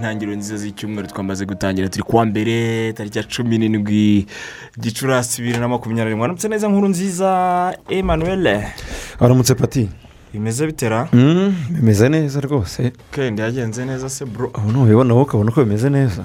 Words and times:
Intangiriro 0.00 0.36
nziza 0.36 0.56
z'icyumweru 0.56 1.08
twamaze 1.08 1.44
gutangira 1.46 1.88
turi 1.88 2.02
kuwa 2.02 2.24
mbere 2.26 2.92
tariki 2.92 3.18
ya 3.18 3.24
cumi 3.24 3.58
n'indwi 3.58 4.26
gicurasi 4.80 5.42
bibiri 5.42 5.60
na 5.60 5.68
makumyabiri 5.68 6.16
mwaramutse 6.16 6.48
neza 6.48 6.68
nkuru 6.68 6.88
nziza 6.88 7.28
emmanuel 7.88 8.64
waramutse 9.20 9.54
pati 9.54 9.88
bimeze 10.32 10.66
bitera 10.66 11.08
Mm, 11.12 11.54
bimeze 11.70 12.08
neza 12.08 12.40
rwose 12.40 12.92
kendi 13.12 13.42
yagenze 13.42 13.84
neza 13.84 14.08
se 14.08 14.24
bro 14.24 14.50
aho 14.54 14.72
nubibona 14.72 15.14
wowe 15.14 15.24
ukabona 15.28 15.50
ko 15.52 15.64
bimeze 15.64 15.90
neza 15.90 16.24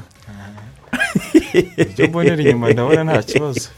ibyo 1.77 2.07
mbonera 2.07 2.41
inyuma 2.43 2.71
ndabona 2.71 3.03
nta 3.03 3.23
kibazo 3.23 3.69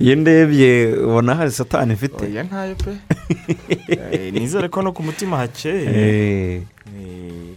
iyo 0.00 0.16
ndebye 0.16 0.92
ubona 1.06 1.34
hari 1.34 1.50
satani 1.50 1.92
ifite 1.92 2.24
oya 2.24 2.42
ntayo 2.44 2.74
pe 2.74 2.92
Eh, 4.12 4.32
nizere 4.32 4.68
ko 4.68 4.82
no 4.82 4.92
ku 4.92 5.02
mutima 5.02 5.36
hakeye 5.36 5.84
Eh, 5.84 6.62
Eh. 6.92 7.51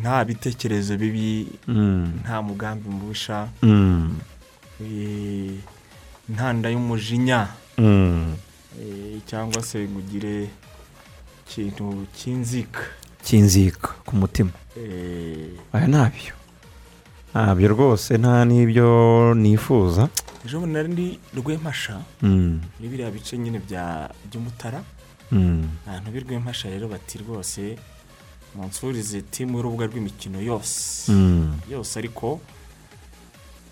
Nta 0.00 0.24
bitekerezo 0.24 0.96
bibi 0.96 1.48
Mm, 1.68 2.12
nta 2.22 2.42
mugambi 2.42 2.88
mubisha 2.88 3.48
mm, 3.62 4.16
eh, 4.80 5.54
nta 6.28 6.52
nda 6.52 6.68
y'umujinya. 6.70 7.48
Mm. 7.78 8.34
Eh, 8.80 9.20
cyangwa 9.26 9.62
se 9.62 9.88
ngo 9.88 9.98
ugire 9.98 10.48
ikintu 11.46 12.06
cy'inzika. 12.16 12.80
Kinzika 13.24 13.88
ku 14.06 14.16
mutima. 14.16 14.50
Eh, 14.78 15.58
aya 15.72 15.86
ntabyo 15.88 16.34
ntabyo 17.34 17.68
rwose 17.68 18.18
nta 18.18 18.44
n'ibyo 18.44 19.34
nifuza. 19.34 20.08
Ejo 20.46 20.60
bundi 20.60 20.72
nari 20.74 20.88
ndi 20.88 21.06
rwemasha 21.36 21.98
Mm, 22.22 22.60
muri 22.78 22.88
biriya 22.88 23.10
bice 23.10 23.34
nyine 23.38 23.58
by'umutara. 23.58 24.80
Ahantu 25.86 26.08
b'i 26.12 26.20
rwemasha 26.24 26.70
rero 26.70 26.88
bati 26.88 27.18
rwose 27.18 27.76
munsurize 28.54 29.22
timu 29.22 29.56
y'urubuga 29.58 29.86
rw'imikino 29.86 30.40
yose. 30.40 31.12
Mm. 31.12 31.54
yose 31.70 31.98
ariko 31.98 32.40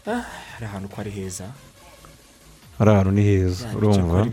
ah, 0.06 0.22
hari 0.54 0.64
ahantu 0.66 0.88
ko 0.88 1.00
ari 1.00 1.10
heza. 1.10 1.44
Hari 2.78 2.90
ahantu 2.90 3.10
ni 3.10 3.22
heza 3.22 3.66
urumva? 3.76 4.26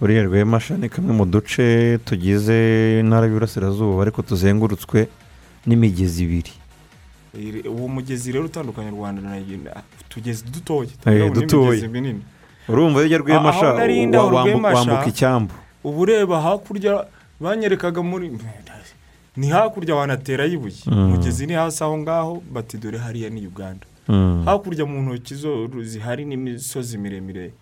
uriya 0.00 0.22
rwemasha 0.22 0.76
ni 0.76 0.88
kamwe 0.88 1.12
mu 1.12 1.24
duce 1.26 1.98
tugize 2.04 3.00
intara 3.00 3.26
y'Iburasirazuba 3.26 4.02
ariko 4.02 4.22
tuzengurutswe 4.22 5.08
n'imigezi 5.66 6.24
ibiri. 6.24 6.52
Uwo 7.68 7.88
mugezi 7.88 8.32
rero 8.32 8.44
utandukanya 8.44 8.90
u 8.92 8.96
rwanda 8.96 9.22
na 9.22 9.36
utugezi 10.00 10.44
dutoya 10.50 10.90
Eh, 11.06 11.30
dutoya. 11.32 11.88
urumva 12.68 12.98
iyo 13.00 13.06
ujya 13.06 13.18
rwemasha 13.18 13.68
Rwemasha- 13.86 14.74
wambuka 14.74 15.06
icyambu. 15.06 15.54
uba 15.84 15.98
ureba 15.98 16.40
hakurya 16.40 17.06
banyerekaga 17.40 18.02
muri 18.02 18.30
ni 19.40 19.48
hakurya 19.48 19.94
wanatera 19.96 20.44
ibuye 20.46 20.76
Mm. 20.86 21.04
umugezi 21.16 21.46
ni 21.46 21.52
hasi 21.56 21.80
aho 21.84 21.98
ngaho 21.98 22.42
bati 22.52 22.76
dore 22.78 22.98
hariya 22.98 23.30
ni 23.30 23.46
uganda. 23.46 23.86
Mm. 24.08 24.42
hakurya 24.44 24.84
mu 24.86 25.00
ntoki 25.02 25.34
zo 25.34 25.68
zihari 25.82 26.24
n'imisozi 26.28 26.98
miremire 26.98 27.52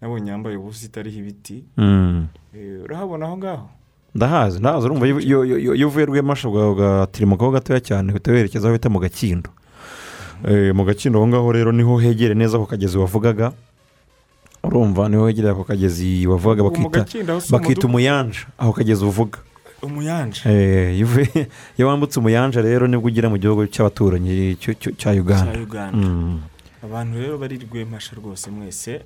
nabonye 0.00 0.30
yambaye 0.30 0.56
ubusa 0.56 0.86
itariho 0.86 1.18
ibiti. 1.22 1.62
Mm. 1.76 2.26
Eh, 2.54 2.82
urahabona 2.84 3.26
aho 3.26 3.36
ngaho? 3.38 3.68
Ndahazi 4.14 4.58
ndahazi. 4.58 4.86
Urumva 4.86 5.06
iyo- 5.06 5.86
uvuye 5.88 6.06
rwemasha 6.06 6.48
ugatirimukaho 6.48 7.50
gatoya 7.50 7.80
cyane 7.80 8.12
uhita 8.12 8.32
werekeza 8.32 8.68
aho 8.68 8.74
bita 8.76 8.88
mu 8.90 8.98
gakindo. 9.00 9.50
Eh, 10.44 10.74
mu 10.74 10.84
gakindo 10.84 11.18
aho 11.18 11.28
ngaho 11.28 11.52
rero 11.52 11.72
ni 11.72 11.82
ho 11.82 11.96
hegere 12.02 12.34
neza 12.34 12.56
ako 12.58 12.66
kagezi 12.66 12.98
wavugaga. 12.98 13.52
Urumva 14.64 15.08
ni 15.08 15.16
ho 15.16 15.26
hegereye 15.28 15.52
ako 15.52 15.64
kagezi 15.64 16.26
wavugaga 16.26 16.62
bakita 16.66 17.82
aho 17.82 17.88
umuyanja 17.88 18.40
ako 18.58 18.72
kagezi 18.72 19.04
uvuga. 19.04 19.38
Umuyanja 19.82 20.50
Eh, 20.50 20.98
iyo 21.78 21.88
wambutse 21.88 22.18
umuyanja 22.20 22.62
rero 22.62 22.86
ni 22.86 22.96
bwo 22.96 23.06
ugera 23.08 23.28
mu 23.28 23.38
gihugu 23.38 23.66
cy'abaturanyi 23.66 24.56
cya 24.98 25.10
uganda 25.12 25.52
Mm. 25.92 26.40
abantu 26.84 27.18
rero 27.18 27.38
bari 27.38 27.58
rwemasha 27.58 28.16
rwose 28.16 28.50
mwese 28.50 29.02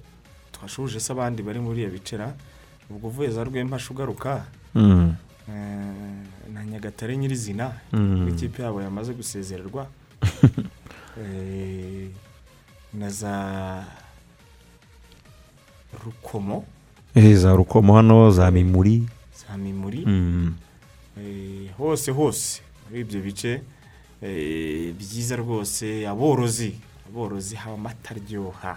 twashuje 0.52 1.00
se 1.00 1.12
abandi 1.12 1.42
bari 1.42 1.60
muri 1.60 1.80
iyo 1.84 1.90
bicera 1.90 2.32
ubwo 2.90 3.08
uvuye 3.08 3.30
za 3.30 3.44
rwemasha 3.44 3.90
ugaruka 3.90 4.44
Mm. 4.74 5.14
eh, 5.48 6.52
na 6.54 6.64
nyagatare 6.64 7.16
nyirizina 7.16 7.72
Mm. 7.92 8.28
ikipe 8.28 8.62
yabo 8.62 8.82
yamaze 8.82 9.12
gusezererwa 9.12 9.86
Eh, 11.16 12.08
na 12.92 13.08
za 13.10 13.84
rukomo 16.04 16.64
za 17.34 17.52
rukomo 17.56 17.96
hano 17.96 18.30
za 18.30 18.50
mimuri 18.50 19.08
za 19.48 19.56
mimuri 19.56 20.04
Mm. 20.06 20.54
Hose 21.78 22.10
hose. 22.10 22.60
Muri 22.90 23.00
ibyo 23.00 23.20
bice 23.20 23.60
eh, 24.22 24.92
byiza 24.98 25.36
rwose 25.36 26.06
aborozi. 26.08 26.74
Aborozi 27.08 27.56
haba 27.56 27.74
amata 27.74 28.10
aryoha. 28.14 28.76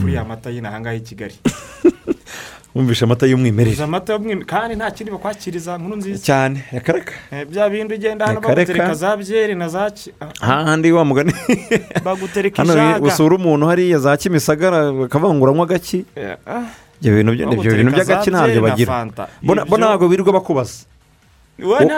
Kuri 0.00 0.14
ya 0.14 0.24
mata 0.24 0.50
y'ino 0.50 0.68
ahangaha 0.68 0.94
i 0.96 1.00
kigali. 1.00 1.34
Wumvishe 2.74 3.04
amata 3.04 3.26
y'umwimerere. 3.26 3.82
Amata 3.84 4.18
kandi 4.46 4.74
nta 4.76 4.90
kindi 4.90 5.10
bakwakiriza 5.12 5.78
nkuru 5.78 5.96
nziza. 5.96 6.22
Cyane. 6.24 6.64
Yakaraka 6.72 7.12
Eh, 7.32 7.46
bya 7.48 7.70
bindi 7.70 7.94
ugenda 7.94 8.26
hano 8.26 8.40
Reka, 8.40 8.54
reka. 8.54 8.72
bagutereka 8.72 8.94
za 8.94 9.16
byeri 9.16 9.54
na 9.54 9.68
za 9.68 9.90
ki- 9.90 10.12
ah, 10.20 10.28
hahandi 10.40 10.92
wa 10.92 11.04
mugani. 11.04 11.32
Bagutereka 12.04 12.62
ijaga. 12.64 13.00
usura 13.06 13.36
umuntu 13.36 13.66
hariya 13.66 13.98
za 13.98 14.16
kimisagara 14.16 14.92
bakavanguramo 14.92 15.62
agaki. 15.62 16.04
Eh, 16.16 16.36
ah, 16.46 16.68
ibyo 17.00 17.14
bintu 17.16 17.92
by'agaki 17.96 18.30
ntabyo 18.30 18.60
bagira. 18.62 19.06
Bo 19.42 19.76
ntabwo 19.78 20.08
birirwa 20.08 20.32
bakubaza. 20.32 20.84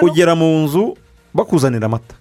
Ugera 0.03 0.35
mu 0.35 0.65
nzu 0.65 0.97
bakuzanira 1.35 1.87
amata. 1.87 2.15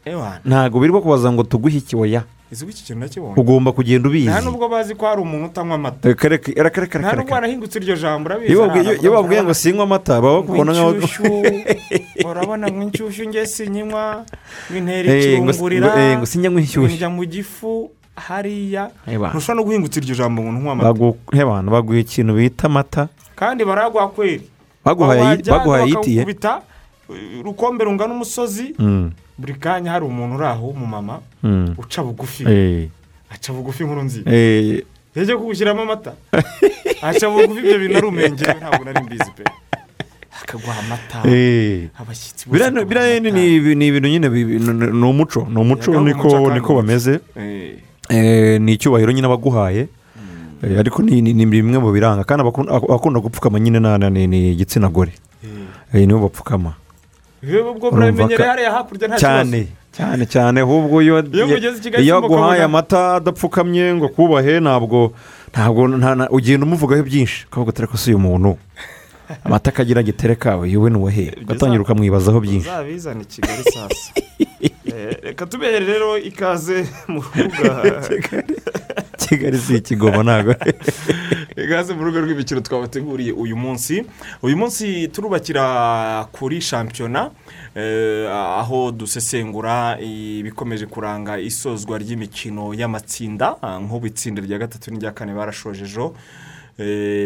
Ntabwo 0.45 0.79
birirwa 0.79 1.01
kubaza 1.01 1.31
ngo 1.31 1.43
tuguhe 1.43 1.77
iki? 1.77 1.95
Oya. 1.95 2.23
Ese 2.51 2.63
ubu 2.63 2.71
iki 2.71 2.83
kintu 2.83 2.99
nakibonye? 2.99 3.33
Ugomba 3.35 3.71
kugenda 3.71 4.07
ubizi. 4.09 4.29
Nta 4.29 4.41
nubwo 4.41 4.69
bazi 4.69 4.95
ko 4.95 5.05
hari 5.05 5.21
umuntu 5.21 5.45
utanywa 5.45 5.75
amata. 5.75 6.09
Nta 6.99 7.15
nubwo 7.15 7.21
reka. 7.23 7.35
wanahingutse 7.35 7.79
iryo 7.79 7.95
jambo 7.95 8.29
urabizi 8.29 8.51
iyo 8.51 9.11
babwiye- 9.11 9.43
ngo 9.43 9.53
sinywa 9.53 9.83
amata 9.83 10.21
baba 10.21 10.41
bakubona 10.41 10.71
nk'aho 10.71 10.95
urabona 12.31 12.71
ngo 12.71 12.81
inshyushyu 12.83 13.27
nge 13.27 13.45
sinyinywa 13.45 14.23
bintera 14.71 15.11
Eh, 15.13 15.41
ngo- 15.43 15.51
eh, 15.99 16.17
njya 16.95 17.09
mu 17.09 17.25
gifu 17.25 17.91
hariya. 18.15 18.91
Ntushobora 19.35 19.55
no 19.55 19.63
guhingutsa 19.67 19.99
iryo 19.99 20.15
jambo 20.15 20.41
ngo 20.41 20.51
ntunywe 20.51 20.71
amata. 20.71 20.87
Baguha 21.71 21.99
ikintu 21.99 22.33
bita 22.33 22.67
amata. 22.71 23.07
Kandi 23.35 23.65
baraguha 23.65 24.07
kweri. 24.07 24.47
Baguhaye 24.85 25.21
Wajyaga 25.21 25.59
urukombe 27.39 27.83
rungana 27.83 28.13
umusozi 28.13 28.75
Mm, 28.79 29.11
buri 29.37 29.53
kanya 29.53 29.91
hari 29.91 30.05
umuntu 30.05 30.35
uri 30.35 30.45
aho 30.45 30.67
w'umumama 30.67 31.19
mm. 31.43 31.75
uca 31.77 32.03
bugufi. 32.03 32.43
Eh, 32.43 32.89
aca 33.29 33.53
bugufi 33.53 33.83
nkuru 33.83 34.03
nziza 34.03 34.31
eh, 34.31 34.83
yagiye 35.15 35.37
kugushyiramo 35.37 35.81
amata. 35.81 36.13
Aca 37.01 37.29
bugufi 37.29 37.59
ibyo 37.59 37.79
bintu 37.79 37.97
ari 37.97 38.07
umengero 38.07 38.53
ntabwo 38.53 38.85
nari 38.85 39.03
mbizi 39.05 39.31
pe. 39.37 39.43
Akaguha 40.41 40.79
amata 40.79 41.29
eh. 41.29 41.89
abashyitsi 41.99 42.49
bose 42.49 42.71
biriya 42.85 43.19
ni 43.19 43.87
ibintu 43.87 44.07
nyine 44.09 44.27
ni 44.91 45.05
umuco 45.05 45.47
ni 45.49 45.57
umuco 45.59 46.01
niko 46.51 46.75
bameze. 46.75 47.19
Eh, 47.35 47.87
Eh, 48.09 48.61
ni 48.61 48.73
icyubahiro 48.73 49.11
nyine 49.11 49.27
abaguhaye. 49.27 49.87
Eh, 50.63 50.79
ariko 50.79 51.03
ni 51.03 51.45
bimwe 51.45 51.77
mu 51.79 51.91
biranga. 51.91 52.23
Kandi 52.23 52.41
abakunda 52.41 53.19
gupfukama 53.19 53.59
nyine 53.59 53.79
ni 54.09 54.51
igitsina 54.51 54.87
gore. 54.89 55.11
Eh. 55.43 56.01
Eh, 56.01 56.07
nibo 56.07 56.19
bapfukama. 56.19 56.73
Ubwo 57.71 57.91
ka- 58.37 58.49
hariya 58.49 58.71
hakurya 58.71 59.07
nta 59.07 59.17
cyane 59.17 59.67
cyane 59.91 60.23
cyane. 60.25 60.57
Ahubwo 60.61 61.01
iyo 61.01 62.17
aguhaye 62.17 62.61
amata 62.65 63.15
adapfukamye 63.17 63.93
ngo 63.95 64.05
akubahe 64.05 64.59
ntabwo 64.59 65.13
ntabwo 65.53 65.87
nta- 65.87 66.15
nta- 66.15 66.29
ugenda 66.29 66.65
umuvugaho 66.65 67.03
byinshi. 67.03 67.45
Ukavuga 67.49 67.69
ati 67.73 67.81
si 67.97 68.09
uyu 68.13 68.19
muntu. 68.19 68.57
Amata 69.43 69.69
akagira 69.69 70.03
gitereka 70.03 70.59
yewe 70.65 70.89
ni 70.89 70.97
uwahe 70.97 71.33
ugatangira 71.41 71.81
ukamwibazaho 71.81 72.39
byinshi. 72.39 72.69
uzabizana 72.69 73.21
i 73.21 73.25
kigali 73.25 73.63
sasa 73.63 74.11
Eh, 74.97 75.17
reka 75.23 75.45
tubehere 75.45 75.85
rero 75.85 76.17
ikaze 76.17 76.87
mu 77.07 77.21
rubuga 77.21 78.01
kigali 79.17 79.57
si 79.57 79.75
ikigoma 79.75 80.23
ntabwo. 80.23 80.55
Ikaze 81.63 81.93
mu 81.93 82.03
rugo 82.03 82.21
rw'imikino 82.21 82.61
twabateguriye 82.61 83.31
uyu 83.31 83.55
munsi. 83.57 84.05
Uyu 84.41 84.57
munsi 84.57 85.07
turubakira 85.07 86.25
kuri 86.31 86.61
shampiyona 86.61 87.29
eh, 87.75 88.31
aho 88.31 88.91
dusesengura 88.91 89.99
ibikomeje 90.01 90.85
kuranga 90.85 91.37
isozwa 91.39 91.97
ry'imikino 91.97 92.73
y'amatsinda 92.73 93.55
nk'ubu 93.81 94.07
itsinda 94.07 94.41
rya 94.41 94.57
gatatu 94.57 94.91
n'irya 94.91 95.11
kane 95.11 95.33
barashojejo. 95.33 96.05
Eh, 96.05 96.56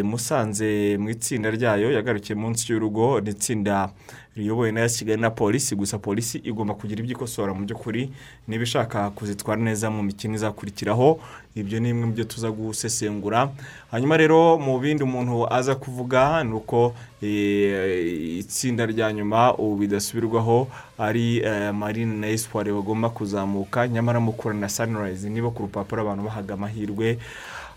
musanze 0.04 0.98
mu 0.98 1.10
itsinda 1.10 1.52
ryayo 1.52 1.92
yagarukiye 1.92 2.36
munsi 2.36 2.72
y'urugo. 2.72 3.20
Ni 3.22 3.30
itsinda 3.30 3.90
riyobowe 4.36 4.72
na 4.72 4.88
kigali 4.90 5.22
na 5.22 5.30
polisi 5.30 5.76
gusa 5.76 5.98
polisi 6.00 6.38
igomba 6.38 6.74
kugira 6.74 7.02
ibyo 7.04 7.12
ikosora 7.16 7.54
mu 7.54 7.66
by'ukuri. 7.66 8.10
Niba 8.48 8.64
ishaka 8.64 9.10
kuzitwara 9.12 9.62
neza 9.62 9.92
mu 9.92 10.04
mikino 10.04 10.36
izakurikiraho 10.36 11.20
ibyo 11.56 11.80
ni 11.80 11.92
bimwe 11.92 12.06
mu 12.06 12.14
byo 12.14 12.24
tuza 12.24 12.48
gusesengura. 12.52 13.52
Hanyuma 13.92 14.18
rero 14.18 14.58
mu 14.58 14.80
bindi 14.80 15.04
umuntu 15.04 15.52
aza 15.54 15.76
kuvuga 15.76 16.44
ni 16.44 16.54
uko 16.56 16.96
eh, 17.22 18.40
itsinda 18.40 18.86
rya 18.86 19.12
nyuma 19.14 19.54
ubu 19.60 19.76
bidasubirwaho 19.84 20.68
ari 20.98 21.44
eh, 21.44 21.74
marine 21.74 22.16
na 22.16 22.28
espoir 22.32 22.72
bagomba 22.72 23.10
kuzamuka. 23.10 23.88
Nyamara 23.88 24.20
mukura 24.20 24.56
na 24.56 24.70
sunrise. 24.70 25.30
Niba 25.30 25.52
ku 25.52 25.64
rupapuro 25.68 26.02
abantu 26.02 26.24
bahaga 26.24 26.54
amahirwe 26.54 27.20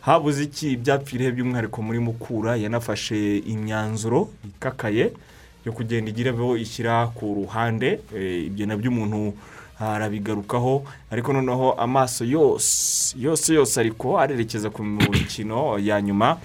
habuze 0.05 0.45
iki 0.45 0.77
byapfiriye 0.77 1.33
by'umwihariko 1.33 1.83
muri 1.83 1.99
mukura 1.99 2.57
yanafashe 2.57 3.39
imyanzuro 3.39 4.29
ikakaye 4.45 5.13
yo 5.65 5.73
kugenda 5.73 6.11
igira 6.13 6.31
abo 6.31 6.57
ishyira 6.57 7.07
ku 7.17 7.25
ruhande. 7.41 8.01
Eh, 8.17 8.47
ibyo 8.53 8.67
na 8.67 8.77
byo 8.77 8.91
umuntu 8.91 9.33
arabigarukaho 9.81 10.85
ariko 11.11 11.33
noneho 11.33 11.73
amaso 11.73 12.25
yose 12.25 13.17
yose 13.19 13.55
yose 13.55 13.81
ariko 13.81 14.21
arerekeza 14.21 14.69
ku 14.71 14.85
mikino 14.85 15.79
ya 15.81 15.97
nyuma. 16.03 16.37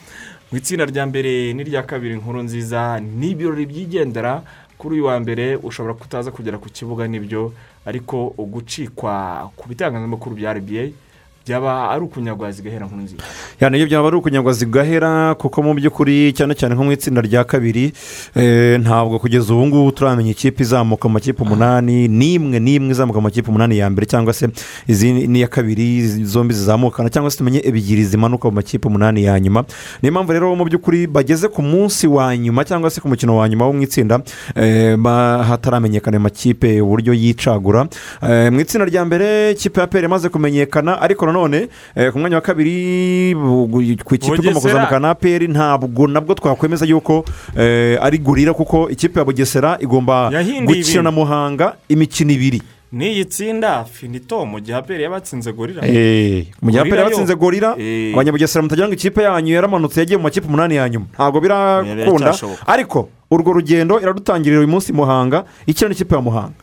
Mu 0.51 0.57
itsinda 0.57 0.85
rya 0.85 1.05
mbere 1.05 1.53
n'irya 1.53 1.83
kabiri 1.83 2.13
inkuru 2.15 2.41
nziza 2.43 2.99
ni 2.99 3.29
ibirori 3.35 3.65
byigendera 3.65 4.41
kuri 4.79 4.95
uyu 4.95 5.05
wa 5.05 5.19
mbere 5.19 5.55
ushobora 5.59 5.93
kutaza 5.93 6.31
kugera 6.31 6.57
ku 6.57 6.69
kibuga 6.71 7.03
ni 7.07 7.19
byo 7.19 7.51
ariko 7.85 8.31
gucikwa 8.39 9.51
ku 9.55 9.67
bitangazamakuru 9.69 10.35
bya 10.39 10.53
rba 10.55 10.89
byaba 11.49 11.89
ari 11.89 12.03
ukunyagwa 12.05 12.51
zigahera 12.51 12.85
nkuru 12.85 13.01
nziza 13.01 13.23
yani 13.61 13.77
iyo 13.77 13.85
byaba 13.89 14.07
ari 14.07 14.17
ukunyagwa 14.17 14.53
zigahera 14.53 15.35
kuko 15.35 15.63
mu 15.65 15.73
by'ukuri 15.73 16.33
cyane 16.37 16.53
cyane 16.53 16.75
nko 16.77 16.83
mu 16.83 16.91
itsinda 16.91 17.21
rya 17.25 17.43
kabiri 17.43 17.89
eh, 18.37 18.77
ntabwo 18.77 19.17
kugeza 19.19 19.53
ubu 19.53 19.65
ngubu 19.67 19.91
turamenya 19.91 20.31
ikipe 20.31 20.61
izamuka 20.63 21.07
mu 21.09 21.13
makipe 21.17 21.41
umunani 21.41 22.07
n'imwe 22.07 22.59
n'imwe 22.61 22.91
izamuka 22.93 23.17
mu 23.17 23.25
makipe 23.33 23.49
umunani 23.49 23.81
ya 23.81 23.89
mbere 23.89 24.05
cyangwa 24.05 24.33
se 24.33 24.45
izindi 24.87 25.25
n'iya 25.27 25.47
kabiri 25.47 26.01
zombi 26.23 26.53
zizamukana 26.53 27.09
cyangwa 27.09 27.31
se 27.31 27.37
tumenye 27.37 27.61
ebyiri 27.65 28.03
zimanuka 28.05 28.45
mu 28.49 28.55
makipe 28.61 28.87
umunani 28.87 29.23
ya 29.23 29.39
nyuma. 29.39 29.65
Niyo 30.01 30.11
mpamvu 30.13 30.33
rero 30.33 30.55
mu 30.55 30.65
by'ukuri 30.65 31.07
bageze 31.07 31.47
ku 31.47 31.61
munsi 31.61 32.07
wa 32.07 32.37
nyuma 32.37 32.65
cyangwa 32.65 32.89
se 32.89 33.01
ku 33.01 33.07
mukino 33.09 33.37
wa 33.37 33.49
nyuma 33.49 33.65
wo 33.65 33.73
mu 33.73 33.81
itsinda 33.81 34.21
eh, 34.55 34.97
hataramenyekana 35.49 36.17
ayo 36.17 36.23
makipe 36.23 36.81
uburyo 36.81 37.13
yicagura. 37.13 37.87
Eh, 38.21 38.51
mu 38.51 38.59
itsinda 38.59 38.85
rya 38.85 39.05
mbere 39.05 39.51
ikipe 39.51 39.81
ya 39.81 39.87
peri 39.87 40.05
imaze 40.05 40.29
kumenyekana 40.29 41.01
ariko 41.01 41.25
nanone 41.25 41.38
eh, 41.95 42.11
ku 42.11 42.19
mwanya 42.19 42.35
wa 42.35 42.41
kabiri 42.41 43.35
ku 44.03 44.15
ikipe 44.15 44.35
igomba 44.35 44.59
kuzamuka 44.59 44.99
na 44.99 45.15
peri 45.15 45.47
ntabwo 45.47 46.07
nabwo 46.07 46.35
twakwemeza 46.35 46.85
yuko 46.85 47.25
eh, 47.57 47.97
ari 48.01 48.17
gurira 48.17 48.53
kuko 48.53 48.89
ikipe 48.89 49.19
ya 49.19 49.25
bugesera 49.25 49.77
igomba 49.79 50.31
gukina 50.65 51.01
na 51.01 51.11
muhanga 51.11 51.75
imikino 51.89 52.31
ibiri. 52.33 52.61
N'iyi 52.91 53.25
tsinda 53.25 53.85
finito 53.85 54.45
mu 54.45 54.59
gihe 54.59 54.73
aperi 54.77 55.03
yabatsinze 55.03 55.53
gorira 55.53 55.85
Eh, 55.85 56.47
mu 56.61 56.71
gihe 56.71 56.81
aperi 56.81 56.97
yabatsinze 56.97 57.35
gorira 57.35 57.77
abanyabugesera 58.13 58.63
mutagira 58.65 58.87
ngo 58.87 58.93
ikipe 58.97 59.21
yanyu 59.23 59.53
yaramanutse 59.53 59.99
yagiye 59.99 60.17
mu 60.17 60.23
makipe 60.23 60.47
umunani 60.47 60.75
ya 60.75 60.89
nyuma. 60.89 61.05
Ntabwo 61.13 61.37
birakunda 61.41 62.33
ariko 62.65 63.09
urwo 63.31 63.53
rugendo 63.53 63.99
iradutangirira 64.01 64.59
uyu 64.59 64.67
munsi 64.67 64.93
muhanga 64.93 65.45
ikina 65.67 65.89
n'ikipe 65.89 66.15
ya 66.15 66.21
muhanga. 66.21 66.57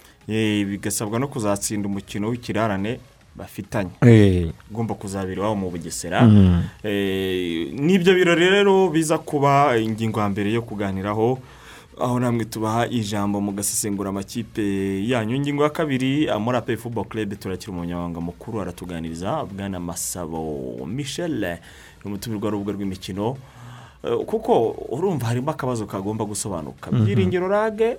Bigasabwa 0.67 1.19
no 1.23 1.29
kuzatsinda 1.29 1.87
umukino 1.89 2.29
w'ikirarane 2.29 2.99
bafitanye. 3.37 3.91
Eh, 4.03 4.51
ugomba 4.71 4.95
kuzabera 4.95 5.41
iwabo 5.41 5.55
mu 5.57 5.71
bugesera. 5.71 6.23
Mm. 6.23 6.63
Eh, 6.83 7.73
n'ibyo 7.73 8.15
birori 8.15 8.49
rero 8.51 8.89
biza 8.89 9.19
kuba 9.19 9.77
ingingo 9.79 10.21
ya 10.21 10.29
mbere 10.29 10.53
yo 10.53 10.63
kuganiraho 10.63 11.39
aho 12.01 12.21
namwe 12.21 12.45
tubaha 12.45 12.87
ijambo 12.87 13.41
mugasesengura 13.41 14.11
amakipe 14.11 14.63
yanyu. 15.09 15.37
Ingingo 15.37 15.63
ya 15.63 15.71
kabiri 15.71 16.29
muri 16.41 16.57
ape 16.59 16.77
fubo 16.77 17.05
club 17.05 17.39
turakira 17.39 17.73
umunyamabanga 17.73 18.21
mukuru 18.21 18.61
aratuganiriza 18.61 19.45
bwana 19.45 19.81
masabo 19.81 20.87
michel. 20.87 21.41
Ni 21.41 22.05
umutumirwa 22.05 22.49
w'urubuga 22.49 22.73
rw'imikino. 22.73 23.37
Eh, 24.05 24.19
kuko 24.27 24.77
urumva 24.93 25.27
harimo 25.27 25.51
akabazo 25.51 25.87
kagomba 25.87 26.25
gusobanuka. 26.25 26.91
Byiringiro 26.91 27.49
rage 27.49 27.97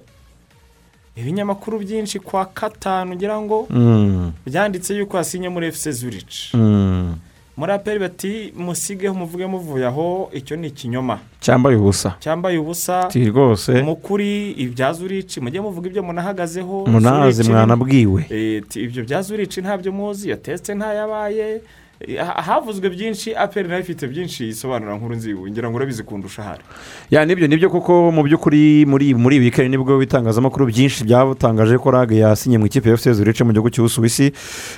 ibinyamakuru 1.19 1.79
byinshi 1.79 2.19
kwa 2.19 2.45
katanu 2.45 3.15
ngira 3.15 3.41
ngo 3.41 3.67
Mm. 3.69 4.31
byanditse 4.45 4.95
yuko 4.97 5.17
hasinye 5.17 5.49
muri 5.49 5.67
efuse 5.67 5.91
zurici 5.91 6.57
Mm. 6.57 7.15
muri 7.57 7.71
aperi 7.73 7.99
bati 7.99 8.53
musigeho 8.57 9.15
muvuge 9.15 9.45
muvuye 9.45 9.85
aho 9.87 10.29
icyo 10.33 10.55
ni 10.57 10.67
ikinyoma. 10.67 11.19
Cyambaye 11.41 11.75
ubusa. 11.75 12.15
Cyambaye 12.19 12.57
ubusa. 12.57 13.09
Rwose. 13.29 13.81
Mukuri 13.81 14.51
ibya 14.51 14.93
zurici 14.93 15.41
mujye 15.41 15.61
muvuga 15.61 15.89
ibyo 15.89 16.03
munahagazeho. 16.03 16.85
Munazi 16.85 17.49
mwanabwiwe. 17.49 18.25
Eh, 18.29 18.61
ibyo 18.75 19.03
bya 19.03 19.21
zurici 19.21 19.61
ntabyo 19.61 19.91
muzi 19.91 20.27
iyo 20.27 20.35
tesite 20.37 20.75
ntayabaye. 20.77 21.61
Havuzwe 22.35 22.89
byinshi 22.89 23.35
aperi 23.35 23.67
na 23.67 23.75
yo 23.75 23.81
ifite 23.81 24.07
byinshi 24.07 24.47
isobanura 24.47 24.95
nkuru 24.97 25.15
nzibu 25.15 25.47
ngira 25.49 25.69
ngo 25.69 25.75
urabizi 25.77 26.03
kundusha 26.03 26.41
ahari 26.41 26.63
ya 27.11 27.25
ni 27.25 27.35
byo 27.35 27.47
ni 27.47 27.57
byo 27.57 27.69
kuko 27.69 28.11
mu 28.11 28.23
by'ukuri 28.23 28.85
muri 28.85 29.13
muri 29.13 29.39
wikendi 29.39 29.69
ni 29.69 29.77
bwo 29.83 29.97
bitangazamakuru 29.97 30.65
byinshi 30.65 31.03
byatangaje 31.03 31.77
ko 31.77 31.91
rage 31.91 32.15
yasinye 32.17 32.57
mu 32.57 32.65
ikipe 32.65 32.89
ya 32.89 32.93
efuse 32.93 33.13
zurice 33.13 33.43
mu 33.43 33.51
gihugu 33.51 33.69
cy'ubusuwisi. 33.69 34.31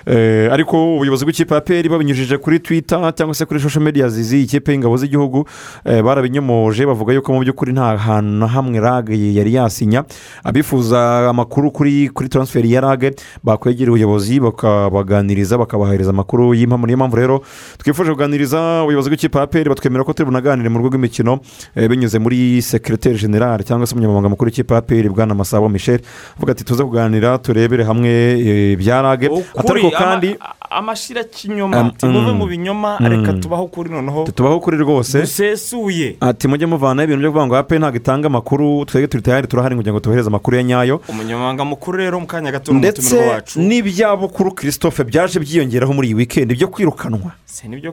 Eh, 0.06 0.48
ariko 0.54 0.96
ubuyobozi 0.96 1.26
bw'ikipe 1.26 1.54
ya 1.56 1.62
peri 1.62 1.90
babinyujije 1.90 2.38
kuri 2.38 2.60
twita 2.60 3.12
cyangwa 3.12 3.36
se 3.36 3.46
kuri 3.46 3.60
social 3.60 3.84
media 3.84 4.08
zizi 4.10 4.42
ikipe 4.44 4.72
y'ingabo 4.72 4.98
z'igihugu. 4.98 5.46
Eh, 5.86 6.02
barabinyomoje 6.04 6.86
bavuga 6.86 7.14
yuko 7.14 7.34
mu 7.34 7.40
by'ukuri 7.44 7.74
nta 7.74 7.98
hantu 7.98 8.32
na 8.40 8.48
hamwe 8.48 8.80
rage 8.80 9.14
yari 9.34 9.54
yasinya. 9.54 10.04
Abifuza 10.44 11.30
amakuru 11.30 11.72
kuri 11.72 12.10
kuri 12.10 12.30
taransiferi 12.30 12.72
ya 12.72 12.82
rage 12.82 13.12
bakwegera 13.44 13.92
ubuyobozi 13.92 14.40
bakabaganiriza 14.40 15.58
bakabahereza 15.58 16.10
amakuru 16.10 16.54
y'impamo 16.54 16.88
niyo 16.88 16.98
mpamvu 17.10 17.16
rero 17.16 17.42
twifuje 17.78 18.12
kuganiriza 18.12 18.84
ubuyobozi 18.84 19.10
bw'ikipe 19.10 19.40
ya 19.40 19.48
peri 19.48 19.70
batwemera 19.70 20.04
ko 20.04 20.14
turi 20.14 20.26
bunaganire 20.30 20.70
mu 20.70 20.78
rugo 20.78 20.90
rw'imikino 20.90 21.40
eh, 21.76 21.90
binyuze 21.90 22.20
muri 22.20 22.62
sekiriteri 22.62 23.18
generale 23.18 23.64
cyangwa 23.64 23.88
se 23.88 23.94
umunyamabanga 23.94 24.30
mukuru 24.30 24.48
w'ikipe 24.48 24.74
ya 24.74 24.82
peri 24.82 25.10
bwana 25.10 25.34
masabo 25.36 25.70
michel 25.70 26.00
avuga 26.38 26.52
ati 26.52 26.64
tuze 26.64 26.84
kuganira 26.84 27.38
turebere 27.38 27.84
hamwe 27.84 28.10
eh, 28.10 28.74
ibya 28.74 29.02
rage 29.02 29.30
atari 29.58 29.82
ko 29.82 29.92
kandi 29.92 30.38
amashyira 30.70 31.24
kinyoma 31.24 31.92
timuve 31.98 32.32
mm. 32.32 32.38
mu 32.38 32.46
binyoma. 32.46 32.98
Mm. 33.00 33.08
reka 33.08 33.34
tubaho 33.34 33.68
kuri 33.68 33.90
noneho. 33.90 34.28
Tubaho 34.36 34.60
kuri 34.60 34.78
rwose. 34.78 35.22
Dusesuye 35.22 36.16
ati 36.22 36.48
mujye 36.48 36.66
muvanaho 36.66 37.04
ibintu 37.04 37.22
byo 37.22 37.32
kuvuga 37.32 37.48
ngo 37.48 37.58
ape 37.58 37.80
ntabwo 37.80 37.98
itanga 37.98 38.28
amakuru 38.28 38.86
twebwe 38.86 39.08
turi 39.08 39.24
tayari 39.24 39.48
turahari 39.48 39.76
kugira 39.76 39.94
ngo 39.94 40.00
tubohereze 40.00 40.28
amakuru 40.30 40.58
ya 40.58 40.64
nyayo. 40.64 41.02
Umunyamabanga 41.10 41.66
mukuru 41.66 41.98
rero 41.98 42.20
mu 42.20 42.28
kanya 42.28 42.52
gato 42.52 42.72
ni 42.72 42.80
ndetse 42.80 43.02
umutumirwa 43.02 43.34
wacu 43.34 43.60
n'ibyabukuru 43.60 44.52
christophe 44.52 45.04
byaje 45.04 45.40
byiyongeraho 45.40 45.94
muri 45.94 46.08
iyi 46.08 46.16
wikendi 46.16 46.54
byo 46.54 46.68
kwirukanwa 46.68 46.99
Koko? 47.00 47.32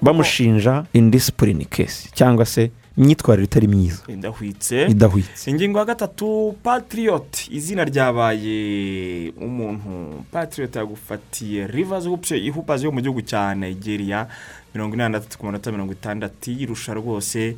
Bamushinja 0.03 0.85
indisipurine 0.93 1.65
kesi 1.65 2.11
cyangwa 2.13 2.47
se 2.47 2.71
imyitwarire 2.99 3.45
itari 3.45 3.69
myiza. 3.69 4.03
Idahwitse. 4.09 4.87
Idahwitse. 4.87 5.51
Ingingo 5.51 5.79
ya 5.79 5.85
gatatu 5.85 6.57
patiriyoti 6.63 7.49
izina 7.53 7.85
ryabaye 7.85 9.33
umuntu. 9.41 10.25
Patiriyoti 10.33 10.79
yagufatiye 10.79 11.67
rivazi 11.67 12.09
ihupazi 12.37 12.85
yo 12.85 12.93
mu 12.93 13.01
gihugu 13.01 13.23
cya 13.23 13.55
nigeria. 13.55 14.27
Mirongo 14.75 14.95
inani 14.95 15.13
na 15.13 15.21
tatu 15.21 15.39
ku 15.39 15.47
manota 15.47 15.73
mirongo 15.73 15.93
itandatu 15.93 16.51
yirusha 16.51 16.95
rwose. 16.95 17.57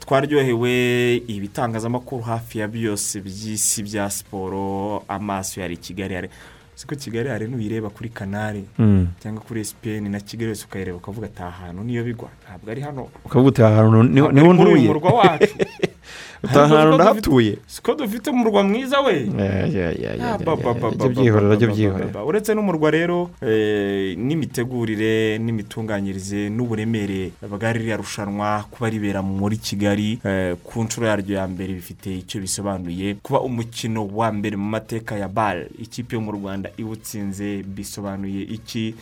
Twaryohewe 0.00 1.16
ibitangazamakuru 1.16 2.22
hafi 2.22 2.58
ya 2.58 2.68
byose 2.68 3.20
by'isi 3.20 3.82
bya 3.82 4.10
siporo 4.10 5.04
amaso 5.08 5.60
yari 5.60 5.74
i 5.74 5.76
kigali 5.76 6.28
siko 6.78 6.94
kigali 6.94 7.28
hari 7.28 7.48
n'uyireba 7.50 7.90
kuri 7.90 8.08
kanari 8.08 8.64
Mm. 8.78 9.06
cyangwa 9.18 9.42
kuri 9.42 9.60
esipeni 9.60 10.08
na 10.08 10.20
kigali 10.20 10.48
yose 10.54 10.64
ukayireba 10.70 10.96
ukavuga 11.02 11.26
ati 11.26 11.42
aha 11.42 11.66
hantu 11.66 11.82
niyo 11.82 12.04
bigwa. 12.04 12.28
Ntabwo 12.46 12.70
ari 12.70 12.80
hano. 12.80 13.08
Ukavuga 13.26 13.48
uti 13.48 13.62
aha 13.62 13.74
hantu 13.82 14.02
ni 14.02 14.40
ho 14.40 14.52
ntuye 14.54 14.86
murwa 14.86 15.10
wacu. 15.12 15.54
uti 16.44 16.58
aha 16.58 16.76
hantu 16.76 16.94
ndahatuye 16.94 17.58
siko 17.66 17.94
dufite 17.94 18.30
umurwa 18.30 18.62
mwiza 18.62 19.00
we 19.00 19.26
ibyo 20.94 21.08
byihorera 21.10 21.54
ibyo 21.54 21.68
byihorera 21.68 22.24
uretse 22.24 22.54
n'umurwa 22.54 22.90
rero 22.90 23.30
n'imitegurire 24.16 25.38
n'imitunganyirize 25.38 26.48
n'uburemere 26.50 27.32
bwa 27.42 27.72
ririya 27.72 27.96
rushanwa 27.96 28.64
kuba 28.70 28.90
ribera 28.90 29.22
muri 29.22 29.56
kigali 29.56 30.18
ku 30.64 30.82
nshuro 30.84 31.06
yaryo 31.06 31.36
ya 31.36 31.46
mbere 31.48 31.72
bifite 31.74 32.06
icyo 32.18 32.40
bisobanuye 32.40 33.14
kuba 33.22 33.40
umukino 33.40 34.06
wa 34.14 34.32
mbere 34.32 34.56
mu 34.56 34.68
mateka 34.68 35.16
ya 35.18 35.28
bare 35.28 35.68
ikipe 35.78 36.16
yo 36.16 36.20
mu 36.22 36.32
rwanda 36.32 36.70
iwutsinze 36.78 37.62
bisobanuye 37.66 38.42
iki 38.42 38.94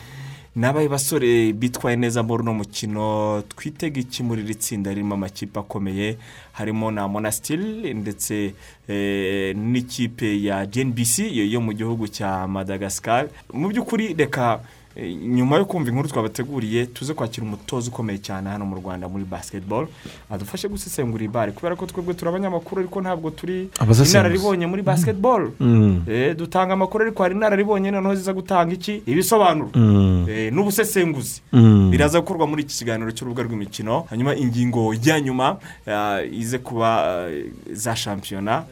n'abaye 0.57 0.89
basore 0.89 1.53
bitwaye 1.53 1.97
neza 1.97 2.23
muri 2.23 2.43
uno 2.43 2.55
mukino 2.55 3.43
twitega 3.49 4.01
iki 4.01 4.23
muri 4.23 4.43
iri 4.43 4.55
tsinda 4.55 4.91
ririmo 4.91 5.15
amakipe 5.15 5.61
akomeye 5.61 6.17
harimo 6.53 6.91
na 6.91 7.09
monasitiri 7.09 7.95
ndetse 7.95 8.55
eh, 8.89 9.57
n'ikipe 9.57 10.43
ya 10.43 10.67
gnbc 10.67 11.19
yo 11.53 11.61
mu 11.61 11.73
gihugu 11.73 12.09
cya 12.09 12.49
madagascar. 12.49 13.29
Mu 13.53 13.69
by'ukuri 13.69 14.15
reka 14.17 14.61
nyuma 15.05 15.57
yo 15.57 15.65
kumva 15.65 15.91
inkuru 15.91 16.09
twabateguriye 16.09 16.87
tuze 16.87 17.15
kwakira 17.15 17.47
umutoza 17.47 17.91
ukomeye 17.91 18.19
cyane 18.19 18.51
hano 18.51 18.65
mu 18.67 18.77
rwanda 18.77 19.09
muri 19.09 19.25
basketball. 19.25 19.87
Adufashe 20.31 20.69
gusesengura 20.69 21.25
ibare 21.25 21.53
kubera 21.53 21.77
ko 21.77 21.87
twebwe 21.87 22.15
turi 22.15 22.29
abanyamakuru 22.29 22.81
ariko 22.81 23.01
ntabwo 23.01 23.31
turi 23.31 23.69
inararibonye 24.11 24.67
muri 24.67 24.83
basketball. 24.83 25.51
Mm. 25.61 26.03
Eh, 26.09 26.37
dutanga 26.37 26.73
amakuru 26.73 27.05
ariko 27.05 27.23
hari 27.23 27.35
inararibonye 27.35 27.91
noneho 27.91 28.15
ziza 28.15 28.33
gutanga 28.33 28.73
iki? 28.75 29.03
Ibisobanuro. 29.07 29.71
Mm. 29.75 30.27
Eh, 30.29 30.53
n'ubusesenguzi. 30.53 31.43
Mm. 31.53 31.91
biraza 31.91 32.21
gukorwa 32.21 32.47
muri 32.47 32.63
iki 32.63 32.79
kiganiro 32.79 33.11
cy'urubuga 33.13 33.43
rw'imikino 33.43 34.07
hanyuma 34.11 34.35
ingingo 34.35 34.95
ya 35.05 35.21
nyuma 35.21 35.57
eh, 35.87 36.33
ize 36.33 36.59
kuba 36.59 37.29
za 37.73 37.97
shampiyona. 37.97 38.65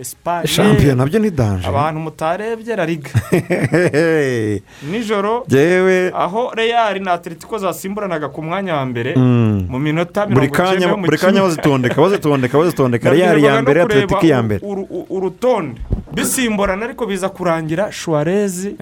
Espagne 0.00 0.46
shampiyona 0.46 0.94
na 0.94 1.06
byo 1.06 1.18
ni 1.18 1.30
danje 1.30 1.66
abantu 1.68 2.00
mutarebye 2.00 2.76
la 2.76 2.84
liga. 2.86 3.10
Nijoro 4.90 5.44
yewe. 5.48 6.12
aho 6.14 6.50
real 6.54 7.00
na 7.02 7.12
atletico 7.12 7.58
zasimburanaga 7.58 8.28
ku 8.28 8.42
mwanya 8.42 8.74
wa 8.74 8.86
mbere 8.86 9.14
Mm. 9.16 9.66
mu 9.68 9.78
minota 9.78 10.26
mirongo 10.26 10.44
icyenda 10.44 10.96
buri 10.96 11.18
kanya 11.18 11.42
bazitondeka 11.42 12.00
bazitondeka 12.02 12.58
bazitondeka. 12.58 13.10
Reyari 13.10 13.44
ya 13.44 13.62
mbere 13.62 13.82
atletic 13.82 14.22
iya 14.22 14.42
mbere. 14.42 14.60
urutonde. 15.10 15.80
Bisimburana 16.14 16.84
ariko 16.84 17.06
biza 17.06 17.28
kurangira 17.28 17.92
shuwarezi. 17.92 18.76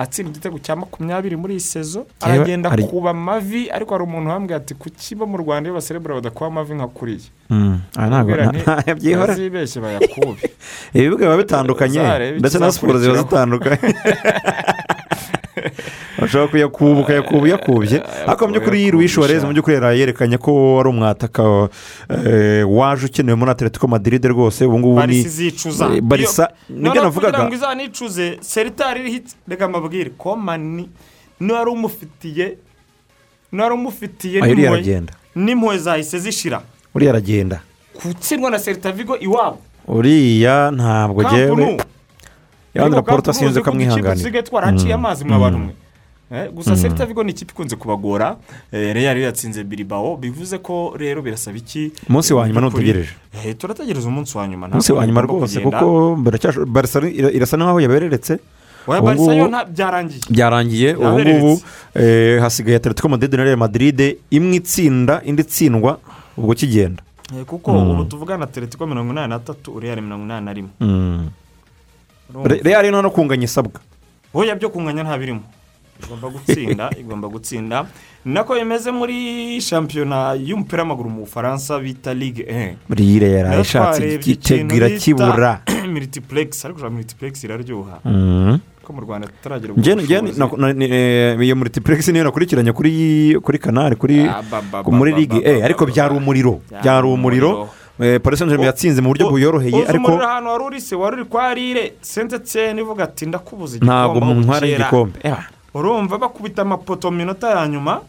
Atsinda 0.00 0.30
igitego 0.32 0.56
cya 0.58 0.76
makumyabiri 0.76 1.36
muri 1.36 1.52
iyi 1.54 1.60
sezo 1.60 2.06
aragenda 2.20 2.70
kuba 2.88 3.10
amavi 3.10 3.68
ariko 3.70 3.90
hari 3.94 4.04
umuntu 4.04 4.30
wambwiye 4.30 4.56
ati 4.56 4.74
kuki 4.74 5.14
bo 5.14 5.26
mu 5.26 5.36
rwanda 5.36 5.68
iyo 5.68 5.74
baserebura 5.76 6.14
badakuba 6.14 6.46
amavi 6.46 6.74
nka 6.74 6.88
kuriya? 6.88 7.28
Mm. 7.50 7.80
Ah, 7.96 8.06
nta- 8.08 8.94
byihora 8.96 9.26
bazibeshye 9.36 9.78
bayakube 9.80 10.40
ibibuga 10.96 11.24
biba 11.28 11.36
bitandukanye 11.36 12.00
ndetse 12.40 12.58
na 12.58 12.72
siporo 12.72 12.98
ziba 12.98 13.18
zitandukanye. 13.20 13.92
bashobora 16.18 16.48
kuyakuba 16.50 17.00
ukayakuba 17.00 17.42
uyakubye 17.42 18.02
ariko 18.26 18.46
mu 18.48 18.52
by'ukuri. 18.54 18.90
Luis 18.90 19.12
Suarez 19.14 19.44
mu 19.44 19.52
by'ukuri 19.52 19.76
yari 19.76 20.00
yerekanye 20.00 20.38
ko 20.38 20.80
ari 20.80 20.88
umwataka 20.88 21.68
eh, 22.08 22.64
waje 22.68 23.06
ukenewe 23.06 23.36
muri 23.36 23.50
atletico 23.50 23.86
madrid 23.88 24.24
rwose. 24.24 24.64
Ubu 24.64 24.78
ngubu 24.78 24.94
ni 24.94 25.00
barisi 25.00 25.28
zicuza 25.28 25.86
Eh, 25.94 26.00
Barca, 26.02 26.48
Iyo- 26.68 26.78
ni 26.80 26.90
byo 26.90 27.02
navugaga. 27.02 27.32
kugira 27.38 27.46
ngo 27.48 27.54
izanicuze 27.54 28.38
seritari 28.40 29.22
reka 29.48 29.68
mbabwire 29.68 30.10
komani 30.18 30.88
niba 31.40 31.58
wari 31.58 31.70
umufitiye 31.70 32.56
niba 33.52 33.64
wari 33.64 33.74
umufitiye 33.74 34.40
uriya 34.42 35.02
n'impuhwe 35.36 35.78
zahise 35.78 36.18
zishira. 36.18 36.60
Uriya 36.94 37.10
aragenda 37.12 37.60
gutsindwa 38.02 38.50
na 38.50 38.58
serita 38.58 38.92
vigo 38.92 39.16
iwabo. 39.18 39.58
Uriya 39.88 40.70
ntabwo 40.70 41.22
ngewe 41.22 41.78
Ariko 42.74 43.02
porota 43.02 43.32
sinzi 43.32 43.50
uzi 43.50 43.60
ko 43.60 43.70
udukipe 43.70 43.70
kamwihanganira 43.70 44.14
dusigaye 44.14 44.42
twaraciye 44.42 44.94
Mm. 44.96 45.00
amazi 45.04 45.24
mwa 45.24 45.38
bantu 45.38 45.58
Mm. 45.58 45.64
mwe 45.64 45.72
Eh, 45.72 45.89
gusa 46.54 46.76
serita 46.76 47.06
vigo 47.06 47.22
ni 47.24 47.30
ikipe 47.30 47.52
ikunze 47.52 47.76
kubagora. 47.76 48.36
Eh, 48.72 48.94
real 48.94 49.18
yatsinze 49.18 49.64
biribawo 49.64 50.16
bivuze 50.16 50.58
ko 50.58 50.94
rero 50.96 51.22
birasaba 51.22 51.56
iki? 51.58 51.92
Umunsi 52.08 52.34
wa 52.34 52.46
nyuma 52.48 52.60
ntutegereje. 52.60 53.10
Eh, 53.34 53.56
turategereza 53.58 54.08
umunsi 54.08 54.38
wa 54.38 54.46
nyuma. 54.48 54.66
Umunsi 54.68 54.92
wa 54.92 55.06
nyuma 55.06 55.20
rwose 55.20 55.60
kuko 55.60 56.16
irasa 57.34 57.56
n'aho 57.56 57.80
yabereretse. 57.80 58.38
Byarangiye. 59.70 60.20
Byarangiye. 60.30 60.94
Ubu 60.94 61.18
ngubu 61.20 61.60
eh, 61.94 62.40
hasigaye 62.40 62.76
atletico 62.76 63.08
madrid 63.08 63.34
na 63.34 63.44
real 63.44 63.56
madrid. 63.58 64.18
Imwe 64.30 64.56
itsinda 64.56 65.22
indi 65.24 65.42
itsindwa. 65.42 65.98
Ubwo 66.36 66.54
kigenda. 66.54 67.02
Eh, 67.36 67.44
kuko 67.44 67.72
Mm. 67.72 67.90
ubu 67.90 68.04
tuvugana 68.04 68.44
atletico 68.44 68.86
mirongo 68.86 69.12
inani 69.12 69.28
n'atatu 69.34 69.72
ureyari 69.76 70.00
mirongo 70.00 70.24
inani 70.24 70.44
na 70.46 70.52
rimwe. 70.52 70.70
Mm. 70.80 71.28
Re- 72.44 72.60
real 72.62 72.86
nta 72.90 73.02
no 73.02 73.10
kunganya 73.10 73.44
isabwa. 73.44 73.80
Oya 74.34 74.54
byo 74.54 74.70
kunganya 74.70 75.02
nta 75.02 75.18
birimo. 75.18 75.42
Igomba 76.06 76.28
gutsinda 76.28 76.90
igomba 77.00 77.28
gutsinda. 77.28 77.86
Nako 78.24 78.54
bimeze 78.54 78.90
muri 78.90 79.60
shampiyona 79.60 80.34
y'umupira 80.34 80.82
w'amaguru 80.82 81.10
mu 81.10 81.20
bufaransa 81.24 81.78
bita 81.78 82.14
ligue 82.14 82.44
1 82.44 82.74
buriya 82.88 83.28
yari 83.28 83.48
Nayo 83.48 83.60
ishatse 83.62 84.20
irakibura 84.76 85.60
bita 85.66 85.86
multiplex. 85.94 86.64
Ariko 86.64 86.78
ujya 86.80 86.90
multiplex 86.90 87.44
iraryoha. 87.44 88.00
Mm. 88.04 88.58
ko 88.84 88.92
mu 88.92 89.00
rwanda 89.00 89.28
ni- 90.72 90.88
eh, 90.90 91.38
iyo 91.46 91.56
multiplex 91.56 92.08
niyo 92.08 92.24
nakurikiranye 92.24 92.72
kuri 92.72 93.36
kuri 93.42 93.58
kanari 93.58 93.96
kuri 93.96 94.26
muri 94.90 95.12
ligue 95.12 95.40
ba- 95.40 95.64
ariko 95.64 95.86
byari 95.86 96.14
umuriro. 96.16 96.60
Byari 96.82 97.06
umuriro. 97.06 97.68
Eh, 98.00 98.18
germain 98.48 98.64
yatsinze 98.66 99.00
mu 99.02 99.08
buryo 99.12 99.28
buyoroheye 99.28 99.84
ariko 99.86 100.08
umuriro 100.08 100.24
ahantu 100.28 100.48
wari 100.50 100.64
uri 100.64 100.80
se 100.80 100.96
wari 100.96 101.16
uri 101.20 101.24
kwa 101.28 101.54
rire 101.54 101.92
sentetseni 102.00 102.80
ivuga 102.80 103.04
ati 103.04 103.26
ndakubuza 103.26 103.76
ntabwo 103.76 104.16
aho 104.16 104.24
mu 104.24 104.40
ntwara 104.40 104.60
bukera." 104.60 104.72
y'igikombe 104.72 105.18
Eh, 105.22 105.36
urumva 105.74 106.18
bakubita 106.18 106.62
amapoto 106.62 107.10
mu 107.10 107.16
minota 107.16 107.50
ya 107.50 107.68
nyuma 107.68 108.00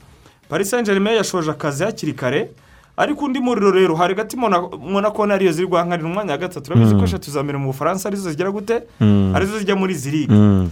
paris 0.50 0.70
saint 0.70 0.86
germain 0.86 1.18
yashoje 1.18 1.52
akazi 1.52 1.84
hakiri 1.84 2.14
kare 2.14 2.50
ariko 2.98 3.26
undi 3.26 3.40
muriro 3.40 3.72
rero 3.72 3.96
hari 3.96 4.14
hagati 4.16 4.36
monako 4.38 5.26
nariyo 5.26 5.52
ziri 5.52 5.68
guhanganira 5.68 6.08
umwanya 6.10 6.32
wa 6.32 6.38
gatatu 6.38 6.72
urabizi 6.72 6.96
ko 6.96 7.04
eshatu 7.04 7.32
za 7.32 7.44
mbere 7.44 7.58
mu 7.58 7.66
bufaransa 7.72 8.10
ari 8.10 8.18
zo 8.18 8.30
zigera 8.30 8.52
gute 8.52 8.84
Mm. 9.00 9.32
ari 9.36 9.46
zo 9.46 9.60
zijya 9.60 9.76
muri 9.76 9.94
izi 9.94 10.12
ligue 10.12 10.36
Mm. 10.38 10.70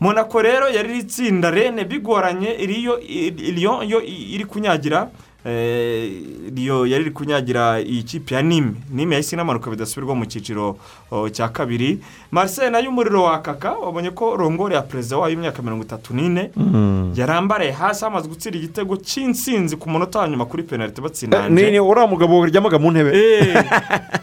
monako 0.00 0.42
rero 0.42 0.68
yari 0.68 0.98
itsinda 0.98 1.50
rene 1.50 1.84
bigoranye 1.84 2.54
iriyo 2.54 3.00
iriyo 3.00 3.82
yo 3.82 3.98
iri 4.02 4.44
kunyagira 4.44 5.08
eh, 5.46 6.10
iriyo 6.48 6.86
yari 6.86 7.02
iri 7.04 7.10
kunyagira 7.10 7.80
iyi 7.80 8.02
kipe 8.02 8.34
ya 8.34 8.42
nime 8.42 8.72
nime 8.90 9.14
yahise 9.14 9.36
inamanuka 9.36 9.70
bidasubirwa 9.70 10.14
mu 10.14 10.24
cyiciro 10.26 10.76
oh, 11.10 11.28
cya 11.28 11.48
kabiri. 11.48 11.98
Marseille 12.30 12.70
na 12.70 12.78
yo 12.78 12.90
umuriro 12.90 13.22
wakaka 13.22 13.72
wabonye 13.72 14.10
ko 14.10 14.36
rongore 14.36 14.74
ya 14.74 14.82
perezida 14.82 15.16
wayo 15.18 15.30
y'imyaka 15.34 15.62
mirongo 15.62 15.84
itatu 15.84 16.14
n'ine 16.14 16.50
Mm. 16.56 17.12
yarambaraye 17.16 17.70
hasi 17.72 18.04
hamaze 18.04 18.28
gutsinda 18.28 18.58
igitego 18.58 18.96
cy'insinzi 18.96 19.76
ku 19.76 19.90
munota 19.90 20.18
wa 20.18 20.28
nyuma 20.28 20.44
kuri 20.46 20.62
penaliti 20.62 21.00
batsinda 21.00 21.44
Eh, 21.46 21.50
ni 21.50 21.80
uriya 21.80 22.06
mugabo 22.06 22.40
waryamaga 22.40 22.78
mu 22.78 22.90
ntebe. 22.90 23.10
Eh, 23.14 23.64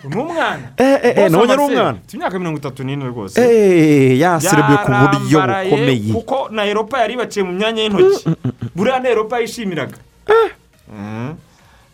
ni 0.09 0.15
umwana. 0.15 0.59
Eh, 0.77 0.99
eh, 1.03 1.13
eh, 1.17 1.31
nabonye 1.31 1.53
ari 1.53 1.61
umwana. 1.61 1.89
afite 1.89 2.13
imyaka 2.17 2.39
mirongo 2.39 2.57
itatu 2.57 2.83
n'ine 2.83 3.05
rwose. 3.07 3.41
Eh, 3.41 4.19
yaserebuye 4.19 4.77
ku 4.77 4.91
buryo 4.91 5.39
bukomeye. 5.41 6.13
kuko 6.13 6.49
na 6.51 6.65
eropa 6.65 6.99
yari 6.99 7.13
ibaciye 7.13 7.43
mu 7.45 7.51
myanya 7.53 7.81
y'intoki. 7.83 8.29
Buriya 8.75 8.99
na 8.99 9.09
eropa 9.09 9.39
yishimiraga. 9.39 9.97
Eh, 10.27 10.51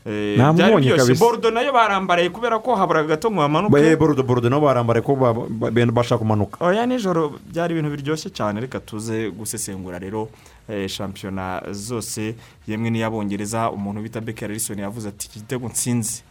byari 0.06 0.98
kabisa. 0.98 1.20
borudo 1.26 1.52
na 1.52 1.62
yo 1.62 1.74
barambaraye 1.74 2.30
kubera 2.30 2.60
ko 2.60 2.76
haburaga 2.76 3.08
gato 3.08 3.32
ngo 3.32 3.42
bamanuke 3.42 3.96
borudo 3.96 4.24
borudo 4.24 4.50
nabo 4.50 4.66
barambaraye 4.66 5.04
ko 5.06 5.16
bashaka 5.94 6.18
kumanuka 6.18 6.58
oya 6.66 6.86
nijoro 6.86 7.38
byari 7.54 7.74
ibintu 7.78 7.90
biryoshye 7.92 8.30
cyane 8.34 8.62
reka 8.62 8.80
tuze 8.80 9.30
gusesengura 9.30 10.00
rero 10.00 10.30
shampiyona 10.88 11.62
zose 11.72 12.36
yemwe 12.68 12.90
n'iy'abongereza 12.90 13.70
umuntu 13.72 14.02
bita 14.02 14.22
beke 14.22 14.46
harrison 14.46 14.80
yavuze 14.80 15.10
ati 15.10 15.28
iki 15.28 15.40
gitego 15.40 15.68
nsinzi 15.70 16.24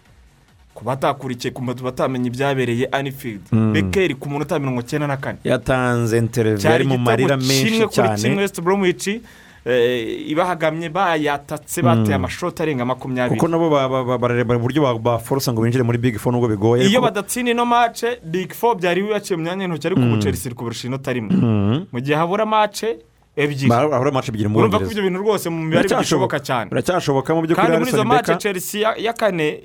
ku 0.75 0.85
batakurikiye 0.85 1.53
ku 1.55 1.63
batamenye 1.63 2.27
ibyabereye 2.31 2.87
anifield 2.91 3.43
Mm. 3.53 3.73
bekeri 3.73 4.15
ku 4.15 4.29
munota 4.29 4.59
mirongo 4.59 4.81
icyenda 4.81 5.07
na 5.07 5.17
kane 5.17 5.39
yatanze 5.45 6.19
interiviyu 6.19 6.59
cyari 6.59 6.75
ari 6.75 6.85
mu 6.85 6.99
marira 6.99 7.35
igitego 7.35 7.49
menshi 7.49 7.65
kimwe 7.71 7.87
kuri 7.87 8.09
kimwe 8.09 8.17
cyane 8.19 8.37
west 8.41 8.61
bromwich 8.61 9.07
eh, 9.09 9.21
ibahagamye 9.65 10.89
bayatatse 10.89 11.83
bateye 11.83 12.15
amashoti 12.15 12.63
arenga 12.63 12.85
makumyabiri. 12.85 13.39
Kuko 13.39 13.49
nabo 13.49 13.71
ba- 13.71 13.89
ba- 13.89 14.05
ba- 14.05 14.19
barareba 14.19 14.57
uburyo 14.57 14.83
ba- 14.83 14.99
baforosa 14.99 15.53
ngo 15.53 15.63
binjire 15.63 15.85
muri 15.85 15.99
big 15.99 16.19
four 16.19 16.33
nubwo 16.33 16.49
bigoye? 16.49 16.87
Iyo 16.89 17.01
badatsinda 17.01 17.51
ino 17.51 17.65
mace 17.67 18.19
big 18.25 18.53
four 18.55 18.77
byari 18.77 19.03
bibaciye 19.03 19.37
mu 19.37 19.43
myanya 19.45 19.65
y'intoki 19.69 19.87
ariko 19.87 20.01
ubu 20.01 20.19
chelsea 20.23 20.47
iri 20.49 20.55
kubarusha 20.57 20.89
inota 20.89 21.13
rimwe 21.13 21.35
Mm. 21.37 21.87
mu 21.93 21.99
gihe 22.01 22.17
habura 22.17 22.47
mace 22.47 22.99
ebyiri. 23.37 23.69
Bahura 23.69 24.11
mace 24.11 24.29
ebyiri 24.33 24.49
mu 24.49 24.59
urumva 24.59 24.79
ko 24.79 24.85
bwongereza 24.85 25.01
ibyo 25.01 25.03
bintu 25.11 25.21
rwose 25.25 25.47
mu 25.51 25.61
mibare 25.65 25.89
bigishoboka 25.89 26.39
cyane. 26.41 26.71
biracyashoboka 26.71 27.35
mu 27.35 27.41
by'ukuri 27.45 27.67
kandi 27.67 27.79
muri 27.79 27.91
izo 27.93 28.05
mace 28.05 28.35
chelsea 28.41 28.95
ya- 28.97 29.13
kane 29.13 29.61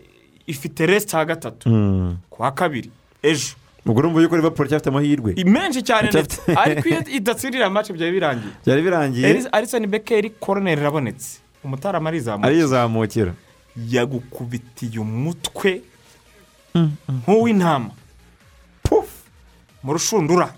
ifite 0.47 0.85
resita 0.85 1.17
ya 1.19 1.25
gatatu. 1.25 1.65
Ku 2.29 2.41
wa 2.43 2.51
kabiri. 2.51 2.91
Ejo. 3.23 3.55
Ubwo 3.85 3.99
urumva 3.99 4.21
yuko 4.21 4.35
liverpool 4.35 4.67
cyafite 4.69 4.89
amahirwe 4.89 5.35
menshi 5.45 5.81
cyane 5.83 6.09
ndetse 6.09 6.41
ariko 6.63 6.89
iyo 6.89 7.01
idatsindira 7.07 7.69
mace 7.69 7.93
byari 7.93 8.11
birangiye. 8.11 8.53
Byari 8.65 8.81
birangiye. 8.81 9.47
Alisson 9.51 9.87
Becker 9.87 10.29
koroneri 10.39 10.81
irabonetse. 10.81 11.39
Umutarama 11.63 12.09
arizamuye 12.09 12.47
arizamukira. 12.47 13.33
Yagukubitiye 13.75 14.99
umutwe. 14.99 15.81
Nk'uw'intama. 17.07 17.91
Mu 19.83 19.93
rushundura. 19.93 20.49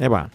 Eba. 0.00 0.30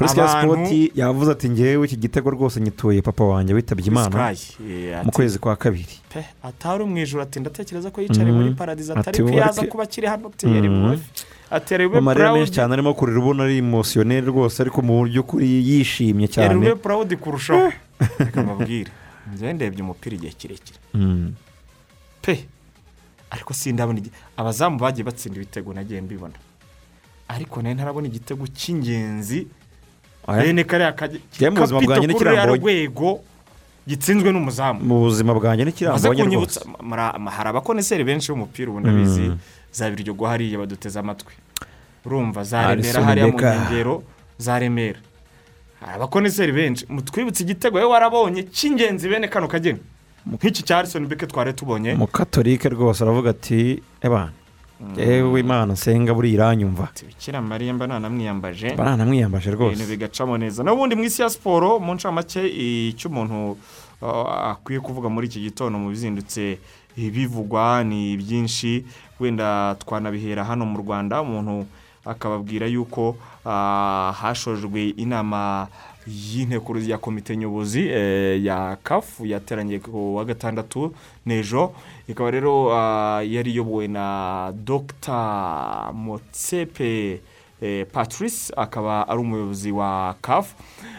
Kuri 0.00 0.10
Abantu- 0.10 0.54
sport 0.56 0.96
yavuze 0.96 1.30
ati 1.32 1.48
ngewe 1.50 1.84
iki 1.86 1.96
gitego 1.96 2.30
rwose 2.30 2.60
nyituye 2.60 3.02
papa 3.02 3.24
wanjye 3.24 3.52
witabye 3.54 3.86
imana 3.86 4.32
eh, 4.32 5.04
mu 5.04 5.12
kwezi 5.12 5.38
kwa 5.38 5.56
kabiri. 5.56 5.92
Atari 6.42 6.84
mu 6.84 6.96
ijoro 6.98 7.22
ati 7.22 7.40
ndatekereza 7.40 7.90
ko 7.92 8.00
yicariye 8.00 8.32
Mhm. 8.32 8.40
muri 8.42 8.54
paradizo 8.56 8.92
Ati, 8.92 9.00
atari 9.00 9.18
ko 9.18 9.24
ubu 9.28 9.36
yaza 9.38 9.60
ariko- 9.62 9.70
kuba 9.70 9.82
akiri 9.84 10.06
hano 10.06 10.28
ati 10.32 10.46
yari 10.46 10.68
Mhm. 10.68 10.96
ube 11.86 11.98
amarira 11.98 12.32
menshi 12.32 12.52
cyane 12.52 12.72
arimo 12.72 12.94
kurira 12.94 13.18
ubona 13.20 13.44
ari 13.44 13.58
emosiyoneri 13.60 14.26
rwose 14.26 14.62
ariko 14.62 14.80
mu 14.82 15.04
by'ukuri 15.04 15.46
yishimye 15.68 16.24
atera 16.24 16.56
ube 16.56 16.66
cyane 16.66 16.80
purawudi 16.80 17.16
kurushaho. 17.16 17.72
Reka 18.18 18.42
mbabwire 18.42 18.90
njyewe 19.34 19.52
ndebye 19.52 19.82
umupira 19.84 20.16
igihe 20.16 20.32
kirekire. 20.32 20.78
Mm. 20.94 21.34
pe 22.22 22.44
ariko 23.30 23.52
sindabona 23.54 23.98
igi- 24.00 24.12
abazamu 24.36 24.78
bagiye 24.78 25.04
batsinda 25.04 25.36
ibitego 25.36 25.74
nagiye 25.74 26.00
mbibona. 26.00 26.34
Ariko 27.28 27.62
na 27.62 27.68
yo 27.68 27.74
ntarabona 27.74 28.06
igitego 28.10 28.42
cy'ingenzi 28.50 29.46
Bene 30.28 30.64
kariya 30.64 30.92
mu 31.72 31.80
kapito 31.80 31.94
kuri 31.94 32.06
n'ikirambo- 32.06 32.56
rwego 32.60 33.20
gitsinzwe 33.88 34.32
n'umuzamu. 34.32 34.80
Mu 34.84 35.00
buzima 35.04 35.34
bwanjye 35.34 35.64
n'ikirambo 35.64 35.96
maze 35.98 36.06
mbonye 36.08 36.22
kunyibutsa 36.22 36.60
rwose 36.82 37.30
hari 37.30 37.48
abakoneseri 37.50 38.04
benshi 38.04 38.32
b'umupira 38.32 38.70
ubu 38.70 38.80
ndabizi. 38.80 39.20
Mm. 39.20 39.38
za 39.72 39.90
biryogo 39.90 40.26
hariya 40.26 40.58
baduteze 40.58 40.98
amatwi. 40.98 41.34
Urumva 42.04 42.42
za 42.44 42.74
remera 42.74 43.02
hariya 43.04 43.26
mu 43.26 43.32
nkengero 43.38 44.02
za 44.38 44.58
remera. 44.58 44.98
Hari 45.80 45.92
abakoneseri 45.96 46.52
benshi 46.52 46.86
mutwibutse 46.88 47.42
igitego 47.44 47.78
wowe 47.78 47.90
warabonye 47.90 48.42
cy'ingenzi 48.50 49.08
bene 49.08 49.28
kano 49.28 49.48
kageni. 49.48 49.78
Nk'iki 50.26 50.62
cya 50.62 50.78
Alisson 50.78 51.06
Becker 51.06 51.28
twari 51.28 51.52
tubonye. 51.54 51.94
Umukatolike 51.94 52.68
rwose 52.68 53.02
aravuga 53.04 53.30
ati 53.30 53.82
ebana 54.02 54.30
yewe 54.96 55.40
imana 55.40 55.72
nsenga 55.72 56.14
buriya 56.14 56.34
iranyumva. 56.34 56.88
Bikira 57.06 57.42
mariya 57.42 57.74
mba 57.74 57.86
nanamwiyambaje. 57.86 58.74
Baranamwiyambaje 58.76 59.50
rwose. 59.50 59.72
Ibintu 59.74 59.90
bigacamo 59.90 60.38
neza. 60.38 60.62
N'ubundi 60.62 60.96
mu 60.96 61.04
isi 61.04 61.22
ya 61.22 61.30
siporo 61.30 61.78
mu 61.78 61.94
ncamake 61.94 62.40
icyo 62.48 63.10
umuntu 63.10 63.56
uh, 64.02 64.50
akwiye 64.56 64.80
kuvuga 64.80 65.08
muri 65.08 65.26
iki 65.26 65.40
gitondo 65.40 65.78
mu 65.78 65.88
bizindutse 65.90 66.58
bivugwa 66.96 67.84
ni 67.84 68.16
byinshi 68.16 68.84
wenda 69.20 69.74
twanabihera 69.78 70.44
hano 70.44 70.66
mu 70.66 70.78
rwanda 70.78 71.22
umuntu 71.22 71.66
akababwira 72.04 72.66
yuko 72.66 73.16
uh, 73.44 74.10
hashojwe 74.16 74.88
inama 74.96 75.68
y'inteko 76.06 76.78
ya 76.78 76.98
komite 76.98 77.36
nyobozi 77.36 77.88
eh, 77.88 78.44
ya 78.44 78.76
kafu 78.82 79.26
yateranye 79.26 79.78
ku 79.78 80.16
wa 80.16 80.24
gatandatu 80.24 80.94
n'ejo. 81.26 81.72
Ikaba 82.08 82.30
rero 82.30 82.66
uh, 82.66 83.22
yari 83.32 83.52
iyobowe 83.52 83.88
na 83.88 84.52
dr. 84.64 85.92
Motsepe 85.94 87.20
eh, 87.60 87.86
patrice 87.92 88.52
akaba 88.56 89.08
ari 89.08 89.20
umuyobozi 89.20 89.72
wa 89.72 90.14
kafu 90.20 90.54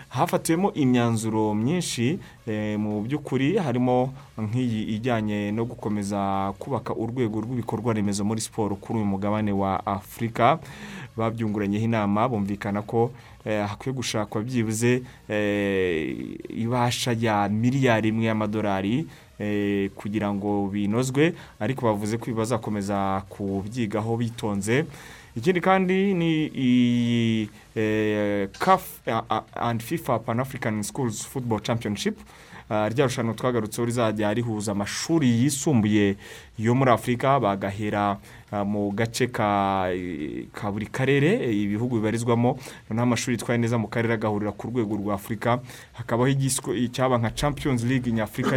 hafatiwemo 0.10 0.74
imyanzuro 0.74 1.54
myinshi 1.56 2.20
eh, 2.48 2.80
mu 2.80 3.02
by'ukuri 3.02 3.58
harimo 3.58 4.14
nk'iyi 4.38 4.84
ijyanye 4.96 5.52
no 5.52 5.66
gukomeza 5.66 6.54
kubaka 6.60 6.94
urwego 6.96 7.42
rw'ibikorwa 7.42 7.94
remezo 7.94 8.24
muri 8.26 8.42
siporo 8.42 8.76
kuri 8.76 9.00
uyu 9.00 9.06
mugabane 9.08 9.52
wa 9.52 9.86
afurika 9.86 10.60
babyunguranyeho 11.18 11.86
inama 11.86 12.30
bumvikana 12.30 12.82
ko 12.82 13.12
eh, 13.12 13.31
hakwiye 13.46 13.96
gushakwa 13.96 14.42
byibuze 14.42 15.02
eh, 15.30 16.16
ibasha 16.50 17.16
ya 17.20 17.50
miliyari 17.50 18.10
imwe 18.10 18.26
y'amadolari 18.26 19.06
eh, 19.40 19.90
kugira 19.96 20.34
ngo 20.34 20.68
binozwe 20.74 21.34
ariko 21.60 21.86
bavuze 21.86 22.18
ko 22.18 22.32
bazakomeza 22.32 23.24
kubyigaho 23.30 24.18
bitonze. 24.18 24.86
Ikindi 25.36 25.62
kandi 25.62 26.14
ni 26.14 26.48
iyi 26.48 27.50
eh, 27.76 28.50
CAF 28.60 29.00
and 29.56 29.82
FIFA 29.82 30.20
Pan 30.20 30.40
African 30.40 30.84
Schools 30.84 31.26
Football 31.26 31.62
Championship 31.62 32.20
Ah, 32.74 32.88
rya 32.90 33.06
rushanwa 33.06 33.34
twagarutseho 33.34 33.86
rizajya 33.86 34.34
rihuza 34.34 34.72
amashuri 34.72 35.28
yisumbuye 35.30 36.16
yo 36.62 36.76
muri 36.76 36.92
afurika 36.92 37.40
bagahera 37.40 38.18
ah, 38.52 38.64
mu 38.66 38.92
gace 38.92 39.28
ka 39.32 39.90
buri 40.72 40.86
karere 40.86 41.42
eh, 41.42 41.64
ibihugu 41.64 41.96
bibarizwamo. 41.98 42.58
Noneho 42.90 43.04
amashuri 43.04 43.36
yitwaye 43.36 43.58
neza 43.58 43.78
mu 43.78 43.88
karere 43.88 44.14
agahurira 44.14 44.52
ku 44.52 44.68
rwego 44.68 44.96
rwa 44.96 45.16
afurika 45.16 45.60
hakabaho 45.94 46.28
icyaba 46.76 47.18
nka 47.18 47.32
champions 47.32 47.84
league 47.84 48.12
nyafurika 48.12 48.56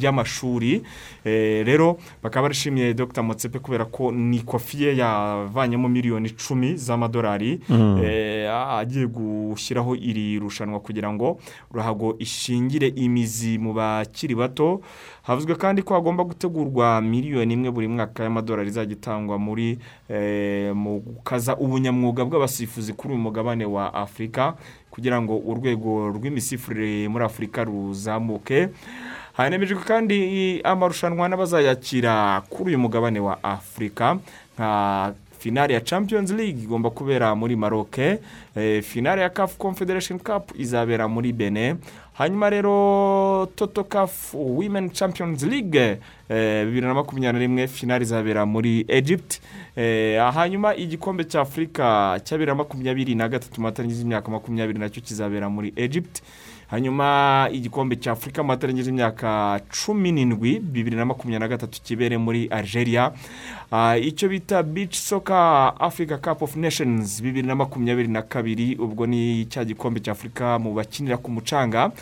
y'amashuri. 0.00 0.82
Eh, 1.24 1.64
rero 1.66 1.96
bakaba 2.22 2.42
barishimiye 2.48 2.94
dr. 2.94 3.22
Motsepe 3.22 3.58
kubera 3.58 3.84
ko 3.84 4.12
ni 4.12 4.40
kofi 4.40 4.82
ye 4.82 4.96
yavanyemo 4.96 5.88
miliyoni 5.88 6.28
icumi 6.28 6.76
z'amadolari. 6.76 7.60
Eh, 8.04 8.50
agiye 8.52 9.06
gushyiraho 9.06 9.94
iri 9.96 10.38
rushanwa 10.38 10.80
kugira 10.80 11.12
ngo 11.12 11.38
ruhago 11.72 12.16
ishingire 12.18 12.88
imizi 12.88 13.58
mu 13.58 13.72
bakiri 13.72 14.34
bato. 14.34 14.80
Havuzwe 15.22 15.54
kandi 15.54 15.82
ko 15.82 15.94
hagomba 15.94 16.24
gutegurwa 16.24 17.00
miliyoni 17.00 17.54
imwe 17.54 17.70
buri 17.70 17.88
mwaka 17.88 18.22
y'amadolari 18.24 18.68
izajya 18.68 18.92
itangwa 18.92 19.38
muri 19.38 19.78
eh, 20.08 20.74
mu 20.74 20.98
gukaza 21.00 21.56
ubunyamwuga 21.56 22.24
bw'abasifuzi 22.24 22.92
kuri 22.92 23.14
uyu 23.14 23.22
mugabane 23.22 23.64
wa 23.64 23.94
afurika 23.94 24.54
kugira 24.90 25.22
ngo 25.22 25.38
urwego 25.38 26.08
rw'imisifurire 26.08 27.08
muri 27.08 27.24
afurika 27.24 27.64
ruzamuke. 27.64 28.68
Hanemejwe 29.32 29.80
kandi 29.80 30.60
amarushanwa 30.64 31.28
n'abazayakira 31.28 32.42
kuri 32.50 32.70
uyu 32.70 32.78
mugabane 32.78 33.20
wa 33.20 33.38
afurika 33.44 34.18
nka 34.58 35.14
finale 35.38 35.74
ya 35.74 35.80
champions 35.80 36.30
league 36.30 36.62
igomba 36.62 36.90
kubera 36.90 37.34
muri 37.34 37.56
maroc 37.56 37.98
eh, 37.98 38.82
finale 38.82 39.22
ya 39.22 39.30
caf 39.30 39.56
confederation 39.56 40.18
cup 40.18 40.52
izabera 40.58 41.08
muri 41.08 41.32
benin 41.32 41.76
hanyuma 42.12 42.50
rero 42.50 43.48
toto 43.56 43.84
caf 43.84 44.34
women 44.34 44.90
champions 44.90 45.42
league 45.42 45.98
eh, 46.28 46.64
bibiri 46.66 46.86
na 46.86 46.94
makumyabiri 46.94 47.32
na 47.32 47.38
rimwe 47.38 47.66
finale 47.68 48.02
izabera 48.04 48.46
muri 48.46 48.84
egypt. 48.88 49.40
Eh, 49.76 50.20
hanyuma 50.34 50.74
igikombe 50.76 51.24
cya 51.24 51.40
afurika 51.40 52.20
cya 52.24 52.36
bibiri 52.36 52.50
na 52.50 52.54
makumyabiri 52.54 53.14
na 53.14 53.28
gatatu 53.28 53.60
mu 53.60 53.66
matariki 53.66 53.94
y'imyaka 53.94 54.30
makumyabiri 54.30 54.78
na 54.78 54.88
cyo 54.90 55.00
kizabera 55.02 55.48
muri 55.48 55.72
egypt. 55.76 56.22
Hanyuma 56.72 57.48
igikombe 57.52 57.96
cya 58.00 58.12
afurika 58.12 58.42
mu 58.42 58.56
y'imyaka 58.56 59.60
cumi 59.68 60.08
n'indwi 60.12 60.56
bibiri 60.58 60.96
na 60.96 61.04
makumyabiri 61.04 61.40
na 61.40 61.48
gatatu 61.48 61.82
kibere 61.84 62.16
muri 62.16 62.48
algeria. 62.48 63.12
Ah, 63.70 63.96
icyo 63.98 64.28
bita 64.28 64.62
beach 64.62 64.96
soccer 64.96 65.74
africa 65.78 66.16
cup 66.16 66.40
of 66.42 66.56
nations 66.56 67.20
bibiri 67.20 67.46
na 67.46 67.54
makumyabiri 67.54 68.08
na 68.08 68.22
kabiri. 68.22 68.76
Ubwo 68.80 69.06
ni 69.06 69.44
cya 69.52 69.64
gikombe 69.64 70.00
cya 70.00 70.12
afurika 70.12 70.58
mu 70.58 70.72
bakinira 70.72 71.16
ku 71.20 71.30
mucanga. 71.30 71.92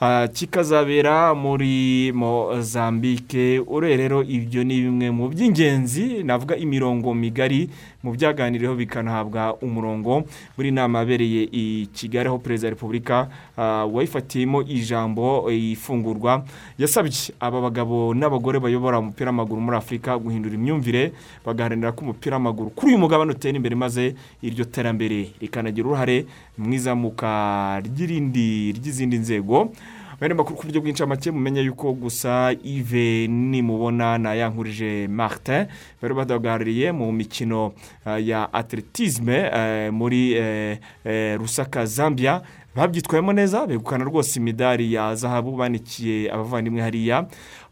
Ah, 0.00 0.28
kikazabera 0.30 1.34
muri 1.34 2.12
mozambique. 2.14 3.58
Urebe 3.66 3.96
rero 3.96 4.22
ibyo 4.22 4.62
ni 4.64 4.80
bimwe 4.80 5.10
mu 5.10 5.28
by'ingenzi 5.28 6.22
navuga 6.22 6.54
imirongo 6.56 7.14
migari 7.14 7.68
mu 8.04 8.12
byaganiriweho 8.12 8.76
bikanahabwa 8.76 9.56
umurongo. 9.64 10.28
Muri 10.56 10.70
nama 10.70 10.98
yabereye 11.00 11.48
i 11.52 11.88
kigali 11.88 12.28
aho 12.28 12.38
perezida 12.38 12.68
wa 12.68 12.74
repubulika 12.76 13.28
ah, 13.56 13.88
wayifatiyemo 13.88 14.62
ijambo 14.62 15.48
eh, 15.50 15.72
ifungurwa 15.72 16.44
yasabye 16.78 17.32
aba 17.40 17.60
bagabo 17.64 18.12
n'abagore 18.14 18.60
bayobora 18.60 18.98
umupira 19.00 19.32
w'amaguru 19.32 19.60
muri 19.60 19.76
afurika 19.76 20.18
guhindura 20.20 20.54
imyumvire 20.54 21.12
bagaharanira 21.46 21.92
ko 21.96 22.04
umupira 22.04 22.36
w'amaguru 22.36 22.70
kuri 22.76 22.92
uyu 22.92 22.98
mugabane 23.00 23.32
utera 23.32 23.56
imbere 23.56 23.74
maze 23.74 24.14
iryo 24.44 24.64
terambere 24.68 25.32
rikanagira 25.40 25.88
uruhare 25.88 26.26
mu 26.60 26.68
izamuka 26.74 27.80
ry'izindi 27.80 29.16
nzego. 29.18 29.72
Bene 30.20 30.34
makuru 30.34 30.56
ku 30.56 30.66
buryo 30.66 30.80
bw'incamake 30.80 31.30
mumenye 31.30 31.60
yuko 31.62 31.92
gusa 31.92 32.54
ive 32.64 33.26
nimubona 33.28 34.18
na 34.18 34.34
yankurije 34.34 35.08
martin. 35.08 35.66
Bari 36.02 36.14
badahagarariye 36.14 36.92
mu 36.92 37.12
mikino 37.12 37.72
ah, 38.04 38.18
ya 38.18 38.52
atletisme 38.52 39.50
eh, 39.54 39.92
muri 39.92 40.32
eh, 40.32 40.78
eh, 41.04 41.38
rusaka 41.38 41.86
zambia. 41.86 42.42
Babyitwayemo 42.74 43.32
neza 43.32 43.66
begukana 43.66 44.04
rwose 44.04 44.38
imidari 44.40 44.92
ya 44.92 45.14
zahabu 45.14 45.56
banikiye 45.56 46.30
abavandimwe 46.32 46.82
hariya. 46.82 47.26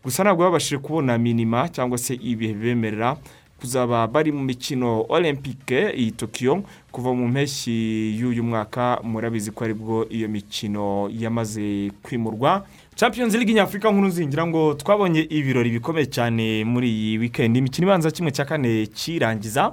Gusa 0.05 0.23
ntabwo 0.23 0.45
babashije 0.45 0.79
kubona 0.79 1.19
minima 1.19 1.69
cyangwa 1.69 1.99
se 1.99 2.15
ibihe 2.15 2.55
bibemerera 2.55 3.17
kuzaba 3.62 4.07
bari 4.07 4.33
mu 4.33 4.42
mikino 4.42 5.07
olympique 5.09 5.94
i 5.94 6.11
tokiyo 6.11 6.62
kuva 6.92 7.14
mu 7.14 7.29
mpeshyi 7.29 8.18
y'uyu 8.18 8.42
mwaka 8.44 8.98
murabizi 9.03 9.51
ko 9.51 9.64
ari 9.64 9.75
bwo 9.75 10.07
iyo 10.11 10.29
mikino 10.29 11.09
yamaze 11.12 11.90
kwimurwa. 12.03 12.66
Champions 12.94 13.35
league 13.35 13.55
nyafurika 13.55 13.90
nkuru 13.90 14.09
nzingira 14.09 14.46
ngo 14.46 14.75
twabonye 14.75 15.20
ibirori 15.31 15.70
bikomeye 15.70 16.07
cyane 16.07 16.64
muri 16.64 16.90
iyi 16.90 17.18
weekend. 17.18 17.57
Imikino 17.57 17.87
ibanza 17.87 18.11
kimwe 18.11 18.31
cya 18.31 18.44
kane 18.44 18.87
kirangiza. 18.87 19.72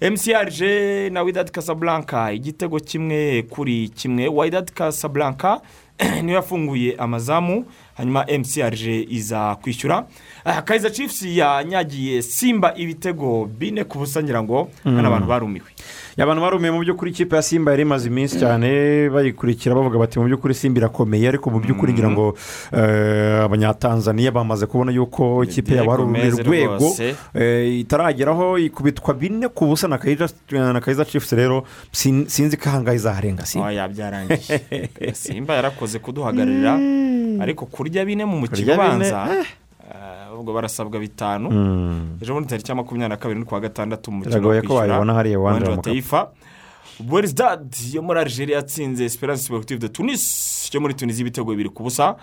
Mcrg 0.00 0.60
na 1.12 1.22
widad 1.22 1.50
casablanca 1.50 2.32
igitego 2.32 2.80
kimwe 2.80 3.42
kuri 3.42 3.88
kimwe. 3.88 4.28
Widad 4.28 4.72
casablanca 4.72 5.60
niyo 6.22 6.34
yafunguye 6.36 6.94
amazamu. 6.98 7.64
Hanyuma 7.94 8.26
mcrg 8.38 8.80
iza 9.10 9.54
kwishyura. 9.62 10.06
Kaiza 10.64 10.90
chiefs 10.90 11.22
yanyagiye 11.22 12.22
simba 12.22 12.74
ibitego 12.76 13.44
bine 13.58 13.84
ku 13.84 13.98
busa 13.98 14.22
ngira 14.22 14.42
ngo 14.42 14.68
hano 14.84 15.06
abantu 15.08 15.26
barumiwe. 15.26 15.66
Abantu 16.22 16.42
barumiye 16.42 16.70
mu 16.70 16.80
by'ukuri 16.80 17.10
ikipe 17.10 17.36
ya 17.36 17.42
simba 17.42 17.70
yari 17.70 17.82
imaze 17.82 18.06
iminsi 18.08 18.38
cyane 18.38 18.68
bayikurikira 19.10 19.74
bavuga 19.74 19.98
bati 19.98 20.18
mu 20.18 20.24
by'ukuri 20.30 20.54
simba 20.54 20.78
irakomeye 20.78 21.28
ariko 21.28 21.50
mu 21.50 21.58
by'ukuri 21.60 21.92
ngira 21.92 22.10
ngo 22.10 22.36
eh, 22.72 23.42
abanyatanzaniya 23.44 24.30
bamaze 24.30 24.66
kubona 24.66 24.92
yuko 24.92 25.42
ikipe 25.44 25.74
yabo 25.74 25.90
hari 25.90 26.02
urundi 26.02 26.20
Gomez 26.20 26.38
rwego 26.46 26.74
rwose. 26.76 27.14
eh, 27.34 27.80
itarageraho 27.82 28.58
ikubitwa 28.58 29.14
bine 29.14 29.48
ku 29.48 29.66
busa 29.66 29.88
na 29.88 29.98
kayiza 30.80 31.04
cifusi 31.04 31.34
rero 31.36 31.64
sin- 31.92 32.28
sinzi 32.28 32.56
ko 32.56 32.68
ahangaha 32.70 32.94
izaharenga 32.96 33.46
simba. 33.46 33.66
Oya 33.68 33.88
byarangiye 33.88 35.12
simba 35.14 35.54
yarakoze 35.54 35.98
kuduhagararira 35.98 36.78
ariko 37.42 37.66
kurya 37.66 38.04
bine 38.06 38.24
mu 38.24 38.38
mukino 38.38 38.76
Kurya 40.34 40.34
bine, 40.34 40.34
ubanza 40.34 40.34
eh, 40.34 40.40
ubwo 40.40 40.52
barasabwa 40.52 41.00
bitanu. 41.00 41.50
Mm. 41.50 42.18
ejo 42.22 42.34
bundi 42.34 42.48
tariki 42.48 42.70
ya 42.70 42.74
makumyabiri 42.74 43.08
na 43.08 43.16
kabiri 43.16 43.40
n'ukwa 43.40 43.60
gatandatu 43.60 44.10
mu 44.12 44.18
mukino 44.18 44.48
wa 44.48 45.60
mu 45.60 45.82
taifa. 45.82 46.30
Bouersdad 47.00 47.74
yo 47.92 48.02
muri 48.02 48.20
Algeria 48.20 48.56
yatsinze 48.56 49.04
Esperance 49.04 49.42
Sportive 49.42 49.80
de 49.80 49.88
Tunis 49.88 50.70
yo 50.72 50.80
muri 50.80 50.94
Tunisia 50.94 51.20
ibitego 51.22 51.50
bibiri 51.50 51.68
ku 51.70 51.82
busa. 51.82 52.16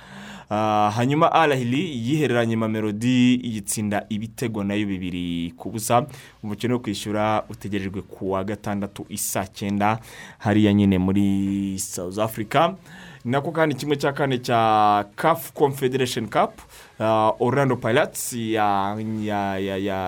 Ah, 0.50 0.92
hanyuma 0.96 1.32
Ahly 1.32 1.92
yihereranye 2.08 2.56
Mamelodi 2.56 3.40
yitsinda 3.44 4.06
ibitego 4.10 4.64
na 4.64 4.74
yo 4.76 4.88
bibiri 4.88 5.54
ku 5.58 5.70
busa. 5.72 6.06
Umukino 6.44 6.74
wo 6.76 6.80
kwishyura 6.80 7.44
utegerejwe 7.50 8.02
ku 8.02 8.32
wa 8.32 8.44
gatandatu 8.44 9.06
isaa 9.10 9.46
cyenda 9.48 10.00
hariya 10.40 10.74
nyine 10.74 10.98
muri 10.98 11.80
South 11.80 12.18
Africa. 12.20 12.76
Nako 13.26 13.52
kandi 13.52 13.76
kimwe 13.76 13.96
cya 13.96 14.14
kane 14.14 14.38
cya 14.38 15.06
CAF 15.16 15.52
Confederation 15.54 16.28
Cup. 16.28 16.52
Orlando 17.40 17.76
Pirates 17.82 18.34
ya 18.34 18.94
ya 19.22 19.58
ya 19.58 19.76
ya 19.78 20.00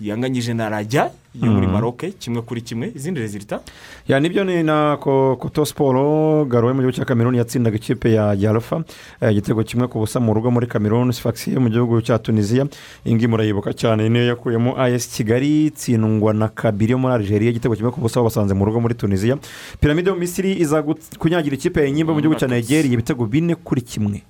yanganyije 0.00 0.54
na 0.54 0.68
rajya 0.68 1.10
yo 1.42 1.50
muri 1.52 1.66
maroc 1.66 2.04
kimwe 2.18 2.42
kuri 2.42 2.60
kimwe 2.60 2.92
izindi 2.96 3.20
rezilita. 3.20 3.60
Ya 4.08 4.20
ni 4.20 4.28
byo 4.28 4.44
ni 4.44 4.62
na 4.62 4.96
ko- 5.00 5.36
koto 5.36 5.64
siporo 5.64 6.44
garowe 6.44 6.72
mu 6.72 6.80
gihugu 6.80 6.96
cya 6.96 7.04
kameruni 7.04 7.38
yatsindaga 7.38 7.76
ikipe 7.76 8.12
ya 8.12 8.34
yarufa 8.34 8.84
eh, 9.20 9.30
igitego 9.32 9.62
kimwe 9.62 9.88
ku 9.88 9.98
busa 9.98 10.20
mu 10.20 10.34
rugo 10.34 10.50
muri 10.50 10.66
kameruni 10.66 11.12
sifagisi 11.12 11.52
yo 11.54 11.60
mu 11.60 11.68
gihugu 11.70 12.00
cya 12.02 12.18
tunisiya 12.18 12.66
iyi 13.04 13.14
ngiyi 13.14 13.28
murayibuka 13.28 13.72
cyane 13.72 14.08
niyo 14.08 14.26
yakuyemo 14.26 14.74
as 14.80 15.08
kigali 15.08 15.66
itsindwa 15.66 16.32
na 16.34 16.48
kabiri 16.48 16.92
yo 16.92 16.98
muri 16.98 17.14
algeria 17.14 17.50
igitego 17.50 17.74
kimwe 17.76 17.90
ku 17.92 18.00
busa 18.00 18.22
basanze 18.22 18.54
mu 18.54 18.64
rugo 18.64 18.80
muri 18.80 18.94
tunisiya 18.94 19.38
piramide 19.80 20.08
yo 20.10 20.14
mu 20.14 20.20
misiri 20.20 20.52
iza 20.60 20.82
kunyagira 21.18 21.54
ikipe 21.56 21.80
ya 21.84 21.90
nyimba 21.90 22.12
mu 22.14 22.20
gihugu 22.20 22.38
cya 22.38 22.48
nigeria 22.48 22.92
ibitego 22.92 23.26
bine 23.26 23.54
kuri 23.54 23.80
kimwe. 23.80 24.22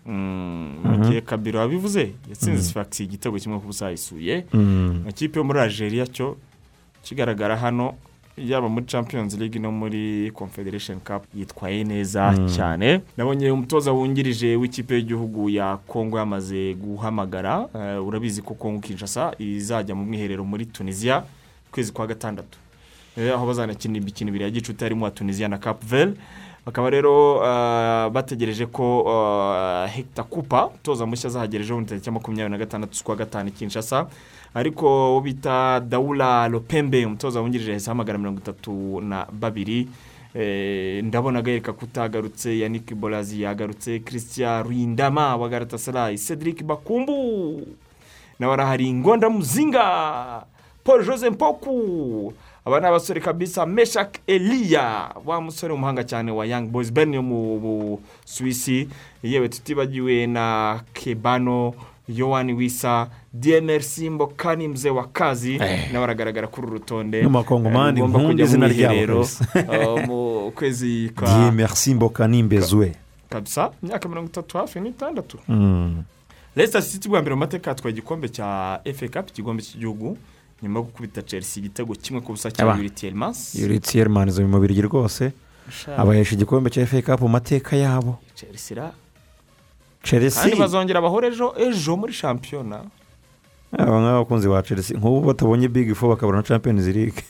Mu 0.84 0.96
gihe 1.06 1.20
kabiro 1.20 1.60
wabivuze 1.60 2.10
yatsinze 2.28 2.62
sifagisi 2.62 3.04
igitego 3.04 3.36
kimwe 3.38 3.58
ku 3.58 3.66
busa 3.66 3.90
yisuye 3.90 4.44
Mm. 4.52 5.04
ikipe 5.08 5.38
yo 5.38 5.44
muri 5.44 5.60
algeria 5.60 6.06
cyo 6.06 6.36
kigaragara 7.02 7.56
hano 7.56 7.94
yaba 8.36 8.68
muri 8.68 8.86
champions 8.86 9.34
league 9.38 9.58
no 9.58 9.72
muri 9.72 10.30
confederation 10.34 11.00
cup 11.00 11.24
yitwaye 11.34 11.84
neza 11.84 12.34
cyane. 12.56 13.00
Nabonye 13.16 13.50
umutoza 13.50 13.92
wungirije 13.92 14.56
w'ikipe 14.56 14.94
y'igihugu 14.94 15.50
ya 15.50 15.76
kongo 15.76 16.18
yamaze 16.18 16.74
guhamagara. 16.74 17.68
Eh, 17.74 18.06
urabizi 18.06 18.42
ko 18.42 18.54
kongo 18.54 18.80
kinshasa 18.80 19.34
izajya 19.38 19.94
mu 19.94 20.04
mwiherero 20.04 20.44
muri 20.44 20.66
tunisia 20.66 21.22
ukwezi 21.70 21.92
kwa 21.92 22.06
gatandatu. 22.06 22.58
Eh, 23.16 23.34
aho 23.34 23.46
bazanakina 23.46 23.98
imikino 23.98 24.28
ibiri 24.30 24.44
ya 24.44 24.50
gicuti 24.50 24.84
harimo 24.84 25.04
wa 25.04 25.10
tunisia 25.10 25.48
na 25.48 25.58
cap 25.58 25.84
vert. 25.84 26.16
Bakaba 26.66 26.90
rero 26.90 27.42
eh, 27.44 28.10
bategereje 28.10 28.66
ko 28.66 29.04
hector 29.94 30.24
kupa 30.24 30.66
umutoza 30.66 31.06
mushya 31.06 31.26
azahagera 31.30 31.64
ejo 31.64 31.74
bundi 31.74 31.88
tariki 31.88 32.06
ya 32.08 32.12
makumyabiri 32.12 32.50
na 32.50 32.58
gatandatu 32.58 32.94
z'ukwa 32.94 33.16
gatanu 33.16 33.50
kinshasa 33.50 34.06
ariko 34.54 35.10
uwo 35.12 35.20
bita 35.20 35.80
dawula 35.80 36.48
lopembe 36.48 37.06
umutoza 37.06 37.40
wungirije 37.40 37.70
yahise 37.70 37.90
ahamagara 37.90 38.18
mirongo 38.18 38.40
itatu 38.40 39.00
na 39.00 39.26
babiri 39.32 39.88
Eh, 40.34 41.04
ndabona 41.04 41.38
agaheka 41.38 41.72
kutagarutse 41.72 42.58
yannick 42.58 42.94
borazi 42.94 43.42
yagarutse 43.42 43.98
christian 43.98 44.62
rwindama 44.62 45.36
wa 45.36 45.48
garatasarayi 45.48 46.18
cedric 46.18 46.62
bakumbu. 46.62 47.66
Nawe 48.38 48.52
arahari 48.54 48.92
muzinga 48.92 50.44
paul 50.84 51.04
jose 51.04 51.30
mpoku. 51.30 52.32
Aba 52.64 52.80
ni 52.80 52.86
abasore 52.86 53.20
kabisa 53.20 53.66
meshak 53.66 54.18
eliya 54.26 55.14
wa 55.24 55.40
musore 55.40 55.72
w'umuhanga 55.72 56.04
cyane 56.04 56.30
wa 56.30 56.46
young 56.46 56.68
boys 56.68 56.92
ben 56.92 57.14
yo 57.14 57.22
mu 57.22 57.58
busuwisi. 57.58 58.88
Yewe 59.22 59.48
tutibagiwe 59.48 60.26
na 60.26 60.80
kebano 60.92 61.74
yohani 62.08 62.52
wisa 62.52 63.08
dmr 63.32 63.82
simbo 63.82 64.26
kani 64.26 64.68
mzee 64.68 64.90
wa 64.90 65.04
kazi 65.08 65.58
nawe 65.92 66.04
aragaragara 66.04 66.46
kuri 66.48 66.66
uru 66.66 66.72
rutonde 66.78 67.22
N'umakongomani, 67.22 68.00
Eh, 68.00 68.08
nkunda 68.08 68.44
izina 68.44 68.68
ryabo 68.68 69.26
eh, 69.54 70.06
mu 70.06 70.52
kwezi 70.54 71.10
kwa 71.16 71.28
diye 71.38 71.50
merci 71.50 71.94
mboka 71.94 72.28
nimbezwe 72.28 72.94
kabisa 73.30 73.70
imyaka 73.82 74.08
mirongo 74.08 74.28
itatu 74.28 74.58
hafi 74.58 74.80
n'itandatu. 74.80 75.38
Leicester 76.56 76.82
City 76.82 77.08
bwa 77.08 77.20
mbere 77.20 77.34
mu 77.34 77.40
mateka 77.40 77.70
yatwaye 77.70 77.92
igikombe 77.92 78.28
cya 78.28 78.80
FA 78.94 79.08
Cup 79.08 79.30
igikombe 79.30 79.62
cy'igihugu 79.62 80.16
nyuma 80.62 80.78
yo 80.80 80.84
gukubita 80.84 81.22
Chelsea 81.22 81.60
igitego 81.62 81.94
kimwe 81.94 82.20
ku 82.22 82.32
busa 82.32 82.50
cya. 82.50 82.74
Yuri 82.76 82.90
Tielemans. 82.90 83.54
Yuri 83.54 83.80
tiyermani 83.80 84.32
mu 84.42 84.48
mubiri 84.48 84.80
rwose. 84.82 85.32
Abahesha 85.96 86.34
igikombe 86.34 86.70
cya 86.70 86.82
efe 86.82 87.02
kapu 87.02 87.24
mu 87.24 87.28
mateka 87.30 87.76
yabo. 87.76 88.18
Chelsea 88.34 88.92
chelsea. 90.08 90.42
Kandi 90.42 90.56
bazongera 90.56 91.00
bahora 91.00 91.28
ejo 91.28 91.54
ejo 91.56 91.96
muri 91.96 92.12
shampiyona. 92.12 92.80
Aba 93.72 94.00
ngaba 94.00 94.16
abakunzi 94.16 94.48
ba 94.48 94.62
chelsea. 94.62 94.96
Nk'ubu 94.96 95.26
batabonye 95.26 95.68
big 95.68 95.94
four 95.94 96.08
bakabona 96.16 96.42
champions 96.42 96.86
league. 96.86 97.22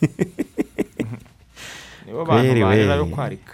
Nibo 2.07 2.25
bantu 2.25 2.61
barera 2.61 2.95
yo 2.95 3.07
kwarika. 3.07 3.53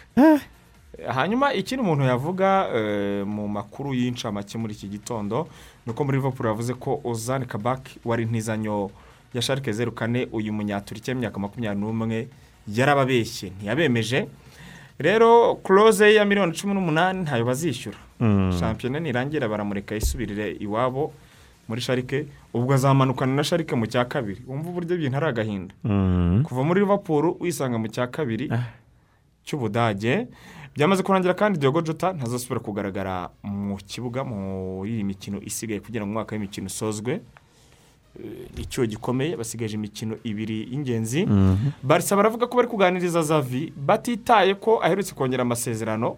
Hanyuma 1.08 1.54
ikindi 1.54 1.82
umuntu 1.82 2.04
yavuga 2.04 2.68
eh, 2.74 3.26
mu 3.26 3.48
makuru 3.48 3.94
y'incamake 3.94 4.58
muri 4.58 4.72
iki 4.74 4.88
gitondo 4.88 5.48
ni 5.86 5.92
uko 5.92 6.04
muri 6.04 6.16
Liverpool 6.16 6.46
yavuze 6.48 6.74
ko 6.74 7.00
ozani 7.04 7.46
kabaki 7.46 7.98
wari 8.04 8.22
intizanyo 8.22 8.90
ya 9.34 9.42
sharike 9.42 9.72
zeru 9.72 9.92
kane 9.92 10.28
uyu 10.32 10.52
munyaturike 10.52 11.12
w'imyaka 11.12 11.38
makumyabiri 11.38 11.80
n'umwe 11.80 12.28
yarababeshye 12.68 13.50
ntiyabemeje. 13.58 14.26
Rero 14.98 15.54
kuroze 15.54 16.14
ya 16.14 16.24
miliyoni 16.24 16.52
cumi 16.52 16.74
n'umunani 16.74 17.22
ntayo 17.22 17.44
bazishyura. 17.44 17.98
Shampiyona 18.58 19.00
nirangira 19.00 19.48
baramureka 19.48 19.94
yisubirire 19.94 20.56
iwabo 20.60 21.12
muri 21.68 21.80
sharike 21.80 22.26
ubwo 22.54 22.74
azamanukana 22.74 23.34
na 23.34 23.44
sharike 23.44 23.74
mu 23.76 23.86
cya 23.86 24.04
kabiri. 24.04 24.42
Wumva 24.46 24.68
uburyo 24.68 24.96
ibintu 24.96 25.16
ari 25.16 25.26
agahinda. 25.26 25.74
Mm. 25.84 26.42
kuva 26.44 26.62
muri 26.64 26.80
Liverpool 26.80 27.36
wisanga 27.40 27.78
mu 27.78 27.88
cya 27.88 28.06
kabiri 28.06 28.50
cy'ubudage. 29.44 30.28
Byamaze 30.76 31.02
kurangira 31.02 31.34
kandi 31.34 31.58
Diogo 31.58 31.80
Jota 31.82 32.12
ntazasubira 32.12 32.60
kugaragara 32.60 33.30
mu 33.42 33.76
kibuga 33.86 34.24
muri 34.24 34.90
iyi 34.98 35.04
mikino 35.04 35.38
isigaye 35.40 35.80
kugira 35.80 36.04
ngo 36.04 36.10
umwaka 36.10 36.34
w'imikino 36.34 36.66
usozwe. 36.66 37.20
Eh, 38.20 38.48
ni 38.56 38.66
cyo 38.66 38.86
gikomeye 38.86 39.36
basigaje 39.36 39.74
imikino 39.74 40.16
ibiri 40.24 40.68
y'ingenzi. 40.70 41.26
Mhm. 41.26 41.70
barisa 41.82 42.16
baravuga 42.16 42.46
ko 42.46 42.56
bari 42.56 42.68
kuganiriza 42.68 43.22
zavi 43.22 43.72
batitaye 43.76 44.54
ko 44.54 44.78
aherutse 44.82 45.14
kongera 45.14 45.42
amasezerano. 45.42 46.16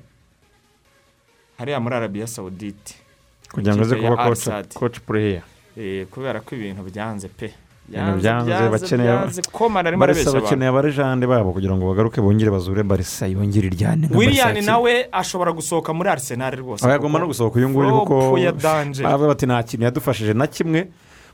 Hariya 1.59 1.81
muri 1.81 1.95
arabiya 1.97 2.27
sawudite 2.27 2.95
kugira 3.53 3.75
ngo 3.77 3.83
aze 3.83 3.97
kuba 3.97 4.35
koci 4.75 5.01
pureya 5.01 5.43
Eh, 5.77 6.07
kubera 6.09 6.41
ko 6.41 6.57
ibintu 6.57 6.83
byanze 6.89 7.29
pe. 7.29 7.53
Ibintu 7.93 8.19
byanze, 8.19 8.51
bakeneye- 8.73 9.45
komana 9.53 9.89
arimo 9.93 10.01
barisa 10.01 10.21
arabeshya 10.21 10.31
abantu. 10.33 10.45
bakeneye 10.45 10.69
abarejande 10.73 11.25
babo 11.29 11.53
kugira 11.53 11.75
ngo 11.77 11.85
bagaruke 11.93 12.19
bongere 12.25 12.51
bazure 12.51 12.83
barisa 12.83 13.27
yongere 13.29 13.69
iryane 13.69 14.09
nka 14.09 14.17
william 14.19 14.57
nawe 14.65 14.93
ashobora 15.13 15.53
gusohoka 15.53 15.93
muri 15.93 16.09
arsenal 16.09 16.51
rwose 16.57 16.81
aba 16.83 16.93
yagomba 16.97 17.21
no 17.21 17.27
gusohoka 17.29 17.59
uyu 17.61 17.69
nguyu 17.69 17.93
kuko 18.09 18.35
bati 19.29 19.45
nta 19.47 19.63
kintu 19.63 19.85
yadufashije 19.85 20.33
na 20.33 20.47
kimwe. 20.49 20.89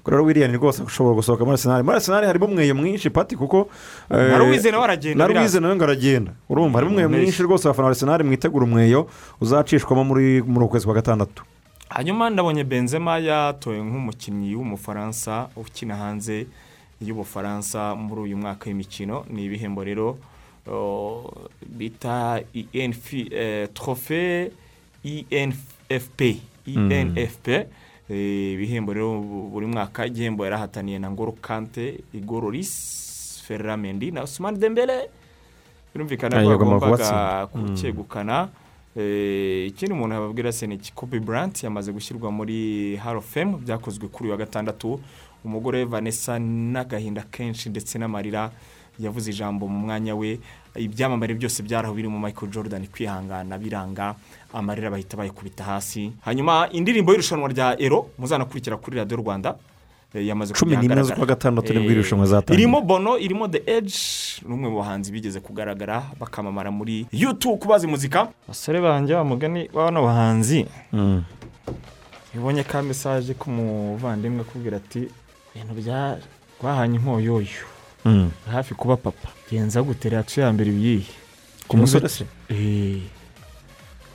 Rero 0.07 0.25
william 0.25 0.53
rwose 0.53 0.83
ashobora 0.83 1.15
gusohoka 1.15 1.45
muri 1.45 1.53
arsenal. 1.55 1.83
Muri 1.85 1.97
arsenal 1.97 2.25
harimo 2.25 2.47
umweyo 2.47 2.75
mwinshi 2.75 3.11
pati 3.11 3.37
kuko 3.37 3.69
eh, 4.11 4.31
na 4.31 4.39
ruwize 4.39 4.71
nawe 4.71 4.85
aragenda 4.85 5.27
na 5.29 5.35
ruwize 5.35 5.61
nawe 5.61 5.77
ngo 5.77 5.85
aragenda. 5.85 6.33
Urumva 6.49 6.79
harimo 6.79 6.91
umweyo 6.91 7.09
mwinshi 7.09 7.43
rwose 7.43 7.69
abafana 7.69 7.87
ba 7.87 7.91
arsenal 7.91 8.25
mwitegura 8.25 8.65
umweyo 8.65 9.09
uzacishwamo 9.41 10.05
muri 10.05 10.43
muri 10.43 10.65
uku 10.65 10.69
kwezi 10.71 10.87
kwa 10.87 10.95
gatandatu. 10.95 11.45
Hanyuma 11.89 12.31
ndabonye 12.31 12.65
benzema 12.65 13.19
yatowe 13.19 13.79
nk'umukinnyi 13.79 14.55
w'umufaransa 14.55 15.49
ukina 15.57 15.97
hanze 15.97 16.47
y'ubufaransa 17.01 17.95
muri 17.95 18.21
uyu 18.21 18.37
mwaka 18.37 18.71
w'imikino. 18.71 19.25
Ni 19.31 19.45
ibihembo 19.45 19.85
rero 19.85 20.19
bita 21.69 22.41
eh, 22.55 23.69
trofe 23.75 24.51
enfp 25.31 26.21
enfp 26.67 27.49
Eh, 27.49 27.67
ibihembo 28.17 28.93
rero 28.93 29.21
bu- 29.21 29.49
buri 29.51 29.67
mwaka 29.67 30.07
igihembo 30.07 30.45
yarahataniye 30.45 30.99
na 30.99 31.11
ngoro 31.11 31.33
kante 31.41 32.01
igororis 32.15 33.43
ferramendi 33.47 34.11
na 34.11 34.23
usman 34.23 34.59
dembele. 34.59 35.09
Birumvikana 35.95 36.37
ko 36.59 36.65
kubatsinda. 36.81 37.47
kucyegukana 37.47 38.49
Eh, 38.97 39.67
ikindi 39.73 39.93
umuntu 39.97 40.15
yababwira 40.15 40.53
se 40.53 40.67
ni 40.67 40.77
kobe 40.95 41.17
Bryant 41.19 41.65
yamaze 41.65 41.89
gushyirwa 41.93 42.29
muri 42.31 42.97
hall 43.01 43.17
of 43.17 43.25
fame 43.25 43.57
byakozwe 43.57 44.09
kuri 44.09 44.25
uyu 44.29 44.33
wa 44.33 44.37
gatandatu. 44.37 45.01
Umugore 45.45 45.79
we 45.79 45.85
vanessa 45.85 46.37
n'agahinda 46.39 47.25
kenshi 47.33 47.71
ndetse 47.73 47.97
n'amarira 47.99 48.51
yavuze 49.01 49.31
ijambo 49.33 49.65
mu 49.67 49.79
mwanya 49.89 50.13
we. 50.15 50.39
Ibyamamare 50.77 51.33
byose 51.35 51.63
byari 51.65 51.87
aho 51.89 51.95
birimo 51.97 52.21
michael 52.21 52.53
jordan 52.53 52.85
kwihangana 52.87 53.57
biranga. 53.59 54.15
Amarira 54.53 54.91
bahita 54.91 55.17
bayikubita 55.17 55.65
hasi. 55.65 56.13
Hanyuma 56.25 56.69
indirimbo 56.73 57.13
y'irushanwa 57.13 57.49
rya 57.49 57.77
ero 57.81 58.09
muzanakurikira 58.19 58.77
kuri 58.77 58.97
radiyo 58.97 59.17
rwanda 59.21 59.55
eh, 60.15 60.27
yamaze 60.27 60.53
cumi 60.55 60.77
n'imwe 60.77 61.03
z'ukwa 61.03 61.27
gatandatu 61.27 61.73
ni 61.73 61.79
bwo 61.81 61.89
Eh, 61.91 61.93
irushanwa 61.97 62.27
zatangiye. 62.27 62.59
irimo 62.63 62.81
bono 62.81 63.19
irimo 63.19 63.49
the 63.49 63.63
edge 63.67 63.97
ni 64.47 64.55
umwe 64.55 64.69
mu 64.71 64.77
bahanzi 64.79 65.13
bigeze 65.13 65.41
kugaragara 65.41 66.03
bakamamara 66.21 66.71
muri 66.71 67.07
youtube 67.13 67.57
kubazi 67.59 67.87
muzika. 67.87 68.29
Abasore 68.45 68.81
banjye 68.81 69.15
wa 69.15 69.25
mugani 69.25 69.69
wa 69.73 69.85
bano 69.89 70.03
bahanzi. 70.03 70.67
Mm. 70.93 71.25
ibonye 72.35 72.65
ka 72.65 72.83
mesaje 72.83 73.35
k'umuvandimwe 73.35 74.41
akubwira 74.41 74.77
ati 74.77 75.09
ibintu 75.57 75.75
bya 75.81 76.17
rwahanye 76.61 76.97
inkoyoyo 76.99 77.65
Mm. 78.05 78.31
hafi 78.53 78.75
kuba 78.75 78.97
papa. 78.97 79.29
Genza 79.51 79.83
gute 79.83 80.09
reaction 80.09 80.47
ya 80.47 80.53
mbere 80.53 80.71
ibiyihe 80.75 81.07
ku 81.69 81.77
musore 81.77 82.09
se? 82.09 82.25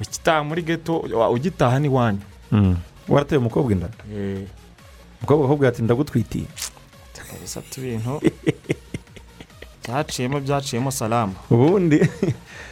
Ukitaha 0.01 0.43
muri 0.43 0.61
geto 0.61 0.99
wa- 1.13 1.29
ugitaha 1.29 1.79
n'iwanyu 1.79 2.21
Mm. 2.51 2.75
warateye 3.07 3.39
umukobwa 3.39 3.71
inda? 3.73 3.89
Eh, 4.13 4.45
umukobwa 5.21 5.45
akubwira 5.45 5.69
ati 5.69 5.81
ndagutwitiye. 5.83 6.45
Kabisa 7.27 7.59
ibintu. 7.77 8.21
Byaciyemo 9.83 10.39
byaciyemo 10.39 10.91
salamu. 10.91 11.35
Ubundi 11.49 11.99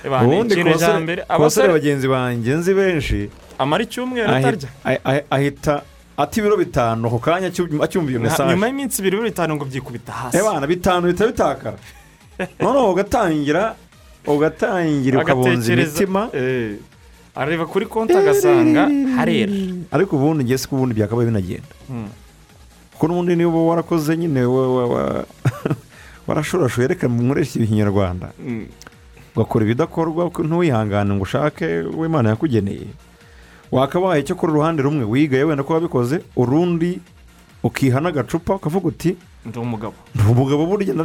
ubundi 0.06 0.56
ku 0.56 1.40
basore 1.40 1.68
bagenzi 1.72 2.08
banjye 2.08 2.54
nzi 2.56 2.74
benshi. 2.74 3.30
Amara 3.60 3.84
icyumweru 3.84 4.28
ahi- 4.32 4.44
atarya. 4.44 4.70
ahi- 4.84 5.02
ahi- 5.04 5.26
ahita 5.32 5.82
ata 6.18 6.34
ibiro 6.40 6.58
bitanu 6.58 7.08
ako 7.08 7.20
kanya 7.20 7.48
acyum- 7.52 7.80
acyumva 7.84 8.12
iyo 8.12 8.20
Nka- 8.20 8.24
mesaje 8.24 8.52
nyuma 8.52 8.68
y'iminsi 8.68 9.00
ibiri 9.02 9.16
bibiri 9.18 9.32
bitanu 9.32 9.56
ngo 9.56 9.66
byikubita 9.66 10.12
hasi. 10.12 10.38
Ebana 10.38 10.68
bitanu 10.68 11.08
bihita 11.08 11.28
bitakara. 11.28 11.78
Noneho 12.60 12.92
ugatangira 12.92 13.76
ugatangira 14.28 15.24
ukabunza 15.24 15.72
imitima. 15.74 16.28
Eh, 17.36 17.42
areba 17.42 17.66
kuri 17.66 17.86
konti 17.86 18.14
agasanga 18.14 18.88
harera 19.16 19.52
ariko 19.92 20.16
ubundi 20.16 20.44
ngiye 20.44 20.58
si 20.58 20.68
ko 20.68 20.76
ubundi 20.76 20.96
byakabaye 20.96 21.28
binagenda 21.30 21.68
Hmm. 21.88 22.10
kuko 22.96 23.08
n'ubundi 23.08 23.36
niba 23.36 23.60
warakoze 23.60 24.18
nyine 24.18 24.42
wa- 24.48 24.72
wa- 24.76 24.88
wa- 24.88 25.26
warashorashoye 26.28 26.88
reka 26.88 27.08
nkoreshe 27.08 27.60
ikinyarwanda 27.64 28.32
Mm. 28.40 28.66
ugakora 29.36 29.66
ibidakorwa 29.66 30.30
ko 30.32 30.44
ntiwihangane 30.44 31.14
ngo 31.14 31.24
ushake 31.24 31.82
uwo 31.92 32.06
imana 32.06 32.30
yakugeneye 32.30 32.88
wakabaye 33.72 34.24
cyo 34.24 34.36
kuri 34.36 34.52
uruhande 34.56 34.82
rumwe 34.82 35.04
wigaye 35.06 35.44
wenda 35.44 35.64
ko 35.64 35.74
wabikoze 35.74 36.24
urundi 36.40 37.00
ukiha 37.64 38.00
n'agacupa 38.00 38.56
ukavuga 38.56 38.88
uti 38.88 39.18
ndi 39.46 39.58
umugabo 40.32 40.66
burya 40.66 40.94
nzi 40.96 41.04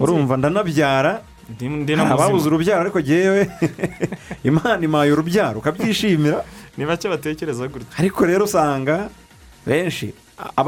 urumva 0.00 0.36
ndanabyara 0.36 1.20
ababuze 2.02 2.32
muzima. 2.32 2.46
urubyaro 2.46 2.80
ariko 2.80 3.00
ngewe 3.00 3.42
imana 4.50 4.80
imaye 4.84 5.12
urubyaro 5.12 5.58
ukabyishimira 5.58 6.44
ni 6.76 6.84
bake 6.86 7.08
batekereza 7.08 7.68
gutya. 7.68 7.98
Ariko 7.98 8.26
rero 8.26 8.44
usanga 8.44 9.10
benshi 9.66 10.14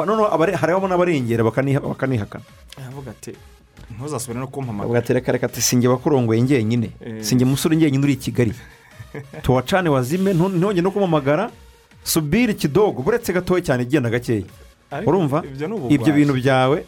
noneho 0.07 0.29
hariho 0.61 0.89
n'abarengera 0.89 1.43
bakaniha- 1.45 1.81
bakanihakana. 1.81 2.45
Aravuga 2.79 3.11
ati 3.11 3.33
ntuzasubire 3.97 4.41
no 4.41 4.47
kumpamagara 4.47 4.99
ati 4.99 5.13
reka 5.13 5.33
reka 5.33 5.47
ati 5.47 5.61
sinjye 5.63 5.89
bakurongoye 5.89 6.41
njyenyine. 6.41 6.91
Eh. 7.01 7.23
sinjye 7.23 7.45
musore 7.45 7.77
njyenyine 7.77 8.05
uri 8.05 8.13
i 8.13 8.17
kigali. 8.17 8.55
Tuwacane 9.43 9.89
wazime 9.89 10.33
ntihongere 10.35 10.83
no 10.83 10.91
kumamagara. 10.91 11.51
Subire 12.05 12.55
kidogo 12.55 13.03
buretse 13.03 13.33
gatoya 13.33 13.63
cyane 13.63 13.83
igenda 13.83 14.11
gakeya. 14.11 14.45
Urumva? 15.07 15.43
ibyo 15.89 16.13
bintu 16.13 16.33
byawe. 16.35 16.85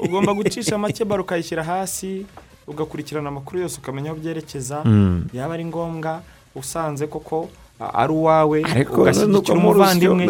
Ugomba 0.00 0.32
gucisha 0.34 0.78
make 0.78 1.04
baro 1.04 1.22
ukayishyira 1.22 1.64
hasi. 1.64 2.26
Ugakurikirana 2.66 3.28
amakuru 3.28 3.60
yose 3.60 3.78
ukamenya 3.82 4.10
aho 4.10 4.18
byerekeza 4.20 4.82
Mm. 4.84 5.24
yaba 5.32 5.54
ari 5.54 5.64
ngombwa 5.64 6.22
usanze 6.54 7.06
koko 7.06 7.48
ari 7.94 8.12
uwawe 8.12 8.58
ugashyigikira 9.02 9.54
umuvandimwe 9.58 10.26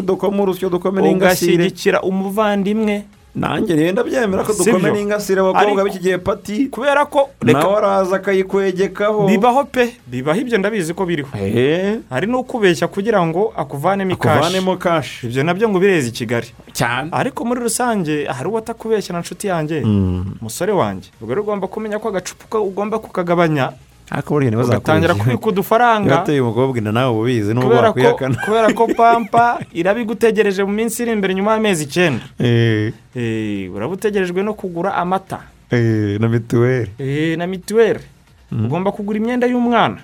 ugashyigikira 1.16 1.98
umuvandimwe 2.02 3.04
nanjye 3.34 3.76
rero 3.76 3.92
ndabyemera 3.92 4.44
ko 4.44 4.52
Si 4.52 4.64
dukome 4.64 4.90
byo. 4.90 4.94
n'ingasire 4.94 5.40
abakobwa 5.40 5.84
b'iki 5.84 5.98
gihe 5.98 6.18
pati. 6.18 6.68
Kubera 6.68 7.06
ko 7.06 7.30
nawe 7.42 7.76
araza 7.78 8.16
akayikwegekaho 8.16 9.26
bibaho 9.30 9.64
pe 9.64 9.94
bibaho 10.06 10.40
ibyo 10.40 10.58
ndabizi 10.58 10.94
ko 10.94 11.06
biriho. 11.06 11.30
Hari 12.10 12.26
n'ukubeshya 12.26 12.88
kugira 12.90 13.22
ngo 13.26 13.52
akuvanemo 13.56 14.12
ikashi 14.12 14.34
akuvanemo 14.38 14.76
kashi 14.76 15.26
ibyo 15.26 15.42
na 15.44 15.54
byo 15.54 15.68
ngo 15.70 15.78
bireze 15.78 16.08
i 16.08 16.12
kigali. 16.12 16.48
Cyane. 16.72 17.08
Ariko 17.12 17.44
muri 17.44 17.60
rusange 17.62 18.26
hari 18.26 18.48
uwo 18.48 18.58
atakubeshya 18.58 19.12
na 19.14 19.20
nshuti 19.20 19.46
yanjye. 19.46 19.82
Umusore 20.40 20.72
wanjye. 20.72 21.08
Ubwo 21.22 21.30
rero 21.34 21.42
ugomba 21.42 21.66
kumenya 21.70 21.98
ko 22.02 22.08
agacupa 22.08 22.58
ugomba 22.60 22.98
kukagabanya 22.98 23.72
ariko 24.10 24.34
buriya 24.34 24.58
ugatangira 24.58 25.14
kubika 25.14 25.46
udufaranga 25.46 26.22
ateye 26.22 26.40
umukobwa 26.40 26.78
inda 26.78 26.92
nawe 26.92 27.14
ubizi 27.20 27.54
ko 27.54 27.68
wakwihakana 27.68 28.34
kubera 28.44 28.68
ko 28.74 28.86
pampa 28.98 29.58
irabigutegereje 29.72 30.64
mu 30.64 30.72
minsi 30.72 31.02
iri 31.02 31.12
imbere 31.12 31.34
nyuma 31.34 31.52
y'amezi 31.54 31.84
icyenda 31.84 32.24
Eh, 32.38 32.92
Eh, 33.14 33.70
uraba 33.74 33.92
utegerejwe 33.94 34.42
no 34.42 34.54
kugura 34.54 34.94
amata 34.94 35.38
eh, 35.70 36.18
na 36.20 36.28
mituweli 36.28 36.90
Eh, 36.98 37.38
na 37.38 37.46
mituweli 37.46 38.00
ugomba 38.52 38.92
kugura 38.92 39.18
imyenda 39.18 39.46
y'umwana 39.46 39.98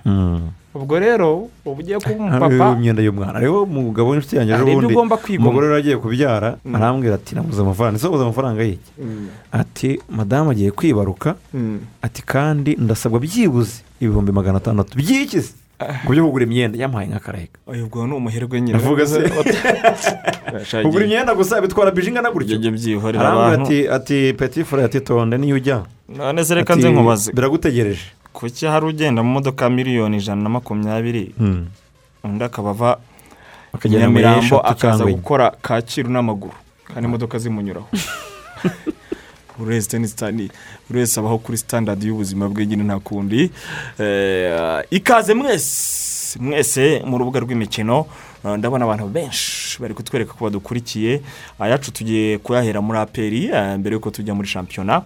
ubwo 0.76 0.98
rero 0.98 1.48
uba 1.64 1.80
ugiye 1.80 1.98
kuba 1.98 2.24
umupapa. 2.24 2.76
imyenda 2.76 3.02
y'umwana. 3.02 3.32
Hariho 3.32 3.62
umugabo 3.62 4.10
w'inshuti 4.10 4.36
yanjye 4.36 4.54
ugomba 4.54 5.16
kwigomwa. 5.16 5.50
umugore 5.50 5.66
yari 5.66 5.78
agiye 5.80 5.96
kubyara 5.96 6.48
arambwira 6.74 7.14
ati 7.14 7.34
nabuze 7.34 7.60
amafaranga. 7.62 7.96
Ese 7.96 8.06
wabuze 8.06 8.24
amafaranga 8.24 8.62
y'iki? 8.62 8.90
Ati 9.52 10.00
madamu 10.08 10.50
agiye 10.50 10.70
kwibaruka. 10.70 11.34
Ati 12.02 12.22
kandi 12.22 12.76
ndasabwa 12.76 13.20
byibuze 13.20 13.82
ibihumbi 14.00 14.32
magana 14.32 14.58
atandatu. 14.58 14.92
By'ikizi 14.98 15.52
ku 15.76 16.12
byo 16.12 16.24
kugura 16.24 16.44
imyenda 16.48 16.76
yamuhaye 16.80 17.08
nk'akaraheka 17.12 17.56
uyu 17.68 17.84
ubwo 17.84 18.06
ni 18.06 18.14
umuherwe 18.16 18.60
nyine. 18.60 18.78
Avuga 18.78 19.06
se. 19.06 19.20
kugura 20.84 21.04
imyenda 21.04 21.34
gusa 21.36 21.60
bitwara 21.60 21.90
bije 21.90 22.08
ingana 22.08 22.32
gutyo. 22.32 22.56
Ibyo 22.56 22.70
byihorera 22.72 23.20
arambwira 23.20 23.46
abantu. 23.46 23.64
ati 23.64 23.78
ati 23.88 24.16
peti 24.38 24.64
fure 24.64 24.84
ati 24.84 25.00
tonde 25.00 25.36
niyo 25.38 25.56
ujya. 25.56 25.84
None 26.08 26.44
se 26.44 26.54
reka 26.54 26.76
nze 26.76 26.88
nkubaze. 26.90 27.32
Biragutegereje. 27.32 28.06
Kuki 28.36 28.66
hari 28.66 28.86
ugenda 28.86 29.22
mu 29.22 29.30
modoka 29.32 29.70
miliyoni 29.70 30.16
ijana 30.16 30.42
na 30.42 30.48
makumyabiri 30.48 31.32
Hmm. 31.38 31.66
undi 32.24 32.44
akaba 32.44 32.70
ava 32.70 32.98
nyamirambo 33.84 34.60
akaza 34.60 35.04
gukora 35.04 35.50
kacyiru 35.62 36.10
n'amaguru. 36.10 36.54
Kandi 36.84 37.08
imodoka 37.08 37.38
zimunyuraho. 37.38 37.88
Wese 39.66 39.98
buri 40.88 41.00
wese 41.00 41.20
abaho 41.20 41.38
kuri 41.38 41.58
sitandadi 41.58 42.06
y'ubuzima 42.06 42.48
bwe 42.48 42.66
nyine 42.66 42.84
nta 42.84 42.98
kundi. 43.00 43.50
Eh, 43.98 44.84
ikaze 44.90 45.34
mwese! 45.34 46.15
Mwese 46.40 47.02
mu 47.06 47.18
rubuga 47.18 47.40
rw'imikino 47.40 48.06
eh, 48.44 48.56
ndabona 48.58 48.84
abantu 48.84 49.06
benshi 49.08 49.78
bari 49.82 49.94
kutwereka 49.94 50.32
ko 50.32 50.44
badukurikiye. 50.44 51.20
Ayacu 51.58 51.92
tugiye 51.92 52.38
kuyahera 52.38 52.80
muri 52.82 52.98
aperi 52.98 53.46
eh, 53.46 53.78
mbere 53.78 53.94
y'uko 53.94 54.10
tujya 54.10 54.34
muri 54.34 54.48
shampiyona. 54.48 55.02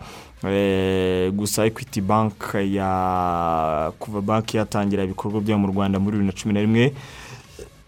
Eh, 0.49 1.31
gusa 1.33 1.67
ekwiti 1.67 2.01
banki 2.01 2.75
ya 2.77 3.93
kuva 3.99 4.21
banki 4.21 4.57
yatangira 4.57 5.05
ibikorwa 5.05 5.41
byayo 5.41 5.59
mu 5.59 5.69
rwanda 5.69 5.99
muri 6.01 6.17
bibiri 6.17 6.27
na 6.33 6.33
cumi 6.43 6.55
na 6.55 6.61
rimwe 6.61 6.93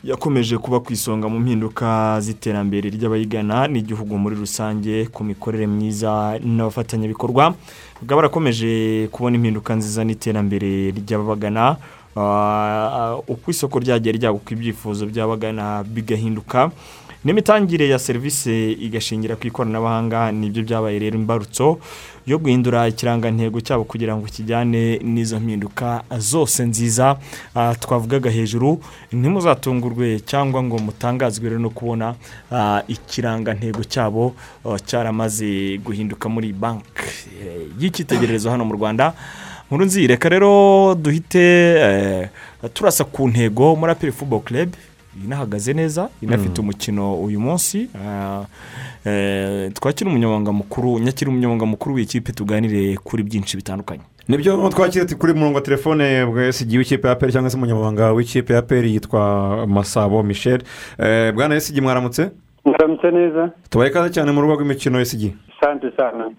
yakomeje 0.04 0.58
kuba 0.58 0.80
ku 0.80 0.92
isonga 0.92 1.28
mu 1.30 1.38
mpinduka 1.40 2.18
z'iterambere 2.20 2.90
ry'abayigana 2.90 3.70
n'igihugu 3.70 4.18
muri 4.18 4.34
rusange 4.36 5.06
ku 5.14 5.24
mikorere 5.24 5.66
myiza 5.66 6.38
n'abafatanyabikorwa. 6.42 7.54
Bakaba 8.02 8.16
barakomeje 8.26 9.08
kubona 9.14 9.36
impinduka 9.38 9.74
nziza 9.78 10.04
n'iterambere 10.04 10.90
ry'ababagana. 10.90 11.76
Uko 12.16 13.50
isoko 13.50 13.78
ryagiye 13.78 14.12
ryaguka 14.16 14.52
ibyifuzo 14.54 15.06
by'abagana 15.06 15.82
bigahinduka. 15.84 16.70
N'imitangire 17.24 17.88
ya 17.88 17.98
serivisi 17.98 18.72
igashingira 18.82 19.36
ku 19.38 19.46
ikoranabuhanga 19.46 20.32
ni 20.34 20.50
byo 20.50 20.62
byabaye 20.66 20.98
rero 20.98 21.14
imbarutso 21.14 21.78
yo 22.26 22.38
guhindura 22.38 22.88
ikirangantego 22.90 23.60
cyabo 23.62 23.84
kugira 23.86 24.16
ngo 24.18 24.26
kijyane 24.26 24.98
n'izo 24.98 25.38
mpinduka 25.40 26.02
zose 26.18 26.66
nziza. 26.66 27.16
Ah, 27.54 27.74
twavugaga 27.78 28.30
hejuru 28.30 28.82
ntimuzatungurwe 29.14 30.18
cyangwa 30.26 30.62
ngo 30.66 30.78
mutangazwe 30.82 31.46
rero 31.48 31.62
no 31.62 31.70
kubona 31.70 32.14
ah, 32.50 32.82
ikirangantego 32.90 33.84
cyabo 33.86 34.34
ah, 34.66 34.78
cyaramaze 34.82 35.78
guhinduka 35.78 36.26
muri 36.28 36.50
banki. 36.52 36.90
Eh, 37.38 37.70
y'icyitegererezo 37.78 38.50
hano 38.50 38.64
mu 38.66 38.74
rwanda 38.74 39.14
nkuru 39.66 39.84
nzi 39.84 40.06
reka 40.06 40.28
rero 40.28 40.94
duhite 40.94 41.42
eh, 41.80 42.28
turasa 42.74 43.04
ku 43.04 43.28
ntego 43.28 43.76
muri 43.76 43.92
aperi 43.92 44.12
fubo 44.12 44.40
club. 44.40 44.68
Inahagaze 45.24 45.72
neza 45.72 46.08
inafite 46.22 46.60
umukino 46.60 47.14
uyu 47.22 47.40
munsi. 47.40 47.88
Ah, 47.94 48.44
eh, 49.04 49.72
twakira 49.72 50.10
umunyamabanga 50.10 50.52
mukuru 50.52 50.98
nyakira 50.98 51.30
umunyamabanga 51.30 51.66
mukuru 51.66 51.94
w'ikipe 51.94 52.32
tuganire 52.32 52.96
kuri 52.96 53.22
byinshi 53.22 53.56
bitandukanye. 53.56 54.02
Nibyo 54.28 54.68
twakira 54.68 55.04
kuri 55.18 55.32
murongo 55.34 55.54
wa 55.56 55.60
telefone 55.64 56.26
bwese 56.26 56.64
igihe 56.64 56.78
w'ikipe 56.78 57.08
ya 57.08 57.14
peri 57.14 57.32
cyangwa 57.32 57.50
se 57.50 57.56
umunyamabanga 57.56 58.12
w'ikipe 58.12 58.54
ya 58.54 58.62
peri 58.62 58.94
yitwa 58.94 59.66
masabo 59.66 60.22
michel. 60.22 60.62
Eh, 60.98 61.32
bwana 61.34 61.54
esigi 61.56 61.80
mwaramutse? 61.80 62.30
Muramutse 62.64 63.10
neza 63.10 63.50
tubaye 63.70 63.90
ikaze 63.90 64.10
cyane 64.10 64.32
mu 64.32 64.40
rubuga 64.40 64.62
rw'imikino 64.62 65.00
esigi 65.00 65.34
sante 65.60 65.90
sana 65.96 66.30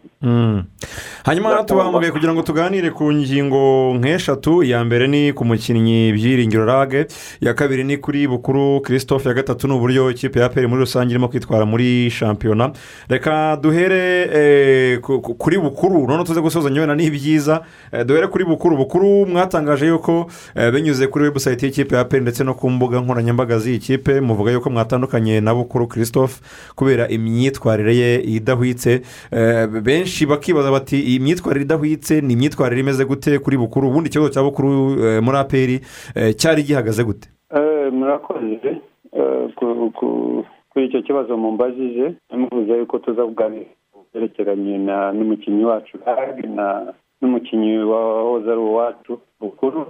hanyuma 1.23 1.63
tubahamagaye 1.63 2.11
kugira 2.11 2.33
ngo 2.33 2.41
tuganire 2.41 2.91
ku 2.91 3.11
ngingo 3.13 3.93
nk'eshatu 3.99 4.63
iya 4.63 4.83
mbere 4.83 5.07
ni 5.07 5.33
ku 5.33 5.45
mukinnyi 5.45 6.11
byiringiro 6.13 6.65
rage 6.65 7.07
iya 7.41 7.53
kabiri 7.53 7.83
ni 7.83 7.97
kuri 7.97 8.27
bukuru 8.27 8.81
christophe 8.81 9.29
ya 9.29 9.35
gatatu 9.35 9.67
ni 9.67 9.73
uburyo 9.73 10.11
ikipe 10.11 10.39
ya 10.39 10.49
peri 10.49 10.67
muri 10.67 10.79
rusange 10.81 11.11
irimo 11.11 11.27
kwitwara 11.27 11.65
muri 11.65 12.09
shampiyona 12.09 12.71
reka 13.09 13.57
duhere 13.61 14.97
ku- 15.01 15.21
ku- 15.21 15.35
kuri 15.35 15.57
bukuru 15.59 16.07
noneho 16.07 16.23
tuze 16.23 16.41
gusoza 16.41 16.69
nyabona 16.69 16.95
ni 16.95 17.09
byiza 17.09 17.61
Eh, 17.91 18.05
duhere 18.05 18.27
kuri 18.27 18.45
bukuru 18.45 18.77
bukuru 18.77 19.25
mwatangaje 19.25 19.87
yuko 19.87 20.27
binyuze 20.73 21.07
kuri 21.07 21.25
webusayiti 21.25 21.65
y'ikipe 21.65 21.95
ya 21.95 22.05
peri 22.05 22.21
ndetse 22.21 22.43
no 22.43 22.53
ku 22.53 22.69
mbuga 22.69 22.99
nkoranyambaga 22.99 23.59
z'iyi 23.59 23.79
kipe 23.79 24.21
muvuga 24.21 24.51
yuko 24.51 24.69
mwatandukanye 24.69 25.41
na 25.41 25.53
bukuru 25.55 25.87
christophe 25.87 26.12
kubera 26.75 27.07
imyitwarire 27.09 27.95
ye 27.95 28.11
idahwitse. 28.21 29.01
Eh, 29.31 29.67
benshi 29.81 30.25
bakibaza 30.25 30.71
bati 30.71 30.99
iyi 30.99 31.19
myitwarire 31.19 31.65
idahwitse 31.65 32.21
ni 32.21 32.33
imyitwarire 32.33 32.81
imeze 32.81 33.05
gute 33.05 33.39
kuri 33.39 33.57
bukuru? 33.57 33.87
Ubundi 33.89 34.09
ikibazo 34.09 34.29
cya 34.33 34.43
bukuru 34.43 34.69
eh, 35.05 35.21
muri 35.23 35.37
aperi 35.37 35.79
eh, 36.15 36.35
cyari 36.35 36.63
gihagaze 36.63 37.03
gute? 37.03 37.29
Murakoze. 37.91 38.81
Ku- 39.55 39.91
ku- 39.95 40.45
kuri 40.69 40.85
icyo 40.85 41.01
kibazo 41.01 41.37
mumbajije 41.37 42.13
muvuze 42.31 42.73
yuko 42.77 42.99
tuza 42.99 43.25
kuganira 43.25 43.65
ku 43.93 44.05
byerekeranye 44.13 44.77
n'umukinnyi 45.17 45.63
wacu 45.65 45.97
n'umukinnyi 47.21 47.77
wahoze 47.77 48.49
ari 48.51 48.59
uwacu 48.59 49.19
bukuru 49.39 49.85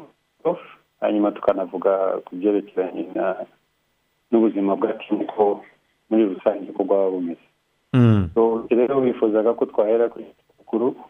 hanyuma 1.01 1.31
tukanavuga 1.31 1.91
ku 2.25 2.35
byerekeranye 2.35 3.05
n'ubuzima 4.31 4.75
bwa 4.75 4.93
timu 4.93 5.23
muri 6.09 6.23
rusange 6.25 6.69
uko 6.71 6.83
bwaba 6.83 7.09
bumeze. 7.09 7.45
So, 8.33 8.65
rero 8.69 8.97
wifuzaga 9.01 9.53
ko 9.53 9.65
twahera 9.65 10.09
kuri 10.09 10.25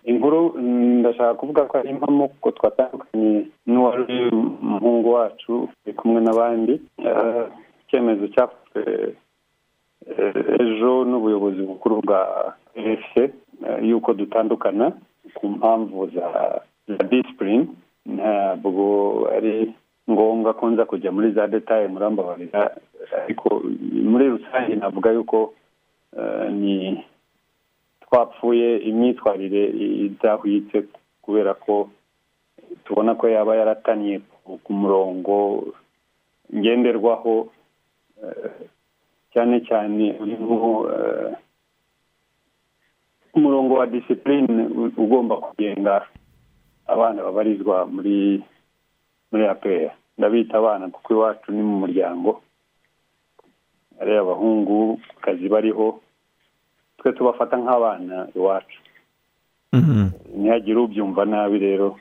inkuru 0.03 0.53
mm, 0.59 0.99
ndashaka 0.99 1.33
kuvuga 1.39 1.65
ko 1.71 1.77
ari 1.79 1.89
impamo 1.89 2.27
kuko 2.27 2.51
twatandukanye 2.51 3.47
n'uwari 3.67 4.27
umuhungu 4.61 5.13
wacu 5.13 5.69
turi 5.83 5.95
kumwe 5.95 6.19
n'abandi. 6.21 6.81
Eh, 6.99 7.45
icyemezo 7.87 8.27
cyafashwe 8.27 8.81
eh, 8.83 10.35
ejo 10.59 11.05
n'ubuyobozi 11.07 11.61
bukuru 11.63 12.01
bwa 12.03 12.53
efuse 12.75 13.31
yuko 13.81 14.13
dutandukana 14.13 14.91
ku 15.33 15.47
mpamvu 15.47 16.07
za 16.15 16.59
za 16.87 17.03
disipurine 17.07 17.67
ntabwo 18.05 18.83
ari 19.35 19.71
ngombwa 20.11 20.53
ko 20.53 20.69
nza 20.69 20.85
kujya 20.85 21.11
muri 21.15 21.31
za 21.31 21.47
detaye 21.47 21.87
murambabarira 21.87 22.75
ariko 23.23 23.61
muri 24.11 24.25
rusange 24.33 24.75
navuga 24.75 25.11
yuko 25.11 25.53
eh, 26.17 26.47
ni 26.51 27.03
twapfuye 28.01 28.77
imyitwarire 28.89 29.63
idahwitse 30.05 30.83
kubera 31.21 31.53
ko 31.53 31.89
tubona 32.85 33.15
ko 33.15 33.27
yaba 33.29 33.55
yarataniye 33.55 34.19
ku- 34.43 34.73
murongo 34.73 35.33
ngenderwaho 36.55 37.47
eh, 38.23 38.51
cyane 39.33 39.61
cyane 39.67 40.05
urimo 40.21 40.89
eh, 40.93 41.31
umurongo 43.33 43.73
wa 43.73 43.87
disipurine 43.87 44.63
ugomba 44.97 45.35
kugenga 45.37 46.05
abana 46.87 47.23
babarizwa 47.23 47.85
muri 47.85 48.43
muri 49.31 49.43
apr 49.47 49.89
ndabita 50.17 50.57
abana 50.57 50.89
kuko 50.93 51.13
iwacu 51.13 51.51
ni 51.51 51.63
mu 51.65 51.79
muryango. 51.81 52.41
Ari 54.01 54.11
abahungu 54.17 54.99
kazi 55.21 55.49
bariho 55.49 55.99
twe 56.97 57.11
tubafata 57.13 57.57
nk'abana 57.57 58.27
iwacu 58.35 58.79
Mhm. 59.73 60.09
ntihagire 60.37 60.77
ubyumva 60.79 61.25
nabi 61.25 61.57
rero 61.59 61.97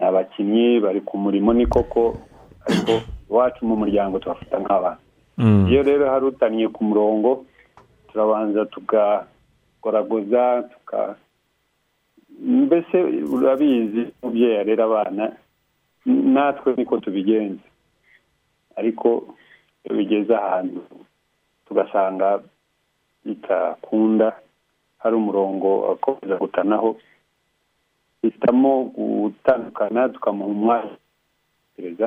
abakinnyi 0.00 0.80
bari 0.80 1.00
ku 1.04 1.18
murimo 1.18 1.52
ni 1.52 1.66
koko 1.66 2.16
ariko 2.66 2.92
iwacu 3.30 3.60
mu 3.68 3.76
muryango 3.76 4.18
tubafata 4.18 4.56
nk'abana 4.60 5.00
Mm. 5.38 5.70
iyo 5.70 5.82
rero 5.86 6.10
hari 6.10 6.24
utaniye 6.34 6.66
ku 6.74 6.82
murongo 6.84 7.46
turabanza 8.10 8.66
tugakoragoza 8.74 10.66
tuka 10.72 11.14
mbese 12.42 12.96
urabizi 13.34 14.10
umubyeyi 14.22 14.56
arera 14.58 14.84
abana 14.90 15.24
natwe 16.34 16.74
niko 16.76 16.98
tubigenza 16.98 17.62
ariko 18.76 19.30
bigeze 19.96 20.32
ahantu 20.36 20.80
tugasanga 21.66 22.42
bitakunda 23.24 24.28
hari 24.98 25.14
umurongo 25.16 25.90
akomeza 25.92 26.36
gutanaho 26.36 26.96
hitamo 28.22 28.84
gutandukana 28.96 30.08
tukamuha 30.08 30.50
umwanya 30.50 30.96
perezida 31.76 32.06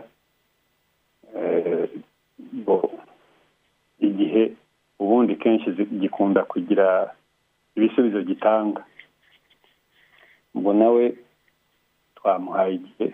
igihe 4.00 4.44
ubundi 5.00 5.36
kenshi 5.36 5.72
gikunda 6.02 6.44
kugira 6.44 7.14
ibisubizo 7.76 8.22
gitanga. 8.24 8.84
Ubwo 10.56 10.74
nawe 10.74 11.16
twamuhaye 12.16 12.74
igihe 12.76 13.08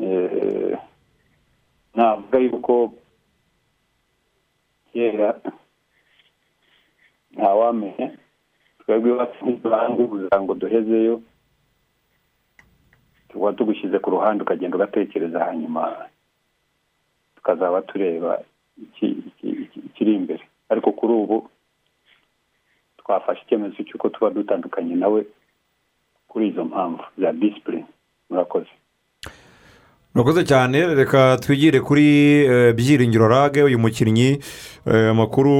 Eh, 0.00 0.69
navuga 2.00 2.38
yuko 2.40 2.74
kera 4.92 5.30
ntawamenya 7.36 8.08
twebwe 8.80 9.10
ntituranguza 9.44 10.32
ngo 10.42 10.52
duhezeyo. 10.56 11.20
Tuba 13.28 13.52
tugushyize 13.52 13.98
ku 14.00 14.10
ruhande 14.10 14.42
ukagenda 14.42 14.76
ugatekereza 14.76 15.44
hanyuma 15.44 16.08
tukazaba 17.36 17.82
tureba 17.84 18.42
iki- 18.84 19.20
iki- 19.28 19.56
iki- 19.68 19.80
ikiri 19.92 20.12
imbere. 20.16 20.44
Ariko 20.72 20.92
kuri 20.96 21.12
ubu 21.12 21.36
twafashe 22.98 23.42
icyemezo 23.44 23.82
cy'uko 23.84 24.08
tuba 24.08 24.30
dutandukanye 24.32 24.94
nawe 24.96 25.20
kuri 26.28 26.48
izo 26.48 26.64
mpamvu 26.64 27.04
za 27.20 27.32
disipurine 27.32 27.86
murakoze. 28.30 28.72
Murakoze 30.14 30.44
cyane 30.44 30.94
reka 30.94 31.36
twigire 31.40 31.80
kuri 31.80 32.04
eh, 32.44 32.74
byiringiro 32.74 33.28
rage 33.28 33.62
uyu 33.62 33.78
mukinnyi 33.78 34.38
eh, 34.86 35.10
amakuru 35.10 35.52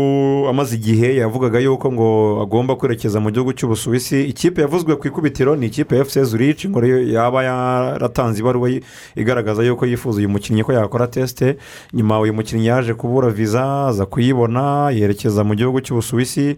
amaze 0.48 0.76
igihe 0.76 1.16
yavugaga 1.16 1.58
yuko 1.58 1.92
ngo 1.92 2.40
agomba 2.42 2.76
kwerekeza 2.76 3.20
mu 3.20 3.30
gihugu 3.30 3.52
cy'ubusuwisi. 3.52 4.24
Ikipe 4.24 4.60
yavuzwe 4.60 4.96
ku 4.96 5.06
ikubitiro 5.08 5.56
ni 5.56 5.66
ikipe 5.66 5.94
ya 5.96 6.00
efuse 6.02 6.24
zurici 6.24 6.68
ngo 6.68 6.82
yaba 6.86 7.44
yaratanze 7.44 8.40
ibaruwa 8.40 8.70
igaragaza 9.16 9.62
yuko 9.62 9.86
yifuza 9.86 10.18
uyu 10.18 10.28
mukinnyi 10.28 10.62
ko 10.64 10.72
yakora 10.72 11.06
tesite 11.06 11.56
nyuma 11.92 12.20
uyu 12.20 12.34
mukinnyi 12.34 12.66
yaje 12.66 12.94
kubura 12.94 13.30
viza 13.30 13.86
aza 13.86 14.06
kuyibona 14.06 14.90
yerekeza 14.90 15.44
mu 15.44 15.54
gihugu 15.54 15.80
cy'ubusuwisi. 15.80 16.56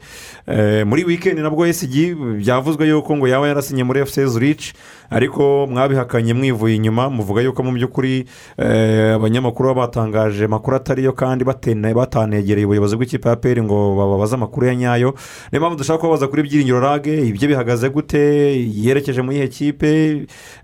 Eh, 0.49 0.87
muri 0.87 1.05
wikendi 1.05 1.43
nabwo 1.43 1.67
esigi 1.67 2.15
byavuzwe 2.15 2.89
yuko 2.89 3.17
ngo 3.17 3.29
yaba 3.29 3.49
yarasinye 3.49 3.85
muri 3.85 4.01
efuse 4.01 4.27
zurici 4.27 4.73
ariko 5.11 5.67
mwabihakanye 5.71 6.35
mwivuye 6.35 6.75
inyuma 6.77 7.11
muvuga 7.11 7.43
yuko 7.43 7.63
mu 7.63 7.73
by'ukuri 7.83 8.25
eh, 8.59 9.15
abanyamakuru 9.19 9.75
baba 9.75 9.91
batangaje 9.91 10.45
amakuru 10.47 10.77
atariyo 10.79 11.13
kandi 11.13 11.43
batanegereye 11.45 12.67
ubuyobozi 12.67 12.95
bw'ikipe 12.97 13.27
ya 13.29 13.37
peri 13.37 13.63
ngo 13.63 13.97
bababaze 13.99 14.35
amakuru 14.39 14.67
ya 14.67 14.75
nyayo. 14.75 15.15
Niyo 15.51 15.61
mpamvu 15.61 15.77
dushaka 15.83 15.99
kubabaza 15.99 16.29
kuri 16.31 16.43
byiringiro 16.47 16.81
rage 16.81 17.27
ibyo 17.27 17.49
bihagaze 17.49 17.91
gute 17.91 18.23
yerekeje 18.71 19.23
mu 19.23 19.33
iyihe 19.35 19.49
kipe 19.49 19.91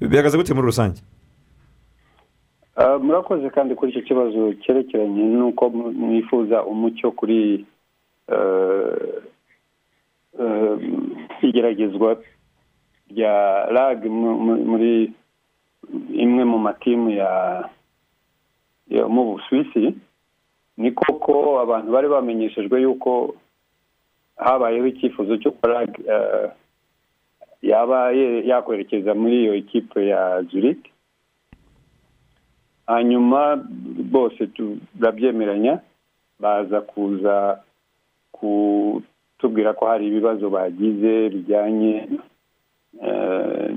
bihagaze 0.00 0.38
gute 0.38 0.54
muri 0.54 0.66
rusange? 0.70 1.02
Ah, 2.78 2.98
murakoze 2.98 3.50
kandi 3.50 3.74
kuri 3.74 3.90
icyo 3.90 4.02
kibazo 4.02 4.54
cyerekeranye 4.62 5.22
n'uko 5.34 5.70
mwifuza 5.70 6.62
umucyo 6.62 7.10
kuri 7.10 7.66
eh, 8.30 9.18
eh, 10.40 10.78
igeragezwa 11.42 12.16
rya 13.10 13.66
rag 13.74 14.04
mu- 14.06 14.38
mu- 14.38 14.64
muri 14.70 15.10
imwe 16.12 16.44
mu 16.44 16.58
matimu 16.58 17.10
ya 17.10 17.30
yo 18.88 19.08
mu 19.08 19.24
busuwisi 19.32 19.94
ni 20.76 20.90
koko 20.92 21.60
abantu 21.60 21.92
bari 21.92 22.08
bamenyeshejwe 22.08 22.82
yuko 22.82 23.34
habayeho 24.36 24.86
icyifuzo 24.86 25.36
cyo 25.36 25.50
rag 25.62 25.90
eh, 26.06 26.50
yaba 27.62 28.12
yakwerekeza 28.50 29.14
muri 29.14 29.42
iyo 29.42 29.54
ekipe 29.54 30.06
ya 30.06 30.42
zurich. 30.42 30.84
Hanyuma 32.86 33.56
bose 34.14 34.46
turabyemeranya 34.46 35.80
baza 36.40 36.80
kuza 36.80 37.60
kutubwira 38.32 39.72
ko 39.74 39.86
hari 39.86 40.06
ibibazo 40.06 40.50
bagize 40.50 41.28
bijyanye 41.28 42.08
eh, 43.02 43.74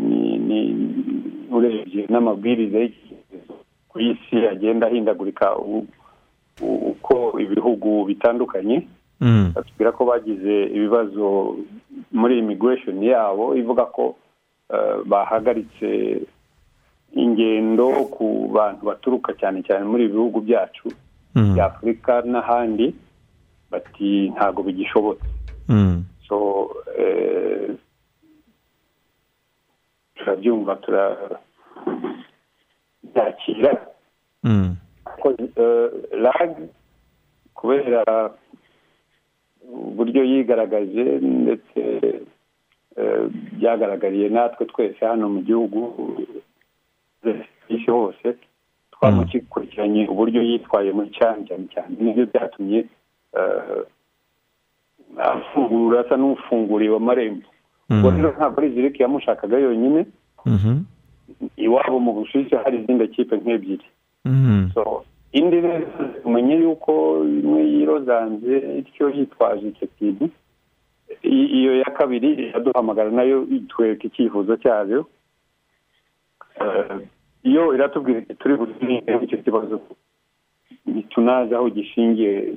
urebye 1.52 2.06
n'amabwiriza 2.10 2.78
y'icyerekezo 2.80 3.54
ku 3.90 3.96
isi 4.00 4.36
agenda 4.48 4.88
ahindagurika 4.88 5.56
uko 6.62 7.40
ibihugu 7.40 8.06
bitandukanye 8.06 8.88
Mm. 9.22 9.52
batubwira 9.56 9.92
ko 9.94 10.02
bagize 10.06 10.56
ibibazo 10.74 11.58
muri 12.12 12.40
imigiresheni 12.42 13.08
yabo 13.14 13.54
ivuga 13.56 13.86
ko 13.86 14.16
eh, 14.74 14.98
bahagaritse 15.06 15.90
ingendo 17.14 17.88
ku 18.10 18.50
bantu 18.54 18.82
baturuka 18.90 19.34
cyane 19.38 19.62
cyane 19.68 19.86
muri 19.86 20.04
ibi 20.10 20.14
bihugu 20.18 20.42
byacu 20.42 20.90
Mm. 21.36 21.54
bya 21.54 21.66
afurika 21.66 22.22
n'ahandi 22.26 22.96
bati 23.72 24.34
ntabwo 24.36 24.64
bigishobotse 24.64 25.28
Mm. 25.70 26.04
so 26.28 26.68
eh, 26.98 27.72
turabyumva 30.22 30.76
turabyakira 30.76 33.72
lag 36.24 36.52
kubera 37.54 38.04
uburyo 39.72 40.24
yigaragaje 40.24 41.04
ndetse 41.22 41.80
byagaragariye 43.58 44.30
natwe 44.30 44.66
twese 44.66 45.06
hano 45.06 45.30
mu 45.30 45.42
gihugu 45.42 45.80
isi 47.70 47.92
hose 47.92 48.36
twamukurikiranye 48.92 50.08
uburyo 50.08 50.42
yitwaye 50.42 50.92
muri 50.92 51.10
cyane 51.18 51.46
cyane 51.48 51.66
cyane 51.74 51.96
ni 52.00 52.14
byo 52.14 52.26
byatumye 52.32 52.80
afungura 55.18 56.00
asa 56.02 56.16
n'ufunguriwe 56.18 56.96
amarembo 56.98 57.48
ubwo 57.92 58.08
rero 58.12 58.30
ntabwo 58.38 58.58
ari 58.62 58.70
ziriki 58.74 59.02
yamushakaga 59.04 59.58
yonyine. 59.60 60.06
Mhm. 60.46 60.84
iwabo 61.58 62.00
mu 62.00 62.12
busuwisi 62.14 62.56
hari 62.56 62.78
izindi 62.84 63.08
kipe 63.08 63.36
nk'ebyiri. 63.38 63.88
So 64.74 65.04
indi 65.32 65.58
rero 65.62 65.86
tumenye 66.24 66.56
yuko 66.64 66.92
imwe 67.24 67.62
yirozanze 67.74 68.54
ityo 68.84 69.10
yitwaje 69.16 69.68
icyo 69.72 69.88
kintu 69.98 70.26
iyo 71.24 71.72
ya 71.82 71.90
kabiri 71.98 72.30
iraduhamagara 72.52 73.10
na 73.12 73.24
yo 73.24 73.44
itwereka 73.50 74.04
icyifuzo 74.08 74.56
cyayo 74.64 75.08
Eh, 76.62 77.00
iyo 77.44 77.74
iratubwira 77.76 78.20
iti 78.20 78.34
turi 78.36 78.56
buzinge 78.56 79.12
icyo 79.24 79.38
kibazo 79.42 79.80
ntitunazi 80.86 81.56
aho 81.56 81.70
gishingiye. 81.70 82.54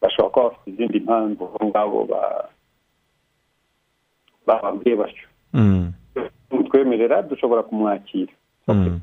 Bashobora 0.00 0.30
kuba 0.32 0.48
bafite 0.48 0.70
izindi 0.70 0.98
mpamvu 1.00 1.44
abo 1.54 1.66
ngabo 1.70 1.98
ba- 2.10 2.48
bababwiye 4.46 4.96
batyo 4.96 5.26
Mm. 5.54 5.92
twemerera 6.70 7.22
dushobora 7.22 7.62
kumwakira 7.62 8.32
Mm. 8.68 9.00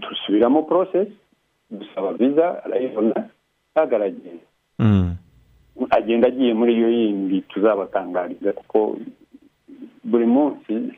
dusubiramo 0.00 0.62
porosesi 0.62 1.12
dusaba 1.70 2.12
viza 2.12 2.64
arayibona 2.64 3.28
ntabwo 3.72 3.96
aragenda 3.96 4.44
Mm. 4.78 5.16
agenda 5.90 6.28
agiye 6.28 6.54
muri 6.54 6.72
iyo 6.74 6.88
yindi 6.90 7.40
tuzabatangariza 7.48 8.52
kuko 8.52 8.96
buri 10.04 10.26
munsi 10.26 10.92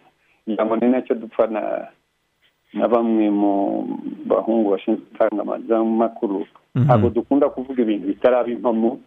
ngo 0.51 0.77
ni 0.77 0.89
na 0.89 1.03
cyo 1.03 1.15
dupfa 1.15 1.47
na 1.47 1.89
na 2.75 2.89
bamwe 2.89 3.31
mu 3.31 3.53
bahungu 4.27 4.71
bashinzwe 4.75 5.03
itangazamakuru 5.15 6.47
Mhm. 6.75 6.85
ntabwo 6.85 7.09
dukunda 7.11 7.49
kuvuga 7.49 7.83
ibintu 7.83 8.07
bitaraba 8.11 8.51
impamo 8.51 8.99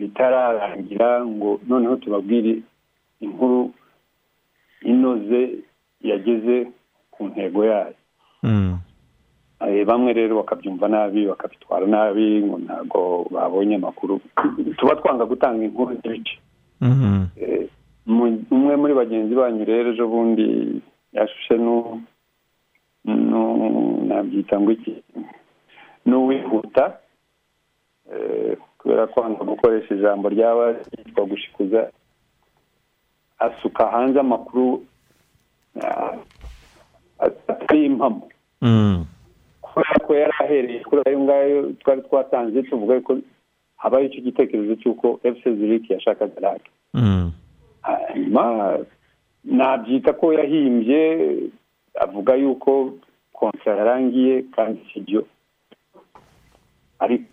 bitararangira 0.00 1.20
ngo 1.26 1.60
noneho 1.68 1.96
tubabwire 2.00 2.62
inkuru 3.20 3.70
inoze 4.82 5.58
yageze 6.00 6.72
ku 7.12 7.28
ntego 7.28 7.64
yayo. 7.64 7.94
Mm. 8.42 8.78
Eh, 9.60 9.84
bamwe 9.86 10.12
rero 10.16 10.36
bakabyumva 10.40 10.88
nabi 10.88 11.26
bakabitwara 11.28 11.84
nabi 11.86 12.40
ngo 12.42 12.56
ntabwo 12.64 13.28
babonye 13.30 13.74
amakuru. 13.76 14.20
Tuba 14.80 14.96
twanga 14.96 15.24
gutanga 15.28 15.64
inkuru 15.64 15.92
n'ibice 16.00 16.38
Mhm. 16.80 17.24
Eh, 17.36 17.68
umwe 18.08 18.72
muri 18.80 18.94
bagenzi 18.96 19.34
banyu 19.36 19.64
rero 19.68 19.92
ejo 19.92 20.08
bundi 20.08 20.80
yashushe 21.12 21.60
nabyita 24.08 24.56
ngo 24.60 24.70
iki? 24.72 25.02
N'uwihuta. 26.06 26.96
Eh, 28.12 28.56
kubera 28.80 29.06
kwanga 29.06 29.44
gukoresha 29.44 29.94
ijambo 29.94 30.28
ryaba 30.28 30.72
ryitwa 30.72 31.24
gushikuza 31.26 31.90
asuka 33.38 33.86
hanze 33.86 34.20
amakuru 34.20 34.84
ah, 35.84 36.16
atari 37.18 37.84
impamo 37.86 38.28
Mm. 38.62 39.04
kubera 39.62 39.94
ko 40.06 40.14
yari 40.14 40.32
ahereye 40.40 40.80
kuri 40.84 41.00
ayo 41.06 41.20
ngayo 41.20 41.58
twari 41.80 42.02
twatanze 42.02 42.62
tuvuga 42.62 43.00
ko 43.00 43.16
habaho 43.76 44.04
icyo 44.04 44.20
gitekerezo 44.20 44.76
cy'uko 44.76 45.20
efuse 45.24 45.54
ziriki 45.56 45.92
yashakaga 45.92 46.40
rage 46.40 46.68
Mm. 46.94 47.32
hanyuma 47.82 48.78
nabyita 49.44 50.12
ko 50.12 50.32
yahimbye 50.32 51.00
avuga 52.00 52.34
yuko 52.36 52.92
konsa 53.32 53.70
yarangiye 53.72 54.42
kandi 54.52 54.80
si 54.92 55.00
byo 55.00 55.24
ariko 56.98 57.24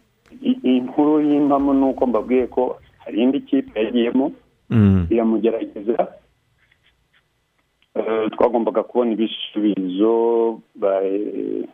inkuru 0.64 1.22
y'impamo 1.22 1.74
ni 1.74 1.84
uko 1.86 2.08
mbabwiye 2.08 2.48
ko 2.48 2.80
hari 3.06 3.24
indi 3.24 3.40
kipe 3.42 3.80
yagiyemo 3.84 4.32
Mm. 4.70 5.08
iramugerageza 5.10 6.08
Eh, 7.98 8.30
twagombaga 8.32 8.84
kubona 8.84 9.12
ibisubizo 9.12 10.60
eh, 11.04 11.66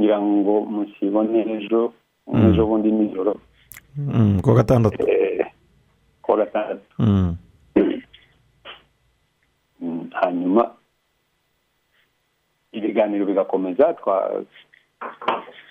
ngira 0.00 0.20
ngo 0.20 0.60
musibone 0.60 1.40
ejo 1.56 1.92
Mm. 2.26 2.50
ejo 2.52 2.66
bundi 2.66 2.90
nijoro 2.92 3.40
Mm. 3.96 4.40
kuwa 4.42 4.56
gatandatu 4.56 5.08
eh, 5.08 5.46
kuwa 6.22 6.36
gatandatu 6.36 6.84
hanyuma 10.10 10.70
ibiganiro 12.72 13.26
bigakomeza 13.26 13.94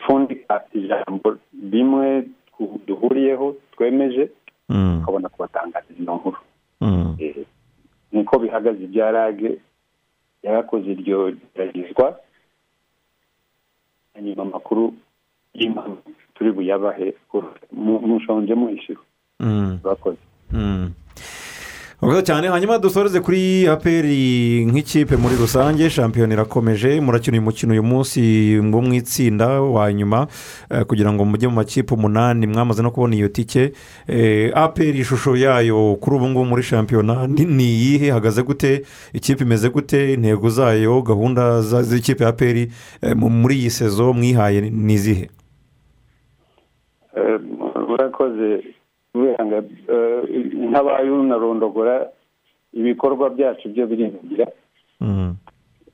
twapfundika 0.05 0.61
ijambo 0.73 1.37
rimwe 1.71 2.27
duhuriyeho 2.87 3.55
twemeje 3.71 4.29
Mm. 4.69 4.99
tukabona 4.99 5.29
kubatangariza 5.29 5.93
ino 5.99 6.15
nkuru 6.15 6.37
Mm. 6.81 7.15
Eh, 7.19 7.35
niko 8.11 8.39
bihagaze 8.39 8.83
ibya 8.83 9.11
rage 9.11 9.57
yarakoze 10.43 10.91
iryo 10.91 11.31
geragezwa 11.55 12.19
hanyuma 14.13 14.41
amakuru 14.43 14.93
y'impamvu 15.53 16.01
turi 16.35 16.51
buyabahe 16.51 17.13
mu- 17.71 17.99
mushonje 17.99 18.53
muhishiwe 18.55 19.03
Mm. 19.39 19.79
bakoze 19.83 20.17
Mm. 20.51 20.91
Murakoze 22.01 22.23
cyane 22.25 22.47
hanyuma 22.47 22.77
dusoreze 22.79 23.19
kuri 23.21 23.67
aperi 23.67 24.65
nk'ikipe 24.65 25.15
muri 25.17 25.35
rusange 25.35 25.89
shampiyona 25.89 26.33
irakomeje 26.33 27.01
murakina 27.01 27.33
uyu 27.37 27.41
mukino 27.45 27.71
uyu 27.73 27.83
munsi 27.83 28.21
ngo 28.63 28.81
mu 28.81 28.93
itsinda 28.93 29.61
wa 29.61 29.93
nyuma 29.93 30.27
eh, 30.71 30.81
kugira 30.85 31.13
ngo 31.13 31.25
mujye 31.25 31.47
mu 31.47 31.55
makipe 31.55 31.93
umunani 31.93 32.47
mwamaze 32.47 32.81
no 32.83 32.91
kubona 32.91 33.15
iyo 33.15 33.27
tike. 33.27 33.71
Eh, 34.07 34.51
aperi 34.55 34.99
ishusho 34.99 35.35
yayo 35.37 35.95
kuri 36.01 36.15
ubu 36.15 36.27
ngubu 36.29 36.45
muri 36.45 36.63
shampiyona 36.63 37.27
ni 37.27 37.63
iyihe? 37.63 38.07
Ihagaze 38.07 38.41
gute? 38.43 38.81
Ikipe 39.13 39.43
imeze 39.43 39.69
gute? 39.69 40.13
Intego 40.13 40.49
zayo 40.49 41.01
gahunda 41.01 41.61
z'ikipe 41.61 42.23
ya 42.23 42.29
aperi 42.29 42.71
eh, 43.01 43.15
mu- 43.15 43.29
muri 43.29 43.55
iyi 43.55 43.69
sezo 43.69 44.13
mwihaye 44.13 44.61
ni 44.61 44.93
izihe 44.93 45.29
urakoze 47.93 48.63
wihanga 49.13 49.57
eh, 49.93 50.23
ntabaye 50.69 51.09
unarondogora 51.09 52.09
ibikorwa 52.73 53.29
byacu 53.29 53.69
byo 53.69 53.87
birivugira 53.87 54.47
Mm. 55.01 55.35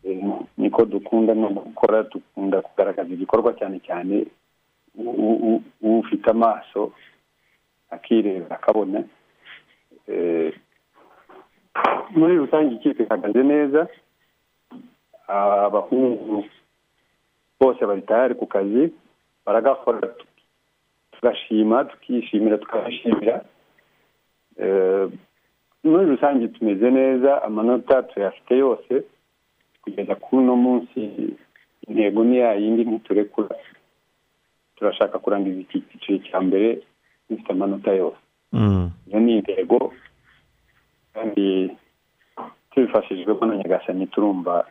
Eh, 0.03 0.24
niko 0.57 0.86
dukunda 0.86 1.34
no 1.34 1.49
gukora 1.49 2.03
dukunda 2.03 2.61
kugaragaza 2.61 3.13
igikorwa 3.13 3.53
cyane 3.55 3.80
cyane 3.80 4.26
ufite 5.82 6.28
amaso 6.30 6.91
akireba 7.89 8.55
akabona. 8.55 9.03
Eh, 10.07 10.53
muri 12.15 12.36
rusange 12.38 12.76
ikipe 12.76 13.03
ihagaze 13.03 13.43
neza. 13.43 13.88
Abahungu 15.28 16.45
bose 17.59 17.86
bari 17.86 18.01
tayari 18.01 18.36
ku 18.36 18.45
kazi 18.45 18.91
baragakora 19.45 20.13
tugashima 21.20 21.86
tukishimira 21.86 22.57
tukabishimira 22.57 23.41
muri 25.84 26.05
rusange 26.05 26.47
tumeze 26.47 26.91
neza 26.91 27.43
amanota 27.43 28.03
tuyafite 28.03 28.57
yose 28.57 29.03
kugeza 29.82 30.15
kuri 30.15 30.41
uno 30.41 30.55
munsi 30.55 30.99
intego 31.88 32.24
ni 32.24 32.38
ya 32.38 32.53
yindi 32.53 32.84
ntiturekura 32.86 33.55
turashaka 34.76 35.20
kurangiza 35.20 35.59
iki 35.61 35.82
cyiciro 35.82 36.18
cya 36.28 36.41
mbere 36.41 36.82
dufite 37.30 37.51
amanota 37.51 37.91
yose 37.93 38.20
iyo 39.07 39.20
ni 39.20 39.36
intego 39.38 39.93
kandi 41.13 41.72
tubifashijwemo 42.72 43.45
na 43.45 43.57
nyagasani 43.57 44.07
turumva 44.07 44.65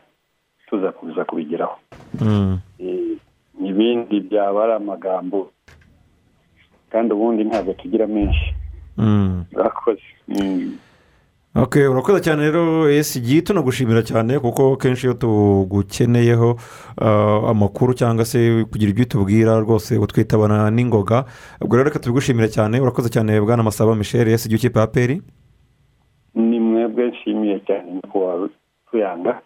tuza 0.66 0.92
kuza 0.92 1.24
kubigeraho 1.24 1.78
ibindi 3.64 4.20
byaba 4.20 4.64
ari 4.64 4.72
amagambo 4.72 5.51
kandi 6.91 7.14
ubundi 7.14 7.45
ntabwo 7.45 7.72
tugira 7.72 8.07
menshi. 8.07 8.55
Mm. 8.99 9.45
urakoze. 9.53 10.01
Mm. 10.28 10.72
ok 11.55 11.89
urakoze 11.89 12.20
cyane 12.20 12.43
rero 12.43 12.89
esigi 12.89 13.43
tunagushimira 13.43 14.03
cyane 14.03 14.39
kuko 14.39 14.76
kenshi 14.76 15.07
iyo 15.07 15.14
tugukeneyeho 15.14 16.57
ah, 17.01 17.51
amakuru 17.51 17.95
cyangwa 17.95 18.24
se 18.24 18.64
kugira 18.70 18.91
ibyo 18.91 19.05
utubwira 19.05 19.61
rwose 19.61 19.99
utwitabana 19.99 20.70
n'ingoga. 20.70 21.24
Ubwo 21.61 21.76
rero 21.76 21.89
reka 21.89 21.99
tubigushimire 21.99 22.49
cyane 22.49 22.80
urakoze 22.80 23.09
cyane 23.09 23.41
bwana 23.41 23.62
masaba 23.62 23.95
michel. 23.95 24.28
Esigi 24.28 24.55
w'ikipe 24.55 24.78
ya 24.78 24.87
peri 24.87 25.22
ni 26.34 26.61
mwebwe 26.61 27.11
nshimiye 27.11 27.61
cyane 27.66 27.93
nyakubahwa 27.93 28.49
tuyanga 28.91 29.41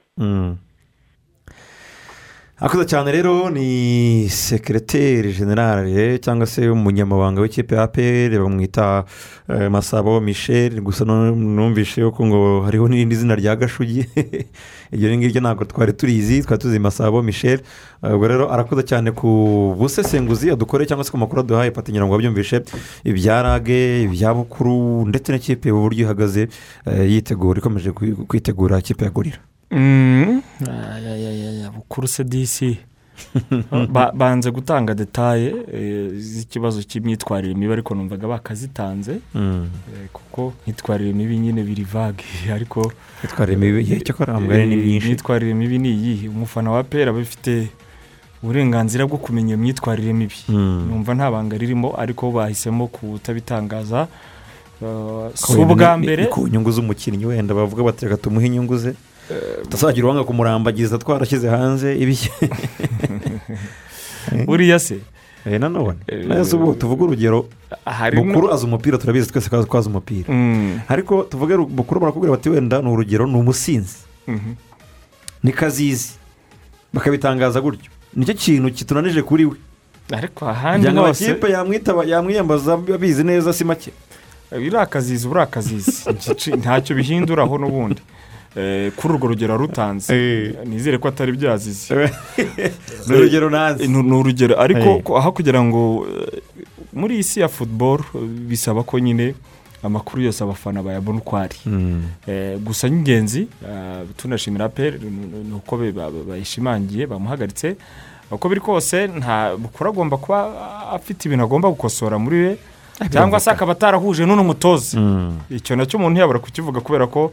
Akoze 2.61 2.85
cyane 2.87 3.11
rero 3.13 3.49
ni 3.51 4.29
sekereteri 4.29 5.33
generale 5.33 6.19
cyangwa 6.19 6.47
se 6.47 6.69
umunyamabanga 6.69 7.41
w'ikipe 7.41 7.75
ya 7.75 7.83
apr 7.83 8.39
bamwita 8.39 9.05
masabo 9.71 10.21
michel 10.21 10.81
gusa 10.81 11.05
nu- 11.05 11.35
numvishe 11.37 12.01
yuko 12.01 12.27
ngo 12.27 12.61
hariho 12.61 12.89
n'irindi 12.89 13.17
zina 13.17 13.35
rya 13.35 13.57
gashugi 13.57 14.05
iryo 14.93 15.17
ngiryo 15.17 15.41
ntabwo 15.41 15.65
twari 15.65 15.93
turizi 15.93 16.43
twari 16.43 16.63
tuzi 16.63 16.79
masabo 16.79 17.23
michel 17.23 17.61
ubwo 18.03 18.29
rero 18.29 18.53
arakoze 18.53 18.83
cyane 18.85 19.11
ku 19.13 19.75
busesenguzi 19.79 20.51
adukoreye 20.53 20.87
cyangwa 20.89 21.05
se 21.05 21.11
ku 21.11 21.19
makuru 21.19 21.41
aduhaye 21.41 21.71
patinyira 21.73 22.05
ngo 22.05 22.13
babyumvishe 22.13 22.61
ibya 23.05 23.43
rage 23.43 24.03
ibya 24.05 24.35
bukuru 24.37 25.09
ndetse 25.09 25.33
n'ikipe 25.33 25.73
uburyo 25.73 26.05
ihagaze 26.05 26.49
yitegura 27.09 27.59
ikomeje 27.59 27.91
kwi- 27.91 28.15
kwitegura 28.29 28.79
ikipe 28.79 29.05
ya 29.05 29.11
gorira 29.11 29.39
Bukuru 31.75 32.09
se 32.09 32.25
disi 32.25 32.79
Ba- 33.93 34.13
banze 34.13 34.51
gutanga 34.51 34.95
detaye 34.95 35.55
eh, 35.73 36.11
z'ikibazo 36.19 36.83
cy'imyitwarire 36.83 37.55
mibi 37.55 37.73
ariko 37.73 37.95
numvaga 37.95 38.29
bakazitanze. 38.29 39.21
Mm. 39.35 39.69
eh, 39.95 40.09
kuko 40.13 40.53
imyitwarire 40.67 41.13
mibi 41.13 41.39
nyine 41.39 41.63
biri 41.63 41.85
vage 41.85 42.25
ariko 42.55 42.93
itwara 43.25 43.53
imibi 43.53 43.81
igihe 43.81 44.01
cyo 44.01 44.15
kurambwira 44.15 44.67
ni 44.67 44.75
eh, 44.75 44.85
myinshi 44.85 45.07
imyitwarire 45.07 45.55
mibi 45.55 45.79
ni 45.79 45.91
iyi 45.93 46.29
umufana 46.29 46.71
wa 46.71 46.83
pera 46.83 47.11
aba 47.11 47.21
afite 47.21 47.69
uburenganzira 48.43 49.07
bwo 49.07 49.19
kumenya 49.19 49.49
iyo 49.55 49.59
myitwarire 49.59 50.13
mibi. 50.13 50.35
Mm. 50.49 50.89
numva 50.89 51.15
nta 51.15 51.31
banga 51.31 51.57
ririmo 51.61 51.93
ariko 52.01 52.31
bahisemo 52.33 52.87
kutabitangaza 52.89 54.09
si 55.35 55.53
ubwa 55.61 55.97
mbere. 56.01 56.27
ku 56.33 56.49
nyungu 56.49 56.73
z'umukinnyi 56.73 57.27
wenda 57.27 57.55
bavuga 57.55 57.83
bati 57.85 58.09
reka 58.09 58.17
tumuhe 58.17 58.47
inyungu 58.47 58.77
ze. 58.81 58.95
Tutazagira 59.63 60.07
uwanga 60.07 60.25
kumurambagiza 60.25 60.99
twarashyize 60.99 61.49
hanze 61.49 61.97
ibishye 61.99 62.31
buriya 64.47 64.79
se. 64.79 64.99
Eh, 65.47 65.61
nanone 65.61 65.99
Eh, 66.07 66.27
neza 66.27 66.57
ubu 66.57 66.75
tuvuge 66.75 67.03
urugero 67.05 67.47
bukuru 68.15 68.53
azi 68.53 68.65
umupira 68.67 68.99
turabizi 68.99 69.33
twese 69.33 69.49
ko 69.49 69.79
azi 69.79 69.89
umupira. 69.89 70.29
Mm, 70.35 70.81
ariko 70.89 71.23
tuvuge 71.23 71.55
ru- 71.57 71.67
bukuru 71.67 72.01
barakubwira 72.01 72.37
bati 72.37 72.49
wenda 72.51 72.83
ni 72.83 72.89
urugero 72.89 73.27
ni 73.27 73.35
umusinzi. 73.37 73.97
Mhm. 74.29 74.53
ni 75.43 75.53
kazizi. 75.53 76.11
Bakabitangaza 76.93 77.61
gutyo. 77.61 77.91
Nicyo 78.17 78.35
kintu 78.35 78.71
kitunanije 78.71 79.23
kuri 79.23 79.45
we. 79.45 79.57
Ariko 80.13 80.49
ahandi 80.49 80.87
kugira 80.87 80.93
ngo 80.93 81.07
hose 81.09 81.25
amakipe 81.25 81.51
yamwitaba 81.53 82.05
yamwiyambaza 82.05 82.73
abizi 82.75 83.25
neza 83.25 83.53
si 83.53 83.65
make. 83.65 83.91
Uriya 84.53 84.81
akazizi 84.83 85.29
uriya 85.29 85.43
akazizi 85.45 86.11
Igice- 86.11 86.57
ntacyo 86.57 86.97
bihinduraho 86.97 87.59
n'ubundi. 87.59 88.03
Kuri 88.97 89.15
urwo 89.15 89.29
rugero 89.29 89.57
rutanze. 89.57 90.11
Eh. 90.15 90.55
nizere 90.67 90.99
ko 90.99 91.09
atari 91.09 91.33
byazize. 91.33 92.11
Ni 93.09 93.15
urugero 93.17 93.51
nanze 93.51 93.87
ni 93.87 93.97
urugero. 94.13 94.59
Ariko 94.61 94.89
Eh. 94.99 95.03
ko- 95.03 95.17
aho 95.19 95.33
kugira 95.33 95.63
ngo 95.63 96.07
eh, 96.11 96.43
muri 96.93 97.15
iyi 97.15 97.23
si 97.23 97.41
ya 97.41 97.49
futuboro 97.49 98.05
bisaba 98.49 98.83
ko 98.83 98.99
nyine 98.99 99.35
amakuru 99.83 100.23
yose 100.23 100.45
abafana 100.45 100.83
bayabona 100.83 101.19
uko 101.19 101.37
ari. 101.37 101.57
Mm. 101.67 102.03
Eh, 102.27 102.59
gusa 102.59 102.89
n'ingenzi 102.89 103.47
eh, 103.65 104.03
tunashimira 104.17 104.69
peri 104.69 104.99
ni 104.99 105.55
uko 105.55 105.79
bayishimangiye 106.29 107.07
bamuhagaritse. 107.07 107.77
Uko 108.31 108.49
biri 108.49 108.61
kose 108.61 109.07
nta 109.07 109.57
bukuru 109.59 109.91
agomba 109.91 110.17
kuba 110.17 110.39
afite 110.95 111.27
ibintu 111.27 111.45
agomba 111.45 111.69
gukosora 111.69 112.19
muri 112.19 112.37
we 112.37 112.57
cyangwa 113.11 113.41
se 113.41 113.51
akaba 113.51 113.73
atarahuje 113.73 114.27
n'uno 114.27 114.45
mutoza. 114.45 114.99
Mm. 115.01 115.39
icyo 115.51 115.77
na 115.77 115.87
cyo 115.87 115.99
umuntu 115.99 116.13
ntiyabura 116.15 116.39
kukivuga 116.39 116.81
kubera 116.81 117.07
ko 117.07 117.33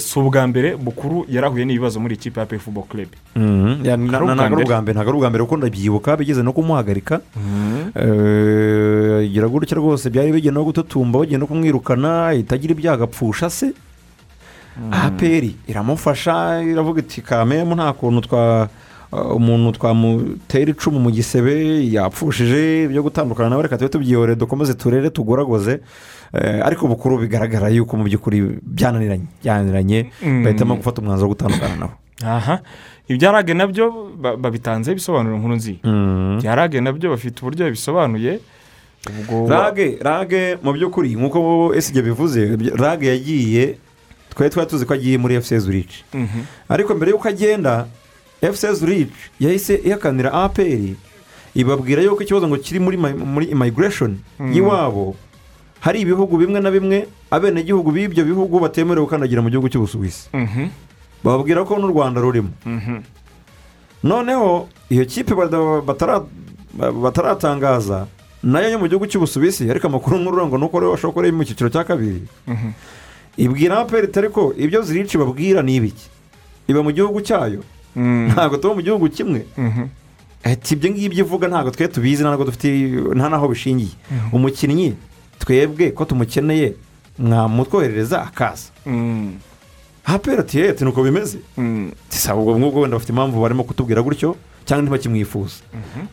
si 0.00 0.18
ubwa 0.18 0.46
mbere 0.46 0.76
bukuru 0.76 1.26
yarahuye 1.28 1.64
n'ibibazo 1.64 2.00
muri 2.00 2.14
ikipe 2.16 2.40
ya 2.40 2.46
peyi 2.46 2.60
fubo 2.60 2.82
kerebe 2.88 3.16
Mhm. 3.36 3.84
Ntabwo 3.84 4.16
ari 4.16 4.24
ubwa 4.24 4.34
ntabwo 4.34 4.80
mbere. 4.82 4.94
ntabwo 4.96 5.10
ari 5.10 5.16
ubwa 5.18 5.28
mbere 5.30 5.42
kuko 5.44 5.56
ndabyibuka 5.56 6.16
bigeze 6.16 6.42
no 6.42 6.52
kumuhagarika. 6.56 7.20
Eh, 7.96 9.28
gira 9.32 9.48
gutya 9.48 9.76
rwose 9.76 10.10
byari 10.10 10.32
bigenda 10.32 10.60
no 10.60 10.64
gututumba 10.64 11.18
bagiye 11.20 11.38
no 11.38 11.46
kumwirukana 11.46 12.34
itagira 12.34 12.72
ibyago 12.72 13.04
apfusha 13.04 13.50
se. 13.50 13.72
Aperi 14.92 15.56
iramufasha 15.68 16.60
iravuga 16.62 17.00
iti 17.00 17.20
kamemu 17.22 17.74
nta 17.74 17.92
kuntu 17.92 18.20
twa 18.28 18.68
uh, 19.12 19.36
umuntu 19.36 19.72
twamutera 19.78 20.70
icumu 20.70 21.00
mu 21.00 21.10
gisebe 21.10 21.80
yapfushije 21.92 22.84
ibyo 22.84 23.02
gutandukana 23.02 23.48
nawe 23.50 23.62
reka 23.62 23.78
tube 23.78 23.88
tubyihorere 23.88 24.36
dukomeze 24.36 24.74
turere 24.74 25.10
tugoragoze. 25.10 25.72
Eh, 25.72 25.80
ariko 26.64 26.88
bukuru 26.88 27.18
bigaragara 27.18 27.68
yuko 27.68 27.96
mu 27.96 28.04
by'ukuri 28.04 28.58
byananiranye 28.62 29.26
byananiranye 29.42 30.10
Mm. 30.22 30.44
bahitamo 30.44 30.76
gufata 30.76 31.00
umwanzuro 31.02 31.28
wo 31.28 31.34
gutandukana 31.34 31.76
nabo 31.76 31.94
aha 32.24 32.60
ibya 33.08 33.32
rage 33.32 33.54
na 33.54 33.66
byo 33.66 34.10
ba- 34.18 34.36
babitanze 34.36 34.92
ibisobanuro 34.92 35.38
nkuru 35.38 35.54
nzi 35.54 35.74
Mm. 35.84 36.38
ibya 36.38 36.54
rage 36.54 36.80
na 36.80 36.92
byo 36.92 37.10
bafite 37.10 37.38
uburyo 37.42 37.64
bibisobanuye 37.70 38.40
ubwo 39.30 39.46
rage 39.48 39.98
rage 40.02 40.58
mu 40.62 40.72
by'ukuri 40.72 41.14
nk'uko 41.14 41.72
esige 41.74 42.02
bivuze 42.02 42.56
rage 42.74 43.06
yagiye 43.06 43.78
twari 44.34 44.50
twari 44.50 44.68
tuzi 44.70 44.84
ko 44.86 44.94
agiye 44.94 45.18
muri 45.18 45.34
efuse 45.38 45.58
zurici 45.58 46.04
Mhm. 46.14 46.42
ariko 46.68 46.90
mbere 46.94 47.10
y'uko 47.14 47.28
agenda 47.28 47.86
efuse 48.42 48.68
zurici 48.74 49.12
yahise 49.40 49.78
ihakanira 49.86 50.32
aperi 50.34 50.96
ibabwira 51.54 52.02
yuko 52.02 52.20
ikibazo 52.22 52.48
ngo 52.48 52.56
kiri 52.58 52.80
muri 52.82 52.96
ma- 53.00 53.14
muri 53.16 53.46
imayigureshoni 53.54 54.18
Mm. 54.40 54.52
y'iwabo 54.52 55.14
hari 55.80 56.00
ibihugu 56.00 56.36
bimwe 56.38 56.60
na 56.60 56.70
bimwe 56.70 57.06
abenegihugu 57.30 57.90
b'ibyo 57.92 58.24
bihugu 58.24 58.60
batemerewe 58.60 59.04
gukandagira 59.06 59.42
mu 59.42 59.50
gihugu 59.50 59.68
cy'ubusuwisi 59.68 60.28
Mhm. 60.32 60.68
bababwira 61.24 61.64
ko 61.64 61.78
n'u 61.78 61.88
rwanda 61.90 62.20
rurimo. 62.20 62.50
Mhm. 62.66 63.02
noneho 64.04 64.68
iyo 64.90 65.04
kipe 65.04 65.34
bataratangaza 67.02 68.06
na 68.42 68.60
yo 68.60 68.70
yo 68.70 68.78
mu 68.78 68.86
gihugu 68.88 69.06
cy'ubusuwisi 69.06 69.70
ariko 69.70 69.86
amakuru 69.88 70.18
nk'uru 70.18 70.46
ngo 70.46 70.58
ni 70.58 70.64
uko 70.64 70.76
rero 70.80 70.92
bashobora 70.94 71.26
ari 71.26 71.36
mu 71.36 71.44
cyiciro 71.44 71.70
cya 71.70 71.84
kabiri. 71.84 72.22
Mhm. 72.46 72.70
ibwira 73.36 73.78
aperi 73.82 74.08
ariko 74.14 74.54
ibyo 74.56 74.82
zirici 74.82 75.18
babwira 75.18 75.62
ni 75.62 75.76
ibiki? 75.76 76.06
Iba 76.68 76.82
mu 76.82 76.90
gihugu 76.92 77.20
cyayo? 77.22 77.62
Mm. 77.96 78.28
ntabwo 78.32 78.56
tuba 78.58 78.74
mu 78.74 78.82
gihugu 78.82 79.08
kimwe. 79.08 79.46
Ibyo 80.46 80.90
ngibyo 80.90 81.24
ivuga 81.24 81.48
ntabwo 81.48 81.70
twe 81.70 81.88
tubizi 81.88 82.22
ntabwo 82.22 82.44
dufite 82.44 82.68
nta 83.16 83.26
n'aho 83.28 83.48
bishingiye. 83.48 83.94
Umukinnyi 84.32 84.94
twebwe 85.38 85.90
ko 85.90 86.04
tumukeneye 86.04 86.74
mwamutwoherereza 87.18 88.22
akaza 88.22 88.68
Mm. 88.86 89.34
aperi 90.04 90.38
ati 90.40 90.62
ati 90.68 90.84
nuko 90.84 91.02
bimeze 91.02 91.38
Mm. 91.58 91.90
saba 92.08 92.40
ubwo 92.40 92.58
ngubwo 92.58 92.80
wenda 92.80 92.96
bafite 92.96 93.10
impamvu 93.12 93.40
barimo 93.42 93.64
kutubwira 93.64 94.02
gutyo 94.02 94.36
cyangwa 94.64 94.82
ntibakimwifuza 94.82 95.54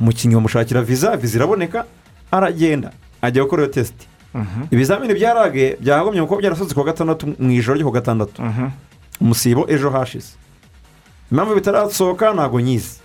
umukinnyi 0.01 0.35
bamushakira 0.35 0.81
viza 0.81 1.17
viza 1.17 1.37
iraboneka 1.37 1.85
aragenda 2.31 2.91
ajya 3.21 3.43
gukora 3.43 3.63
iyo 3.63 3.71
tesiti 3.73 4.07
Mhm. 4.33 4.61
ibizamini 4.71 5.13
bya 5.13 5.33
rage 5.33 5.77
byagomye 5.81 6.25
kuba 6.25 6.41
byarasohotse 6.41 6.73
ku 6.73 6.79
wa 6.79 6.85
gatandatu 6.89 7.27
mu 7.39 7.51
ijoro 7.53 7.75
ryo 7.77 7.85
ku 7.85 7.93
wa 7.93 7.99
gatandatu 8.01 8.41
Mhm. 8.41 8.69
umusibo 9.21 9.65
ejo 9.69 9.89
hashize 9.93 10.33
impamvu 11.31 11.55
bitarasohoka 11.55 12.33
ntabwo 12.33 12.57
nyizi 12.61 12.97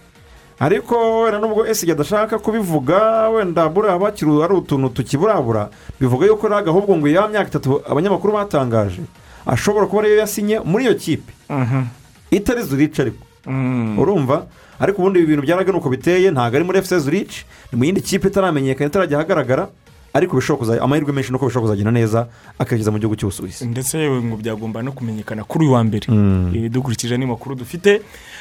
ariko 0.60 1.22
wenda 1.22 1.38
nubwo 1.38 1.66
esige 1.66 1.92
adashaka 1.92 2.38
kubivuga 2.38 3.28
wenda 3.28 3.68
buriya 3.68 3.98
bakiri 3.98 4.42
ari 4.42 4.54
utuntu 4.54 4.88
tukiburabura. 4.88 5.70
Bivuga 6.00 6.26
yuko 6.26 6.48
rage 6.48 6.70
ahubwo 6.70 6.96
ngo 6.96 7.08
ya 7.08 7.28
myaka 7.28 7.48
itatu 7.48 7.82
abanyamakuru 7.90 8.32
batangaje 8.32 9.00
ashobora 9.46 9.86
kuba 9.86 10.02
ariyo 10.02 10.18
yasinye 10.18 10.60
muri 10.64 10.84
iyo 10.84 10.94
kipe. 10.94 11.32
Mhm. 11.50 11.82
itari 12.30 12.62
zurica 12.62 13.00
ariko. 13.02 13.24
Mm. 13.46 13.98
urumva? 13.98 14.46
Ariko 14.80 15.02
ubundi 15.02 15.18
ibi 15.18 15.26
bintu 15.28 15.42
byaraga 15.42 15.72
nuko 15.72 15.88
biteye 15.90 16.30
ntabwo 16.30 16.56
ari 16.56 16.64
muri 16.64 16.78
efuse 16.78 16.98
zurici 16.98 17.44
ni 17.72 17.78
mu 17.78 17.84
yindi 17.84 18.00
kipe 18.00 18.28
itaramenyekana 18.28 18.88
itarajya 18.90 19.16
ahagaragara. 19.18 19.68
Ariko 20.14 20.36
bishobora 20.36 20.82
amahirwe 20.82 21.12
menshi 21.12 21.32
nuko 21.32 21.46
bishobora 21.46 21.70
kuzagenda 21.72 21.90
neza 21.92 22.26
akageza 22.58 22.90
mu 22.90 22.98
gihugu 22.98 23.16
cy'ubusuwisi 23.16 23.66
ndetse 23.66 23.98
yewe 23.98 24.22
ngo 24.22 24.36
byagomba 24.36 24.82
no 24.82 24.92
kumenyekana 24.92 25.44
kuri 25.44 25.64
uyu 25.64 25.74
wa 25.74 25.84
mbere. 25.84 26.06
Mm. 26.08 26.68
Dukurikije 26.72 27.16
n'amakuru 27.16 27.54
dufite. 27.54 28.00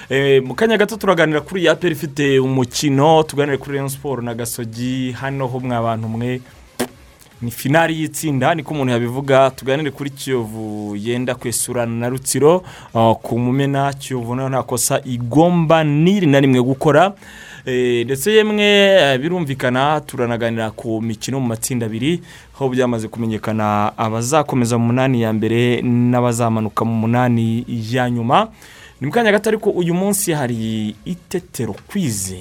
Eh, 0.09 0.43
mu 0.43 0.55
kanya 0.55 0.78
gato 0.78 0.95
turaganira 0.97 1.41
kuri 1.41 1.68
aperi 1.70 1.95
ifite 1.95 2.39
umukino 2.39 3.24
tuganire 3.24 3.57
kuri 3.57 3.78
Rayon 3.78 3.89
siporo 3.89 4.22
na 4.22 4.34
gasogi. 4.34 5.11
Hano 5.11 5.47
ho 5.47 5.59
mwa 5.59 5.82
bantu 5.82 6.07
mwe 6.07 6.41
ni 7.41 7.51
finari 7.51 7.99
y'itsinda 7.99 8.55
niko 8.55 8.74
umuntu 8.74 8.91
yabivuga. 8.93 9.51
Tuganire 9.51 9.91
kuri 9.91 10.09
kiyovu 10.09 10.95
yenda 10.95 11.36
kwesurana 11.36 11.91
na 11.95 12.09
rutsiro. 12.09 12.63
Ah, 12.95 13.13
ku 13.22 13.38
mumena 13.39 13.93
kiyovu 13.93 14.36
na 14.36 14.43
yo 14.43 14.49
nta 14.49 14.63
kosa 14.63 15.01
igomba 15.05 15.84
n'iri 15.84 16.28
na 16.28 16.39
rimwe 16.39 16.61
gukora. 16.61 17.13
Ndetse 17.72 18.32
yemwe 18.34 18.63
eh, 18.63 19.20
birumvikana 19.20 20.01
turanaganira 20.01 20.72
ku 20.72 21.01
mikino 21.01 21.39
mu 21.39 21.47
matsinda 21.47 21.86
abiri 21.86 22.22
aho 22.55 22.70
byamaze 22.70 23.07
kumenyekana 23.07 23.91
abazakomeza 23.97 24.78
mu 24.78 24.86
munani 24.86 25.22
ya 25.22 25.34
mbere 25.34 25.82
n'abazamanuka 25.84 26.86
mu 26.86 26.95
munani 26.95 27.65
ya 27.68 28.09
nyuma. 28.09 28.47
Ni 29.01 29.07
mu 29.07 29.13
kanya 29.13 29.32
gato 29.32 29.49
ariko 29.49 29.70
uyu 29.70 29.93
munsi 29.93 30.32
hari 30.32 30.95
itetero 31.05 31.76
kwizi 31.88 32.39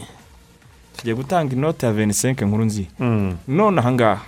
tugiye 0.97 1.15
gutanga 1.15 1.53
inoti 1.57 1.85
ya 1.87 1.93
venisenke 1.93 2.45
nkuru 2.45 2.65
nzi. 2.65 2.87
Mm. 3.01 3.37
none 3.49 3.81
ahangaha 3.81 4.23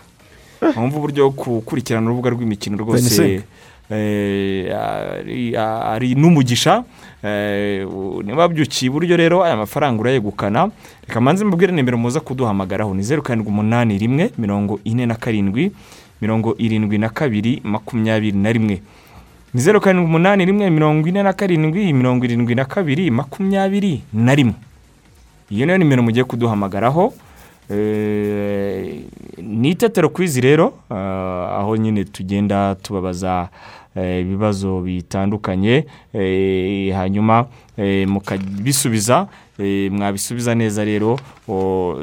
wumva 0.77 0.97
uburyo 0.99 1.31
bwo 1.31 1.45
gukurikirana 1.63 2.07
urubuga 2.07 2.31
rw'imikino 2.31 2.77
rwose. 2.77 3.23
25. 3.23 3.31
eh, 3.35 3.43
ari- 3.91 5.57
ari 5.57 6.15
n'umugisha. 6.15 6.85
Eh, 7.25 7.83
niba 8.25 8.43
wabyukiye 8.47 8.87
iburyo 8.91 9.17
rero 9.17 9.45
aya 9.45 9.57
mafaranga 9.57 10.01
urayegukana. 10.01 10.71
Reka 11.09 11.21
manze 11.21 11.45
mbabwire 11.45 11.73
nimero 11.73 11.99
muza 11.99 12.21
kuduhamagaraho. 12.21 12.95
Ni 12.95 13.03
zeru 13.03 13.23
karindwi 13.23 13.49
umunani 13.51 13.99
rimwe 13.99 14.31
mirongo 14.39 14.81
ine 14.85 15.07
na 15.07 15.15
karindwi 15.15 15.73
mirongo 16.21 16.55
irindwi 16.59 16.99
na 16.99 17.09
kabiri 17.09 17.61
makumyabiri 17.65 18.37
na 18.39 18.53
rimwe. 18.53 18.83
Ni 19.55 19.61
zeru 19.61 19.81
karindwi 19.81 20.05
umunani 20.07 20.45
rimwe 20.45 20.71
mirongo 20.71 21.09
ine 21.09 21.23
na 21.23 21.33
karindwi 21.33 21.93
mirongo 21.93 22.25
irindwi 22.25 22.55
na 22.55 22.65
kabiri 22.65 23.11
makumyabiri 23.11 24.03
na 24.13 24.35
rimwe. 24.35 24.55
Iyo 25.51 25.67
niyo 25.67 25.79
nimero 25.79 26.03
mugiye 26.03 26.25
kuduhamagaraho. 26.25 27.13
Eh, 27.71 29.01
ni 29.43 29.71
itetero 29.71 30.09
kwizi 30.09 30.41
rero 30.41 30.73
ah, 30.91 31.59
aho 31.61 31.77
nyine 31.77 32.05
tugenda 32.05 32.75
tubabaza 32.75 33.49
eh, 33.49 33.49
ibibazo 34.21 34.81
bitandukanye 34.81 35.87
eh, 36.15 36.95
hanyuma 36.95 37.47
eh, 37.77 38.09
mukabisubiza 38.09 39.27
eh, 39.59 39.93
mwabisubiza 39.93 40.55
neza 40.55 40.85
rero 40.85 41.19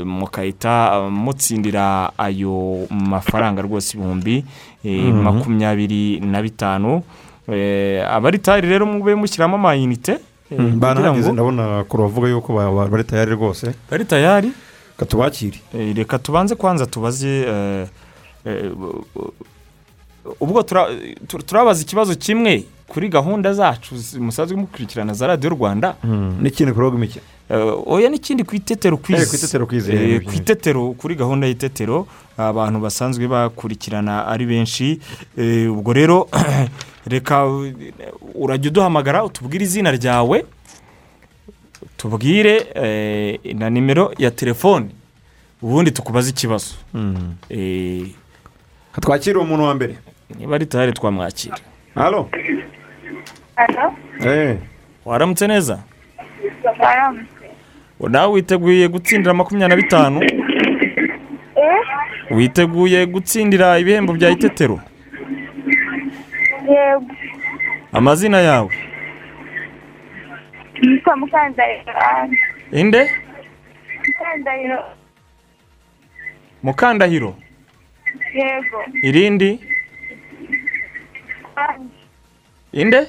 mukahita 0.05 0.91
ah, 0.91 1.09
mutsindira 1.09 2.11
ayo 2.17 2.87
mafaranga 2.89 3.61
rwose 3.61 3.97
ibihumbi 3.97 4.45
eh, 4.83 5.13
makumyabiri 5.13 6.19
na 6.19 6.41
bitanu. 6.41 7.01
Eh, 7.47 8.01
abari 8.11 8.39
tayari 8.39 8.67
rero 8.69 8.85
mube 8.85 9.15
mushyiramo 9.15 9.55
amayinite 9.55 10.11
eh, 10.11 10.19
kugira 10.57 10.71
banahageze 10.75 11.31
ndabona 11.31 11.83
kure 11.83 12.03
bavuga 12.03 12.27
yuko 12.29 12.53
ba- 12.53 12.71
ba- 12.71 12.87
bari 12.87 13.03
tayari 13.03 13.31
rwose. 13.31 13.73
Bari 13.91 14.05
tayari? 14.05 14.51
Katubakire. 14.97 15.59
Eh, 15.77 15.95
reka 15.95 16.19
tubanze 16.19 16.55
kwanza 16.55 16.85
tubaze 16.85 17.27
eh, 17.47 17.87
eh, 18.45 18.71
ubwo 20.39 20.61
tura- 20.63 20.89
tu- 21.27 21.41
turabaza 21.43 21.81
ikibazo 21.81 22.15
kimwe 22.15 22.63
kuri 22.87 23.09
gahunda 23.09 23.53
zacu 23.53 23.95
musanzwe 24.19 24.57
mukurikirana 24.57 25.13
za 25.13 25.27
radiyo 25.27 25.49
rwanda. 25.53 25.95
N'ikindi 26.41 26.73
kuri 26.73 26.85
uwo 26.87 26.97
mikino 26.97 27.23
Eh, 27.49 27.73
oya 27.85 28.09
n'ikindi 28.09 28.41
ku 28.43 28.55
itetero 28.57 28.97
kwizi 28.97 29.29
ku 29.29 29.35
itetero 29.37 29.65
kwizi, 29.69 29.91
Eh, 29.93 30.01
eh, 30.17 30.21
ku 30.25 30.33
itetero 30.33 30.93
kuri 30.97 31.13
gahunda 31.15 31.45
y'itetero 31.47 32.07
abantu 32.37 32.79
basanzwe 32.81 33.27
bakurikirana 33.29 34.25
ari 34.27 34.45
benshi. 34.49 34.97
Ubwo 35.69 35.93
rero 35.93 36.25
reka 37.05 37.45
urajya 38.33 38.69
uduhamagara 38.73 39.21
utubwire 39.23 39.61
izina 39.65 39.91
ryawe 39.93 40.41
tubwire 41.97 42.65
na 43.53 43.69
nimero 43.69 44.13
ya 44.17 44.31
telefone. 44.31 44.89
Ubundi 45.61 45.91
tukubaze 45.91 46.29
ikibazo. 46.29 46.73
Eh, 47.49 48.05
twakira 49.01 49.37
uwo 49.39 49.45
muntu 49.47 49.63
wa 49.63 49.75
mbere. 49.75 49.97
Niba 50.29 50.55
ari 50.55 50.65
tayari 50.65 50.93
twamwakira. 50.93 51.55
Halo? 51.95 52.29
Alo, 53.55 53.93
Eh, 54.25 54.57
waramutse 55.05 55.47
neza? 55.47 55.83
Nawe 58.09 58.33
witeguye 58.33 58.87
gutsindira 58.87 59.33
makumyabiri 59.33 59.69
na 59.69 59.75
bitanu? 59.75 60.23
Eh, 61.55 61.81
witeguye 62.31 63.05
gutsindira 63.05 63.79
ibihembo 63.79 64.13
bya 64.13 64.29
itetero? 64.29 64.79
Yego. 66.69 67.05
amazina 67.93 68.37
yawe? 68.41 68.69
Nitwa 70.81 71.15
Mukandahiro 71.17 71.93
inde? 72.71 73.11
Mukandahiro, 74.07 74.79
mukandahiro. 76.63 77.35
Yego. 78.33 78.79
irindi? 79.03 79.59
Ange. 81.55 81.89
inde 82.73 83.07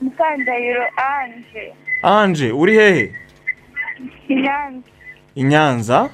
Mukandahiro 0.00 0.84
Ange. 0.96 1.74
anje 2.02 2.52
uri 2.52 2.74
hehe 2.74 3.14
Inyanza. 4.28 4.88
i 5.34 5.42
nyanza 5.42 6.10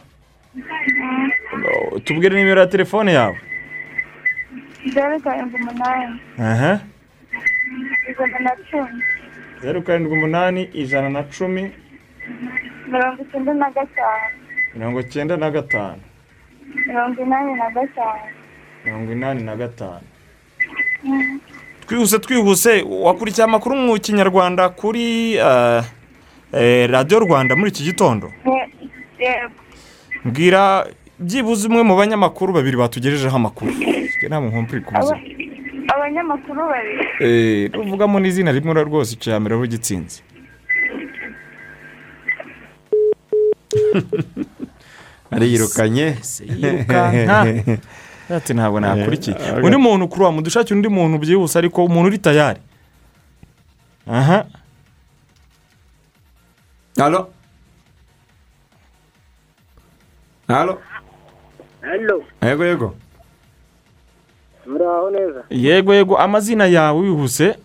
Oh, 1.92 1.98
tubwire 2.00 2.36
nimero 2.36 2.60
ya 2.60 2.66
telefone 2.66 3.12
yawe 3.12 3.40
Zeru 4.94 5.20
karindwi 5.20 5.60
umunani. 5.60 6.20
Ijana 8.08 8.38
na 8.40 8.50
cumi. 8.70 9.02
zeru 9.62 9.82
karindwi 9.82 10.12
umunani 10.12 10.62
ijana 10.64 11.08
na 11.10 11.22
cumi 11.22 11.72
Mirongo 12.88 13.22
icyenda 13.22 13.54
na 13.54 13.70
gatanu. 13.70 14.34
mirongo 14.74 15.00
icyenda 15.00 15.36
na 15.36 15.50
gatanu 15.50 16.02
Mirongo 16.86 17.22
inani 17.22 17.54
na 17.54 17.70
gatanu. 17.70 18.22
mirongo 18.84 19.12
inani 19.12 19.42
na 19.42 19.56
gatanu 19.56 20.06
twihuse 21.86 22.18
twihuse. 22.18 22.84
Wakurikiye 22.88 23.44
amakuru 23.44 23.76
mu 23.76 23.98
kinyarwanda 23.98 24.68
kuri 24.68 25.34
eh, 25.34 25.82
eh, 26.52 26.90
radiyo 26.90 27.18
rwanda 27.20 27.56
muri 27.56 27.70
iki 27.70 27.82
gitondo. 27.84 28.32
Mbwira 30.24 30.86
byibuze 31.18 31.68
umwe 31.68 31.82
mu 31.82 31.96
banyamakuru 31.96 32.52
babiri 32.52 32.76
batugejejeho 32.76 33.36
amakuru. 33.36 33.72
Abanyamakuru 35.94 36.60
babiri. 36.68 37.04
Eh, 37.20 37.80
uvugamo 37.80 38.20
n'izina 38.20 38.52
rimwe 38.52 38.84
rwose 38.84 39.14
icyo 39.14 39.32
ya 39.32 39.40
mbere 39.40 39.54
waba 39.54 39.64
ugitsinze 39.64 40.22
ariyirukanye. 45.30 46.06
Yirukanka 46.60 47.38
ati 48.30 48.54
ntabwo 48.54 48.80
nakurikiye. 48.80 49.36
Undi 49.62 49.76
muntu 49.76 50.08
kuri 50.08 50.24
wa 50.24 50.32
mudushakira 50.32 50.76
undi 50.76 50.88
muntu 50.88 51.18
byihuse 51.18 51.58
ariko 51.58 51.84
umuntu 51.84 52.06
uri 52.08 52.18
tayari. 52.18 52.60
Aha. 54.06 54.46
Halo? 56.98 57.30
Halo? 60.48 60.78
Yego 62.42 62.64
yego. 62.64 62.94
Muraho 64.66 65.10
neza? 65.10 65.44
Yego 65.50 65.94
yego. 65.94 66.18
Amazina 66.18 66.66
yawe 66.66 67.00
wihuse? 67.00 67.58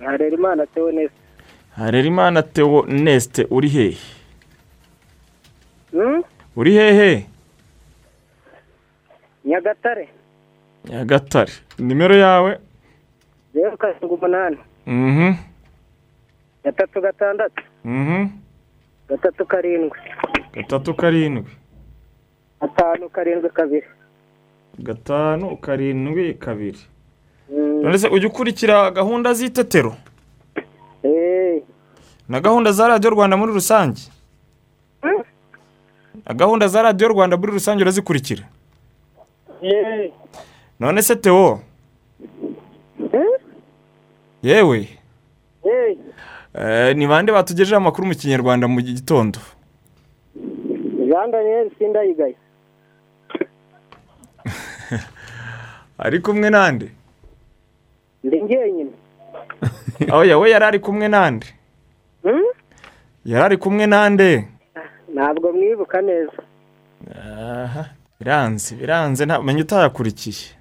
Harerimana 0.00 0.66
teonese 0.66 1.14
harerimana 1.76 2.42
teo 2.42 2.84
nesite 2.88 3.46
uri 3.50 3.68
hehe? 3.68 3.96
Hmm? 5.92 6.22
uri 6.56 6.72
hehe? 6.74 7.26
Nyagatare. 9.46 10.08
Nyagatare. 10.84 11.52
Nimero 11.78 12.16
yawe? 12.16 12.58
Zeru 13.54 13.76
karindwi 13.76 14.08
umunani. 14.08 14.58
Mhm. 14.86 15.34
Gatatu 16.64 17.00
gatandatu. 17.00 17.62
Mhm. 17.84 18.28
Gatatu 19.08 19.46
karindwi. 19.46 19.98
Gatatu 20.52 20.94
karindwi. 20.94 21.50
Gatanu 22.60 23.08
karindwi 23.08 23.50
kabiri. 23.50 23.86
Gatanu 24.78 25.56
karindwi 25.56 26.34
kabiri. 26.34 26.78
Hmm. 27.48 27.82
none 27.82 27.98
se 27.98 28.08
ujya 28.08 28.28
ukurikira 28.28 28.90
gahunda 28.90 29.34
z'itetero. 29.34 29.94
Na 32.28 32.40
gahunda 32.40 32.72
za 32.72 32.88
radiyo 32.88 33.10
rwanda 33.10 33.36
muri 33.36 33.52
rusange. 33.52 34.02
Hmm? 35.02 35.22
na 36.26 36.34
gahunda 36.34 36.68
za 36.68 36.82
radiyo 36.82 37.08
rwanda 37.08 37.36
muri 37.36 37.52
rusange 37.52 37.82
urazikurikira. 37.82 38.42
None 40.80 41.02
se 41.02 41.16
teo 41.16 41.60
eh, 43.12 43.22
yewe. 44.42 44.88
Eh, 46.54 46.96
ni 46.96 47.06
bande 47.06 47.32
batugejeho 47.32 47.76
amakuru 47.76 48.06
mu 48.08 48.14
kinyarwanda 48.14 48.68
mu 48.68 48.80
gitondo? 48.80 49.38
Jean 51.08 51.30
daniel 51.30 51.70
sindayigaye. 51.78 52.36
Ari 55.98 56.20
kumwe 56.20 56.50
nande? 56.50 56.90
Ndi 58.24 58.40
njyenyine 58.40 58.90
aho 60.12 60.24
yawe 60.24 60.50
yari 60.50 60.64
ari 60.64 60.78
kumwe 60.78 61.08
nande? 61.08 61.46
Hmm? 62.22 62.42
yari 63.24 63.44
ari 63.44 63.56
kumwe 63.56 63.86
nande? 63.86 64.48
Ntabwo 65.14 65.52
mwibuka 65.52 66.00
neza. 66.02 66.42
Biranze 68.20 68.74
biranze 68.80 69.26
ntamenya 69.26 69.60
utayakurikiye 69.62 70.56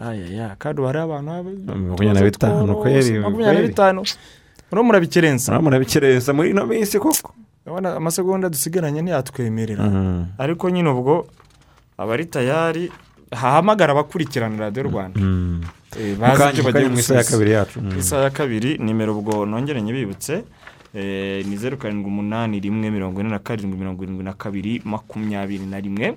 ayaya 0.00 0.56
kandi 0.58 0.82
hari 0.82 0.98
abantu 0.98 1.28
makumyabiri 1.30 2.14
na 2.14 2.22
bitanu 2.22 2.76
kweri 2.80 3.18
makumyabiri 3.18 3.62
na 3.62 3.68
bitanu. 3.68 4.00
Murimo 4.70 4.86
murabikerensa 4.86 5.52
murabona 5.52 5.78
bikerensa 5.78 6.32
muri 6.32 6.50
ino 6.50 6.66
minsi 6.66 6.98
koko. 6.98 7.34
Amasegonda 7.66 8.48
dusigaranye 8.48 9.02
ntiyatwemerera. 9.02 9.84
Ariko 10.38 10.70
nyine 10.70 10.88
ubwo 10.90 11.26
abari 11.98 12.24
tayari 12.26 12.92
hahamagara 13.30 13.92
abakurikirana 13.92 14.56
radiyo 14.58 14.82
rwanda. 14.82 15.20
Mm. 15.20 15.60
Eh, 15.98 16.16
bazi 16.16 16.42
ibyo 16.54 16.62
bagiye 16.64 16.72
kari 16.72 16.88
mu 16.88 16.98
isaha 16.98 17.18
ya 17.18 17.24
gusubiza. 17.24 17.30
kabiri 17.30 17.50
yacu. 17.50 17.76
Isaha 17.98 18.22
ya 18.22 18.30
kabiri 18.30 18.78
nimero 18.78 19.18
ubwo 19.18 19.46
nongere 19.46 19.82
nyibibutse 19.82 20.34
eh, 20.34 20.44
ni 20.94 21.56
zeru 21.56 21.76
karindwi 21.76 22.06
umunani 22.10 22.60
rimwe 22.60 22.90
mirongo 22.90 23.20
ine 23.20 23.30
na 23.30 23.38
karindwi 23.38 23.78
mirongo 23.78 24.02
irindwi 24.04 24.24
na 24.24 24.32
kabiri 24.32 24.82
makumyabiri 24.84 25.66
na 25.66 25.80
rimwe. 25.80 26.14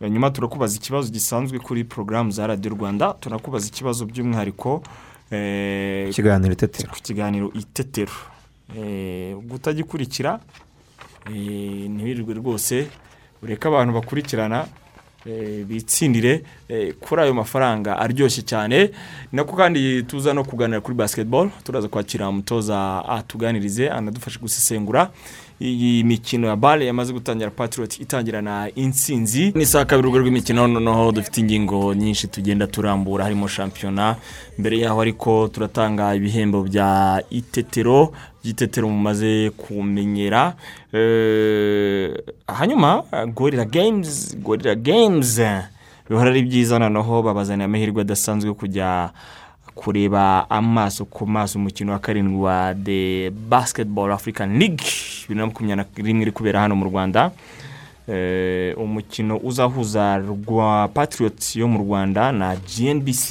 Nyuma 0.00 0.30
turakubaza 0.30 0.76
ikibazo 0.76 1.08
gisanzwe 1.12 1.58
kuri 1.58 1.84
porogaramu 1.84 2.30
za 2.30 2.46
radiyo 2.46 2.74
rwanda 2.74 3.12
turakubaza 3.20 3.66
ikibazo 3.68 4.04
by'umwihariko 4.06 4.82
eh, 5.30 6.10
ikiganiro 6.10 6.52
itetero. 6.52 6.90
ku 6.92 6.98
kiganiro 7.02 7.50
itetero. 7.54 8.12
Eh, 8.76 9.38
ubwo 9.38 9.56
utagikurikira 9.56 10.40
eh, 11.32 11.88
ntiwirirwe 11.90 12.34
rwose 12.34 12.86
ureke 13.42 13.68
abantu 13.68 13.92
bakurikirana. 13.94 14.58
eh, 14.60 14.83
bitsindire 15.64 16.42
eh, 16.68 16.94
kuri 17.00 17.22
ayo 17.22 17.34
mafaranga 17.34 17.98
aryoshye 17.98 18.42
cyane. 18.42 18.90
Nako 19.32 19.56
kandi 19.56 20.02
tuza 20.02 20.34
no 20.34 20.44
kuganira 20.44 20.80
kuri 20.80 20.94
basketball 20.96 21.50
turaza 21.64 21.88
kwakira 21.88 22.28
umutoza 22.28 23.04
atuganirize 23.08 23.90
anadufashe 23.90 24.38
gusesengura. 24.38 25.10
Iyi 25.60 26.04
mikino 26.04 26.48
ya 26.48 26.56
bare 26.56 26.86
yamaze 26.86 27.12
gutangira 27.12 27.50
patriot 27.50 28.00
itangirana 28.00 28.70
insinzi. 28.74 29.52
Ni 29.54 29.66
saa 29.66 29.84
kabiri 29.84 30.08
urwo 30.08 30.18
rw'imikino 30.20 30.66
noneho 30.66 31.12
dufite 31.12 31.40
ingingo 31.40 31.94
nyinshi 31.94 32.26
tugenda 32.28 32.66
turambura 32.66 33.24
harimo 33.24 33.48
shampiyona 33.48 34.16
mbere 34.58 34.78
yaho 34.78 35.00
ariko 35.00 35.48
turatanga 35.48 36.14
ibihembo 36.14 36.62
bya 36.62 37.22
itetero 37.30 38.12
by'itetero 38.44 38.88
mumaze 38.88 39.50
kumenyera. 39.50 40.54
Eh, 40.92 42.14
hanyuma 42.46 43.02
gorira 43.34 43.64
games 43.64 44.36
gorira 44.42 44.74
games. 44.74 45.40
Bihora 46.10 46.30
ari 46.30 46.42
byiza 46.42 46.78
noneho 46.78 47.22
babazaniye 47.22 47.64
amahirwe 47.64 48.00
adasanzwe 48.02 48.54
kujya 48.54 49.10
kureba 49.74 50.46
amaso 50.50 51.04
ku 51.04 51.26
maso 51.26 51.58
umukino 51.58 51.92
wa 51.92 51.98
karindwi 51.98 52.36
wa 52.42 52.74
the 52.84 53.30
basketball 53.30 54.12
african 54.12 54.58
league 54.58 54.84
bibiri 55.28 55.40
na 55.40 55.46
makumyabiri 55.46 55.76
na 55.76 56.04
rimwe 56.08 56.22
iri 56.22 56.32
kubera 56.32 56.60
hano 56.60 56.76
mu 56.76 56.84
rwanda. 56.84 57.30
Eh, 58.08 58.76
umukino 58.78 59.36
uzahuza 59.42 60.18
rwa 60.18 60.88
patriot 60.88 61.56
yo 61.56 61.68
mu 61.68 61.78
rwanda 61.78 62.32
na 62.32 62.56
gnbc 62.56 63.30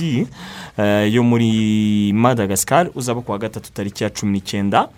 eh, 0.77 1.13
yo 1.13 1.23
muri 1.23 2.11
madagascar 2.13 2.89
uzaba 2.95 3.21
ku 3.21 3.31
wa 3.31 3.37
gatatu 3.37 3.71
tariki 3.73 4.03
ya 4.03 4.09
cumi 4.09 4.31
n'icyenda 4.31 4.89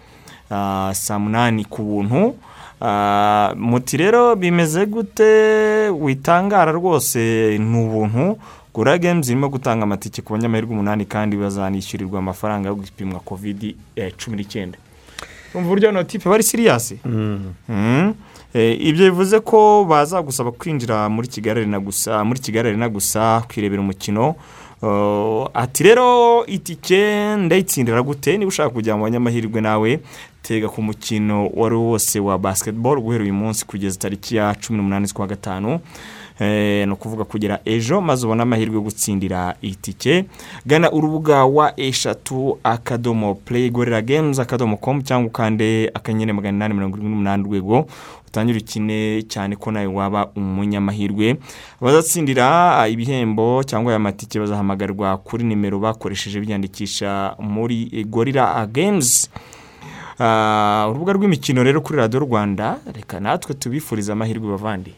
ah, 0.51 0.91
saa 0.93 1.19
munani 1.19 1.65
ku 1.65 1.83
buntu. 1.83 2.35
Ah, 2.81 3.51
muti 3.57 3.97
rero 3.97 4.35
bimeze 4.35 4.85
gute? 4.85 5.89
Witangara 5.89 6.71
rwose 6.71 7.57
ni 7.59 7.77
ubuntu. 7.85 8.37
Gura 8.75 8.97
games 8.97 9.29
irimo 9.29 9.47
gutanga 9.49 9.83
amatike 9.83 10.21
ku 10.21 10.33
banyamahirwe 10.33 10.71
umunani 10.75 11.05
kandi 11.05 11.37
bazanishyurirwa 11.37 12.19
amafaranga 12.19 12.67
yo 12.69 12.75
gupimwa 12.75 13.19
covid 13.19 13.75
eh, 13.95 14.11
cumi 14.17 14.37
n'icyenda. 14.37 14.77
Umva 15.53 15.67
uburyo 15.67 15.87
hano 15.87 16.03
tipe 16.03 16.29
bari 16.29 16.43
siriyasi 16.43 16.99
Mm. 17.05 18.13
Eh, 18.53 18.77
ibyo 18.87 19.05
bivuze 19.11 19.39
ko 19.39 19.85
bazagusaba 19.89 20.51
kwinjira 20.51 21.09
muri 21.09 21.27
kigali 21.27 21.59
arena 21.59 21.79
gusa 21.79 22.23
muri 22.23 22.39
kigali 22.39 22.69
arena 22.69 22.89
gusa 22.89 23.43
kwirebera 23.47 23.81
umukino. 23.81 24.35
Uh, 24.81 25.47
ati 25.53 25.83
rero 25.83 26.45
itike 26.45 27.35
ndayitsindira 27.35 28.01
gute? 28.03 28.37
Niba 28.37 28.47
ushaka 28.47 28.69
kujya 28.69 28.95
mu 28.97 29.03
banyamahirwe 29.03 29.61
nawe 29.61 29.99
tega 30.43 30.67
ku 30.69 30.81
mukino 30.81 31.47
uwo 31.47 31.65
ari 31.65 31.75
wo 31.75 31.83
wose 31.89 32.19
wa 32.19 32.37
basketball 32.37 32.99
guhera 33.01 33.23
uyu 33.23 33.33
munsi 33.33 33.65
kugeza 33.65 33.99
tariki 33.99 34.35
ya 34.35 34.55
cumi 34.55 34.77
n'umunani 34.77 35.07
z'ukwa 35.07 35.27
gatanu. 35.27 35.79
Ni 36.39 36.91
ukuvuga 36.91 37.23
kugera 37.23 37.59
ejo 37.65 38.01
maze 38.01 38.25
ubone 38.25 38.41
amahirwe 38.43 38.75
yo 38.75 38.81
gutsindira 38.81 39.55
itike. 39.61 40.25
Gana 40.65 40.91
urubuga 40.91 41.45
wa 41.45 41.79
eshatu 41.79 42.57
akadomo 42.63 43.35
play 43.35 43.69
gorira 43.69 44.01
games 44.01 44.39
akadomo 44.39 44.77
com 44.77 45.01
cyangwa 45.01 45.27
ukande 45.27 45.91
akanyenyeri 45.93 46.33
magana 46.33 46.55
inani 46.57 46.73
mirongo 46.73 46.97
irindwi 46.97 47.11
n'umunani 47.11 47.43
urwego 47.43 47.85
utangire 48.27 48.59
ukine 48.59 49.23
cyane 49.27 49.55
ko 49.55 49.71
nawe 49.71 49.87
waba 49.87 50.27
umunyamahirwe. 50.35 51.35
Abazatsindira 51.81 52.77
ah, 52.79 52.87
ibihembo 52.87 53.63
cyangwa 53.63 53.91
aya 53.91 53.99
matike 53.99 54.39
bazahamagarwa 54.39 55.17
kuri 55.17 55.43
nimero 55.43 55.79
bakoresheje 55.79 56.39
biyandikisha 56.39 57.35
muri 57.39 57.89
eh, 57.93 58.05
gorira 58.07 58.67
games. 58.67 59.29
Ah, 60.19 60.87
urubuga 60.89 61.13
rw'imikino 61.13 61.63
rero 61.63 61.81
kuri 61.81 61.99
radiyo 61.99 62.19
rwanda 62.19 62.77
reka 62.93 63.19
natwe 63.19 63.53
tubifurize 63.55 64.11
amahirwe 64.11 64.47
bavandi 64.47 64.93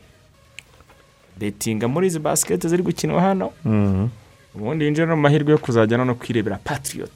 betinga 1.39 1.88
muri 1.88 2.07
izi 2.07 2.19
basiketi 2.19 2.67
ziri 2.69 2.83
gukinwa 2.83 3.21
hano 3.21 3.51
Mm. 3.65 4.09
ubundi 4.55 4.85
yinjira 4.85 5.05
no 5.07 5.15
mu 5.15 5.21
mahirwe 5.21 5.51
yo 5.51 5.57
kuzajya 5.57 5.97
no 5.97 6.15
kwirebera 6.15 6.57
patriot 6.63 7.11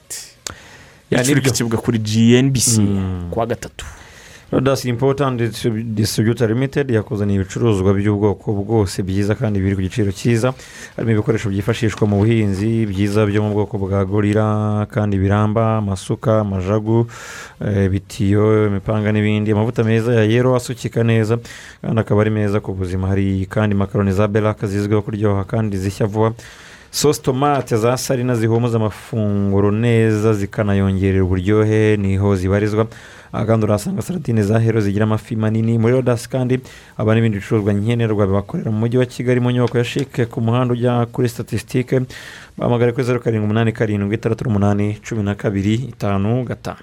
Ya, 1.12 1.18
igiciro 1.20 1.36
ni 1.36 1.42
byo. 1.42 1.52
cy'ikibuga 1.52 1.78
kuri 1.78 1.98
gnbc 2.00 2.78
Mm. 2.80 3.28
kuwa 3.32 3.46
gatatu 3.46 3.86
Rodas 4.52 4.84
Important 4.86 5.40
Distributor 5.96 6.50
Limited 6.50 6.90
yakuzaniye 6.92 7.36
ibicuruzwa 7.40 7.94
by'ubwoko 7.94 8.52
bwose 8.54 9.04
byiza 9.04 9.36
kandi 9.36 9.60
biri 9.64 9.76
ku 9.76 9.82
giciro 9.82 10.12
cyiza. 10.12 10.54
Harimo 10.96 11.12
ibikoresho 11.16 11.48
byifashishwa 11.50 12.04
mu 12.08 12.18
buhinzi 12.20 12.84
byiza 12.86 13.24
byo 13.26 13.44
mu 13.44 13.50
bwoko 13.56 13.78
bwa 13.80 14.04
gorira 14.06 14.46
kandi 14.92 15.16
biramba 15.18 15.78
amasuka 15.80 16.40
amajagu 16.44 17.08
eh, 17.64 17.86
ibitiyo 17.88 18.68
imipanga 18.68 19.12
n'ibindi. 19.12 19.52
Amavuta 19.56 19.84
meza 19.88 20.14
ya 20.20 20.24
yero 20.28 20.52
asukika 20.56 21.00
neza 21.04 21.40
kandi 21.82 22.00
akaba 22.02 22.22
ari 22.22 22.30
meza 22.36 22.60
ku 22.60 22.74
buzima. 22.76 23.08
Hari 23.08 23.48
kandi 23.48 23.72
makaroni 23.76 24.12
za 24.12 24.28
beraka 24.28 24.68
zizwiho 24.68 25.02
kuryoha 25.02 25.44
kandi 25.48 25.78
zishya 25.78 26.06
vuba. 26.12 26.34
Sosi 26.92 27.22
tomate 27.24 27.78
za 27.78 27.96
sarina 27.98 28.36
zihumuza 28.36 28.76
amafunguro 28.78 29.72
neza 29.72 30.34
zikanayongerera 30.34 31.24
uburyohe 31.24 31.96
ni 31.98 32.18
ho 32.20 32.36
zibarizwa. 32.36 32.88
Kandi 33.32 33.64
urahasanga 33.66 34.02
saradine 34.02 34.44
za 34.44 34.60
hero 34.60 34.82
zigira 34.82 35.04
amafi 35.04 35.36
manini 35.36 35.78
muri 35.78 35.94
rodasi 35.94 36.30
kandi 36.30 36.60
haba 36.98 37.16
n'ibindi 37.16 37.38
bicuruzwa 37.40 37.74
nkenerwa 37.74 38.28
bibakorera 38.28 38.72
mu 38.72 38.80
mujyi 38.80 38.98
wa 38.98 39.06
kigali 39.06 39.40
mu 39.40 39.52
nyubako 39.52 39.78
ya 39.78 39.84
shike 39.84 40.26
ku 40.26 40.42
muhanda 40.42 40.74
ujya 40.74 41.06
kuri 41.06 41.30
statisitike 41.30 42.02
bahamagare 42.58 42.92
kuri 42.92 43.04
zeru 43.06 43.20
karindwi 43.20 43.46
umunani 43.46 43.72
karindwi 43.72 44.16
itandatu 44.16 44.44
n'umunani 44.44 45.00
cumi 45.04 45.24
na 45.24 45.36
kabiri 45.36 45.74
itanu 45.74 46.44
gatanu. 46.44 46.80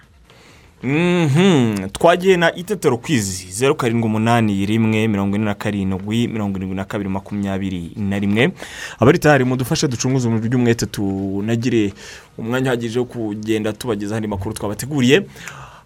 Mhm. 0.82 1.88
twagiye 1.92 2.36
na 2.36 2.54
itetero 2.54 2.98
kwizi 2.98 3.50
zeru 3.52 3.74
karindwi 3.74 4.06
umunani 4.06 4.66
rimwe 4.66 5.08
mirongo 5.08 5.36
ine 5.36 5.44
na 5.44 5.54
karindwi 5.54 6.28
mirongo 6.28 6.56
irindwi 6.58 6.76
na 6.76 6.84
kabiri 6.84 7.10
makumyabiri 7.10 7.92
na 7.96 8.18
rimwe. 8.18 8.52
Abari 8.98 9.18
tayari 9.18 9.44
mudufashe 9.44 9.88
ducunguze 9.88 10.28
mu 10.28 10.38
by'umwete 10.38 10.86
tunagire 10.86 11.92
umwanya 12.38 12.70
uhagije 12.70 12.98
wo 12.98 13.04
kugenda 13.04 13.72
tubagezaho 13.72 14.16
andi 14.16 14.28
makuru 14.28 14.54
twabateguriye. 14.54 15.26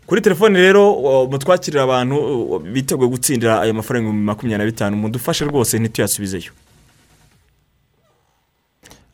Kuri 0.06 0.20
telefone 0.20 0.58
rero 0.58 0.82
mutwakirira 1.30 1.82
abantu 1.84 2.16
biteguye 2.74 3.08
gutsindira 3.10 3.60
aya 3.62 3.72
mafaranga 3.74 4.06
ibihumbi 4.08 4.26
makumyabiri 4.26 4.58
na 4.58 4.70
bitanu 4.72 4.94
mudufashe 4.96 5.44
rwose 5.44 5.78
ntituyasubizeyo. 5.78 6.52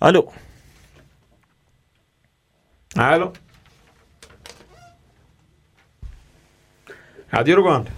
Alo 0.00 0.32
halo 2.96 3.32
radiyo 7.30 7.56
rwanda. 7.56 7.90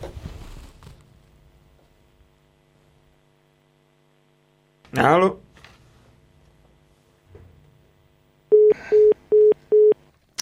Halo 4.96 5.40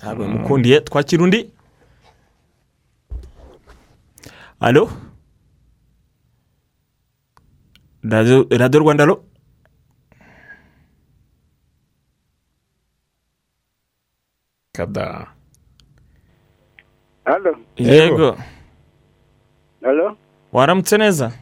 ntabwo 0.01 0.24
mukundiye 0.28 0.80
twakira 0.80 1.22
undi? 1.24 1.40
Alo 4.66 4.82
radiyo 8.61 8.78
rwanda 8.82 9.02
alo 9.04 9.16
kada 14.72 15.26
halo 17.24 17.56
yego 17.76 18.38
halo 19.82 20.16
waramutse 20.52 20.98
neza 20.98 21.32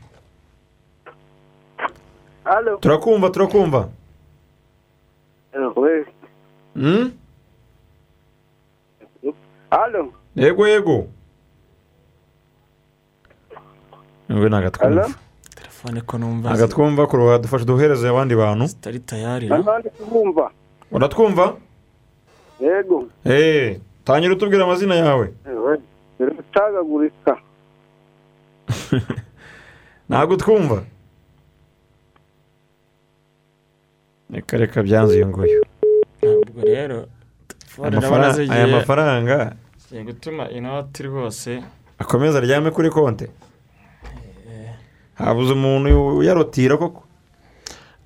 halo 2.45 2.77
turakumva 2.77 3.31
turakumva 3.31 3.89
Mm? 6.77 7.13
halo 9.71 10.13
yego 10.37 10.69
yego 10.69 11.09
we 14.29 14.49
ni 14.49 14.57
agatwumva 14.57 15.09
telefone 15.55 16.01
ko 16.01 16.19
numva. 16.19 16.51
Agatwumva 16.51 17.07
ku 17.07 17.17
ruhande. 17.17 17.43
Dufashe 17.43 17.65
duhereze 17.65 18.09
abandi 18.09 18.35
bantu. 18.35 18.67
Zitari 18.67 18.99
tayari. 19.01 19.51
Uratwumva? 20.91 21.57
Yego. 22.61 23.09
Eee 23.27 23.81
tangira 24.05 24.33
utubwira 24.35 24.65
amazina 24.65 24.95
yawe. 24.95 25.33
Biracagagurika 26.19 27.37
ntabwo 30.09 30.37
twumva 30.37 30.83
reka 34.31 34.57
reka 34.57 34.83
byanze 34.83 35.15
uyu 35.17 35.29
nguyu 35.29 35.63
ntabwo 36.23 36.61
rero 36.65 36.99
aya 38.51 38.67
mafaranga 38.67 39.37
zigiye 39.79 40.03
gutuma 40.05 40.51
inoti 40.51 41.03
rwose. 41.03 41.63
akomeza 41.99 42.39
aryame 42.39 42.71
kuri 42.71 42.91
konti 42.91 43.27
habuze 45.21 45.51
umuntu 45.59 45.89
uyarotira 46.21 46.75
koko? 46.81 47.01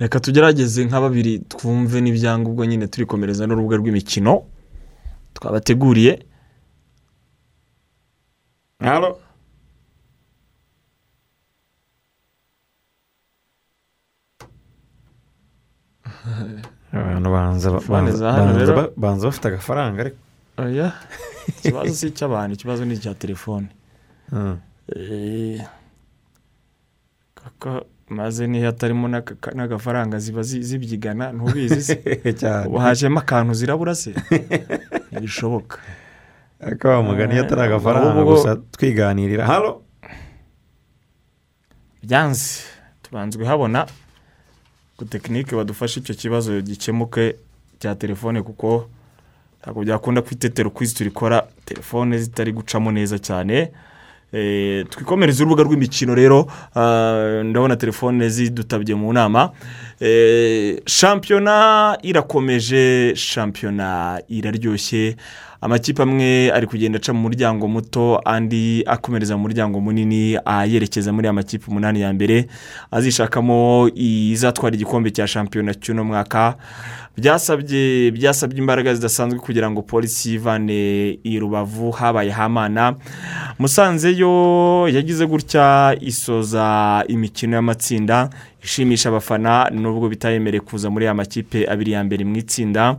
Reka 0.01 0.17
tugerageze 0.25 0.81
nka 0.89 1.01
babiri 1.05 1.33
twumve 1.53 1.97
n'ibyangombwa 2.01 2.65
nyine 2.67 2.85
turikomereza 2.93 3.43
n'urubuga 3.47 3.77
rw'imikino 3.81 4.33
twabateguriye. 5.37 6.13
Halo? 8.81 9.11
Abantu 16.93 17.29
banza 17.31 17.69
hano 18.33 18.51
bafite 19.29 19.45
agafaranga 19.49 19.99
ariko. 20.05 20.19
Ikibazo 21.59 21.93
si 21.95 22.07
icy'abantu 22.09 22.53
ikibazo 22.55 22.85
ni 22.85 22.95
icya 22.95 23.15
telefone 23.15 23.67
Hmm. 24.31 24.57
Eh, 24.97 25.59
kuko 27.35 27.50
maze 27.50 27.50
niyo 28.49 28.67
hatarimo 28.67 29.09
n'agafaranga 29.09 30.19
ziba 30.19 30.43
zi- 30.43 30.63
zibyigana 30.63 31.33
ntubizi 31.33 31.83
se? 31.83 31.95
Hajemo 32.79 33.21
akantu 33.21 33.55
zirabura 33.55 33.95
se? 33.95 34.15
Ntibishoboka. 35.13 35.79
Ariko 36.61 36.89
wa 36.89 37.03
mugani 37.03 37.35
iyo 37.35 37.43
atari 37.45 37.63
agafaranga 37.63 38.25
gusa 38.25 38.57
twiganirira. 38.57 39.47
Halo? 39.47 39.83
Byanze 42.03 42.63
tubanzwe 43.03 43.45
habona 43.47 43.87
ngo 44.97 45.05
tekinike 45.05 45.57
badufashe 45.57 46.01
icyo 46.01 46.15
kibazo 46.15 46.61
gikemuke 46.61 47.37
cya 47.79 47.95
telefone 47.95 48.43
kuko 48.43 48.89
ntabwo 49.63 49.83
byakunda 49.85 50.23
ko 50.23 50.29
itetero 50.31 50.71
kwizi 50.71 50.95
turikora 50.95 51.47
telefone 51.65 52.19
zitari 52.19 52.53
gucamo 52.53 52.93
neza 52.93 53.19
cyane. 53.19 53.55
Eh, 53.57 53.69
twikomereze 54.91 55.43
urubuga 55.43 55.63
rw'imikino 55.63 56.15
rero 56.15 56.47
ah, 56.77 57.43
ndabona 57.45 57.77
telefone 57.77 58.29
zidutabye 58.29 58.95
mu 58.95 59.13
nama. 59.13 59.51
Eh, 60.01 60.81
shampiyona 60.87 61.99
irakomeje 62.03 63.13
shampiyona 63.17 64.21
iraryoshye 64.29 65.17
amakipe 65.61 66.03
amwe 66.03 66.51
ari 66.53 66.67
kugenda 66.67 66.97
aca 66.99 67.13
mu 67.13 67.21
muryango 67.21 67.69
muto 67.69 68.21
andi 68.25 68.83
akomereza 68.87 69.37
mu 69.37 69.43
muryango 69.43 69.81
munini 69.81 70.39
ayerekeza 70.45 71.13
muri 71.13 71.27
aya 71.27 71.33
makipe 71.33 71.65
umunani 71.69 72.01
ya 72.01 72.13
mbere. 72.13 72.47
Azishakamo 72.91 73.91
izatwara 73.95 74.75
igikombe 74.77 75.11
cya 75.11 75.27
shampiyona 75.27 75.75
cy'uno 75.75 76.05
mwaka. 76.05 76.57
Byasabye 77.19 78.11
byasabye 78.11 78.59
imbaraga 78.59 78.95
zidasanzwe 78.95 79.39
kugira 79.39 79.71
ngo 79.71 79.83
polisi 79.83 80.31
yivane 80.31 81.19
i 81.25 81.39
rubavu 81.39 81.91
habaye 81.91 82.31
hamana. 82.31 82.97
Musanze 83.59 84.17
yo 84.17 84.89
yagize 84.89 85.27
gutya 85.27 85.97
isoza 86.01 87.05
imikino 87.09 87.57
y'amatsinda. 87.57 88.31
Ishimisha 88.63 89.09
abafana 89.09 89.71
nubwo 89.71 90.09
bitayemereye 90.09 90.61
kuza 90.61 90.91
muri 90.91 91.05
aya 91.05 91.15
makipe 91.15 91.67
abiri 91.71 91.93
ya 91.93 92.05
mbere 92.05 92.25
mu 92.25 92.37
itsinda. 92.37 92.97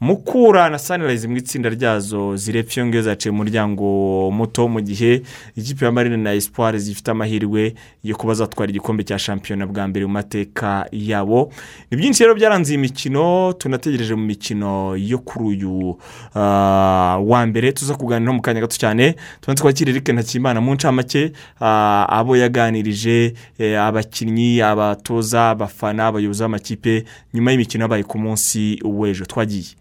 Mukura 0.00 0.68
na 0.70 0.78
sanirayizi 0.78 1.28
mu 1.28 1.36
itsinda 1.36 1.68
ryazo 1.68 2.36
zirepfa 2.36 2.80
iyo 2.80 2.86
ngiyo 2.86 3.02
zaciye 3.02 3.32
mu 3.32 3.38
muryango 3.38 3.84
muto 4.30 4.68
mu 4.68 4.80
gihe 4.80 5.22
ikipe 5.56 5.84
ya 5.84 5.92
marine 5.92 6.16
na 6.16 6.32
espoir 6.34 6.78
zifite 6.78 7.10
amahirwe 7.10 7.74
yo 8.04 8.16
kuba 8.16 8.34
zatwara 8.34 8.70
igikombe 8.70 9.04
cya 9.04 9.18
shampiyona 9.18 9.66
bwa 9.66 9.88
mbere 9.88 10.06
mu 10.06 10.12
mateka 10.12 10.86
yabo. 10.92 11.52
Ni 11.90 11.96
byinshi 11.96 12.22
rero 12.22 12.34
byaranze 12.34 12.72
iyi 12.72 12.78
mikino 12.78 13.52
tunategereje 13.52 14.14
mu 14.14 14.24
mikino 14.24 14.96
yo 14.96 15.18
kuri 15.18 15.44
uyu 15.44 15.98
ah, 16.34 17.18
wa 17.24 17.46
mbere. 17.46 17.72
Tuza 17.72 17.94
kuganira 17.94 18.32
mu 18.32 18.40
kanya 18.42 18.60
gato 18.60 18.76
cyane 18.78 19.14
tuba 19.40 19.54
twakira 19.54 19.90
Eric 19.90 20.08
Ntakimana 20.08 20.60
mu 20.60 20.74
ncamake 20.74 21.32
ah, 21.60 22.06
abo 22.08 22.36
yaganirije 22.36 23.34
eh, 23.58 23.80
abakinnyi 23.80 24.62
abatoza 25.00 25.50
abafana 25.50 26.06
abayobozi 26.06 26.42
b'amakipe 26.42 27.04
nyuma 27.34 27.50
y'imikino 27.50 27.82
yabaye 27.84 28.04
ku 28.04 28.16
munsi 28.18 28.60
w'ejo. 28.84 29.24
Twagiye. 29.24 29.72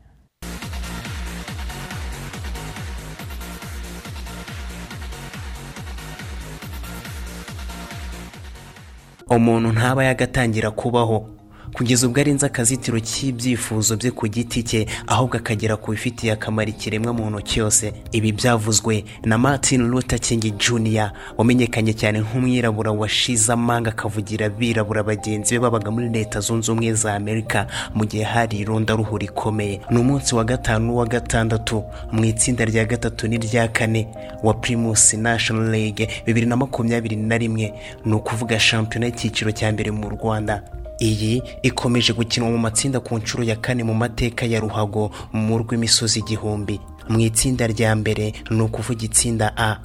Umuntu 9.30 9.68
ntaba 9.72 10.02
yagatangira 10.04 10.72
kubaho. 10.72 11.39
Kugeza 11.74 12.08
ubwo 12.08 12.20
arenze 12.22 12.46
akazitiro 12.46 13.00
k'ibyifuzo 13.00 13.96
bye 13.98 14.12
ku 14.12 14.28
giti 14.28 14.64
cye 14.64 14.86
ahubwo 15.08 15.38
akagera 15.38 15.78
ku 15.78 15.92
bifitiye 15.92 16.34
akamaro 16.34 16.70
ikiremwa 16.70 17.14
muntu 17.14 17.42
cyose. 17.42 17.94
Ibi 18.12 18.32
byavuzwe 18.32 19.04
na 19.26 19.38
martin 19.38 19.88
luther 19.90 20.20
king 20.20 20.42
jr 20.58 21.12
wamenyekanye 21.38 21.94
cyane 21.94 22.20
nk'umwirabura 22.20 22.92
washize 22.92 23.54
amanga 23.54 23.90
akavugira 23.92 24.46
abirabura 24.46 25.04
bagenzi 25.04 25.56
be 25.56 25.60
babaga 25.60 25.92
muri 25.92 26.10
leta 26.10 26.40
zunze 26.40 26.72
ubumwe 26.72 26.94
za 26.94 27.16
amerika 27.16 27.68
mu 27.94 28.06
gihe 28.06 28.24
hari 28.24 28.58
irondaruhu 28.60 29.18
rikomeye. 29.18 29.82
Ni 29.90 29.98
umunsi 30.00 30.36
wa 30.36 30.44
gatanu 30.44 30.86
n'uwa 30.86 31.06
gatandatu 31.06 31.84
mu 32.12 32.26
itsinda 32.26 32.66
rya 32.66 32.86
gatatu 32.86 33.28
n'irya 33.28 33.68
kane 33.68 34.08
wa 34.44 34.54
primus 34.54 35.14
national 35.14 35.70
league 35.72 36.08
bibiri 36.26 36.46
na 36.46 36.56
makumyabiri 36.58 37.16
na 37.16 37.38
rimwe. 37.38 37.74
Ni 38.06 38.14
ukuvuga 38.14 38.60
shampiyona 38.60 39.06
y'icyiciro 39.08 39.52
cya 39.52 39.72
mbere 39.72 39.92
mu 39.92 40.10
rwanda. 40.10 40.64
Iyi 41.02 41.42
ikomeje 41.64 42.14
gukinwa 42.14 42.50
mu 42.52 42.58
matsinda 42.58 43.00
ku 43.00 43.18
nshuro 43.18 43.44
ya 43.44 43.56
kane 43.56 43.84
mu 43.84 43.94
mateka 43.94 44.46
ya 44.46 44.60
ruhago 44.60 45.12
mu 45.34 45.58
rw'imisozi 45.58 46.20
igihumbi. 46.20 46.80
Mu 47.10 47.20
itsinda 47.20 47.68
rya 47.68 47.96
mbere 47.96 48.34
ni 48.52 48.62
ukuvuga 48.62 49.04
itsinda 49.06 49.54
a. 49.58 49.78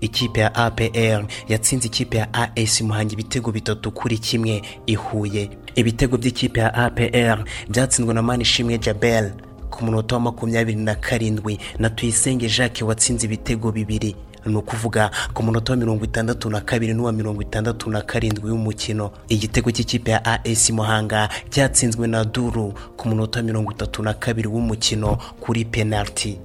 Ikipe 0.00 0.40
ya 0.40 0.54
apr 0.54 1.24
yatsinze 1.48 1.86
ikipe 1.88 2.16
ya 2.18 2.28
as 2.56 2.80
muhanga 2.82 3.12
ibitego 3.12 3.52
bitatu 3.52 3.90
kuri 3.90 4.18
kimwe 4.18 4.62
ihuye 4.86 5.50
ibitego 5.74 6.16
by'ikipe 6.18 6.60
ya 6.60 6.74
apr 6.74 7.44
byatsinzwe 7.68 8.14
na 8.14 8.22
manishimwe 8.22 8.78
jabel 8.78 9.32
ku 9.70 9.84
munota 9.84 10.14
wa 10.14 10.20
makumyabiri 10.20 10.78
na 10.78 10.94
karindwi 10.94 11.58
na 11.78 11.90
tuyisenge 11.90 12.48
jacques 12.48 12.82
watsinze 12.82 13.26
ibitego 13.26 13.72
bibiri. 13.72 14.16
Ni 14.46 14.56
ukuvuga 14.56 15.10
ku 15.34 15.42
munota 15.42 15.72
wa 15.72 15.76
mirongo 15.78 16.04
itandatu 16.04 16.50
na 16.50 16.60
kabiri 16.60 16.94
n'uwa 16.94 17.12
mirongo 17.12 17.42
itandatu 17.42 17.90
na 17.90 18.00
karindwi 18.02 18.50
w'umukino 18.50 19.10
igitego 19.28 19.70
cy'ikipe 19.70 20.10
ya 20.10 20.24
as 20.44 20.70
muhanga 20.70 21.28
cyatsinzwe 21.50 22.06
na 22.06 22.24
duru 22.24 22.74
ku 22.96 23.08
munota 23.08 23.38
wa 23.38 23.44
mirongo 23.44 23.72
itatu 23.72 24.02
na 24.02 24.14
kabiri 24.14 24.48
w'umukino 24.48 25.18
kuri 25.40 25.64
penaliti 25.64 26.38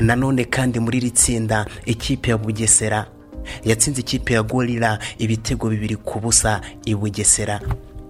nanone 0.00 0.44
kandi 0.44 0.80
muri 0.80 0.98
iri 0.98 1.10
tsinda 1.10 1.66
ikipe 1.86 2.30
ya 2.30 2.38
bugesera 2.38 3.06
yatsinze 3.64 4.00
ikipe 4.00 4.34
ya 4.34 4.42
gorira 4.42 4.98
ibitego 5.18 5.68
bibiri 5.68 5.96
ku 5.96 6.20
busa 6.20 6.60
i 6.84 6.94
bugesera. 6.94 7.60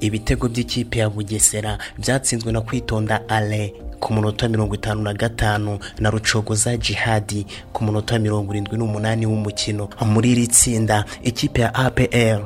Ibitego 0.06 0.48
by'ikipe 0.48 0.98
ya 0.98 1.08
bugesera 1.10 1.78
byatsinzwe 1.98 2.52
na 2.52 2.60
kwitonda 2.60 3.22
ale 3.28 3.72
ku 4.00 4.12
munota 4.12 4.48
mirongo 4.48 4.74
itanu 4.74 5.02
na 5.02 5.14
gatanu 5.14 5.78
na 5.98 6.10
rucogoza 6.10 6.76
jihadi 6.76 7.46
ku 7.72 7.84
munota 7.84 8.18
mirongo 8.18 8.52
irindwi 8.52 8.76
n'umunani 8.78 9.26
w'umukino. 9.26 9.88
Muri 10.06 10.32
iri 10.32 10.46
tsinda 10.46 11.04
ikipe 11.22 11.60
ya 11.60 11.74
apr 11.74 12.40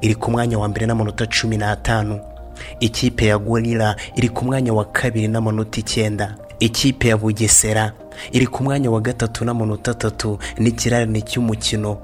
iri 0.00 0.14
ku 0.14 0.30
mwanya 0.30 0.58
wa 0.58 0.68
mbere 0.68 0.86
n'amanota 0.86 1.26
cumi 1.26 1.56
n'atanu. 1.56 2.20
Ikipe 2.80 3.26
ya 3.26 3.38
gorira 3.38 3.96
iri 4.16 4.28
ku 4.28 4.44
mwanya 4.44 4.72
wa 4.74 4.84
kabiri 4.84 5.28
n'amanota 5.28 5.80
icyenda. 5.80 6.34
Ikipe 6.60 7.08
ya 7.08 7.16
bugesera 7.16 7.92
iri 8.32 8.46
ku 8.46 8.62
mwanya 8.64 8.90
wa 8.90 9.00
gatatu 9.00 9.44
n'amanota 9.44 9.90
atatu. 9.90 10.38
N'ikirarane 10.58 11.20
cy'umukino. 11.24 11.98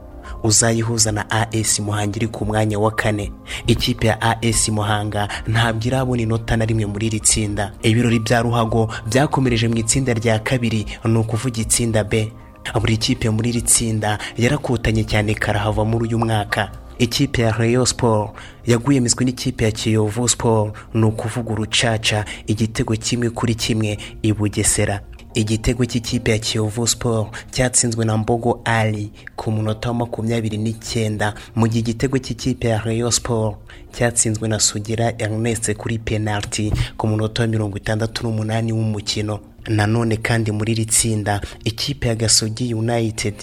Uzayihuza 0.44 1.12
na 1.12 1.30
as 1.30 1.80
muhanga 1.80 2.16
iri 2.16 2.26
ku 2.28 2.44
mwanya 2.44 2.78
wa 2.78 2.90
kane. 2.90 3.32
Ikipe 3.66 4.06
ya 4.06 4.20
as 4.42 4.68
muhanga 4.68 5.28
ntabwo 5.46 5.86
irabona 5.86 6.22
inota 6.22 6.56
na 6.56 6.64
rimwe 6.64 6.86
muri 6.86 7.06
iri 7.06 7.20
tsinda. 7.20 7.72
Ibirori 7.82 8.18
bya 8.20 8.42
ruhago 8.42 8.92
byakomereje 9.06 9.68
mu 9.68 9.76
itsinda 9.76 10.14
rya 10.14 10.38
kabiri 10.38 10.86
ni 11.04 11.18
ukuvuga 11.18 11.60
itsinda 11.60 12.04
b. 12.04 12.32
Buri 12.80 12.96
kipe 12.96 13.30
muri 13.30 13.48
iri 13.50 13.62
tsinda 13.62 14.18
yarakutanye 14.36 15.04
cyane 15.04 15.34
karahava 15.34 15.84
muri 15.84 16.08
uyu 16.08 16.18
mwaka. 16.18 16.70
Ikipe 16.98 17.42
ya 17.42 17.52
Rayon 17.52 17.84
Sport 17.86 18.30
yaguye 18.66 19.00
miswi 19.00 19.24
n'ikipe 19.24 19.64
ya 19.64 19.70
Kiyovu 19.72 20.28
Sport 20.28 20.74
ni 20.94 21.04
ukuvuga 21.04 21.52
urucaca 21.52 22.24
igitego 22.46 22.96
kimwe 22.96 23.30
kuri 23.30 23.54
kimwe 23.54 23.98
i 24.22 24.32
Bugesera. 24.32 25.00
Igitego 25.34 25.84
cy'ikipe 25.84 26.30
ya 26.30 26.38
kiyovu 26.38 26.86
siporo 26.86 27.30
cyatsinzwe 27.50 28.04
na 28.04 28.16
mbogo 28.16 28.60
ali 28.64 29.10
ku 29.36 29.50
munota 29.50 29.88
wa 29.88 29.94
makumyabiri 29.94 30.58
n'icyenda. 30.58 31.34
Mu 31.54 31.66
gihe 31.68 31.80
igitego 31.80 32.18
cy'ikipe 32.18 32.68
ya 32.68 32.78
rayo 32.78 33.10
siporo 33.10 33.58
cyatsinzwe 33.92 34.48
na 34.48 34.60
sugira 34.60 35.12
ernest 35.18 35.74
kuri 35.74 35.98
penaliti 35.98 36.72
ku 36.96 37.06
munota 37.06 37.42
wa 37.42 37.48
mirongo 37.48 37.76
itandatu 37.76 38.22
n'umunani 38.26 38.72
w'umukino. 38.72 39.40
Nanone 39.68 40.16
kandi 40.16 40.52
muri 40.52 40.72
iri 40.72 40.86
tsinda 40.86 41.40
ikipe 41.64 42.08
ya 42.08 42.14
gasogi 42.14 42.74
united 42.74 43.34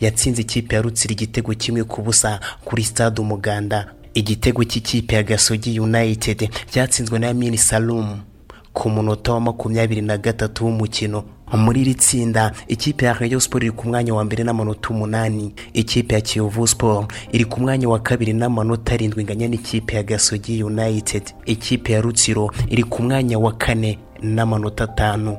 yatsinze 0.00 0.42
ikipe 0.42 0.74
ya 0.74 0.82
rutsira 0.82 1.12
igitego 1.12 1.54
kimwe 1.54 1.84
ku 1.84 2.02
busa 2.02 2.40
kuri 2.64 2.84
stade 2.84 3.20
umuganda. 3.20 3.94
Igitego 4.14 4.64
cy'ikipe 4.64 5.14
ya 5.14 5.22
gasogi 5.22 5.80
united 5.80 6.50
cyatsinzwe 6.70 7.18
na 7.18 7.34
mini 7.34 7.58
salumu 7.58 8.18
ku 8.78 8.90
munota 8.90 9.32
wa 9.32 9.40
makumyabiri 9.40 10.00
na 10.02 10.16
gatatu 10.18 10.64
w'umukino. 10.64 11.24
Muri 11.52 11.80
iri 11.80 11.94
tsinda 11.94 12.52
ikipe 12.68 13.04
ya 13.06 13.12
rayo 13.12 13.40
siporo 13.40 13.64
iri 13.66 13.72
ku 13.74 13.88
mwanya 13.88 14.14
wa 14.14 14.24
mbere 14.24 14.44
n'amanota 14.44 14.88
umunani. 14.90 15.54
Ikipe 15.72 16.14
ya 16.14 16.20
kiyovu 16.20 16.66
siporo 16.66 17.08
iri 17.32 17.44
ku 17.44 17.60
mwanya 17.60 17.88
wa 17.88 17.98
kabiri 17.98 18.32
n'amanota 18.32 18.94
arindwi 18.94 19.22
inganya 19.22 19.48
n'ikipe 19.48 19.96
ya 19.96 20.02
gasogi 20.02 20.62
united. 20.62 21.22
Ikipe 21.46 21.92
ya 21.92 22.00
rutsiro 22.00 22.50
iri 22.70 22.84
ku 22.84 23.02
mwanya 23.02 23.38
wa 23.38 23.52
kane 23.52 23.98
n'amanota 24.22 24.84
atanu. 24.84 25.36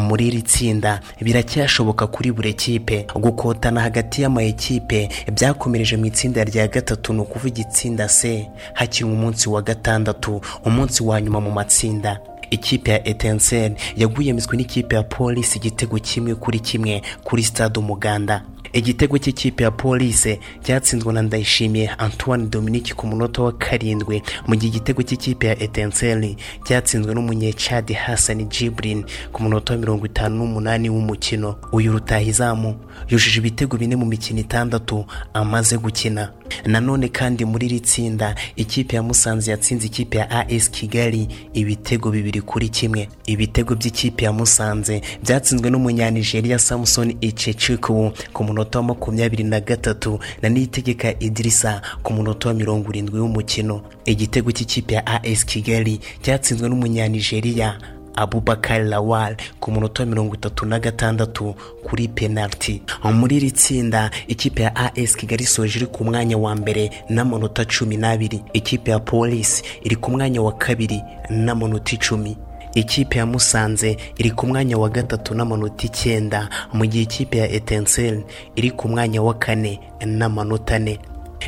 Muri 0.00 0.26
iri 0.28 0.42
tsinda 0.42 1.00
biracyashoboka 1.20 2.06
kuri 2.06 2.32
buri 2.32 2.54
kipe 2.54 3.06
gukotana 3.14 3.80
hagati 3.80 4.22
y'amayikipe 4.22 5.08
byakomereje 5.32 5.96
mu 5.96 6.06
itsinda 6.06 6.44
rya 6.44 6.68
gatatu 6.68 7.12
ni 7.12 7.20
ukuvuga 7.20 7.60
itsinda 7.60 8.08
c. 8.08 8.48
Hakinwa 8.74 9.12
umunsi 9.12 9.48
wa 9.48 9.62
gatandatu 9.62 10.40
umunsi 10.64 11.02
wa 11.02 11.20
nyuma 11.20 11.40
mu 11.40 11.50
matsinda. 11.50 12.20
Ikipe 12.54 12.90
ya 12.90 13.08
etenseri 13.08 13.74
yaguye 13.96 14.32
miswi 14.32 14.56
n'ikipe 14.56 14.96
ya 14.96 15.02
polisi 15.02 15.58
igitego 15.58 15.98
kimwe 15.98 16.34
kuri 16.34 16.60
kimwe 16.60 17.02
kuri 17.24 17.42
stade 17.42 17.78
umuganda. 17.78 18.42
Igitego 18.72 19.18
cy'ikipe 19.18 19.64
ya 19.64 19.70
polisi 19.70 20.38
cyatsinzwe 20.64 21.12
na 21.12 21.22
ndayishimiye 21.22 21.88
antoine 21.98 22.46
dominique 22.46 22.94
ku 22.94 23.06
munota 23.06 23.42
wa 23.42 23.52
karindwi. 23.52 24.22
Mu 24.46 24.56
gihe 24.56 24.68
igitego 24.72 25.02
cy'ikipe 25.02 25.46
ya 25.46 25.58
etenseri 25.62 26.36
cyatsinzwe 26.64 27.14
n'umunyecadi 27.14 27.92
hasani 27.92 28.44
jibrin 28.44 29.04
ku 29.32 29.42
munota 29.42 29.72
wa 29.74 29.78
mirongo 29.78 30.06
itanu 30.06 30.36
n'umunani 30.36 30.88
w'umukino. 30.90 31.56
Uyu 31.72 31.92
rutahizamu 31.92 32.76
yujuje 33.08 33.38
ibitego 33.38 33.76
bine 33.76 33.96
mu 33.96 34.06
mikino 34.06 34.40
itandatu 34.40 35.04
amaze 35.34 35.76
gukina. 35.78 36.32
Nanone 36.66 37.08
kandi 37.08 37.44
muri 37.44 37.66
iri 37.66 37.80
tsinda 37.80 38.34
ikipe 38.56 38.96
ya 38.96 39.02
musanze 39.02 39.50
yatsinze 39.50 39.86
ikipe 39.86 40.18
ya 40.18 40.30
as 40.30 40.70
kigali 40.70 41.28
ibitego 41.54 42.10
bibiri 42.10 42.40
kuri 42.40 42.68
kimwe. 42.68 43.08
Ibitego 43.26 43.74
by'ikipe 43.74 44.24
ya 44.24 44.32
musanze 44.32 45.02
byatsinzwe 45.22 45.70
n'umunyanigeriya 45.70 46.58
samusoni 46.58 47.16
iceciku 47.20 48.12
ku 48.32 48.44
munota 48.44 48.78
wa 48.78 48.84
makumyabiri 48.84 49.44
na 49.44 49.60
gatatu 49.60 50.18
na 50.42 50.48
niyitegeka 50.48 51.18
idirisa 51.18 51.82
ku 52.02 52.12
munota 52.12 52.48
wa 52.48 52.54
mirongo 52.54 52.90
irindwi 52.90 53.20
w'umukino. 53.20 53.82
Igitego 54.04 54.50
cy'ikipe 54.52 54.94
ya 54.94 55.06
as 55.06 55.44
kigali 55.44 56.00
cyatsinzwe 56.22 56.68
n'umunyanigeriya 56.68 57.78
abubakar 58.16 58.84
lawal 58.84 59.36
ku 59.60 59.70
munota 59.72 60.06
mirongo 60.06 60.34
itatu 60.34 60.66
na 60.66 60.78
gatandatu 60.80 61.54
kuri 61.84 62.08
penaliti 62.08 62.82
muri 63.12 63.36
iri 63.36 63.50
tsinda 63.50 64.10
ikipe 64.28 64.62
ya 64.62 64.76
as 64.76 65.16
kigali 65.16 65.44
isoje 65.44 65.78
iri 65.78 65.86
ku 65.86 66.04
mwanya 66.04 66.38
wa 66.38 66.54
mbere 66.54 66.90
n'amanota 67.08 67.64
cumi 67.64 67.96
n'abiri. 67.96 68.42
Ikipe 68.52 68.90
ya 68.90 68.98
polisi 68.98 69.62
iri 69.84 69.96
ku 69.96 70.10
mwanya 70.10 70.42
wa 70.42 70.52
kabiri 70.52 71.00
n'amanota 71.30 71.92
icumi. 71.94 72.36
Ikipe 72.74 73.18
ya 73.18 73.26
musanze 73.26 73.96
iri 74.18 74.30
ku 74.30 74.46
mwanya 74.46 74.78
wa 74.78 74.88
gatatu 74.88 75.34
n'amanota 75.34 75.86
icyenda. 75.86 76.48
Mu 76.72 76.86
gihe 76.86 77.02
ikipe 77.04 77.38
ya 77.38 77.50
etenseri 77.50 78.24
iri 78.56 78.70
ku 78.70 78.88
mwanya 78.88 79.22
wa 79.22 79.34
kane 79.34 79.80
n'amanota 80.06 80.76
ane. 80.76 80.98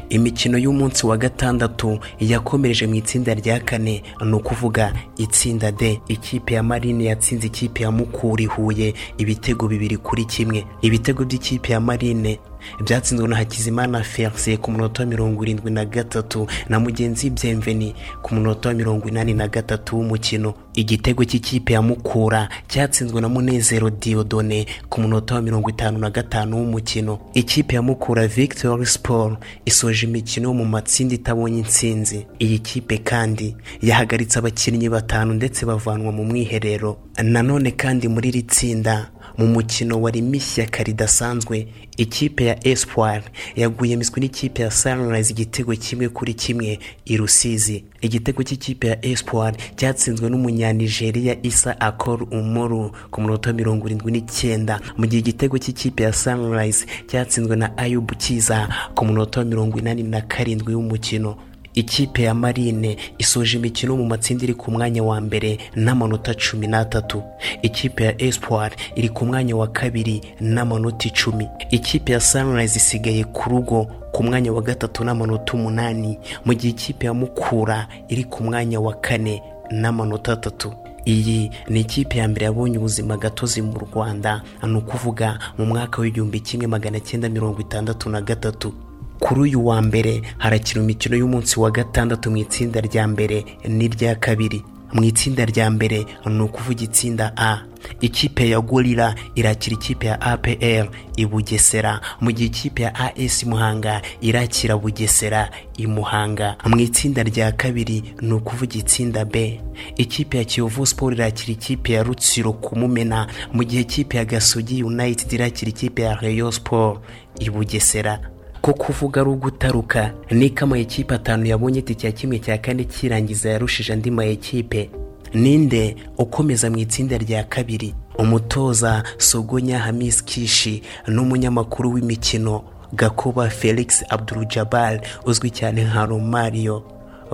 Imikino 0.09 0.59
y'umunsi 0.59 1.07
wa 1.07 1.17
gatandatu 1.17 1.99
yakomereje 2.21 2.87
mu 2.87 2.95
itsinda 2.95 3.35
rya 3.35 3.61
kane. 3.61 4.03
Ni 4.25 4.33
ukuvuga 4.35 4.93
itsinda 5.17 5.73
d 5.73 6.01
ikipe 6.09 6.55
ya 6.55 6.63
marine 6.63 7.05
yatsinze 7.05 7.47
ikipe 7.47 7.83
ya 7.83 7.91
mu 7.91 8.07
kuri 8.07 8.47
huye. 8.47 8.95
Ibitego 9.19 9.69
bibiri 9.69 9.97
kuri 9.97 10.25
kimwe. 10.25 10.67
Ibitego 10.83 11.25
by'ikipe 11.25 11.73
ya 11.73 11.81
marine 11.81 12.39
byatsinzwe 12.85 13.29
na 13.29 13.37
hakizimana 13.37 14.03
ferise 14.03 14.57
ku 14.57 14.71
munota 14.71 15.03
wa 15.03 15.09
mirongo 15.09 15.43
irindwi 15.45 15.71
na 15.71 15.85
gatatu 15.85 16.47
na 16.69 16.81
mugenzi 16.81 17.31
byemveni 17.31 17.95
ku 18.23 18.35
munota 18.35 18.69
wa 18.69 18.75
mirongo 18.75 19.09
inani 19.09 19.35
na 19.35 19.49
gatatu 19.49 19.97
w'umukino. 19.97 20.55
Igitego 20.75 21.25
cy'ikipe 21.25 21.73
ya 21.73 21.83
mukura 21.83 22.49
cyatsinzwe 22.69 23.21
na 23.21 23.29
munezero 23.29 23.91
diodone 23.91 24.67
ku 24.89 25.01
munota 25.01 25.35
wa 25.35 25.43
mirongo 25.43 25.71
itanu 25.71 25.99
na 25.99 26.11
gatanu 26.11 26.57
w'umukino. 26.57 27.19
Ikipe 27.35 27.75
ya 27.75 27.83
mukura 27.83 28.27
victoire 28.27 28.87
sport 28.87 29.39
isoje 29.65 30.07
imikino 30.07 30.55
mu 30.55 30.65
matsinda 30.65 31.15
itabonye 31.15 31.59
intsinzi. 31.59 32.27
Iyi 32.39 32.59
kipe 32.59 32.99
kandi 32.99 33.57
yahagaritse 33.83 34.39
abakinnyi 34.39 34.89
batanu 34.89 35.35
ndetse 35.35 35.67
bavanwa 35.67 36.13
mu 36.13 36.25
mwiherero. 36.25 36.97
Nanone 37.23 37.71
kandi 37.71 38.09
muri 38.09 38.29
iri 38.29 38.43
tsinda 38.43 39.11
mu 39.39 39.47
mukino 39.47 40.01
warimo 40.03 40.35
ishyaka 40.35 40.83
ridasanzwe 40.83 41.67
ikipe 41.97 42.45
ya 42.45 42.69
espoir 42.69 43.23
yaguye 43.57 43.97
miswi 43.97 44.21
n'ikipe 44.21 44.63
ya 44.63 44.71
sunrise 44.71 45.31
igitego 45.33 45.75
kimwe 45.77 46.09
kuri 46.09 46.35
kimwe 46.35 46.79
i 47.05 47.17
rusizi. 47.17 47.85
Igitego 48.01 48.43
cy'ikipe 48.43 48.87
ya 48.89 49.05
espoir 49.07 49.55
cyatsinzwe 49.77 50.31
n'umunyanigeriya 50.31 51.37
isa 51.43 51.81
akor 51.81 52.23
umuru 52.31 52.91
ku 53.11 53.21
munota 53.21 53.53
mirongo 53.53 53.87
irindwi 53.87 54.13
n'icyenda. 54.13 54.81
Mu 54.99 55.07
gihe 55.07 55.21
igitego 55.21 55.59
cy'ikipe 55.59 56.03
ya 56.03 56.13
sunrise 56.13 56.87
cyatsinzwe 57.07 57.57
na 57.57 57.79
ayubu 57.79 58.15
kiza 58.15 58.69
ku 58.95 59.05
munota 59.05 59.45
mirongo 59.45 59.79
inani 59.79 60.03
na 60.03 60.21
karindwi 60.21 60.75
w'umukino. 60.75 61.37
Ikipe 61.75 62.23
ya 62.23 62.35
marine 62.35 62.97
isoje 63.19 63.57
imikino 63.59 63.97
mu 63.97 64.05
matsinda 64.07 64.45
iri 64.45 64.55
ku 64.55 64.71
mwanya 64.71 65.03
wa 65.03 65.21
mbere 65.21 65.59
n'amanota 65.77 66.35
cumi 66.35 66.67
n'atatu. 66.67 67.23
Ikipe 67.63 68.05
ya 68.05 68.23
espoir 68.23 68.73
iri 68.97 69.09
ku 69.09 69.27
mwanya 69.27 69.57
wa 69.57 69.67
kabiri 69.69 70.21
n'amanota 70.41 71.09
icumi. 71.09 71.49
Ikipe 71.71 72.13
ya 72.13 72.21
sunrise 72.21 72.77
isigaye 72.79 73.25
ku 73.25 73.51
rugo 73.51 73.87
ku 74.13 74.23
mwanya 74.25 74.53
wa 74.53 74.63
gatatu 74.63 75.05
n'amanota 75.05 75.53
umunani. 75.55 76.19
Mu 76.45 76.55
gihe 76.55 76.71
ikipe 76.71 77.07
ya 77.07 77.15
mukura 77.15 77.89
iri 78.09 78.25
ku 78.25 78.43
mwanya 78.45 78.81
wa 78.81 78.95
kane 78.95 79.43
n'amanota 79.71 80.33
atatu. 80.33 80.73
Iyi 81.07 81.51
ni 81.69 81.81
ikipe 81.81 82.19
ya 82.19 82.29
mbere 82.29 82.45
yabonye 82.47 82.79
ubuzima 82.79 83.17
gatozi 83.17 83.63
mu 83.63 83.79
rwanda. 83.79 84.43
Ni 84.67 84.77
ukuvuga 84.77 85.39
mu 85.59 85.67
mwaka 85.67 86.03
w'igihumbi 86.03 86.41
kimwe 86.41 86.67
magana 86.67 87.01
cyenda 87.01 87.29
mirongo 87.29 87.61
itandatu 87.61 88.11
na 88.11 88.21
gatatu. 88.21 88.73
Kuri 89.21 89.41
uyu 89.41 89.67
wa 89.67 89.83
mbere 89.83 90.23
harakina 90.39 90.83
imikino 90.85 91.17
y'umunsi 91.17 91.61
wa 91.61 91.71
gatandatu 91.71 92.31
mu 92.31 92.37
itsinda 92.37 92.81
rya 92.81 93.09
mbere 93.09 93.45
n'irya 93.69 94.15
kabiri. 94.15 94.63
Mu 94.93 95.05
itsinda 95.05 95.45
rya 95.45 95.71
mbere 95.71 96.07
ni 96.27 96.41
ukuvuga 96.43 96.83
itsinda 96.85 97.33
a. 97.37 97.59
Ikipe 98.01 98.49
ya 98.49 98.61
gorira 98.61 99.15
irakira 99.35 99.75
ikipe 99.77 100.07
ya 100.07 100.21
apr 100.21 100.89
i 101.17 101.27
bugesera. 101.27 102.01
Mu 102.21 102.31
gihe 102.33 102.47
ikipe 102.47 102.83
ya 102.83 102.95
as 102.95 103.45
muhanga 103.45 104.03
irakira 104.21 104.77
bugesera 104.77 105.51
i 105.79 105.87
muhanga. 105.87 106.57
Mu 106.67 106.79
itsinda 106.81 107.23
rya 107.23 107.53
kabiri 107.53 108.15
ni 108.21 108.33
ukuvuga 108.33 108.77
itsinda 108.79 109.25
b. 109.25 109.61
Ikipe 109.97 110.39
ya 110.39 110.45
kiyovu 110.45 110.87
siporo 110.87 111.15
irakira 111.17 111.53
ikipe 111.53 111.93
ya 111.93 112.03
rutsiro 112.03 112.53
kumumena 112.53 113.27
mu 113.53 113.65
gihe 113.65 113.83
ikipe 113.83 114.17
ya 114.17 114.25
gasogi 114.25 114.83
united 114.83 115.33
irakira 115.33 115.69
ikipe 115.71 116.03
ya 116.03 116.15
rayo 116.15 116.53
siporo 116.53 117.03
i 117.41 117.51
bugesera. 117.51 118.21
Ko 118.65 118.73
kuvuga 118.75 119.21
ari 119.21 119.31
ugutaruka. 119.31 120.13
Niko 120.31 120.65
amayikipe 120.65 121.15
atanu 121.15 121.47
yabonye 121.47 121.79
itike 121.79 122.07
ya 122.07 122.13
kimwe 122.13 122.39
cya 122.39 122.59
kane 122.59 122.85
kirangiza 122.85 123.51
yarushije 123.51 123.93
andi 123.93 124.11
mayikipe 124.11 124.91
ninde 125.35 125.97
ukomeza 126.19 126.71
mu 126.71 126.79
itsinda 126.79 127.19
rya 127.19 127.45
kabiri? 127.45 127.95
Umutoza 128.19 129.03
sogonya 129.19 129.79
hamis 129.79 130.25
kishi 130.25 130.83
n'umunyamakuru 131.09 131.93
w'imikino 131.93 132.63
gakuba 132.93 133.51
felix 133.51 134.05
abdurujabal 134.09 135.01
uzwi 135.27 135.51
cyane 135.51 135.85
nka 135.85 136.07
romario 136.07 136.83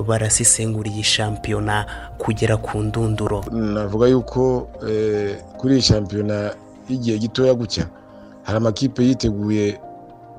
barasesengura 0.09 0.91
iyi 0.91 1.03
shampiyona 1.05 1.87
kugera 2.19 2.57
ku 2.57 2.79
ndunduro. 2.83 3.45
Navuga 3.53 4.07
yuko 4.09 4.69
kuri 5.59 5.75
iyi 5.75 5.83
shampiyona 5.83 6.55
y'igihe 6.89 7.19
gitoya 7.19 7.55
gutya 7.55 7.87
hari 8.43 8.57
amakipe 8.57 9.05
yiteguye 9.05 9.79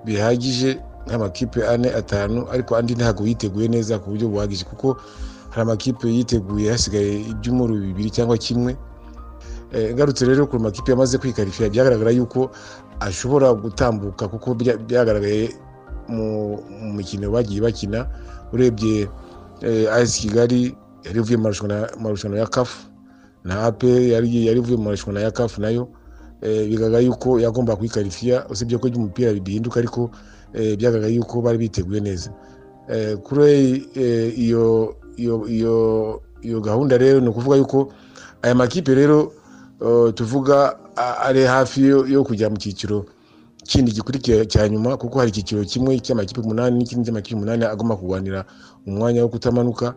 bihagije 0.05 0.79
nk'amakipe 1.07 1.67
ane 1.67 1.89
atanu 1.93 2.45
ariko 2.53 2.75
andi 2.75 2.93
ntabwo 2.95 3.25
yiteguye 3.27 3.67
neza 3.67 3.99
ku 3.99 4.09
buryo 4.13 4.27
buhagije 4.29 4.65
kuko 4.65 4.97
hari 5.49 5.61
amakipe 5.61 6.07
yiteguye 6.07 6.71
hasigaye 6.71 7.21
ibyumweru 7.31 7.73
bibiri 7.81 8.09
cyangwa 8.09 8.37
kimwe. 8.37 8.77
Ngarutse 9.93 10.25
rero 10.25 10.47
ku 10.47 10.59
makipe 10.59 10.91
yamaze 10.91 11.17
kwikarishya 11.17 11.69
byagaragara 11.71 12.11
yuko 12.11 12.51
ashobora 12.99 13.53
gutambuka 13.53 14.27
kuko 14.27 14.53
byagaragaye 14.87 15.49
mu 16.07 16.59
mikino 16.95 17.31
bagiye 17.31 17.61
bakina. 17.61 18.05
Urebye 18.53 19.07
ayisi 19.95 20.21
kigali 20.27 20.75
yari 21.07 21.17
ivuye 21.19 21.37
mu 21.37 21.47
marushanwa 22.03 22.37
ya 22.39 22.47
kafu 22.47 22.77
na 23.43 23.63
ape 23.63 24.09
yari 24.11 24.59
ivuye 24.59 24.77
mu 24.77 24.83
marushanwa 24.91 25.21
ya 25.21 25.31
kafu 25.31 25.61
na 25.61 25.69
yo. 25.71 25.87
Eh, 26.41 26.67
bigaragara 26.69 26.99
yuko 27.03 27.39
yagomba 27.39 27.75
kwikarifiya 27.75 28.45
usibye 28.49 28.77
ko 28.77 28.87
ry'umupira 28.87 29.33
bihinduka 29.33 29.79
ariko 29.79 30.11
eh, 30.53 30.77
byagaragaye 30.77 31.15
yuko 31.15 31.41
bari 31.41 31.57
biteguye 31.57 32.01
neza. 32.01 32.29
Eh, 32.89 33.17
kuri 33.17 33.85
iyo 34.37 34.95
iyo 35.17 35.45
iyo 35.47 35.75
iyo 36.41 36.59
gahunda 36.61 36.97
rero 36.97 37.19
ni 37.19 37.27
ukuvuga 37.29 37.55
yuko 37.57 37.93
aya 38.41 38.55
makipe 38.55 38.95
rero 38.95 39.31
tuvuga 40.15 40.77
ari 40.95 41.43
hafi 41.43 41.81
yo- 41.87 42.23
kujya 42.23 42.49
mu 42.49 42.57
cyiciro 42.57 43.05
kindi 43.63 43.91
gikurikira 43.91 44.45
cya 44.45 44.69
nyuma 44.69 44.97
kuko 44.97 45.19
hari 45.19 45.29
icyiciro 45.31 45.63
kimwe 45.65 45.99
cy'amakipe 46.01 46.41
umunani 46.41 46.77
n'ikindi 46.77 47.05
cy'amakipe 47.05 47.35
umunani 47.37 47.65
agomba 47.65 47.95
kurwanira 47.95 48.45
umwanya 48.87 49.21
wo 49.23 49.29
kutamanuka. 49.29 49.93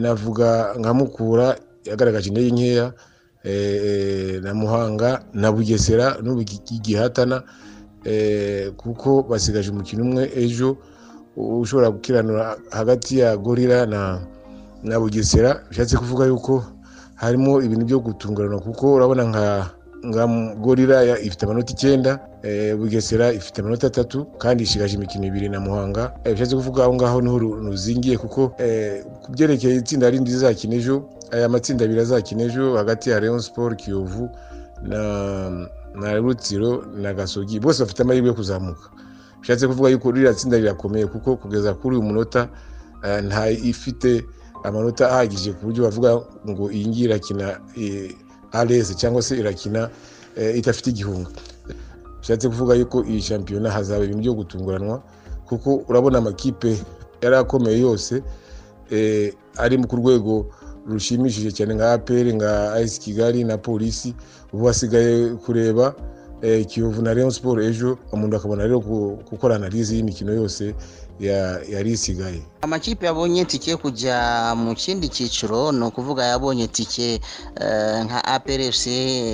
Navuga 0.00 0.72
nka 0.80 0.94
mukura 0.94 1.56
yagaragaje 1.84 2.28
intege 2.32 2.50
nkeya 2.50 2.92
na 4.42 4.54
muhanga 4.54 5.22
na 5.34 5.52
bugesera 5.52 6.18
n'ubu 6.22 6.40
igi- 6.42 6.74
igihatana 6.82 7.42
eh, 8.04 8.70
kuko 8.76 9.22
basigaje 9.22 9.70
umukino 9.70 10.02
umwe 10.02 10.30
ejo 10.34 10.76
ushobora 11.36 11.90
gukiranura 11.90 12.56
hagati 12.70 13.18
ya 13.18 13.36
gorira 13.36 13.86
na 13.86 14.98
bugesera. 15.00 15.62
Bishatse 15.68 15.96
kuvuga 15.96 16.26
yuko 16.26 16.64
harimo 17.14 17.62
ibintu 17.62 17.84
byo 17.86 17.98
gutungurana 18.00 18.58
kuko 18.58 18.94
urabona 18.94 19.24
nka 19.24 20.24
gorira 20.60 21.02
ifite 21.18 21.42
amanota 21.44 21.72
icyenda. 21.72 22.12
eh, 22.12 22.35
bugesera 22.78 23.32
ifite 23.32 23.60
amanota 23.60 23.86
atatu 23.86 24.24
kandi 24.38 24.62
ishigaje 24.64 24.94
imikino 24.96 25.24
ibiri 25.26 25.48
na 25.48 25.60
muhanga. 25.60 26.12
Eh, 26.24 26.32
bishatse 26.32 26.54
kuvuga 26.56 26.84
aho 26.84 26.94
ngaho 26.94 27.20
ni 27.20 27.28
ho 27.30 27.38
ru- 27.38 27.56
ruzingiye 27.66 28.18
kuko 28.18 28.52
eh, 28.58 29.04
ku 29.22 29.32
byerekeye 29.32 29.76
itsinda 29.76 30.10
rindi 30.10 30.30
rizakina 30.30 30.74
ejo 30.76 31.08
aya 31.32 31.48
matsinda 31.48 31.84
abiri 31.84 32.00
azakina 32.00 32.42
ejo 32.42 32.76
hagati 32.76 33.10
ya 33.10 33.20
Rayon 33.20 33.40
Sport 33.40 33.78
Kiyovu 33.82 34.30
na 34.82 35.50
na 35.94 36.14
Rutsiro 36.20 36.84
na 37.02 37.14
Gasogi 37.14 37.60
bose 37.60 37.80
bafite 37.82 38.02
amahirwe 38.02 38.28
yo 38.28 38.34
kuzamuka. 38.34 38.90
Bishatse 39.40 39.66
kuvuga 39.66 39.88
yuko 39.88 40.10
ririya 40.12 40.34
tsinda 40.34 40.56
rirakomeye 40.58 41.06
kuko 41.06 41.36
kugeza 41.36 41.74
kuri 41.74 41.96
uyu 41.96 42.02
munota 42.08 42.48
eh, 43.04 43.24
nta 43.24 43.50
ifite 43.50 44.24
amanota 44.64 45.08
ahagije 45.10 45.52
ku 45.52 45.66
buryo 45.66 45.82
bavuga 45.84 46.20
ngo 46.48 46.70
iyi 46.72 46.86
ngiyi 46.88 47.04
irakina 47.04 47.60
arese 48.52 48.94
cyangwa 48.94 49.22
se 49.22 49.36
irakina 49.36 49.90
eh, 50.36 50.58
idafite 50.58 50.90
igihunga. 50.90 51.30
Bishatse 52.26 52.48
kuvuga 52.48 52.74
yuko 52.74 53.04
iyi 53.06 53.22
shampiyona 53.22 53.70
hazaba 53.70 54.02
ibintu 54.04 54.22
byo 54.22 54.34
gutunguranwa 54.34 55.02
kuko 55.48 55.84
urabona 55.88 56.18
amakipe 56.18 56.74
yari 57.22 57.36
akomeye 57.36 57.78
yose 57.80 58.22
eh, 58.90 59.30
ari 59.56 59.78
ku 59.86 59.96
rwego 59.96 60.46
rushimishije 60.90 61.50
cyane 61.54 61.74
nka 61.74 61.92
apr 61.92 62.26
nka 62.34 62.72
ayisi 62.74 63.00
kigali 63.00 63.44
na 63.44 63.58
polisi 63.58 64.14
ubu 64.52 64.66
hasigaye 64.66 65.28
kureba 65.38 65.94
eh, 66.42 66.66
kiyovu 66.66 67.02
na 67.02 67.14
rayon 67.14 67.30
sport 67.30 67.62
ejo 67.62 67.98
umuntu 68.12 68.36
akabona 68.36 68.62
rero 68.66 68.78
gu- 68.82 69.18
gukora 69.30 69.56
analize 69.56 69.94
y'imikino 69.96 70.32
yose 70.34 70.74
yari 71.20 71.92
isigaye. 71.92 72.42
Amakipe 72.62 73.06
yabonye 73.06 73.44
tike 73.44 73.76
kujya 73.76 74.54
mu 74.56 74.74
kindi 74.74 75.08
cyiciro 75.08 75.72
ni 75.72 75.84
ukuvuga 75.84 76.24
yabonye 76.24 76.66
tike 76.68 77.20
eh, 77.60 78.04
nka 78.04 78.24
APRFC 78.24 78.86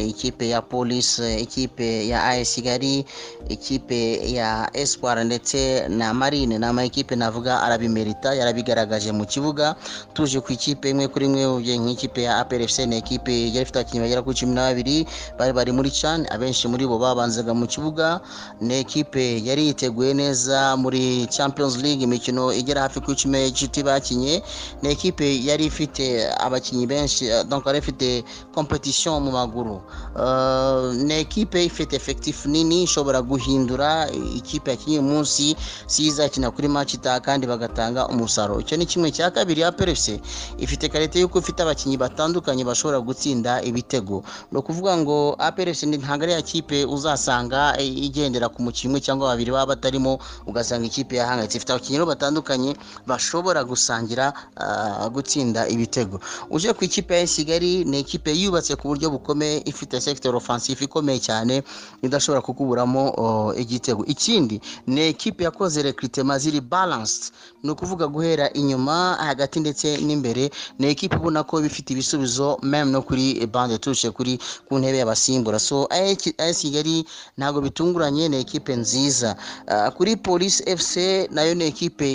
ikipe 0.08 0.48
ya 0.48 0.62
polisi 0.62 1.40
ikipe 1.40 2.08
ya 2.08 2.24
AS 2.24 2.54
Kigali 2.54 3.04
ikipe 3.48 4.32
ya 4.32 4.70
Espoir 4.72 5.24
ndetse 5.24 5.88
na 5.88 6.14
Marine. 6.14 6.58
Ni 6.58 6.66
amakipe 6.66 7.16
navuga 7.16 7.62
arabimerita 7.62 8.34
yarabigaragaje 8.34 9.12
mu 9.12 9.24
kibuga. 9.26 9.76
Tuje 10.14 10.40
ku 10.40 10.52
ikipe 10.52 10.90
imwe 10.90 11.08
kuri 11.08 11.26
imwe 11.26 11.46
ugiye 11.46 11.78
nk'ikipe 11.78 12.22
ya 12.22 12.38
APRFC 12.38 12.78
ni 12.86 12.98
ikipe 12.98 13.32
yari 13.48 13.62
ifite 13.64 13.78
abakinnyi 13.80 14.02
bagera 14.04 14.22
kuri 14.22 14.36
cumi 14.36 14.54
na 14.54 14.62
babiri 14.68 15.06
bari 15.38 15.52
bari 15.52 15.72
muri 15.72 15.90
CHAN 15.90 16.26
abenshi 16.30 16.68
muri 16.68 16.86
bo 16.86 16.98
babanzaga 16.98 17.54
mu 17.54 17.66
kibuga. 17.66 18.20
Ni 18.60 18.80
ikipe 18.84 19.40
yari 19.44 19.66
yiteguye 19.72 20.14
neza 20.14 20.76
muri 20.76 21.26
Champions 21.32 21.71
League 21.76 22.02
imikino 22.04 22.52
igera 22.52 22.82
hafi 22.82 23.00
ku 23.00 23.12
icumi 23.12 23.38
y'inshuti 23.38 23.82
bakinye. 23.82 24.42
Ni 24.82 24.88
ekipe 24.90 25.24
yari 25.44 25.64
ifite 25.66 26.28
abakinnyi 26.40 26.86
benshi 26.86 27.26
eh, 27.26 27.44
donc 27.44 27.66
yari 27.66 27.78
ifite 27.78 28.24
competition 28.54 29.22
mu 29.22 29.30
maguru. 29.30 29.82
Eh, 30.18 30.94
ni 31.04 31.14
ekipe 31.14 31.64
ifite 31.64 31.92
effectif 31.96 32.46
nini 32.46 32.82
ishobora 32.82 33.22
guhindura 33.22 34.10
ikipe 34.36 34.70
yakinnye 34.70 34.98
uyu 34.98 35.08
munsi. 35.08 35.56
Si 35.86 36.06
izakina 36.06 36.50
kuri 36.50 36.68
match 36.68 36.94
itaha 36.94 37.20
kandi 37.20 37.46
bagatanga 37.46 38.08
umusaruro. 38.08 38.60
Icyo 38.60 38.76
ni 38.76 38.86
kimwe. 38.86 39.10
Cya 39.12 39.30
kabiri 39.30 39.60
ya 39.60 39.72
PRFC 39.72 40.20
ifite 40.58 40.88
karite 40.88 41.20
y'uko 41.20 41.38
ifite 41.38 41.62
abakinnyi 41.62 41.96
batandukanye 41.96 42.64
bashobora 42.64 43.00
gutsinda 43.00 43.62
ibitego. 43.62 44.24
Ni 44.52 44.58
ukuvuga 44.58 44.96
ngo 44.96 45.36
APRFC 45.38 45.82
ntabwo 45.82 46.24
ari 46.24 46.32
ya 46.32 46.42
kipe 46.42 46.84
uzasanga 46.84 47.76
igendera 47.80 48.48
ku 48.48 48.62
mukinnyi 48.62 49.00
cyangwa 49.00 49.28
babiri 49.32 49.50
baba 49.52 49.66
batarimo 49.76 50.18
ugasanga 50.46 50.86
ikipe 50.86 51.16
yahangayitse. 51.16 51.58
Ifite 51.62 51.72
abakinnyi 51.78 52.02
batandukanye 52.02 52.74
bashobora 53.06 53.62
gusangira 53.64 54.32
ah, 54.58 55.06
gutsinda 55.14 55.68
ibitego. 55.70 56.18
Uje 56.50 56.72
ku 56.74 56.82
ikipe 56.84 57.14
ya 57.20 57.26
Kigali 57.26 57.84
ni 57.84 58.00
ikipe 58.02 58.32
yubatse 58.34 58.74
ku 58.76 58.88
buryo 58.90 59.10
bukomeye 59.14 59.62
ifite 59.64 60.00
sector 60.02 60.34
offensive 60.36 60.82
ikomeye 60.84 61.18
cyane 61.22 61.62
idashobora 62.02 62.42
kukuburamo 62.42 63.14
oh, 63.16 63.54
igitego. 63.54 64.02
Ikindi 64.04 64.60
ni 64.86 65.00
ekipe 65.14 65.44
yakoze 65.44 65.82
recruitment 65.82 66.42
ziri 66.42 66.60
balanced. 66.60 67.30
Ni 67.62 67.70
ukuvuga 67.70 68.06
guhera 68.10 68.50
inyuma 68.52 69.14
hagati 69.22 69.60
ndetse 69.60 69.96
n'imbere. 70.02 70.50
Ni 70.78 70.86
ekipe 70.90 71.16
ubona 71.16 71.42
ko 71.46 71.60
bifite 71.62 71.90
ibisubizo 71.94 72.58
meme 72.62 72.90
no 72.90 73.02
kuri 73.02 73.46
bande 73.46 73.78
touche 73.78 74.10
kuri 74.10 74.38
ku 74.68 74.78
ntebe 74.78 74.98
y'abasimbura. 74.98 75.58
So 75.58 75.86
AS 75.90 76.58
Kigali 76.58 77.04
ntabwo 77.38 77.60
bitunguranye 77.60 78.28
ni 78.28 78.36
ekipe 78.42 78.74
nziza. 78.76 79.36
Ah, 79.66 79.90
kuri 79.90 80.16
Police 80.16 80.58
FC 80.76 81.28
na 81.30 81.42
yo 81.42 81.51
ni 81.54 81.64
ekipe 81.64 82.06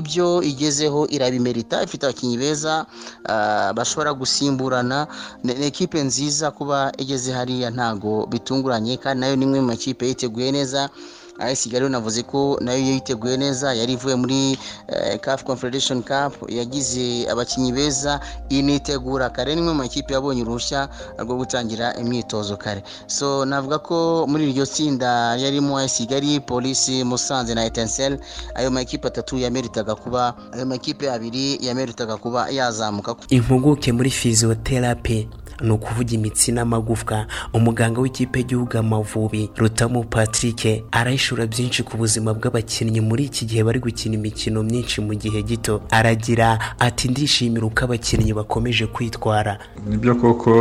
ibyo 0.00 0.42
igezeho 0.42 1.06
irabimerita 1.06 1.82
ifite 1.82 2.02
abakinnyi 2.06 2.36
beza 2.38 2.86
ah, 3.24 3.72
bashobora 3.76 4.12
gusimburana. 4.14 5.06
Ni 5.44 5.52
ekipe 5.66 6.02
nziza 6.02 6.50
kuba 6.50 6.92
igeze 6.98 7.32
hariya 7.32 7.70
ntago 7.70 8.26
bitunguranye 8.26 8.96
kandi 8.96 9.20
na 9.20 9.26
yo 9.30 9.36
ni 9.36 9.44
imwe 9.44 9.60
mu 9.60 9.66
makipe 9.72 10.06
yiteguye 10.08 10.52
neza. 10.52 10.90
AS 11.38 11.62
Kigali 11.62 11.88
navuze 11.88 12.22
ko 12.22 12.58
na 12.60 12.72
yo 12.72 12.78
yiteguye 12.78 13.36
neza 13.36 13.74
yari 13.74 13.92
ivuye 13.92 14.14
muri 14.16 14.58
eh, 14.88 15.20
CAF 15.20 15.44
Confederation 15.44 16.02
Cup 16.02 16.50
yagize 16.50 17.26
abakinnyi 17.30 17.72
beza 17.72 18.20
initegura 18.48 19.30
kare. 19.30 19.54
Ni 19.54 19.60
imwe 19.60 19.72
mu 19.72 19.78
makipe 19.82 20.14
yabonye 20.14 20.42
uruhushya 20.42 20.88
rwo 21.18 21.36
gutangira 21.36 21.94
imyitozo 21.96 22.56
kare. 22.56 22.82
So 23.06 23.44
navuga 23.44 23.78
ko 23.78 24.26
muri 24.28 24.50
iryo 24.50 24.66
tsinda 24.66 25.36
yarimo 25.36 25.78
AS 25.78 25.96
Kigali 25.96 26.40
Polisi 26.40 27.04
Musanze 27.04 27.54
na 27.54 27.64
Etincelle 27.64 28.18
ayo 28.54 28.70
makipe 28.70 29.08
atatu 29.08 29.38
yameritaga 29.38 29.94
kuba 29.94 30.34
ayo 30.52 30.66
makipe 30.66 31.10
abiri 31.10 31.58
yameritaga 31.60 32.16
kuba 32.16 32.50
yazamuka 32.50 33.14
impuguke 33.28 33.92
muri 33.92 34.10
fiziyoterapi 34.10 35.28
ni 35.60 35.70
ukuvuga 35.72 36.12
imitsi 36.14 36.52
n'amagufwa. 36.52 37.26
Umuganga 37.52 38.00
w'ikipe 38.00 38.38
y'igihugu 38.38 38.78
amavubi 38.78 39.50
rutamu 39.56 40.04
patrick 40.04 40.84
arahishura 40.92 41.46
byinshi 41.46 41.82
ku 41.82 41.96
buzima 41.96 42.34
bw'abakinnyi 42.34 43.00
muri 43.00 43.24
iki 43.24 43.46
gihe 43.46 43.62
bari 43.64 43.80
gukina 43.80 44.14
imikino 44.14 44.62
myinshi 44.62 45.00
mu 45.00 45.14
gihe 45.14 45.42
gito. 45.42 45.82
Aragira 45.90 46.58
ati 46.78 47.08
ndishimira 47.08 47.66
uko 47.66 47.84
abakinnyi 47.84 48.32
bakomeje 48.32 48.86
kwitwara. 48.86 49.58
Nibyo 49.88 50.14
koko 50.14 50.52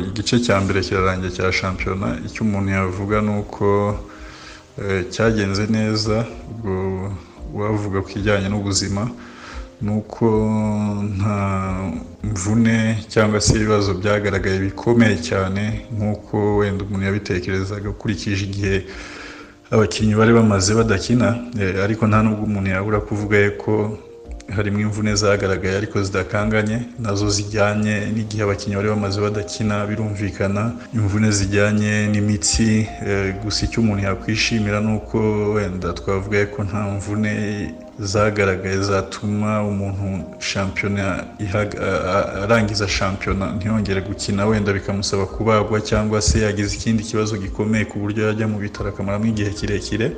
igice 0.00 0.40
cya 0.40 0.60
mbere 0.60 0.80
kirarangiye 0.80 1.30
cya 1.32 1.52
shampiyona. 1.52 2.18
Icyo 2.26 2.44
umuntu 2.44 2.70
yavuga 2.70 3.20
ni 3.20 3.30
uko 3.38 3.94
eh, 4.82 5.04
cyagenze 5.10 5.66
neza 5.66 6.26
ubwo 6.50 7.12
wavuga 7.54 8.00
ku 8.02 8.08
kijyanye 8.08 8.48
n'ubuzima 8.48 9.10
ni 9.82 9.90
uko 9.96 10.26
nta 11.16 11.36
mvune 12.24 12.98
cyangwa 13.08 13.40
se 13.40 13.56
ibibazo 13.56 13.94
byagaragaye 13.94 14.58
bikomeye 14.58 15.16
cyane 15.28 15.62
nk'uko 15.96 16.56
wenda 16.56 16.84
umuntu 16.84 17.04
yabitekerezaga 17.06 17.88
ukurikije 17.90 18.44
igihe 18.44 18.76
abakinnyi 19.70 20.14
bari 20.14 20.32
bamaze 20.32 20.74
badakina. 20.74 21.28
Eh, 21.60 21.74
ariko 21.84 22.02
nta 22.06 22.18
nubwo 22.22 22.44
umuntu 22.44 22.68
yabura 22.70 23.00
kuvuga 23.00 23.36
ko 23.62 23.72
harimo 24.56 24.78
imvune 24.80 25.14
zagaragaye 25.14 25.76
ariko 25.76 25.96
zidakanganye 26.02 26.76
na 26.98 27.14
zo 27.14 27.28
zijyanye 27.36 27.94
n'igihe 28.14 28.42
abakinnyi 28.44 28.76
bari 28.76 28.88
bamaze 28.94 29.18
badakina 29.20 29.86
birumvikana. 29.88 30.62
Imvune 30.94 31.28
zijyanye 31.38 31.94
n'imitsi 32.12 32.68
eh, 33.08 33.34
gusa 33.42 33.60
icyo 33.66 33.78
umuntu 33.82 34.02
yakwishimira 34.04 34.80
ni 34.80 34.92
uko 34.96 35.18
wenda 35.54 35.88
twavuga 35.98 36.46
ko 36.52 36.58
nta 36.68 36.80
mvune 36.96 37.32
zagaragaye 38.00 38.80
zatuma 38.82 39.62
umuntu 39.62 40.24
shampiyona 40.38 41.24
arangiza 42.44 42.88
shampiyona 42.88 43.46
ntiyongere 43.56 44.00
gukina 44.00 44.46
wenda 44.46 44.72
bikamusaba 44.72 45.26
kubagwa 45.26 45.80
cyangwa 45.80 46.20
se 46.22 46.40
yagize 46.40 46.76
ikindi 46.76 47.02
kibazo 47.04 47.36
gikomeye 47.36 47.84
ku 47.84 47.98
buryo 48.02 48.20
yajya 48.26 48.46
mu 48.48 48.58
bitaro 48.58 48.88
akamaramo 48.88 49.26
igihe 49.26 49.50
kirekire. 49.50 50.16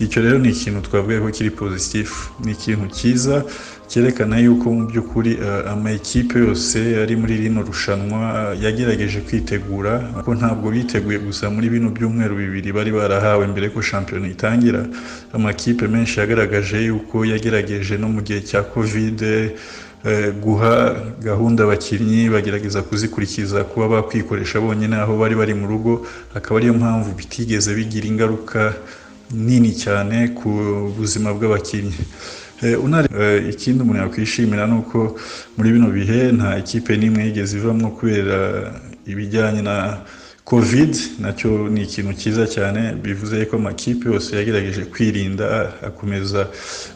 Icyo 0.00 0.18
rero 0.22 0.38
ni 0.38 0.48
ikintu 0.50 0.80
twavuga 0.86 1.20
ko 1.20 1.28
kiri 1.30 1.50
pozitifu 1.50 2.32
ni 2.44 2.52
ikintu 2.52 2.86
cyiza. 2.96 3.44
Cyerekana 3.88 4.36
yuko 4.38 4.66
mu 4.76 4.82
by'ukuri 4.90 5.32
eh, 5.46 5.72
amakipe 5.72 6.38
yose 6.38 6.78
ari 7.02 7.14
muri 7.20 7.34
rino 7.42 7.62
rushanwa 7.62 8.20
eh, 8.52 8.62
yagerageje 8.64 9.20
kwitegura 9.26 9.92
ko 10.24 10.30
ntabwo 10.38 10.66
biteguye 10.74 11.18
gusa 11.26 11.44
muri 11.54 11.66
bino 11.74 11.88
byumweru 11.96 12.34
bibiri 12.42 12.70
bari 12.76 12.90
barahawe 12.98 13.44
mbere 13.52 13.66
ko 13.74 13.78
shampiyona 13.82 14.26
itangira. 14.34 14.82
Amakipe 15.36 15.84
menshi 15.94 16.18
yagaragaje 16.20 16.76
yuko 16.88 17.16
yagerageje 17.32 17.94
no 17.98 18.08
mu 18.14 18.20
gihe 18.26 18.40
cya 18.48 18.60
kovide 18.70 19.54
eh, 20.08 20.28
guha 20.42 20.74
gahunda 21.28 21.60
abakinnyi 21.64 22.20
bagerageza 22.34 22.82
kuzikurikiza 22.82 23.58
kuba 23.70 23.86
bakwikoresha 23.88 24.60
bonyine 24.60 24.96
aho 24.98 25.12
bari 25.20 25.34
bari 25.40 25.54
mu 25.54 25.66
rugo. 25.70 25.92
Akaba 26.34 26.58
ariyo 26.58 26.74
mpamvu 26.74 27.10
bitigeze 27.18 27.70
bigira 27.78 28.06
ingaruka 28.10 28.74
nini 29.30 29.70
cyane 29.82 30.16
ku 30.38 30.48
buzima 30.98 31.28
bw'abakinnyi. 31.36 31.98
Ikindi 33.52 33.82
umuntu 33.82 34.00
yakwishimira 34.02 34.66
ni 34.66 34.74
uko 34.78 34.98
muri 35.56 35.72
bino 35.72 35.88
bihe 35.90 36.32
nta 36.32 36.58
ikipe 36.58 36.96
n'imwe 36.96 37.24
yigeze 37.24 37.56
ivamo 37.58 37.90
kubera 37.96 38.38
ibijyanye 39.06 39.62
na 39.62 39.76
covid. 40.44 40.92
Nacyo 41.20 41.68
ni 41.68 41.82
ikintu 41.82 42.12
cyiza 42.20 42.44
cyane 42.46 42.80
bivuze 43.04 43.44
ko 43.48 43.56
amakipe 43.56 44.08
yose 44.08 44.36
yagerageje 44.36 44.82
kwirinda 44.92 45.46
akomeza 45.88 46.40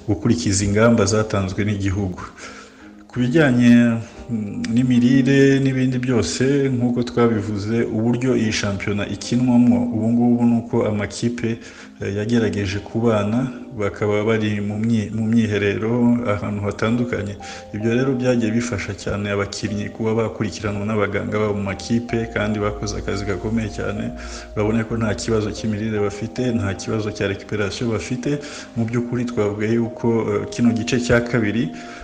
gukurikiza 0.09 0.65
ingamba 0.65 1.05
zatanzwe 1.05 1.65
n'igihugu. 1.65 2.21
Ku 3.09 3.19
bijyanye 3.21 3.71
mm, 4.31 4.63
n'imirire 4.75 5.59
n'ibindi 5.63 5.99
byose 5.99 6.45
nk'uko 6.75 7.03
twabivuze 7.03 7.77
uburyo 7.97 8.31
iyi 8.37 8.53
shampiyona 8.53 9.05
ikinwamo 9.15 9.79
ubu 9.95 10.07
ngubu 10.13 10.45
ni 10.47 10.55
uko 10.59 10.77
amakipe 10.91 11.49
eh, 11.51 11.59
yagerageje 12.01 12.79
kubana 12.79 13.49
bakaba 13.79 14.25
bari 14.25 14.61
mu 14.61 14.77
myi- 14.79 15.11
mu 15.17 15.25
myiherero 15.31 15.93
ahantu 16.33 16.61
hatandukanye. 16.67 17.35
Ibyo 17.75 17.91
rero 17.95 18.11
byagiye 18.21 18.51
bifasha 18.53 18.93
cyane 19.03 19.31
abakinnyi 19.31 19.89
kuba 19.95 20.15
bakurikiranwa 20.15 20.85
n'abaganga 20.87 21.39
babo 21.39 21.55
mu 21.55 21.63
makipe 21.71 22.19
kandi 22.35 22.57
bakoze 22.59 22.97
akazi 22.99 23.25
gakomeye 23.25 23.69
cyane. 23.79 24.05
Babone 24.57 24.85
ko 24.89 24.97
nta 24.97 25.15
kibazo 25.15 25.49
cy'imirire 25.57 25.99
bafite 26.01 26.43
nta 26.59 26.75
kibazo 26.75 27.09
cya 27.17 27.29
recuperation 27.33 27.87
bafite. 27.95 28.31
Mu 28.77 28.83
by'ukuri 28.89 29.25
twavuga 29.31 29.67
yuko 29.67 30.07
eh, 30.31 30.43
kino 30.53 30.73
gice 30.73 30.97
cya 31.07 31.21
kabiri 31.21 31.63
eh, 31.71 32.00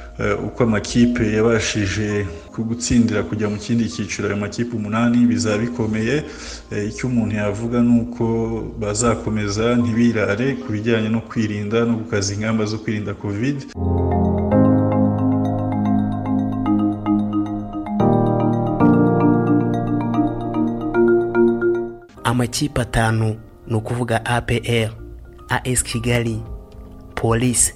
uko 0.47 0.63
amakipe 0.65 1.33
yabashije 1.37 2.27
gutsindira 2.69 3.21
kujya 3.23 3.47
mu 3.53 3.59
kindi 3.61 3.85
cyiciro 3.95 4.29
ayo 4.29 4.37
makipe 4.37 4.73
umunani 4.77 5.27
bizaba 5.29 5.59
bikomeye. 5.59 6.25
Eh, 6.73 6.89
icyo 6.91 7.05
umuntu 7.09 7.33
yavuga 7.37 7.77
ni 7.83 7.93
uko 8.01 8.25
bazakomeza 8.81 9.65
ntibirare 9.77 10.47
ku 10.61 10.73
bijyanye 10.75 11.09
no 11.13 11.21
kwirinda 11.29 11.79
no 11.85 11.95
gukaza 12.01 12.29
ingamba 12.35 12.65
zo 12.65 12.79
kwirinda 12.83 13.13
covid. 13.23 13.57
Amakipe 22.25 22.81
atanu 22.81 23.37
ni 23.67 23.75
ukuvuga 23.77 24.25
apr 24.25 24.91
as 25.49 25.83
kigali 25.83 26.43
polisi 27.15 27.75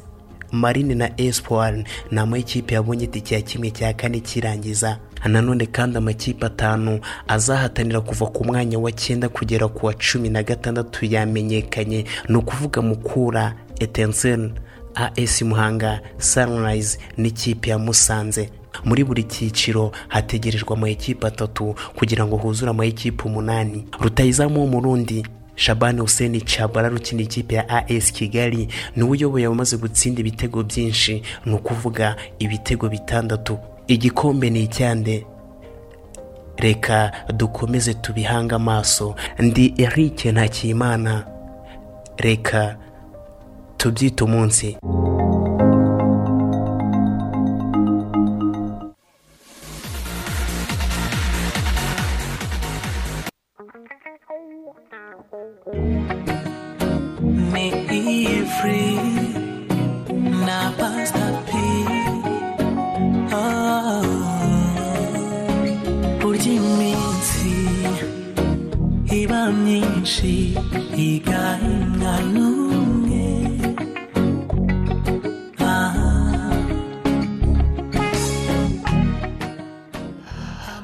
marine 0.52 0.94
na 0.94 1.10
espoir. 1.20 1.84
Ni 2.10 2.18
amakipe 2.20 2.74
yabonye 2.74 3.04
itike 3.04 3.34
ya 3.34 3.40
kimwe 3.40 3.70
cya 3.70 3.92
kane 3.92 4.20
kirangiza. 4.20 4.98
Nanone 5.26 5.66
kandi 5.66 5.98
amakipe 5.98 6.46
atanu 6.46 7.00
azahatanira 7.28 8.00
kuva 8.00 8.26
ku 8.26 8.44
mwanya 8.44 8.78
wa 8.78 8.92
cyenda 8.92 9.28
kugera 9.28 9.68
ku 9.68 9.86
wa 9.86 9.94
cumi 9.94 10.28
na 10.28 10.42
gatandatu 10.42 11.04
yamenyekanye. 11.06 12.04
Ni 12.28 12.36
ukuvuga 12.36 12.82
mukura 12.82 13.54
etenseni 13.80 14.52
as 14.94 15.42
muhanga 15.42 16.00
sunrise 16.18 16.98
n'ikipe 17.18 17.70
ya 17.70 17.78
musanze. 17.78 18.50
Muri 18.84 19.04
buri 19.04 19.22
cyiciro 19.24 19.92
hategerejwe 20.08 20.74
amakipe 20.76 21.26
atatu 21.26 21.74
kugira 21.96 22.26
ngo 22.26 22.36
huzure 22.36 22.70
amakipe 22.70 23.22
umunani. 23.24 23.84
Rutayizamu 24.00 24.60
w'umurundi. 24.60 25.26
Shabani 25.54 26.00
hussein 26.00 26.40
cabara 26.40 26.90
ukina 26.90 27.22
ikipe 27.22 27.54
ya 27.54 27.68
as 27.88 28.12
kigali 28.12 28.68
ni 28.96 29.02
we 29.02 29.08
uyoboye 29.10 29.46
abamaze 29.46 29.76
gutsinda 29.76 30.20
ibitego 30.20 30.62
byinshi. 30.62 31.22
Ni 31.46 31.54
ukuvuga 31.54 32.16
ibitego 32.38 32.88
bitandatu. 32.88 33.58
Igikombe 33.86 34.50
ni 34.50 34.62
icyande. 34.62 35.26
Reka 36.56 37.12
dukomeze 37.36 37.94
tubihange 37.94 38.54
amaso. 38.54 39.14
Ndi 39.38 39.74
eric 39.78 40.24
ntakiyimana 40.24 41.24
reka 42.16 42.76
tubyite 43.76 44.24
umunsi. 44.24 44.76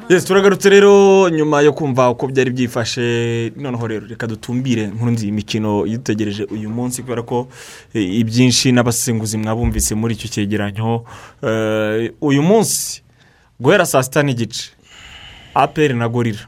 Yesi 0.08 0.26
turagarutse 0.26 0.70
rero 0.70 1.28
nyuma 1.30 1.60
yo 1.60 1.72
kumva 1.72 2.10
uko 2.10 2.26
byari 2.28 2.50
byifashe 2.50 3.52
noneho 3.56 3.86
rero 3.88 4.06
reka 4.06 4.26
dutumbire 4.26 4.86
nkunzi 4.86 5.28
imikino 5.28 5.86
idutegereje 5.86 6.44
uyu 6.44 6.70
munsi 6.70 7.02
kubera 7.02 7.22
ko 7.22 7.48
eh, 7.94 8.14
ibyinshi 8.20 8.72
n'abasenguzi 8.72 9.38
mwabumvise 9.38 9.94
muri 9.94 10.14
icyo 10.14 10.28
cyegeranyo. 10.28 11.04
Eh, 11.42 12.12
uyu 12.20 12.42
munsi 12.42 13.02
guhera 13.60 13.86
saa 13.86 14.02
sita 14.02 14.22
n'igice 14.22 14.70
aperi 15.54 15.94
na 15.94 16.08
gorira 16.08 16.46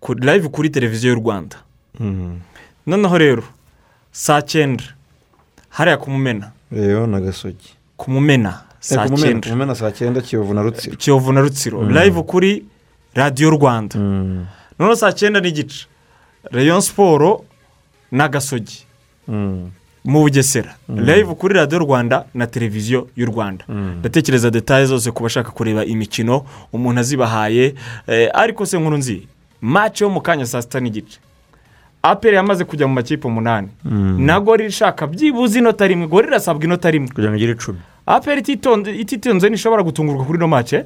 Ku- 0.00 0.14
live 0.14 0.48
kuri 0.48 0.70
televiziyo 0.70 1.12
y'u 1.12 1.20
rwanda. 1.20 1.56
Noneho 2.86 3.18
rero 3.18 3.44
saa 4.12 4.40
cyenda 4.42 4.84
hariya 5.68 5.96
ku 5.98 6.10
mumena. 6.10 6.52
Rero 6.72 7.06
na 7.06 7.20
gasogi 7.20 7.74
ku 7.96 8.10
mumena. 8.10 8.62
Saa 8.80 9.08
cyenda 9.08 9.48
ku 9.48 9.48
mumena 9.48 9.74
saa 9.74 9.90
cyenda 9.90 10.20
kiyovu 10.20 10.54
na 10.54 10.62
rutsiro. 10.62 10.96
Kiyovu 10.96 11.32
na 11.32 11.40
rutsiro. 11.40 11.80
Mm. 11.82 11.90
live 11.90 12.22
kuri 12.22 12.64
radiyo 13.14 13.50
rwanda. 13.50 13.98
Noneho 14.78 14.96
saa 14.96 15.12
cyenda 15.12 15.40
n'igice 15.40 15.86
rayon 16.50 16.80
siporo 16.80 17.44
na 18.12 18.28
gasogi. 18.28 18.86
Mu 19.28 20.20
bugesera. 20.22 20.74
Mm. 20.88 21.00
live 21.00 21.34
kuri 21.34 21.54
radiyo 21.54 21.78
rwanda 21.78 22.24
na 22.34 22.46
televiziyo 22.46 23.08
y'u 23.16 23.26
rwanda. 23.26 23.64
Ndatekereza 23.68 24.50
detaye 24.50 24.86
zose 24.86 25.10
ku 25.10 25.22
bashaka 25.22 25.50
kureba 25.50 25.84
imikino 25.84 26.44
umuntu 26.72 27.00
azibahaye. 27.00 27.74
Eh, 28.06 28.30
ariko 28.34 28.66
se 28.66 28.78
nkuru 28.78 28.96
nzi 28.96 29.26
mace 29.60 30.04
yo 30.04 30.10
mu 30.10 30.20
kanya 30.20 30.46
saa 30.46 30.62
sita 30.62 30.80
n'igice 30.80 31.18
aperi 32.02 32.36
yamaze 32.36 32.64
kujya 32.64 32.86
mu 32.86 32.94
makipe 32.94 33.26
umunani. 33.28 33.68
Mm. 33.84 34.16
na 34.26 34.40
gorira 34.40 34.68
ishaka. 34.68 35.06
Byibuze 35.06 35.58
inota 35.58 35.86
rimwe. 35.86 36.06
Gorira 36.06 36.30
irasabwa 36.36 36.64
inota 36.64 36.90
rimwe. 36.90 37.08
Kugira 37.08 37.28
ngo 37.30 37.36
igire 37.36 37.52
icumi. 37.52 37.78
Aperi 38.06 38.40
ititonze 38.40 38.94
ititonze 38.94 39.48
ntishobora 39.48 39.82
gutungurwa 39.82 40.24
kuri 40.24 40.38
ino 40.38 40.48
mace 40.48 40.84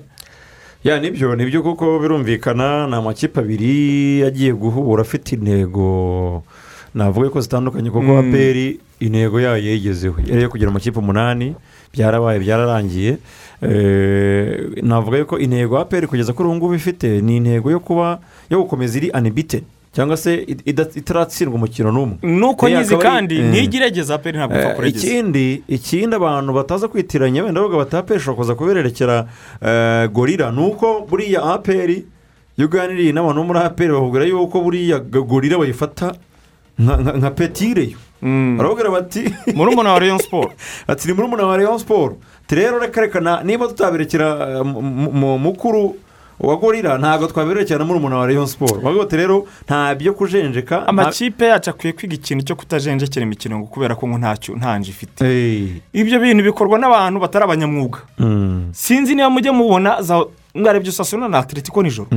ya 0.84 1.00
ni 1.00 1.10
byo 1.10 1.36
ni 1.36 1.46
byo 1.46 1.62
kuko 1.62 1.98
birumvikana. 1.98 2.86
Ni 2.86 2.94
amakipe 2.94 3.40
abiri 3.40 4.22
agiye 4.24 4.52
guhura 4.52 5.02
afite 5.02 5.32
intego. 5.36 6.42
Navuga 6.94 7.30
ko 7.30 7.40
zitandukanye 7.40 7.90
kuko 7.90 8.02
Mm. 8.04 8.18
aperi 8.28 8.80
intego 9.00 9.40
yayo 9.40 9.62
yegezeho 9.64 10.16
yari 10.26 10.48
kugira 10.48 10.70
amakipe 10.70 10.98
umunani 10.98 11.54
byarabaye 11.94 12.38
byararangiye. 12.40 13.16
Eh, 13.62 14.82
navuga 14.82 15.18
yuko 15.18 15.38
intego 15.38 15.78
aperi 15.78 16.06
kugeza 16.06 16.32
kuri 16.32 16.48
ubu 16.48 16.56
ngubu 16.56 16.74
ifite 16.74 17.20
ni 17.22 17.36
intego 17.36 17.70
yo 17.70 17.80
kuba 17.80 18.18
yo 18.50 18.58
gukomeza 18.62 18.98
iri 18.98 19.10
anibite 19.12 19.62
cyangwa 19.92 20.16
se 20.16 20.34
itaratsindwa 20.96 21.54
umukino 21.54 21.92
n'umwe. 21.92 22.16
Nuko 22.22 22.68
nyizi 22.68 22.96
kandi 22.96 23.34
eh. 23.38 23.44
ntigiregeza 23.50 24.14
aperi 24.14 24.38
ntabwo 24.38 24.56
ipfa 24.56 24.70
Eh, 24.70 24.76
kuregeza. 24.76 25.06
ikindi 25.06 25.62
ikindi 25.68 26.16
abantu 26.16 26.52
bataza 26.52 26.88
kwitiranya 26.88 27.44
wenda 27.44 27.60
bavuga 27.60 27.78
bati 27.84 27.96
aperi 27.96 28.20
ishobora 28.20 28.36
kuza 28.40 28.54
kubererekera 28.54 29.26
eh, 29.60 30.08
gorira 30.10 30.50
ni 30.52 30.60
uko 30.64 31.06
buriya 31.10 31.42
aperi 31.44 32.04
iyo 32.58 32.66
uganiriye 32.68 33.12
n'abantu 33.12 33.40
bo 33.40 33.46
muri 33.52 33.58
aperi 33.60 33.92
bakubwira 33.92 34.24
yuko 34.24 34.60
buriya 34.60 34.98
gorira 35.00 35.58
bayifata 35.58 36.14
nka- 36.80 37.30
petireyo. 37.36 37.98
Barababwira 38.22 38.90
bati 38.90 39.22
murumuna 39.56 39.92
wa 39.92 39.98
rayon 39.98 40.18
siporo 40.18 40.52
ati 40.88 41.08
ni 41.08 41.14
murumuna 41.14 41.42
wa 41.46 41.56
rayon 41.56 41.78
siporo 41.78 42.16
rero 42.48 42.78
reka 42.78 43.00
reka 43.00 43.20
niba 43.44 43.68
tutaberekera 43.68 44.28
eh, 44.60 44.64
mu- 44.64 44.82
mu- 44.82 45.12
mu- 45.12 45.38
mukuru 45.38 45.96
uwa 46.42 46.56
gorira 46.56 46.98
ntabwo 46.98 47.26
twabererekana 47.26 47.84
muri 47.84 47.98
umuntu 47.98 48.16
wa 48.16 48.26
rayon 48.26 48.46
siporo 48.46 48.80
bagote 48.80 49.16
rero 49.16 49.46
nta 49.64 49.94
byo 49.94 50.14
kujenjeka 50.14 50.86
amakipe 50.88 51.46
yacu 51.46 51.70
akwiye 51.70 51.92
kwiga 51.92 52.14
ikintu 52.14 52.44
cyo 52.44 52.56
kutajenjekera 52.56 53.26
imikino 53.26 53.58
ngo 53.58 53.66
kubera 53.66 53.94
ko 53.94 54.06
ntacyo 54.06 54.56
ntanje 54.56 54.90
ifite 54.90 55.22
ibyo 55.92 56.18
bintu 56.20 56.42
bikorwa 56.44 56.78
n'abantu 56.78 57.20
batari 57.20 57.44
abanyamwuga 57.44 57.98
sinzi 58.72 59.14
niba 59.14 59.30
mujye 59.30 59.50
mubona 59.50 60.02
za 60.02 60.24
mwarebye 60.54 60.88
usasuna 60.90 61.28
na 61.28 61.38
atletico 61.38 61.82
nijoro 61.82 62.08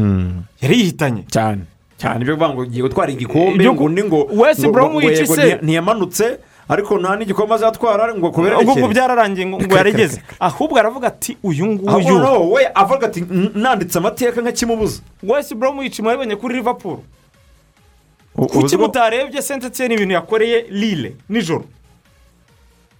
yari 0.61 0.75
yihitanye 0.79 1.23
cyane 1.29 1.61
cyane 1.97 2.21
ibyo 2.21 2.35
kuvuga 2.35 2.53
ngo 2.53 2.61
ugiye 2.61 2.81
gutwara 2.83 3.11
igikombe 3.11 3.63
ngo 3.73 3.83
undi 3.83 4.03
ngo 4.03 4.27
West 4.33 4.59
ngo- 4.65 4.71
Brom 4.71 4.91
ngo 4.91 5.01
yica 5.01 5.21
yego 5.21 5.35
se. 5.35 5.41
ntiya- 5.41 5.61
ntiyamanutse 5.63 6.25
ariko 6.69 6.97
nta 6.99 7.15
n'igikombe 7.15 7.53
azatwara 7.55 8.15
ngo 8.15 8.31
kuberekere 8.31 8.71
ubwo 8.71 8.87
byararangiye 8.89 9.45
ngo 9.47 9.57
yaregeze 9.75 10.21
ahubwo 10.39 10.79
aravuga 10.79 11.07
ati 11.07 11.37
uyu 11.43 11.65
nguyu. 11.65 12.53
We 12.53 12.61
avuga 12.75 13.07
ati 13.07 13.19
"N- 13.21 13.51
nanditse 13.55 13.97
amateka 13.97 14.41
nkakimubuza 14.41 15.01
wesi 15.23 15.55
boromu 15.55 15.83
yica 15.83 16.01
wabonye 16.03 16.35
kuri 16.35 16.55
U- 18.37 18.47
kuki 18.47 18.77
mutarebye 18.77 19.41
sentetse 19.41 19.85
ibintu 19.85 20.13
yakoreye 20.13 20.65
lille 20.69 21.15
nijoro? 21.29 21.63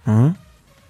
Mhm. 0.06 0.30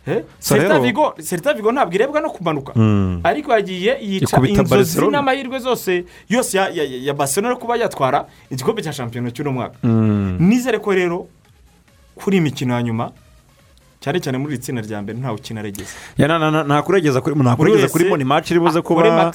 Eh? 0.06 0.22
So 0.38 0.54
Celta 0.54 0.74
rero- 0.78 0.82
Vigo 0.82 1.14
Celta 1.28 1.52
Vigo 1.54 1.72
ntabwo 1.72 1.94
irebwa 1.94 2.20
no 2.20 2.30
kumanuka. 2.30 2.72
Mm. 2.76 3.20
ariko 3.24 3.52
yagiye 3.52 3.98
yica 4.00 4.36
inzozi 4.46 5.00
n'amahirwe 5.10 5.58
zose 5.58 6.04
yose 6.28 6.56
ya, 6.58 6.68
ya, 6.68 6.84
ya 6.84 7.14
Barcelona 7.14 7.54
yo 7.54 7.56
kuba 7.60 7.76
yatwara 7.76 8.26
igikombe 8.50 8.82
cya 8.82 8.92
shampiyona 8.92 9.30
cy'uno 9.34 9.52
mwaka. 9.52 9.74
Mm. 9.82 10.36
nizere 10.40 10.78
ko 10.78 10.92
rero 10.94 11.26
kuri 12.16 12.36
iyi 12.36 12.42
mikino 12.42 12.74
ya 12.74 12.82
nyuma 12.82 13.12
cyane 14.00 14.20
cyane 14.20 14.38
muri 14.38 14.54
iri 14.54 14.62
tsinda 14.62 14.82
rya 14.82 15.02
mbere 15.02 15.18
ntawe 15.18 15.34
ukina 15.34 15.60
aregeza 15.60 15.90
ntakuregeza 17.42 17.88
kuri 17.92 18.04
moni 18.08 18.24
maci 18.24 18.52
iri 18.54 18.60
buze 18.60 18.80
kuba 18.82 19.32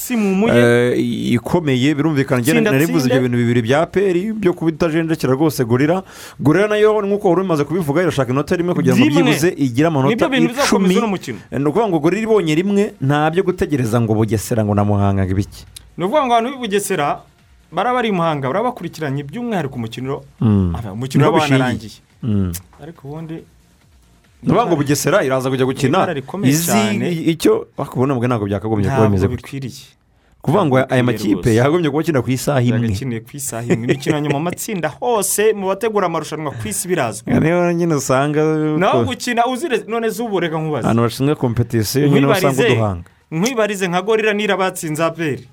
eh, 0.53 1.33
ikomeye 1.33 1.95
birumvikana 1.95 2.41
mvuze 2.87 3.09
tsinde. 3.09 3.15
ibyo 3.15 3.21
bintu 3.21 3.37
bibiri 3.37 3.61
bya 3.61 3.85
peri 3.85 4.31
byo 4.33 4.53
kuba 4.53 4.71
itajenjekera 4.71 5.33
rwose 5.33 5.65
gorira 5.65 6.03
gorira 6.39 6.67
na 6.67 6.75
yo 6.77 7.01
nk'uko 7.01 7.29
wari 7.29 7.41
umaze 7.41 7.63
kubivuga 7.67 8.01
irashaka 8.05 8.31
inota 8.31 8.55
rimwe 8.55 8.73
kugira 8.73 8.95
ngo 8.95 9.05
byibuze 9.05 9.49
igire 9.57 9.87
amanota 9.87 10.25
icumi 10.63 10.95
mukino. 11.07 11.37
ni 11.51 11.65
ukuvuga 11.65 11.87
ngo 11.89 11.99
gorira 11.99 12.21
ibonye 12.23 12.55
rimwe 12.55 12.93
nta 13.01 13.27
byo 13.33 13.43
gutegereza 13.43 13.97
ngo 14.01 14.13
bugesera 14.13 14.63
ngo 14.65 14.71
na 14.77 14.83
muhanga 14.87 15.25
ngo 15.25 15.31
ibiki 15.35 15.65
ni 15.97 16.03
ukuvuga 16.05 16.23
ngo 16.25 16.33
abantu 16.37 16.49
b'i 16.55 16.59
bugesera 16.63 17.19
baraba 17.73 17.95
bari 17.99 18.09
i 18.09 18.11
muhanga 18.15 18.47
baraba 18.47 18.69
bakurikiranye 18.71 19.23
by'umwihariko 19.25 19.75
umukino 19.75 20.21
Mm. 20.39 20.75
aba- 20.79 20.93
umukino 20.95 21.21
Niho 21.25 21.33
waba 21.33 21.43
bishingiye. 21.43 21.59
wanarangiye 21.59 21.91
Mm. 21.99 22.10
Ariko 22.83 23.07
ubundi 23.07 23.33
ni 24.43 24.49
ukuvuga 24.49 24.65
ngo 24.65 24.75
bugesera 24.75 25.23
iraza 25.23 25.49
kujya 25.49 25.65
gukina. 25.65 26.07
Izi 26.43 27.29
icyo 27.31 27.67
bakubona 27.77 28.15
mbwe 28.15 28.27
ntabwo 28.27 28.45
byakagombye 28.49 28.89
kuba 28.89 29.05
bimeze 29.07 29.27
bikwiriye. 29.27 29.85
Kuvuga 30.41 30.65
ngo 30.65 30.75
aya 30.89 31.03
makipe 31.03 31.33
rwose. 31.33 31.55
yakagombye 31.55 31.89
kuba 31.93 32.01
akina 32.01 32.21
ku 32.25 32.29
isaha 32.33 32.61
imwe. 32.61 32.81
Yagakeneye 32.89 33.21
ku 33.21 33.31
isaha 33.37 33.63
imwe. 33.63 33.85
Imikino 33.85 34.17
nyuma 34.19 34.37
mu 34.41 34.45
matsinda 34.49 34.89
hose 34.89 35.53
mu 35.53 35.67
bategura 35.69 36.05
amarushanwa 36.09 36.51
ku 36.57 36.65
isi 36.67 36.87
birazwi. 36.89 37.29
Niyo 37.29 37.69
nyine 37.73 37.93
usanga 37.95 38.41
naho 38.81 39.05
gukina 39.05 39.45
uzire 39.45 39.85
none 39.87 40.09
zubu 40.09 40.39
reka 40.41 40.57
nkubaze. 40.57 40.85
Ahantu 40.89 41.01
bashinzwe 41.05 41.35
kompetisiyo 41.37 42.07
nyine 42.09 42.25
usanga 42.27 42.65
uduhanga. 42.65 43.09
nkwibarize 43.31 43.85
nka 43.87 44.01
gorira 44.01 44.33
nira 44.33 44.57
batsinze 44.57 45.03
aperi 45.05 45.45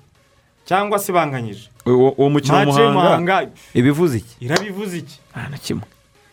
cyangwa 0.65 0.97
se 0.99 1.13
banganyije. 1.13 1.69
Uwo 1.85 2.29
mukino 2.29 2.65
Muhanga. 2.65 3.47
ibivuze 3.73 4.17
iki? 4.17 4.35
Irabivuze 4.45 4.97
iki? 4.97 5.19
Nta 5.31 5.49
na 5.49 5.57
kimwe. 5.57 5.85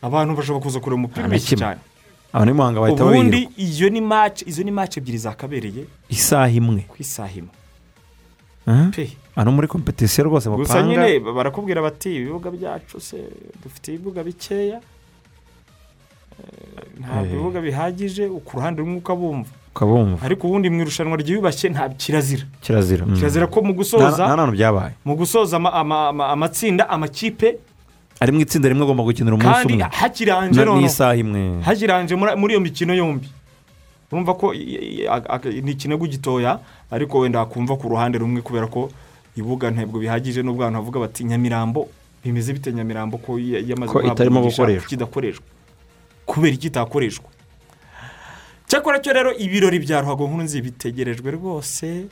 Abantu 0.03 0.37
bashobora 0.37 0.63
kuza 0.65 0.81
kureba 0.81 0.99
umupira 1.01 1.27
nta 1.29 1.39
kimwe 1.39 1.59
cyane. 1.61 1.81
Ubundi 2.93 3.49
iyo 3.57 3.89
ni 3.91 4.01
match 4.01 4.43
izo 4.47 4.63
ni 4.63 4.71
match 4.71 4.97
ebyiri 4.97 5.19
zakabereye. 5.19 5.85
Isaha 6.09 6.49
imwe. 6.51 6.85
Ku 6.89 6.97
isaha 6.99 7.33
imwe. 7.39 7.55
Hano 9.37 9.53
muri 9.53 9.69
kompetisiyo 9.69 10.25
rwose 10.27 10.49
gusa 10.51 10.75
bapanga 10.75 10.89
nyine 10.89 11.21
barakubwira 11.21 11.83
bati 11.83 12.17
ibibuga 12.17 12.51
byacu 12.51 13.01
se 13.01 13.17
dufite 13.63 13.95
ibibuga 13.95 14.25
bikeya. 14.25 14.81
Eh, 16.37 17.01
ntabwo 17.01 17.25
Eh. 17.27 17.33
ibibuga 17.33 17.61
bihagije 17.61 18.29
ku 18.45 18.57
ruhande 18.57 18.81
rumwe 18.83 18.99
ukabumva. 18.99 19.51
Ukabumva. 19.73 20.27
Ariko 20.27 20.49
ubundi 20.49 20.71
mu 20.71 20.81
irushanwa 20.83 21.17
ryiyubashye 21.17 21.69
nta 21.69 21.89
kirazira. 21.89 22.45
Kirazira 22.61 23.07
mm. 23.07 23.15
kirazira 23.17 23.47
ko 23.47 23.63
mu 23.63 23.73
nta 23.73 23.77
gusoza 23.79 24.23
nta 24.27 24.93
mu 25.05 25.15
gusoza 25.17 25.57
ama- 25.57 25.73
ama- 25.73 26.09
ama- 26.09 26.29
amatsinda 26.35 26.89
amakipe 26.89 27.59
ari 28.21 28.33
mu 28.33 28.41
itsinda 28.41 28.69
rimwe 28.69 28.85
agomba 28.85 29.03
gukinira 29.05 29.35
umunsi 29.37 29.53
kandi 29.53 29.73
umwe 29.75 29.89
hakiranje 29.93 30.59
Na- 30.61 30.65
noneho 30.65 30.81
n'isaha 30.83 31.15
imwe 31.17 31.61
hakiranje 31.63 32.15
muri 32.17 32.53
iyo 32.55 32.61
mikino 32.61 32.95
yombi 32.95 33.29
urumva 34.13 34.35
ko 34.35 34.55
ni 35.63 35.71
ikinogo 35.73 36.07
gitoya 36.07 36.59
ariko 36.91 37.19
wenda 37.27 37.39
wakumva 37.45 37.77
ku 37.77 37.89
ruhande 37.89 38.19
rumwe 38.19 38.41
kubera 38.43 38.67
ko 38.71 38.89
ibibuga 39.37 39.71
ntabwo 39.71 39.99
bihagije 40.01 40.41
n'ubwo 40.43 40.63
abantu 40.65 40.79
bavuga 40.81 40.99
bati 41.05 41.25
nyamirambo 41.29 41.89
bimeze 42.25 42.53
bite 42.57 42.73
nyamirambo 42.73 43.19
ko 43.21 43.37
ya- 43.39 43.61
yamaze 43.61 43.93
guhabwa 43.93 44.13
itarimo 44.15 44.41
umugisha 44.41 44.63
gukoreshwa. 44.63 44.89
kidakoreshwa 44.89 45.45
kubera 46.27 46.55
iki 46.55 46.67
itakoreshwa 46.73 47.29
cyakora 48.67 48.99
cyo 48.99 49.13
rero 49.13 49.31
ibirori 49.37 49.79
bya 49.79 50.01
ruhago 50.01 50.27
nkuru 50.27 50.43
nzi 50.43 50.63
bitegerejwe 50.63 51.31
rwose 51.37 52.07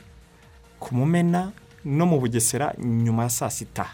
ku 0.79 0.95
mumena 0.95 1.51
no 1.85 2.05
mu 2.05 2.19
bugesera 2.19 2.73
nyuma 2.79 3.23
ya 3.23 3.29
saa 3.29 3.49
sita. 3.49 3.85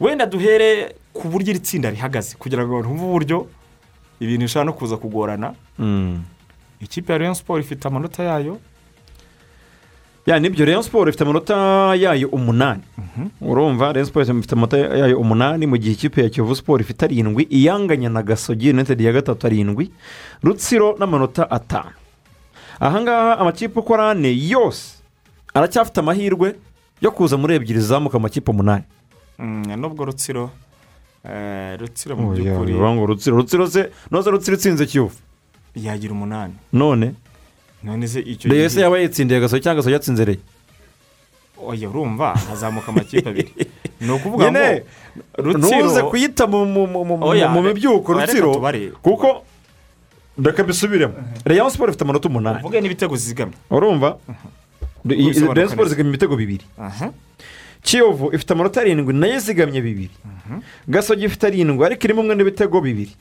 Wenda 0.00 0.26
duhere 0.26 0.94
ku 1.12 1.28
buryo 1.28 1.50
iri 1.50 1.60
tsinda 1.60 1.90
rihagaze 1.90 2.36
kugira 2.38 2.66
ngo 2.66 2.82
bumve 2.82 3.04
uburyo 3.04 3.46
ibintu 4.20 4.46
bishobora 4.46 4.64
no 4.64 4.72
kuza 4.72 4.96
kugorana. 4.96 5.54
Mm. 5.78 6.22
ikipe 6.80 7.12
ya 7.12 7.18
Rayon 7.18 7.34
siporo 7.34 7.60
ifite 7.60 7.88
amanota 7.88 8.22
yayo. 8.22 8.58
Ya 10.26 10.38
ni 10.38 10.50
byo 10.50 10.64
Rayon 10.64 10.82
siporo 10.82 11.08
ifite 11.10 11.22
amanota 11.24 11.54
yayo 11.96 12.28
umunani. 12.28 12.82
Urumva 13.40 13.92
Rayon 13.92 14.06
siporo 14.06 14.24
ifite 14.38 14.52
amanota 14.52 14.76
yayo 14.78 15.18
umunani 15.20 15.66
mu 15.66 15.76
gihe 15.76 15.92
ikipe 15.92 16.22
ya 16.22 16.28
kiyovu 16.30 16.56
siporo 16.56 16.80
ifite 16.80 17.02
arindwi 17.04 17.42
iyanganya 17.50 18.08
na 18.08 18.22
gasogi 18.22 18.70
united 18.70 19.00
ya 19.00 19.12
gatatu 19.12 19.46
arindwi 19.46 19.90
rutsiro 20.42 20.96
n'amanota 20.98 21.50
atanu. 21.50 21.90
Ahangaha 22.80 23.38
amakipe 23.38 23.78
uko 23.80 23.94
ari 23.94 24.02
ane 24.02 24.30
yose 24.48 25.02
aracyafite 25.54 25.98
amahirwe 26.00 26.54
yo 27.00 27.10
kuza 27.10 27.36
muri 27.36 27.54
ebyiri 27.54 27.80
zizamuka 27.80 28.16
amakipe 28.16 28.50
umunani. 28.50 28.84
Nubwo 29.38 30.04
rutsiro 30.04 30.50
rutsiro 31.78 32.16
mu 32.16 32.32
by'ukuri 32.34 32.72
rutsiro 33.06 33.36
rutsiro 33.36 33.66
se 33.70 33.90
noze 34.10 34.30
rutsiro 34.30 34.56
itsinze 34.56 34.86
kiyovu 34.86 35.16
yagira 35.74 36.12
umunani 36.12 36.54
none 36.72 37.14
none 37.82 38.08
se 38.08 38.20
icyo 38.20 38.50
reyo 38.50 38.68
se 38.70 38.80
yaba 38.80 38.98
yitsindiye 38.98 39.40
gasogi 39.40 39.62
cyangwa 39.62 39.78
gasogi 39.82 39.94
yatsinze 39.94 40.24
reyo 40.24 40.40
oya 41.66 41.88
urumva 41.88 42.34
hazamuka 42.34 42.88
amakipe 42.88 43.28
abiri 43.30 43.52
ni 44.00 44.10
ukuvuga 44.10 44.50
ngo 44.50 45.52
ntuze 45.58 46.02
kuyita 46.02 46.46
mu 46.46 47.62
mibyuko 47.62 48.12
rutsiro 48.14 48.50
kuko 49.02 49.42
reka 50.42 50.62
bisubiremo 50.64 51.14
reyo 51.44 51.70
siporo 51.70 51.90
ifite 51.90 52.02
amanota 52.04 52.28
umunani 52.28 52.58
uvuge 52.58 52.80
n'ibitego 52.80 53.16
zigamye 53.16 53.54
urumva 53.70 54.18
reyo 55.04 55.68
siporo 55.70 55.88
zigamye 55.88 56.10
ibitego 56.10 56.34
bibiri 56.36 56.64
aha 56.78 57.10
kiyovu 57.82 58.34
ifite 58.34 58.50
amanota 58.52 58.80
arindwi 58.80 59.14
na 59.14 59.26
yo 59.26 59.38
zigamye 59.38 59.80
bibiri. 59.80 60.14
Gasogi 60.88 61.24
ifite 61.24 61.46
arindwi 61.46 61.84
ariko 61.86 62.02
irimo 62.04 62.20
umwe 62.22 62.34
n'ibitego 62.34 62.80
bibiri. 62.80 63.12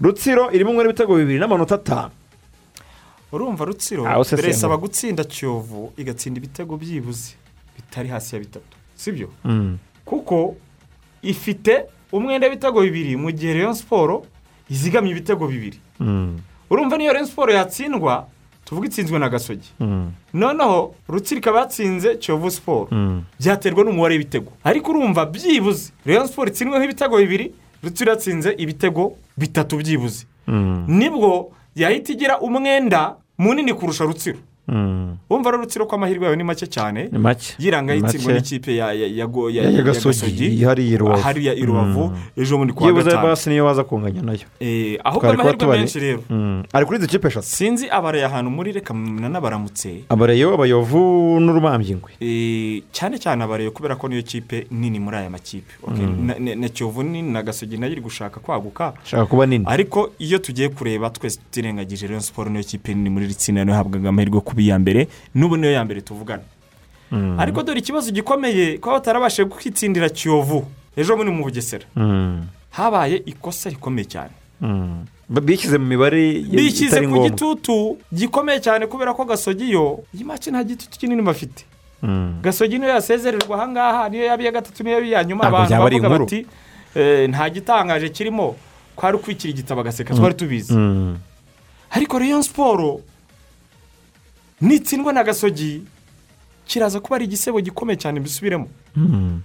Rutsiro 0.00 0.50
irimo 0.52 0.70
umwe 0.70 0.84
n'ibitego 0.84 1.16
bibiri 1.16 1.38
n'amanota 1.38 1.74
atanu. 1.74 2.10
Urumva 3.32 3.64
rutsiro 3.64 4.02
usesengura. 4.02 4.42
biresaba 4.42 4.76
gutsinda 4.76 5.24
kiyovu 5.24 5.92
igatsinda 5.96 6.38
ibitego 6.38 6.76
byibuze 6.76 7.34
bitari 7.76 8.08
hasi 8.08 8.34
ya 8.34 8.40
bitatu. 8.40 8.76
Sibyo? 8.96 9.28
Mm. 9.44 9.78
kuko 10.04 10.56
ifite 11.22 11.86
umwenda 12.12 12.46
w'ibitego 12.46 12.82
bibiri 12.82 13.16
mu 13.16 13.30
gihe 13.30 13.54
Rayon 13.54 13.74
siporo 13.74 14.26
izigamye 14.70 15.10
ibitego 15.14 15.46
bibiri. 15.46 15.78
Mm. 16.00 16.40
urumva 16.70 16.96
niyo 16.98 17.12
Rayon 17.12 17.26
siporo 17.26 17.52
yatsindwa 17.52 18.26
tuvuga 18.70 18.86
itsinzwe 18.86 19.18
na 19.18 19.28
gasogi 19.28 19.66
Mm. 19.80 20.12
noneho 20.34 20.94
rutsiro 21.08 21.38
ikaba 21.42 21.60
yatsinze 21.66 22.14
kiyovu 22.22 22.50
siporo 22.50 22.86
Mm. 22.90 23.22
byaterwa 23.40 23.84
n'umubare 23.84 24.14
w'ibitego 24.14 24.52
ariko 24.64 24.90
urumva 24.94 25.26
byibuze 25.26 25.90
Rayon 26.06 26.26
siporo 26.30 26.48
itsindweho 26.50 26.84
ibitego 26.84 27.16
bibiri 27.18 27.50
rutsiro 27.82 28.10
yatsinze 28.14 28.54
ibitego 28.58 29.16
bitatu 29.36 29.76
byibuze 29.76 30.24
Mm. 30.46 30.84
ni 30.88 31.10
bwo 31.10 31.50
yahita 31.74 32.12
igira 32.12 32.38
umwenda 32.40 33.16
munini 33.38 33.74
kurusha 33.74 34.04
rutsiro. 34.04 34.38
Wumva 35.30 35.50
rero 35.50 35.62
rutsiro 35.62 35.86
ko 35.86 35.96
amahirwe 35.96 36.24
yawe 36.24 36.36
ni 36.36 36.44
make 36.44 36.66
cyane. 36.66 37.08
Ni 37.12 37.18
make. 37.18 37.54
Yiranga 37.58 37.94
yitsindwa 37.94 38.32
n'ikipe 38.32 38.76
ya 38.76 38.94
Gasogi, 39.82 40.64
hariya 40.64 41.54
i 41.54 41.64
Rubavu. 41.66 42.04
Mm. 42.10 42.16
ejo 42.36 42.58
bundi 42.58 42.72
yibuze 42.80 43.04
gatanu. 43.10 43.22
basi 43.26 43.50
niyo 43.50 43.64
waza 43.66 43.84
kunganya 43.84 44.22
na 44.22 44.32
yo. 44.32 44.46
Eh, 44.60 44.98
ahubwo 45.04 45.30
amahirwe 45.30 45.78
menshi 45.78 45.98
rero. 46.00 46.22
Mm. 46.30 46.62
ari 46.72 46.86
kuri 46.86 46.98
izi 46.98 47.08
kipe 47.08 47.28
eshatu. 47.28 47.46
Sinzi 47.46 47.90
abaraye 47.90 48.24
ahantu 48.24 48.50
muri 48.50 48.72
reka 48.72 48.94
nanabaramutse. 48.94 50.04
Abareyo 50.08 50.54
abayovu 50.54 51.40
n'urubambyi 51.40 51.90
ingwe. 51.92 52.12
Eh, 52.20 52.82
cyane 52.92 53.18
cyane 53.18 53.44
abaraye 53.44 53.70
kubera 53.70 53.96
ko 53.96 54.08
niyo 54.08 54.22
kipe 54.22 54.66
nini 54.70 54.98
muri 55.00 55.16
aya 55.16 55.30
makipe. 55.30 55.72
Mm. 55.88 56.30
na- 56.60 56.68
kiyovu 56.68 57.02
nini 57.02 57.32
na 57.32 57.42
gasogi 57.42 57.76
na 57.76 57.86
yo 57.86 57.92
iri 57.92 58.00
gushaka 58.00 58.40
kwaguka. 58.40 58.92
Ishaka 59.04 59.26
kuba 59.26 59.46
nini. 59.46 59.64
Ariko 59.68 60.10
iyo 60.18 60.38
tugiye 60.38 60.68
kureba 60.68 61.10
twese 61.10 61.38
tutirengagije 61.38 62.06
Rayon 62.06 62.20
siporo 62.22 62.50
niyo 62.50 62.64
kipe 62.64 62.94
nini 62.94 63.10
muri 63.10 63.24
iri 63.24 63.34
tsinda 63.34 63.64
niyo 63.64 63.74
ihabwaga 63.74 64.08
amahirwe 64.08 64.34
yo 64.36 64.40
kuba 64.60 64.62
iya 64.62 64.78
mbere 64.78 65.08
n'ubu 65.34 65.56
niyo 65.56 65.72
ya 65.72 65.84
mbere 65.84 66.00
tuvugana. 66.00 66.42
Mm. 67.12 67.40
ariko 67.40 67.62
dore 67.62 67.78
ikibazo 67.80 68.10
gikomeye 68.12 68.78
kuba 68.78 68.92
batarabashije 69.00 69.44
kwitsindira 69.48 70.08
kiyovu 70.08 70.62
ejo 70.96 71.16
bundi 71.16 71.32
mu 71.32 71.42
bugesera 71.44 71.84
Mm. 71.96 72.46
habaye 72.70 73.16
ikosa 73.26 73.70
rikomeye 73.70 74.04
cyane. 74.06 74.30
Mm. 74.60 75.06
Bishyize 75.30 75.78
mu 75.78 75.86
mibare 75.86 76.38
bishyize 76.42 77.00
ku 77.06 77.22
gitutu 77.26 77.98
gikomeye 78.14 78.60
cyane 78.62 78.86
kubera 78.86 79.14
ko 79.14 79.24
gasogi 79.24 79.70
yo 79.74 80.04
iyi 80.14 80.24
maci 80.24 80.50
nta 80.50 80.62
gitutu 80.64 80.98
kinini 80.98 81.22
bafite. 81.22 81.64
Gasogi 82.42 82.78
niyo 82.78 82.90
yasezererwa 82.94 83.56
ahangaha 83.58 84.08
niyo 84.08 84.24
yaba 84.30 84.42
iya 84.42 84.52
gatatu 84.52 84.82
niyo 84.84 84.94
yaba 85.02 85.06
iya 85.06 85.24
nyuma 85.24 85.44
abantu 85.50 85.70
bavuga 85.82 86.08
bati 86.08 86.46
"Eh, 86.94 87.28
nta 87.30 87.50
gitangaje 87.50 88.08
kirimo. 88.10 88.54
Kwari 88.96 89.16
ukwikira 89.16 89.50
igitabo 89.50 89.80
agaseka 89.80 90.14
twari 90.14 90.34
tubizi. 90.34 90.74
Ariko 91.90 92.18
Rayon 92.18 92.42
siporo 92.42 93.00
nitsindwa 94.60 95.12
na 95.12 95.24
gasogi. 95.24 95.82
Kiraza 96.66 97.00
kuba 97.00 97.16
ari 97.16 97.24
igisebo 97.24 97.60
gikomeye 97.60 97.96
cyane 97.98 98.20
bisubiremo 98.20 98.68
Mm. 98.96 99.40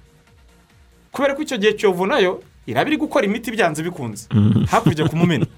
kubera 1.11 1.33
ko 1.35 1.41
icyo 1.41 1.57
gihe 1.57 1.73
kiyovu 1.73 2.05
na 2.05 2.19
yo 2.19 2.41
iraba 2.67 2.89
iri 2.89 2.97
gukora 2.97 3.25
imiti 3.25 3.51
byanze 3.51 3.83
bikunze. 3.83 4.27
Mm. 4.33 4.65
hakurya 4.71 5.07
ku 5.09 5.15
mumena. 5.15 5.45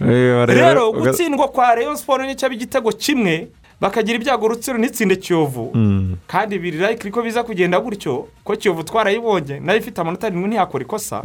Eh, 0.00 0.46
rero 0.46 0.90
uga- 0.90 1.10
gutsindwa 1.10 1.48
kwa 1.48 1.74
Rayon 1.74 1.96
siporo 1.96 2.22
n'icyaba 2.26 2.54
igitego 2.54 2.92
kimwe 2.94 3.48
bakagira 3.80 4.14
ibyago 4.18 4.48
rutsiro 4.48 4.78
ntitsinde 4.78 5.16
kiyovu. 5.16 5.70
Mm. 5.74 6.16
kandi 6.26 6.58
biri 6.58 6.78
like 6.78 7.10
ko 7.10 7.22
biza 7.22 7.42
kugenda 7.42 7.80
gutyo 7.80 8.28
ko 8.44 8.54
kiyovu 8.56 8.82
twarayibonye 8.86 9.58
na 9.60 9.72
yo 9.74 9.78
ifite 9.78 9.98
amanota 10.00 10.26
arindwi 10.26 10.48
ntiyakora 10.54 10.84
ikosa. 10.84 11.22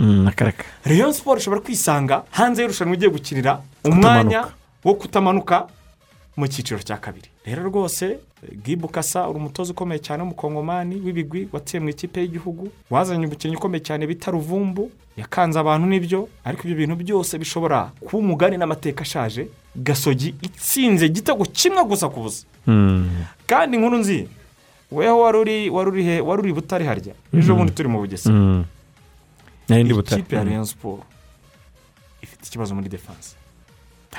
Rayon 0.85 1.13
siporo 1.13 1.37
ishobora 1.37 1.61
kwisanga 1.61 2.23
hanze 2.31 2.61
y'irushanwa 2.61 2.95
igiye 2.95 3.09
gukinira 3.13 3.61
umwanya 3.85 4.49
wo 4.83 4.93
kutamanuka. 4.97 5.67
Mu 6.37 6.47
cyiciro 6.47 6.79
cya 6.81 6.97
kabiri. 6.97 7.29
Rero 7.45 7.63
rwose 7.63 8.19
gibu 8.65 8.87
kasa 8.87 9.29
uri 9.29 9.37
umutoza 9.39 9.71
ukomeye 9.71 9.99
cyane 9.99 10.23
w'umukongomani 10.23 10.95
w'ibigwi 11.05 11.47
watuye 11.51 11.79
mu 11.79 11.89
ikipe 11.89 12.21
y'igihugu 12.21 12.71
wazanye 12.89 13.25
umukinnyi 13.27 13.55
ukomeye 13.55 13.83
cyane 13.83 14.07
bita 14.07 14.31
ruvumbu 14.31 14.91
yakanze 15.17 15.59
abantu 15.59 15.87
n'ibyo 15.87 16.27
ariko 16.45 16.61
ibyo 16.63 16.77
bintu 16.77 16.95
byose 16.95 17.37
bishobora 17.37 17.91
kuba 18.01 18.17
umugani 18.23 18.57
n'amateka 18.57 19.01
ashaje. 19.01 19.47
Gasogi 19.75 20.35
itsinze 20.41 21.05
igitego 21.05 21.45
kimwe 21.45 21.83
gusa 21.85 22.09
ku 22.09 22.19
busa. 22.21 22.45
Mm. 22.67 23.09
kandi 23.47 23.77
inkuru 23.77 23.97
nzi 23.97 24.27
weho 24.91 25.19
wari 25.19 25.37
uri 25.37 25.69
wari 25.69 25.89
uri 25.89 26.03
he 26.03 26.21
wari 26.21 26.41
uri 26.41 26.53
butare 26.53 26.85
harya? 26.85 27.13
Ejo 27.33 27.55
bundi 27.55 27.71
turi 27.73 27.89
mu 27.89 27.99
bugesera. 27.99 28.35
Mm. 28.35 28.65
butare. 29.67 30.21
ikipe 30.21 30.35
ya 30.35 30.65
siporo 30.65 31.03
ifite 32.21 32.47
ikibazo 32.47 32.75
muri 32.75 32.89
defanse 32.89 33.35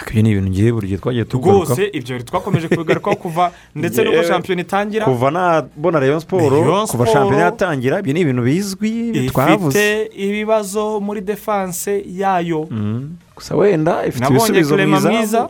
ibyo 0.08 0.22
ni 0.22 0.30
ibintu 0.30 0.50
ngiye 0.50 0.72
buri 0.72 0.86
gihe 0.88 0.98
twagiye 0.98 1.24
tugarukaho 1.24 1.64
rwose 1.64 1.90
ibyo 1.92 2.18
twakomeje 2.22 2.68
kubigarukaho 2.68 3.16
kuva 3.16 3.52
ndetse 3.74 4.02
Yewe. 4.02 4.24
shampiyona 4.26 4.62
itangira 4.62 5.04
kuva 5.04 5.30
nabona 5.30 6.00
rayon 6.00 6.20
siporo 6.20 6.86
kuva 6.86 7.06
shampiyona 7.06 7.44
yatangira 7.44 7.98
ibyo 8.00 8.12
ni 8.12 8.20
ibintu 8.20 8.42
bizwi 8.42 8.90
twavuze 9.30 9.78
ifite 9.78 10.10
ibibazo 10.26 11.00
muri 11.00 11.20
defanse 11.20 12.04
yayo 12.06 12.66
Mm. 12.70 13.16
gusa 13.36 13.56
wenda 13.56 14.06
ifite 14.06 14.22
nabonye 14.24 14.58
ibisubizo 14.58 15.08
mwiza 15.10 15.48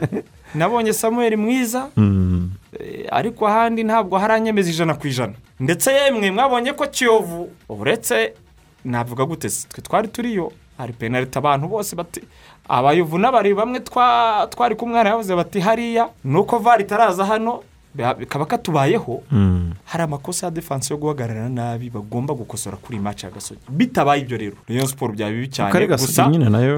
nabonye 0.54 0.92
samuel 0.92 1.36
mwiza 1.36 1.88
Mm. 1.96 2.50
Eh, 2.80 3.06
ariko 3.10 3.46
ahandi 3.48 3.84
ntabwo 3.84 4.18
haranyemeza 4.18 4.70
ijana 4.70 4.94
ku 4.94 5.06
ijana 5.06 5.32
ndetse 5.60 5.90
yemwe 5.94 6.30
mwabonye 6.30 6.72
ko 6.72 6.86
kiyovu 6.86 7.48
uretse 7.68 8.32
navuga 8.84 9.24
gute 9.24 9.48
twe 9.48 9.82
twari 9.82 10.08
turiyo 10.08 10.52
hari 10.78 10.92
penaliti 10.92 11.38
abantu 11.38 11.68
bose 11.68 11.96
bati. 11.96 12.20
Abayovu 12.68 13.18
n'abari 13.18 13.54
bamwe 13.54 13.78
twa- 13.80 14.46
twari 14.50 14.74
kumwe 14.76 14.98
yavuze 14.98 15.34
bati 15.36 15.60
hariya 15.60 16.08
ni 16.24 16.36
uko 16.38 16.58
vari 16.58 16.82
itaraza 16.84 17.24
hano 17.24 17.60
ba- 17.94 18.14
kaba 18.28 18.46
katubayeho 18.46 19.22
Mm. 19.30 19.72
hari 19.84 20.02
amakosa 20.04 20.46
ya 20.46 20.50
defanse 20.50 20.94
yo 20.94 20.98
guhagarara 20.98 21.48
nabi 21.48 21.90
bagomba 21.90 22.34
gukosora 22.34 22.76
kuri 22.76 22.96
iyi 22.98 23.04
maci 23.04 23.26
ya 23.26 23.30
gasogi. 23.32 23.60
Bitabaye 23.68 24.22
ibyo 24.22 24.36
rero. 24.38 24.56
Rayon 24.68 24.86
siporo 24.86 25.12
byaba 25.12 25.32
bibi 25.32 25.48
cyane 25.48 25.70
gusa 25.86 26.22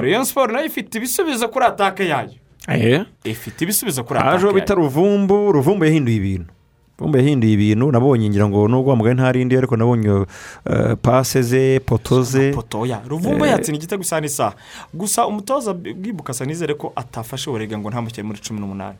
Rayon 0.03 0.25
siporo 0.25 0.53
na 0.53 0.61
yo 0.61 0.67
ifite 0.67 0.99
ibisubizo 0.99 1.49
kuri 1.49 1.65
atake 1.65 2.05
yayo. 2.09 2.35
Eh. 2.69 3.05
ifite 3.25 3.63
ibisubizo 3.65 4.05
kuri 4.05 4.21
hajeho 4.21 4.51
atake 4.51 4.55
bita 4.61 4.75
yayo. 4.75 4.85
Ruvumbu 4.85 5.53
ruvumbu 5.53 5.85
yahinduye 5.85 6.17
ibintu. 6.17 6.51
Ruvumbu 6.99 7.17
yahinduye 7.19 7.53
ibintu 7.53 7.93
nabonye 7.93 8.29
ngira 8.31 8.49
ngo 8.49 8.69
nubwo 8.69 8.91
wamugani 8.91 9.15
nta 9.21 9.33
rindi 9.33 9.57
ariko 9.57 9.77
nabonye 9.77 10.25
eh, 10.65 10.97
pase 11.03 11.43
ze 11.43 11.81
poto 11.81 12.23
ze. 12.23 12.53
potoya 12.53 13.01
ruvumbu 13.09 13.45
Eh. 13.45 13.51
yatsinda 13.51 13.77
igitego 13.79 14.03
isa 14.03 14.21
n'isaha. 14.21 14.55
Gusa 14.95 15.27
umutoza 15.27 15.75
bwibukasa 15.75 16.45
nizere 16.45 16.75
ko 16.75 16.93
atafashe 16.97 17.51
urega 17.51 17.77
ngo 17.79 17.91
ntamushyire 17.91 18.23
muri 18.23 18.41
cumi 18.41 18.61
n'umunani. 18.61 18.97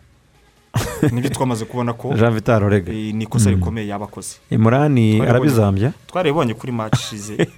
Nibyo 1.13 1.31
twamaze 1.31 1.65
kubona 1.65 1.93
ko 1.97 2.13
jean 2.15 2.35
vital 2.35 2.63
orega. 2.65 2.93
Eh, 2.93 3.15
ni 3.15 3.25
ikosa 3.25 3.49
Mm. 3.51 3.57
rikomeye 3.57 3.87
yaba 3.89 4.05
akoze 4.05 4.37
imurani 4.51 5.21
arabizambya? 5.25 5.93
twarabibonye 6.07 6.55
kuri 6.55 6.73
maci 6.73 6.97
ishize 7.01 7.49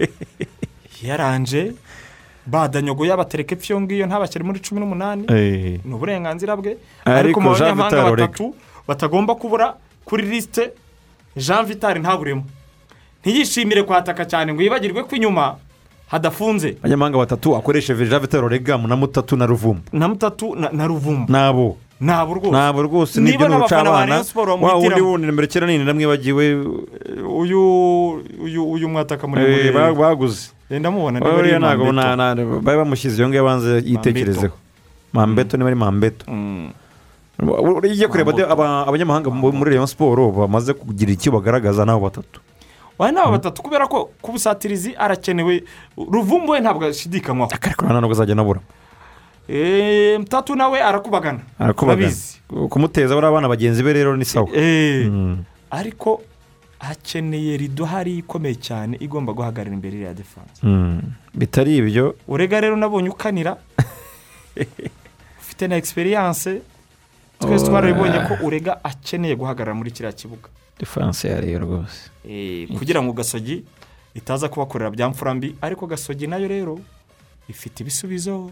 yaranje 1.02 1.72
badanyogo 2.46 3.02
yabatereka 3.06 3.54
epfo 3.58 3.72
iyo 3.74 3.80
ngiyo 3.80 4.06
ntabashyire 4.06 4.44
muri 4.46 4.60
cumi 4.62 4.80
n'umunani. 4.80 5.26
Ni 5.84 5.94
uburenganzira 5.94 6.54
bwe. 6.56 6.78
Ariko 7.04 7.40
mu 7.40 7.50
banyamahanga 7.58 8.10
batatu 8.14 8.54
batagomba 8.86 9.34
kubura 9.34 9.74
kuri 10.08 10.22
lisite 10.24 10.72
jean 11.36 11.66
vital 11.66 11.98
ntaburemo 12.00 12.44
ntiyishimire 13.20 13.82
kwataka 13.82 14.24
cyane 14.24 14.54
ngo 14.54 14.62
yibagirwe 14.62 15.04
ko 15.04 15.12
inyuma 15.16 15.56
hadafunze 16.08 16.76
abanyamahanga 16.80 17.18
batatu 17.18 17.56
akoresheje 17.56 18.06
jean 18.08 18.20
vital 18.20 18.44
orega 18.44 18.78
na 18.78 18.96
mutatu 18.96 19.36
na 19.36 19.46
ruvumbu 19.46 19.82
na 19.92 20.08
mutatu 20.08 20.54
na, 20.56 20.86
ruvumbu 20.86 21.32
nabo 21.32 21.76
nabo 22.00 22.34
rwose 22.34 22.52
nabo 22.52 22.82
rwose 22.82 23.20
ni 23.20 23.36
byo 23.36 23.48
Rayon 24.08 24.24
Sport 24.24 24.48
wa 24.62 24.74
wundi 24.74 25.00
wundi 25.00 25.26
nimero 25.26 25.44
icyenda 25.44 25.66
nini 25.66 25.84
namwibagiwe 25.84 26.44
uyu 27.26 27.62
uyu 28.44 28.70
uyu 28.72 28.88
mwataka 28.88 29.26
eh, 29.26 29.30
muremure 29.30 29.70
ba- 29.72 29.94
baguze 29.94 30.50
yenda 30.70 30.90
mubona 30.90 31.18
niba 31.20 31.34
uriya 31.36 31.56
ari 31.56 31.64
ntabwo 31.64 32.60
bari 32.60 32.78
bamushyize 32.78 33.16
iyo 33.18 33.28
ngiyo 33.28 33.42
abanza 33.42 33.82
yitekerezeho 33.84 34.54
mambeto 35.12 35.56
niba 35.56 35.68
ari 35.68 35.76
mambeto 35.76 36.24
Ugiye 37.38 38.08
kureba 38.08 38.32
abanyamahanga 38.86 39.30
mu- 39.30 39.52
muri 39.52 39.70
rayon 39.70 39.86
siporo 39.86 40.30
bamaze 40.32 40.74
kugira 40.74 41.12
icyo 41.12 41.30
bagaragaza 41.32 41.84
n'abo 41.86 42.10
batatu. 42.10 42.40
Aba 42.98 43.12
ni 43.12 43.18
batatu 43.30 43.62
kubera 43.62 43.86
ko 43.86 44.10
ku 44.20 44.32
busatirizi 44.32 44.94
arakenewe. 44.98 45.62
Ruvumbu 45.96 46.52
we 46.52 46.60
ntabwo 46.60 46.82
ashidikanywaho 46.90 47.52
ariko 47.54 47.86
nta 47.86 48.00
nubwo 48.00 48.12
azajya 48.18 48.34
anabura. 48.34 48.60
Eh, 49.48 50.18
mutatu 50.18 50.56
nawe 50.58 50.82
arakubagana. 50.82 51.40
Arakubagana. 51.58 52.10
Urabizi. 52.10 52.38
kumuteza 52.68 53.14
bariya 53.14 53.30
abana 53.30 53.48
bagenzi 53.48 53.82
be 53.82 53.92
rero 53.92 54.16
ni 54.16 54.24
sawa. 54.24 54.48
Eh, 54.52 55.06
Mm. 55.06 55.44
ariko 55.70 56.20
hakeneye 56.82 57.56
rido 57.56 57.84
hari 57.86 58.18
ikomeye 58.18 58.54
cyane 58.58 58.96
igomba 59.00 59.32
guhagarara 59.32 59.70
imbere 59.74 60.00
ya 60.00 60.14
defanse 60.14 60.58
Mm. 60.66 61.00
bitari 61.34 61.76
ibyo. 61.78 62.14
Urega 62.28 62.60
rero 62.60 62.74
nabonye 62.76 63.08
ukanira. 63.14 63.56
Ufite 65.40 65.68
na 65.68 65.76
egisperiyanse 65.76 66.60
twese 67.38 67.64
Oh, 67.64 67.68
twarabibonye 67.68 68.18
ko 68.28 68.34
urega 68.46 68.84
akeneye 68.84 69.34
guhagarara 69.36 69.74
muri 69.74 69.90
kiriya 69.90 70.12
kibuga. 70.12 70.48
Defanse 70.78 71.28
yariyo 71.28 71.58
rwose. 71.58 72.10
Eh, 72.28 72.68
kugira 72.78 73.02
ngo 73.02 73.12
gasogi 73.12 73.64
itaza 74.14 74.48
kubakorera 74.48 74.90
bya 74.90 75.08
mfura 75.08 75.34
mbi 75.34 75.56
ariko 75.60 75.86
gasogi 75.86 76.26
na 76.26 76.36
yo 76.36 76.48
rero 76.48 76.80
ifite 77.48 77.80
ibisubizo 77.82 78.50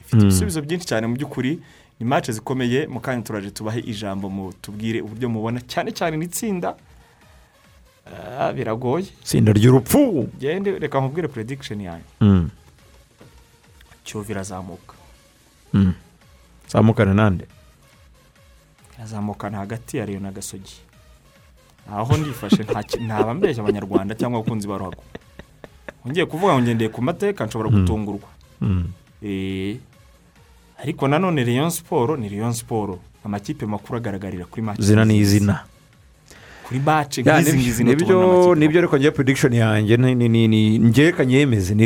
ifite 0.00 0.16
Mm. 0.16 0.22
ibisubizo 0.22 0.60
byinshi 0.62 0.86
cyane 0.86 1.06
mu 1.06 1.14
by'ukuri. 1.16 1.58
Ni 2.00 2.06
mace 2.06 2.32
zikomeye 2.32 2.86
mu 2.86 3.00
kanya 3.00 3.22
turaje 3.22 3.50
tubahe 3.50 3.80
ijambo 3.80 4.26
mu 4.30 4.52
tubwire 4.62 5.00
uburyo 5.00 5.28
mubona 5.28 5.60
cyane 5.62 5.90
cyane 5.94 6.16
n'itsinda 6.16 6.74
Ah, 8.38 8.52
biragoye. 8.52 9.06
Itsinda 9.22 9.52
ry'urupfu. 9.52 10.28
Gende 10.38 10.78
reka 10.78 11.00
nkubwire 11.00 11.28
prediction 11.28 11.80
yanjye 11.80 12.04
Mm. 12.20 12.50
kiyovu 14.04 14.30
zamukane 16.68 17.14
nande. 17.14 17.44
Irazamukana 18.96 19.58
hagati 19.58 19.96
ya 19.96 20.06
reyo 20.06 20.20
na 20.20 20.32
gasogi. 20.32 20.76
Aho 21.92 22.16
ndifashe 22.16 22.64
ntaba 23.00 23.34
mbeshya 23.34 23.62
abanyarwanda 23.62 24.14
cyangwa 24.14 24.40
abakunzi 24.40 24.68
ba 24.68 24.78
ruhago. 24.78 25.02
Ngiye 26.08 26.26
kuvuga 26.26 26.52
ngo 26.52 26.62
ngendeye 26.62 26.88
ku 26.90 27.02
mateka 27.02 27.46
nshobora 27.46 27.70
Mm. 27.70 27.80
gutungurwa. 27.80 28.28
Mm. 28.60 28.88
Eh, 29.22 29.76
ariko 30.82 31.08
nanone 31.08 31.44
Rayon 31.44 31.70
siporo 31.70 32.16
ni 32.16 32.28
Rayon 32.28 32.52
siporo 32.52 32.98
amakipe 33.24 33.66
makuru 33.66 33.96
agaragarira 33.96 34.44
kuri 34.44 34.62
maci 34.62 34.80
izina 34.82 35.04
ni 35.04 35.16
izina 35.16 35.64
kuri 36.68 36.80
maci 36.80 37.22
nk'izi 37.22 37.50
nibyo- 37.52 37.60
ngizi 37.60 37.84
ni 37.84 37.94
byo 37.96 38.54
ni 38.54 38.68
byo 38.68 38.78
ariko 38.80 38.96
ngewe 38.98 39.10
prediction 39.12 39.52
yanjye 39.52 39.96
ni- 39.96 40.14
ni- 40.14 40.28
ni- 40.28 40.48
ni- 40.48 40.78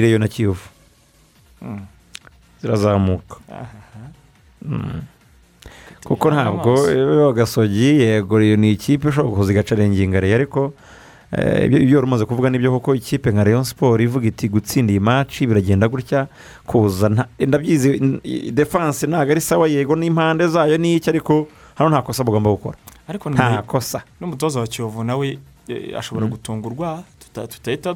reyo 0.00 0.18
na 0.18 0.28
kiyovu. 0.28 0.66
Zirazamuka. 2.62 3.36
Mm. 3.48 3.66
Kuko 6.04 6.30
ntabwo 6.30 7.32
gasogi 7.32 8.00
yego 8.00 8.40
iyo 8.42 8.56
ni 8.56 8.72
ikipe 8.72 9.08
ishobora 9.08 9.36
kuza 9.36 9.52
igacarenginga 9.52 10.20
reyo 10.20 10.34
ariko 10.34 10.72
ibyo 11.68 11.96
wari 11.98 12.06
umaze 12.08 12.24
kuvuga 12.24 12.50
ni 12.50 12.58
byo 12.58 12.70
koko 12.72 12.94
ikipe 12.94 13.30
nka 13.32 13.44
rayon 13.44 13.64
siporo 13.64 14.00
ivuga 14.02 14.26
iti 14.26 14.48
gutsinda 14.48 14.92
iyi 14.92 15.00
maci 15.00 15.46
biragenda 15.46 15.88
gutya 15.88 16.26
kuza 16.66 17.26
ndabyizi 17.40 18.00
defanse 18.52 19.06
ntabwo 19.06 19.32
ari 19.32 19.40
sawa 19.40 19.68
yego 19.68 19.96
n'impande 19.96 20.48
zayo 20.48 20.78
n'iki 20.78 21.10
ariko 21.10 21.48
hano 21.74 21.90
nta 21.90 22.02
kosa 22.02 22.24
bagomba 22.24 22.50
gukora 22.50 22.78
nta 23.36 23.62
kosa 23.62 24.02
n'umutoza 24.20 24.60
wa 24.60 24.66
kiyovu 24.66 25.04
nawe 25.04 25.38
ashobora 25.98 26.26
gutungurwa 26.26 27.02
tuta- 27.20 27.46
tutahita 27.46 27.92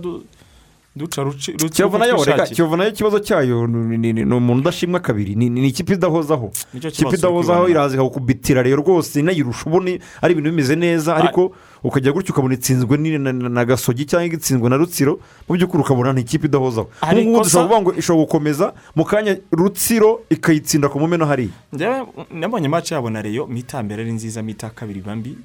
duca 0.97 1.23
ruci 1.23 1.53
kiyovu 1.53 1.99
na 1.99 2.05
yo 2.07 2.13
reka 2.17 2.25
twishakiye. 2.25 2.55
kiyovu 2.57 2.77
na 2.77 2.85
yo 2.85 2.91
ikibazo 2.91 3.19
cyayo 3.19 3.67
ni- 3.67 4.23
umuntu 4.25 4.61
udashimwa 4.61 5.01
kabiri 5.01 5.35
ni 5.35 5.69
ikipe 5.69 5.93
idahozaho 5.95 6.53
ikipe 6.75 7.17
idahozaho 7.17 7.69
iraza 7.69 7.95
ikagukubitira 7.95 8.63
rero 8.63 8.77
rwose 8.83 9.21
inayirusha 9.21 9.65
ubone 9.67 10.01
ari 10.23 10.33
ibintu 10.33 10.51
bimeze 10.51 10.77
neza 10.77 11.17
ariko 11.17 11.53
ukajya 11.85 12.13
gutya 12.13 12.33
ukabona 12.33 12.55
itsinzwe 12.55 12.97
na- 13.19 13.65
gasogi 13.65 14.05
cyangwa 14.05 14.37
itsinzwe 14.37 14.69
na 14.69 14.77
rutsiro 14.77 15.19
mu 15.49 15.57
by'ukuri 15.57 15.81
ukabona 15.83 16.13
ni 16.13 16.21
ikipe 16.21 16.47
idahozaho 16.47 16.89
nk'ubu 17.01 17.41
dushobora 17.41 17.69
kuvuga 17.69 17.81
ngo 17.81 17.91
ishobora 17.97 18.25
gukomeza 18.29 18.67
mu 18.95 19.05
kanya 19.09 19.37
rutsiro 19.51 20.21
ikayitsinda 20.31 20.89
ku 20.93 21.01
mumena 21.01 21.25
hariya 21.27 21.51
nabonye 22.31 22.69
match 22.69 22.93
yabo 22.93 23.09
na 23.11 23.23
reyo 23.25 23.47
mita 23.49 23.81
mbere 23.83 24.03
ari 24.05 24.13
nziza 24.13 24.43
mita 24.45 24.69
kabiri 24.71 25.01
iba 25.01 25.17
mbi 25.17 25.39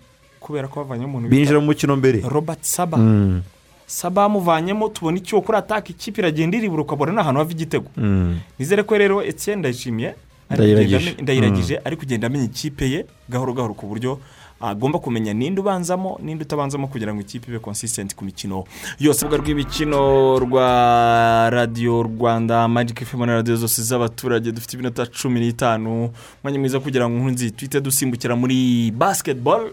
kubera 0.44 0.68
ko 0.68 0.84
bavanye 0.84 1.06
umuntu 1.08 1.30
binjira 1.32 1.60
mu 1.60 1.66
mukino 1.72 1.96
mbere 1.96 2.20
robert 2.28 2.60
saba 2.68 2.98
Mm. 3.00 3.42
Saba 3.88 4.22
bamuvanyemo 4.28 4.90
tubona 4.92 5.18
icyo 5.18 5.42
kuri 5.42 5.58
ataka 5.58 5.90
ikipe 5.90 6.20
iragenda 6.22 6.58
iribura 6.58 6.82
ukabona 6.84 7.12
ni 7.12 7.20
ahantu 7.20 7.40
hava 7.40 7.52
igitego. 7.52 7.88
Mm. 7.98 8.40
nizere 8.60 8.84
ko 8.84 8.98
rero 8.98 9.24
etienne 9.24 9.60
ndayishimiye 9.60 10.16
Ndayiragije. 10.52 11.16
ndayiragije 11.22 11.80
ari 11.86 11.96
kugenda 11.98 12.28
amenya 12.28 12.46
ikipe 12.46 12.86
ye 12.92 13.06
gahoro 13.30 13.54
gahoro 13.54 13.74
ku 13.74 13.88
buryo 13.88 14.20
agomba 14.62 15.00
kumenya 15.00 15.34
ninde 15.34 15.62
ubanzamo 15.62 16.20
ninde 16.24 16.44
utabanzamo 16.44 16.88
kugira 16.88 17.14
ngo 17.14 17.22
ikipe 17.22 17.48
ibe 17.52 17.60
consistent 17.60 18.16
ku 18.16 18.26
mikino 18.26 18.64
yose. 19.00 19.26
Urubuga 19.26 19.44
rw'imikino 19.44 20.40
rwa 20.40 21.50
radiyo 21.50 22.04
rwanda 22.04 22.68
magic 22.68 23.04
fm 23.06 23.20
na 23.26 23.34
radiyo 23.40 23.56
zose 23.56 23.82
z'abaturage 23.84 24.52
dufite 24.52 24.74
iminota 24.74 25.06
cumi 25.06 25.40
n'itanu. 25.40 26.10
Umwanya 26.44 26.60
mwiza 26.60 26.80
kugira 26.80 27.10
ngo 27.10 27.18
nkunzi 27.20 27.52
tuhite 27.52 27.82
dusimbukira 27.82 28.36
muri 28.36 28.92
basketball. 28.92 29.72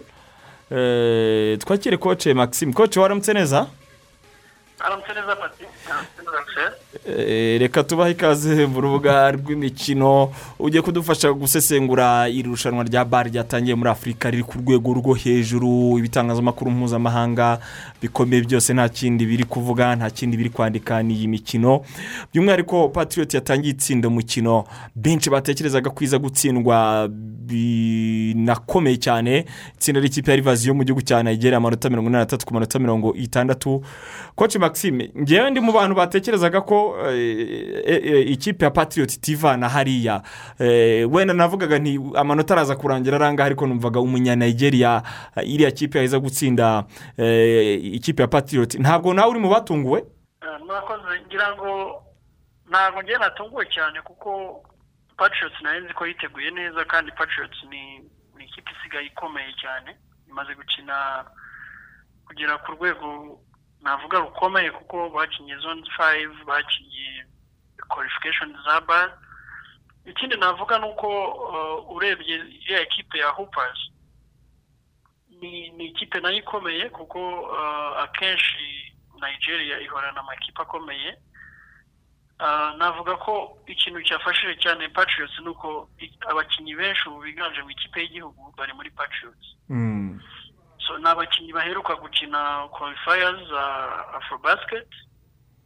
Eh, 0.70 1.58
twakire 1.58 1.96
koce 1.96 2.34
maxime. 2.34 2.72
Koce 2.72 3.00
waramutse 3.00 3.32
neza? 3.32 3.66
Aramutse 4.84 5.12
neza 5.14 5.36
pati 5.36 5.64
Eh, 7.06 7.60
reka 7.60 7.82
tubahe 7.84 8.10
ikaze 8.12 8.66
mu 8.66 8.80
rubuga 8.80 9.30
rw'imikino 9.32 10.32
ujye 10.58 10.82
kudufasha 10.82 11.32
gusesengura 11.32 12.28
iri 12.28 12.48
rushanwa 12.48 12.84
rya 12.84 13.04
bari 13.04 13.30
ryatangiye 13.30 13.74
muri 13.74 13.90
afurika 13.90 14.30
riri 14.30 14.42
ku 14.42 14.58
rwego 14.58 14.94
rwo 14.94 15.14
hejuru. 15.14 15.98
Ibitangazamakuru 15.98 16.70
mpuzamahanga 16.70 17.58
bikomeye 18.02 18.42
byose 18.42 18.72
nta 18.74 18.88
kindi 18.88 19.26
biri 19.26 19.44
kuvuga 19.44 19.96
nta 19.96 20.10
kindi 20.10 20.36
biri 20.36 20.50
kwandika 20.50 21.02
ni 21.02 21.14
iyi 21.14 21.28
mikino. 21.28 21.84
By'umwihariko 22.32 22.88
patriot 22.88 23.34
yatangiye 23.34 23.74
itsinda 23.74 24.08
umukino 24.08 24.64
benshi 24.96 25.30
batekerezaga 25.30 25.90
ko 25.90 26.04
iza 26.04 26.18
gutsindwa 26.18 27.08
binakomeye 27.44 28.96
cyane. 28.96 29.44
Itsinda 29.76 30.00
ry'ikipe 30.00 30.30
ya 30.30 30.36
rivazi 30.36 30.68
yo 30.68 30.74
mu 30.74 30.84
gihugu 30.84 31.02
cya 31.02 31.22
nigeria 31.22 31.56
amanota 31.58 31.90
mirongo 31.90 32.08
inani 32.08 32.24
n'atatu 32.24 32.46
ku 32.46 32.54
manota 32.54 32.78
mirongo 32.78 33.14
itandatu. 33.14 33.82
Koci 34.34 34.58
maxime 34.58 35.10
ngewe 35.20 35.50
ndi 35.50 35.60
mu 35.60 35.72
bantu 35.72 35.94
batekerezaga 35.94 36.13
ko 36.60 36.96
eh, 37.10 37.82
eh, 37.86 38.00
eh, 38.04 38.30
ikipe 38.30 38.64
ya 38.64 38.70
patriot 38.70 39.12
itivana 39.14 39.68
hariya. 39.68 40.22
Wenda 41.10 41.34
navugaga 41.34 41.78
nti 41.78 42.00
amanota 42.14 42.54
araza 42.54 42.76
kurangira 42.76 43.16
arangaha 43.16 43.46
ariko 43.46 43.66
numvaga 43.66 44.00
umunyanigeria 44.00 45.02
eh, 45.36 45.48
iriya 45.48 45.70
kipe 45.70 45.98
yahiza 45.98 46.18
gutsinda 46.18 46.84
ikipe 47.82 48.22
ya 48.22 48.28
patriot. 48.28 48.74
Ntabwo 48.78 49.14
nawe 49.14 49.30
uri 49.30 49.40
mu 49.40 49.48
batunguwe? 49.50 50.04
Murakoze. 50.66 51.20
Ngira 51.26 51.54
ngo 51.56 52.02
ntabwo 52.68 53.02
ngiye 53.02 53.18
natunguwe 53.18 53.66
cyane 53.66 54.00
kuko 54.02 54.62
patriots 55.16 55.62
na 55.62 55.74
yo 55.74 55.80
nzi 55.80 55.94
ko 55.94 56.06
yiteguye 56.06 56.50
neza 56.50 56.84
kandi 56.84 57.12
patriots 57.12 57.58
ni 57.70 57.98
ni 58.38 58.44
ikipe 58.44 58.70
isigaye 58.80 59.06
ikomeye 59.06 59.52
cyane 59.62 59.96
imaze 60.28 60.54
gukina 60.54 61.24
kugera 62.26 62.58
ku 62.58 62.72
rwego 62.72 63.38
navuga 63.84 64.18
rukomeye 64.18 64.70
kuko 64.70 65.10
bakinnye 65.10 65.56
zone 65.60 65.84
fayive 65.96 66.44
bakinnye 66.44 67.24
qualification 67.88 68.56
za 68.64 68.80
bar. 68.80 69.12
Ikindi 70.06 70.36
navuga 70.36 70.78
ni 70.78 70.86
uko 70.88 71.08
eh, 71.54 71.90
urebye 71.96 72.34
iriya 72.36 72.80
ekipe 72.80 73.18
ya 73.18 73.28
hoopers 73.28 73.78
ni 75.40 75.86
ikipe 75.86 76.20
na 76.20 76.30
yo 76.30 76.36
ikomeye 76.38 76.88
kuko 76.90 77.20
eh, 77.58 78.02
akenshi 78.02 78.92
nigeria 79.20 79.80
ihorana 79.80 80.20
amakipe 80.20 80.62
akomeye. 80.62 81.16
Ah, 82.38 82.74
navuga 82.78 83.16
ko 83.16 83.58
ikintu 83.66 84.02
cyafashije 84.02 84.56
cyane 84.58 84.88
patriots 84.88 85.38
ni 85.40 85.48
uko 85.48 85.88
abakinnyi 86.30 86.74
benshi 86.74 87.08
ubu 87.08 87.20
biganje 87.22 87.62
mu 87.62 87.70
ikipe 87.70 88.00
y'igihugu 88.02 88.52
bari 88.58 88.72
muri 88.74 88.90
patriots. 88.90 89.46
So 89.68 90.43
ni 90.98 91.08
abakinnyi 91.08 91.52
baheruka 91.52 91.94
gukina 91.96 92.68
qualifiers 92.74 93.38
za 93.48 93.64
afrobasket 94.18 94.88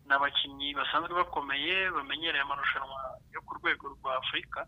ni 0.06 0.12
abakinnyi 0.14 0.74
basanzwe 0.74 1.14
bakomeye 1.14 1.90
bamenyereye 1.90 2.42
amarushanwa 2.42 3.00
yo 3.34 3.40
ku 3.42 3.54
rwego 3.58 3.88
rwa 3.98 4.16
afurika 4.18 4.66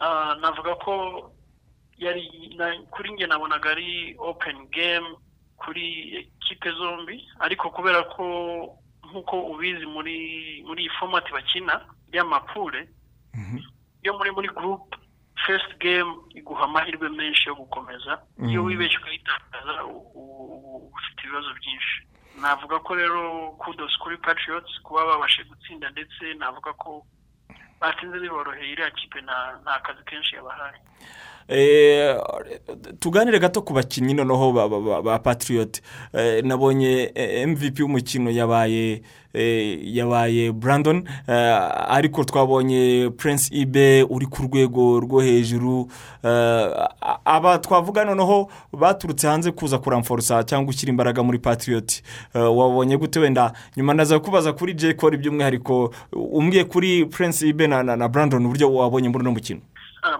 Ah, 0.00 0.34
navuga 0.40 0.74
ko 0.80 1.32
yari 1.98 2.54
na- 2.56 2.80
kuri 2.90 3.12
njye 3.12 3.26
nabonaga 3.26 3.70
ari 3.70 4.16
open 4.18 4.66
game 4.72 5.08
kuri 5.60 6.24
kipe 6.40 6.70
zombi 6.72 7.28
ariko 7.40 7.68
kubera 7.70 8.02
ko 8.16 8.24
nk'uko 9.04 9.36
ubizi 9.52 9.84
muri 9.86 10.16
muri 10.66 10.82
iyi 10.88 10.90
fomati 10.96 11.28
bakina 11.32 11.84
y'amapure 12.12 12.88
yo 14.02 14.16
muri 14.16 14.30
muri 14.32 14.48
gurupe 14.48 14.96
fesiti 15.46 15.74
gemu 15.80 16.14
iguha 16.34 16.64
amahirwe 16.64 17.08
menshi 17.08 17.48
yo 17.48 17.54
gukomeza. 17.54 18.12
Iyo 18.48 18.60
Mhm. 18.62 18.66
wibeshye 18.66 18.98
ukayitakaza 18.98 19.84
ufite 19.84 21.20
ibibazo 21.24 21.50
byinshi. 21.58 21.96
Navuga 22.40 22.78
ko 22.80 22.94
rero 22.94 23.52
kudosi 23.58 23.98
kuri 23.98 24.16
patriots 24.16 24.70
kuba 24.82 25.04
babashe 25.06 25.44
gutsinda 25.44 25.90
ndetse 25.90 26.34
navuga 26.38 26.72
ko 26.72 27.04
batsinze 27.80 28.18
biboroheye 28.20 28.72
iriya 28.72 28.90
kipe 28.90 29.20
nta 29.20 29.80
kazi 29.84 30.02
kenshi 30.04 30.36
yabahaye. 30.36 30.78
Tuganire 33.00 33.38
gato 33.38 33.62
ku 33.62 33.72
bakinnyi 33.74 34.14
noneho 34.14 34.52
ba- 35.02 35.18
patriot. 35.18 35.80
Eh, 36.12 36.44
nabonye 36.44 37.10
eh, 37.14 37.48
mvp 37.48 37.80
w'umukino 37.80 38.30
yabaye 38.30 39.02
eh, 39.34 39.78
yabaye 39.96 40.52
brandon. 40.52 41.04
Eh, 41.28 41.58
ariko 41.88 42.24
twabonye 42.24 43.10
prince 43.16 43.48
ibe 43.54 44.02
uri 44.10 44.26
ku 44.26 44.42
rwego 44.42 45.00
rwo 45.00 45.20
hejuru. 45.20 45.88
Eh, 46.24 46.86
aba 47.24 47.58
twavuga 47.58 48.04
noneho 48.04 48.48
baturutse 48.72 49.26
hanze 49.28 49.50
kuza 49.52 49.78
kuramforosa 49.78 50.44
cyangwa 50.44 50.66
gushyira 50.66 50.90
imbaraga 50.90 51.22
muri 51.22 51.38
patriot. 51.38 52.02
Eh, 52.34 52.56
wabonye 52.56 52.96
gute 52.96 53.20
wenda? 53.20 53.52
Nyuma 53.76 53.94
ndaza 53.94 54.18
kubaza 54.18 54.52
kuri 54.52 54.74
j 54.74 54.94
cole 54.94 55.16
by'umwihariko 55.16 55.94
umbwiye 56.12 56.64
kuri 56.64 57.06
prince 57.06 57.48
ibe 57.48 57.66
na, 57.66 58.08
brandon 58.08 58.46
uburyo 58.46 58.74
wabonye 58.74 59.08
muri 59.08 59.22
uno 59.22 59.30
mukino? 59.32 59.60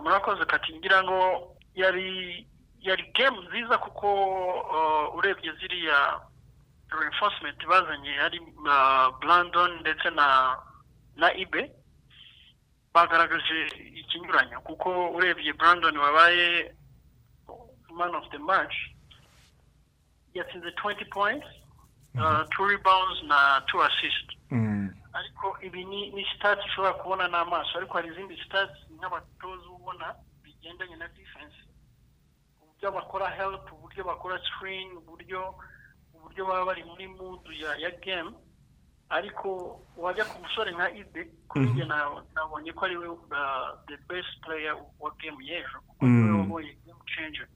Murakoze 0.02 0.44
kati 0.44 0.73
ngira 0.78 1.02
ngo 1.02 1.57
yari 1.74 2.47
yari 2.81 3.12
game 3.15 3.39
nziza 3.48 3.78
kuko 3.78 4.07
uh, 4.61 5.15
urebye 5.16 5.52
ziriya 5.61 6.20
reinforcement 7.01 7.66
bazanye 7.66 8.12
hari 8.12 8.40
brandon 9.20 9.81
ndetse 9.81 10.11
na 10.11 10.57
na 11.16 11.35
ibe 11.35 11.70
bagaragaje 12.94 13.66
ikinyuranyo 14.01 14.61
kuko 14.61 15.11
urebye 15.11 15.52
brandon 15.52 15.97
wabaye 15.97 16.74
man 17.97 18.15
of 18.15 18.24
the 18.31 18.39
match 18.39 18.74
yatsinze 20.35 20.69
20 20.69 21.05
points 21.11 21.47
uh, 22.19 22.43
two 22.57 22.66
rebounds 22.66 23.23
na 23.23 23.61
two 23.66 23.82
assists. 23.82 24.35
Ariko 25.12 25.57
ibi 25.62 25.85
ni 25.85 26.11
ni 26.11 26.24
sitati 26.32 26.62
ushobora 26.69 26.95
kubona 26.95 27.28
n'amaso. 27.28 27.78
Ariko 27.78 27.95
hari 27.95 28.09
izindi 28.09 28.37
sitati 28.43 28.81
nk'abatoza 28.95 29.66
ubona 29.70 30.15
bigendanye 30.43 30.97
na 30.97 31.09
defense. 31.09 31.57
Uburyo 32.62 32.93
bakora 32.93 33.28
help 33.31 33.73
uburyo 33.73 34.05
bakora 34.05 34.39
screen 34.47 34.89
uburyo 34.97 35.55
uburyo 36.15 36.47
baba 36.47 36.65
bari 36.65 36.85
muri 36.85 37.07
mudu 37.09 37.53
ya 37.53 37.77
ya 37.77 37.91
game. 37.91 38.31
Ariko 39.11 39.81
wajya 39.97 40.24
ku 40.24 40.39
musore 40.43 40.70
nka 40.73 40.91
ibe 40.95 41.27
kuri 41.51 41.66
njye 41.66 41.85
na- 41.85 42.23
nabonye 42.35 42.70
ko 42.73 42.85
ari 42.87 42.97
we 42.97 43.09
uh, 43.11 43.74
the 43.91 43.97
best 44.09 44.31
player 44.47 44.77
wa 45.03 45.11
game 45.19 45.39
y'ejo. 45.43 45.78
Kuko 45.87 46.07
ni 46.07 46.23
we 46.23 46.31
Mm. 46.31 46.41
wabonye 46.41 46.73
changer. 47.11 47.47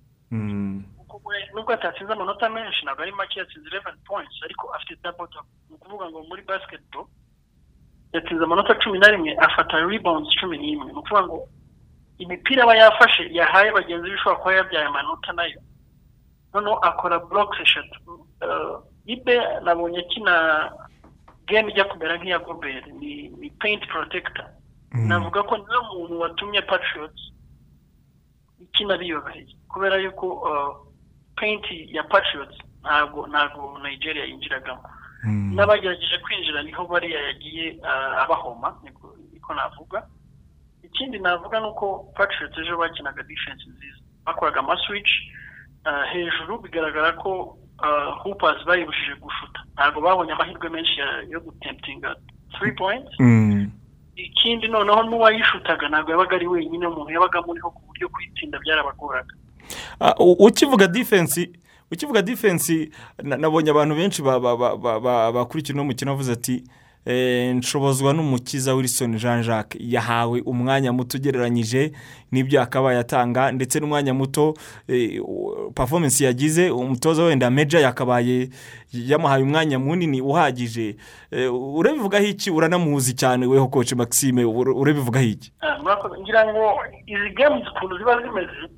Kuko 0.99 1.21
we 1.31 1.37
nubwo 1.55 1.73
atatsinze 1.73 2.13
amanota 2.13 2.51
menshi 2.51 2.83
ntabwo 2.85 3.03
ari 3.03 3.13
make 3.15 3.39
yatsinze 3.39 3.69
11 3.71 3.97
points. 4.05 4.35
Ariko 4.43 4.75
afite 4.75 4.99
double. 5.03 5.29
Ni 5.71 5.75
ukuvuga 5.79 6.11
ngo 6.11 6.23
muri 6.27 6.43
basketball 6.43 7.07
yatsinze 8.15 8.45
amanota 8.45 8.75
cumi 8.81 8.99
na 8.99 9.09
rimwe 9.09 9.37
afata 9.37 9.77
rebounds 9.87 10.31
cumi 10.41 10.59
n'imwe. 10.59 10.87
Ni 10.93 10.99
ukuvuga 10.99 11.23
ngo 11.27 11.49
imipira 12.19 12.63
aba 12.63 12.75
yafashe 12.77 13.29
yahaye 13.33 13.73
bagenzi 13.73 14.09
be 14.11 14.15
ishobora 14.15 14.41
kuba 14.41 14.55
yabyaye 14.55 14.87
amanota 14.87 15.33
na 15.33 15.45
yo. 15.45 15.61
Noneho 16.55 16.77
akora 16.79 17.19
blocks 17.19 17.61
eshatu 17.61 18.01
Uh, 18.45 18.77
ibe 19.07 19.41
nabonye 19.65 19.99
akina 19.99 20.71
game 21.47 21.71
ijya 21.73 21.85
kumera 21.85 22.19
nk'iya 22.19 22.39
gobert 22.45 22.87
ni 23.01 23.29
ni 23.41 23.49
paint 23.51 23.87
protector. 23.89 24.45
Navuga 24.93 25.43
ko 25.43 25.57
ni 25.57 25.65
we 25.65 25.81
muntu 25.89 26.21
watumye 26.21 26.61
patriots 26.63 27.33
ikina 28.61 28.99
biyoroheye 28.99 29.47
kubera 29.69 29.97
yuko 29.97 30.27
peyinti 31.37 31.89
ya 31.97 32.03
patriots 32.03 32.57
ntabwo 32.83 33.27
ntabwo 33.27 33.79
nigeria 33.83 34.25
yinjiragamo. 34.25 34.83
N'abagerageje 35.27 36.19
kwinjira 36.19 36.63
ni 36.63 36.73
ho 36.73 36.87
bariya 36.87 37.21
yagiye 37.21 37.79
ah, 37.83 38.23
abahoma 38.25 38.77
niko 38.85 39.17
niko 39.33 39.55
navuga. 39.55 40.07
Ikindi 40.83 41.19
navuga 41.19 41.61
ni 41.61 41.67
uko 41.67 42.13
patriots 42.17 42.59
ejo 42.59 42.77
bakinaga 42.77 43.23
defense 43.23 43.65
nziza. 43.69 43.99
Bakoraga 44.27 44.61
amaswici 44.61 45.33
hejuru 46.13 46.59
bigaragara 46.63 47.13
ko 47.13 47.59
hoopers 48.23 48.65
bayibujije 48.67 49.15
gushuta. 49.21 49.61
Ntabwo 49.75 50.01
babonye 50.01 50.33
amahirwe 50.33 50.69
menshi 50.69 51.01
yo 51.29 51.41
gutemptinga 51.41 52.15
three 52.59 52.73
points. 52.73 53.11
Ikindi 54.17 54.69
noneho 54.69 55.03
n'uwayishutaga 55.03 55.89
ntabwo 55.89 56.11
yabaga 56.11 56.37
ari 56.37 56.47
wenyine 56.47 56.87
umuntu 56.87 57.11
yabaga 57.13 57.43
muriho 57.43 57.71
ku 57.71 57.83
buryo 57.87 58.09
kuyitsinda 58.09 58.59
byarabagoraga. 58.59 59.35
Ah, 60.01 60.15
ukivuga 60.19 60.87
defense 60.87 61.51
ukivuga 61.95 62.23
defense 62.23 62.89
na- 63.23 63.37
nabonye 63.37 63.71
abantu 63.71 63.95
benshi 63.95 64.23
ba- 64.23 64.41
ba- 64.41 64.57
ba- 64.57 64.77
ba- 64.77 65.01
ba- 65.01 65.33
bakurikira 65.33 65.75
uno 65.75 65.85
mukino 65.85 66.13
bavuze 66.13 66.33
ati 66.33 66.65
eh, 67.07 67.55
nshobozwa 67.57 68.13
n'umukiza 68.13 68.75
wilson 68.75 69.19
jean 69.19 69.43
jacques. 69.43 69.77
Yahawe 69.81 70.41
umwanya 70.41 70.93
muto 70.93 71.19
ugereranyije 71.19 71.93
n'ibyo 72.33 72.61
yakabaye 72.61 72.99
atanga 72.99 73.53
ndetse 73.53 73.81
n'umwanya 73.81 74.15
muto 74.15 74.55
eh, 74.89 75.21
performance 75.75 76.25
yagize 76.25 76.71
umutoza 76.71 77.23
wenda 77.25 77.51
meja 77.51 77.79
yakabaye 77.81 78.49
yamuhaye 78.93 79.43
umwanya 79.43 79.79
munini 79.79 80.21
uhagije. 80.23 80.97
Eh, 81.31 81.53
urabivugaho 81.55 82.25
iki 82.25 82.51
uranamuzi 82.51 83.13
cyane 83.15 83.47
weho 83.47 83.69
coach 83.69 83.93
maxime. 83.93 84.45
Ura- 84.45 84.73
urabivugaho 84.75 85.25
iki 85.27 85.53
Ah, 85.61 85.77
ngira 86.23 86.47
ngo 86.53 86.73
izi 87.07 87.31
games 87.37 87.69
ukuntu 87.77 87.99
ziba 87.99 88.23
zimeze 88.23 88.73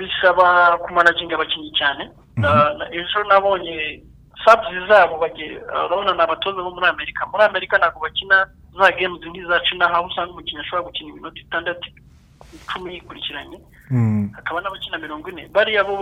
bisaba 0.00 0.78
kumanaginga 0.80 1.34
abakinnyi 1.36 1.70
cyane. 1.76 2.10
Ah, 2.40 2.72
na- 2.78 2.88
ejo 2.92 3.20
nabonye 3.28 4.00
sabuzi 4.44 4.80
zabo 4.88 5.20
ah, 5.20 5.84
urabona 5.86 6.14
ni 6.16 6.20
abatoza 6.24 6.62
bo 6.64 6.70
muri 6.72 6.86
amerika. 6.88 7.26
Muri 7.28 7.44
amerika 7.44 7.76
ntabwo 7.78 8.00
bakina 8.00 8.48
za 8.78 8.88
games 8.96 9.20
nk'iza 9.20 9.60
cina 9.68 9.86
aho 9.92 10.06
usanga 10.08 10.32
umukinnyi 10.32 10.60
ashobora 10.64 10.86
gukina 10.88 11.08
iminota 11.10 11.40
itandatu 11.40 11.88
icumi 12.56 12.94
yikurikiranye. 12.94 13.58
Hakaba 14.36 14.60
n'abakina 14.60 14.98
mirongo 14.98 15.28
ine. 15.28 15.48
Bariya 15.52 15.84
bo 15.84 16.00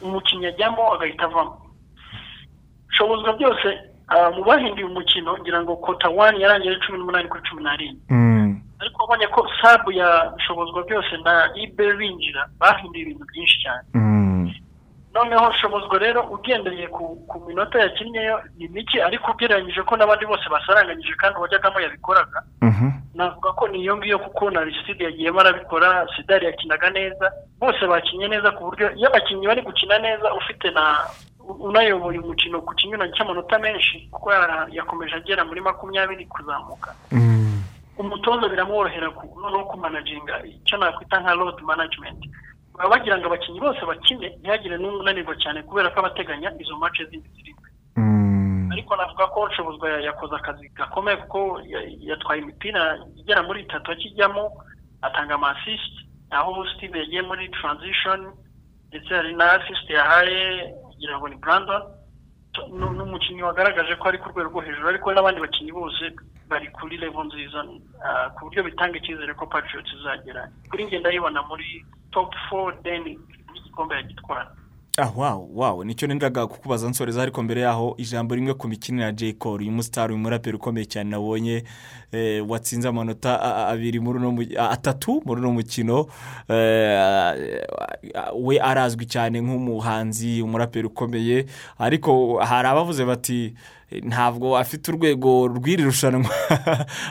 umukinnyi 0.00 0.46
ajyamo 0.46 0.94
agahita 0.94 1.24
avamo. 1.28 1.60
Shobozwa 2.96 3.32
byose 3.36 3.68
ah, 4.08 4.30
mu 4.30 4.44
bahinduye 4.44 4.86
umukino 4.86 5.36
ngira 5.38 5.60
ngo 5.62 5.76
kota 5.76 6.08
wani 6.08 6.40
yarangiye 6.42 6.72
ari 6.72 6.80
cumi 6.86 6.98
n'umunani 6.98 7.28
kuri 7.28 7.42
cumi 7.50 7.62
n'arindwi. 7.62 8.00
Ariko 8.80 9.02
wabonye 9.02 9.26
ko 9.26 9.46
sabu 9.62 9.92
ya 9.92 10.32
shobozwa 10.46 10.82
byose 10.84 11.16
na 11.24 11.50
ibe 11.54 11.92
binjira 11.96 12.48
bahinduye 12.60 13.02
ibintu 13.02 13.24
byinshi 13.30 13.56
cyane. 13.62 13.86
Noneho 15.14 15.52
shobozwa 15.52 15.98
rero 15.98 16.20
ugendeye 16.28 16.88
ku, 16.92 17.16
minota 17.48 17.78
yakinnyeyo 17.80 18.36
ni 18.58 18.68
mike 18.68 19.00
ariko 19.02 19.32
ugereranyije 19.32 19.82
ko 19.82 19.96
n'abandi 19.96 20.26
bose 20.28 20.44
basaranganyije 20.50 21.14
kandi 21.16 21.38
uwajyagamo 21.38 21.80
yabikoraga. 21.80 22.42
Navuga 23.16 23.52
ko 23.56 23.68
ni 23.68 23.80
iyo 23.80 23.96
ngiyo 23.96 24.18
kuko 24.18 24.50
na 24.50 24.60
risitide 24.60 25.04
yagiyemo 25.04 25.40
arabikora 25.40 26.04
sidari 26.16 26.46
yakinaga 26.46 26.90
neza 26.92 27.32
bose 27.60 27.80
bakinnye 27.88 28.28
neza 28.28 28.50
ku 28.52 28.64
buryo 28.68 28.92
iyo 28.92 29.08
abakinnyi 29.08 29.46
bari 29.48 29.62
gukina 29.64 29.96
neza 29.98 30.28
ufite 30.36 30.68
na 30.76 31.00
unayoboye 31.48 32.18
umukino 32.20 32.60
ku 32.60 32.74
kinyuranye 32.76 33.12
cy'amanota 33.16 33.56
menshi 33.58 34.08
kuko 34.12 34.32
ya- 34.36 34.68
yakomeje 34.70 35.14
agera 35.16 35.44
muri 35.48 35.60
makumyabiri 35.64 36.26
kuzamuka. 36.28 36.92
Umutoza 37.98 38.48
biramworohera 38.48 39.10
ku- 39.10 39.40
noneho 39.40 39.64
kumanaginga 39.64 40.44
icyo 40.44 40.76
nakwita 40.78 41.20
nka 41.20 41.34
road 41.34 41.58
management. 41.62 42.20
Baba 42.76 42.90
bagira 42.92 43.16
ngo 43.18 43.26
abakinnyi 43.26 43.60
bose 43.60 43.80
bakine 43.88 44.36
ntihagire 44.40 44.76
n'umwe 44.78 45.00
unanirwa 45.00 45.34
cyane 45.40 45.62
kubera 45.64 45.90
ko 45.90 45.98
abateganya 46.00 46.52
izo 46.60 46.76
mace 46.76 47.04
zindi 47.08 47.28
ziri 47.34 47.50
imbere 47.56 47.72
ariko 48.72 48.92
navuga 48.96 49.26
ko 49.32 49.48
nshobozwa 49.48 49.86
ya- 49.90 50.00
yakoze 50.12 50.34
akazi 50.36 50.68
gakomeye 50.76 51.16
kuko 51.24 51.60
ya- 51.64 51.88
yatwaye 52.12 52.42
imipira 52.44 52.98
igera 53.16 53.42
muri 53.42 53.62
itatu 53.64 53.88
akijyamo 53.92 54.52
atanga 55.02 55.34
amasisite 55.40 56.04
aho 56.30 56.66
steve 56.76 56.98
yagiye 56.98 57.22
muri 57.22 57.48
transition 57.48 58.20
ndetse 58.92 59.08
hari 59.14 59.32
na 59.36 59.52
asisite 59.56 59.92
yahaye 59.96 60.74
kugira 60.84 61.16
ngo 61.18 61.28
ni 61.28 61.36
brandon. 61.36 61.82
Ni 62.72 63.02
umukinnyi 63.02 63.42
wagaragaje 63.42 63.94
ko 63.96 64.08
ari 64.08 64.18
ku 64.18 64.28
rwego 64.30 64.48
rwo 64.50 64.60
hejuru 64.60 64.88
ariko 64.88 65.12
n'abandi 65.12 65.40
bakinnyi 65.40 65.72
bose 65.72 66.02
bari 66.48 66.68
kuri 66.76 66.96
level 66.98 67.24
nziza 67.26 67.60
ah, 68.04 68.28
ku 68.34 68.44
buryo 68.46 68.62
bitanga 68.64 68.96
icyizere 68.98 69.34
ko 69.34 69.46
patriots 69.46 69.92
izagera. 69.92 70.48
Kuri 70.70 70.84
njye 70.84 70.98
ndayibona 70.98 71.42
muri 71.42 71.84
top 72.12 72.34
four 72.48 72.72
then 72.82 73.02
n'igikombe 73.52 73.94
yagitwara. 73.94 74.50
Ah 74.98 75.12
wawu 75.16 75.58
wawu 75.58 75.84
ni 75.84 75.94
cyo 75.94 76.06
nendaga 76.06 76.46
kukubaza 76.46 76.88
nsoreza 76.88 77.22
ariko 77.22 77.42
mbere 77.42 77.60
yaho 77.60 77.94
ijambo 77.98 78.34
rimwe 78.34 78.54
ku 78.54 78.68
mikinire 78.68 79.04
ya 79.04 79.12
J. 79.12 79.32
Cole. 79.32 79.62
Uyu 79.64 79.72
musitari 79.72 80.12
uyu 80.14 80.22
muraperi 80.22 80.56
ukomeye 80.56 80.86
cyane 80.86 81.10
nabonye 81.10 81.64
eh, 82.12 82.50
watsinze 82.50 82.88
amanota 82.88 83.40
abiri 83.68 84.00
muri 84.00 84.18
uno 84.18 84.44
atatu 84.70 85.22
muri 85.26 85.40
uno 85.40 85.52
mukino. 85.52 86.06
Eh, 86.48 87.62
we 88.40 88.58
arazwi 88.60 89.06
cyane 89.06 89.40
nk'umuhanzi 89.40 90.42
umuraperi 90.42 90.86
ukomeye. 90.86 91.46
Ariko 91.78 92.38
hari 92.38 92.68
abavuze 92.68 93.04
bati 93.04 93.54
ntabwo 94.02 94.58
afite 94.58 94.90
urwego 94.90 95.46
rw'iri 95.48 95.82
rushanwa. 95.84 96.30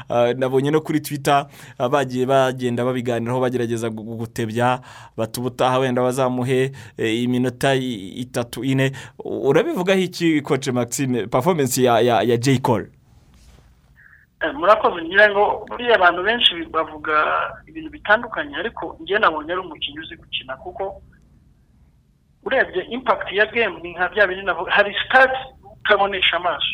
Ah, 0.10 0.34
nabonye 0.38 0.72
no 0.72 0.81
kuri 0.81 0.99
twita 1.02 1.47
ah, 1.80 1.89
bagiye 1.89 2.26
bagenda 2.26 2.85
babiganiraho 2.85 3.39
bagerageza 3.41 3.88
gu- 3.89 4.03
gu- 4.03 4.15
gutebya 4.18 4.81
bati 5.18 5.39
ubutaha 5.39 5.80
wenda 5.80 6.02
bazamuhe 6.02 6.72
eh, 6.97 7.23
iminota 7.23 7.76
itatu 7.76 8.64
ine. 8.64 8.91
Urabivugaho 9.26 9.99
iki 9.99 10.41
koce 10.41 10.72
maxime? 10.72 11.27
Performance 11.27 11.81
ya 11.84 11.99
ya 12.02 12.22
ya 12.22 12.38
J. 12.38 12.57
Cole. 12.60 12.88
Eh, 14.41 14.53
murakoze. 14.53 15.02
Ngira 15.06 15.30
ngo 15.31 15.65
buriya 15.69 15.95
abantu 15.95 16.23
benshi 16.23 16.53
bavuga 16.72 17.14
ibintu 17.68 17.89
bitandukanye 17.89 18.56
ariko 18.56 18.97
njye 19.02 19.19
nabonye 19.19 19.52
ari 19.52 19.61
umukinnyi 19.61 19.99
uzi 19.99 20.15
gukina 20.15 20.56
kuko 20.57 21.02
urebye 22.45 22.84
impact 22.91 23.31
ya 23.31 23.45
game 23.45 23.80
ni 23.81 23.93
nka 23.93 24.10
bya 24.10 24.27
bindi 24.27 24.45
navuga 24.45 24.72
hari 24.72 24.95
sitati 25.03 25.39
utabonesha 25.86 26.38
amaso 26.38 26.74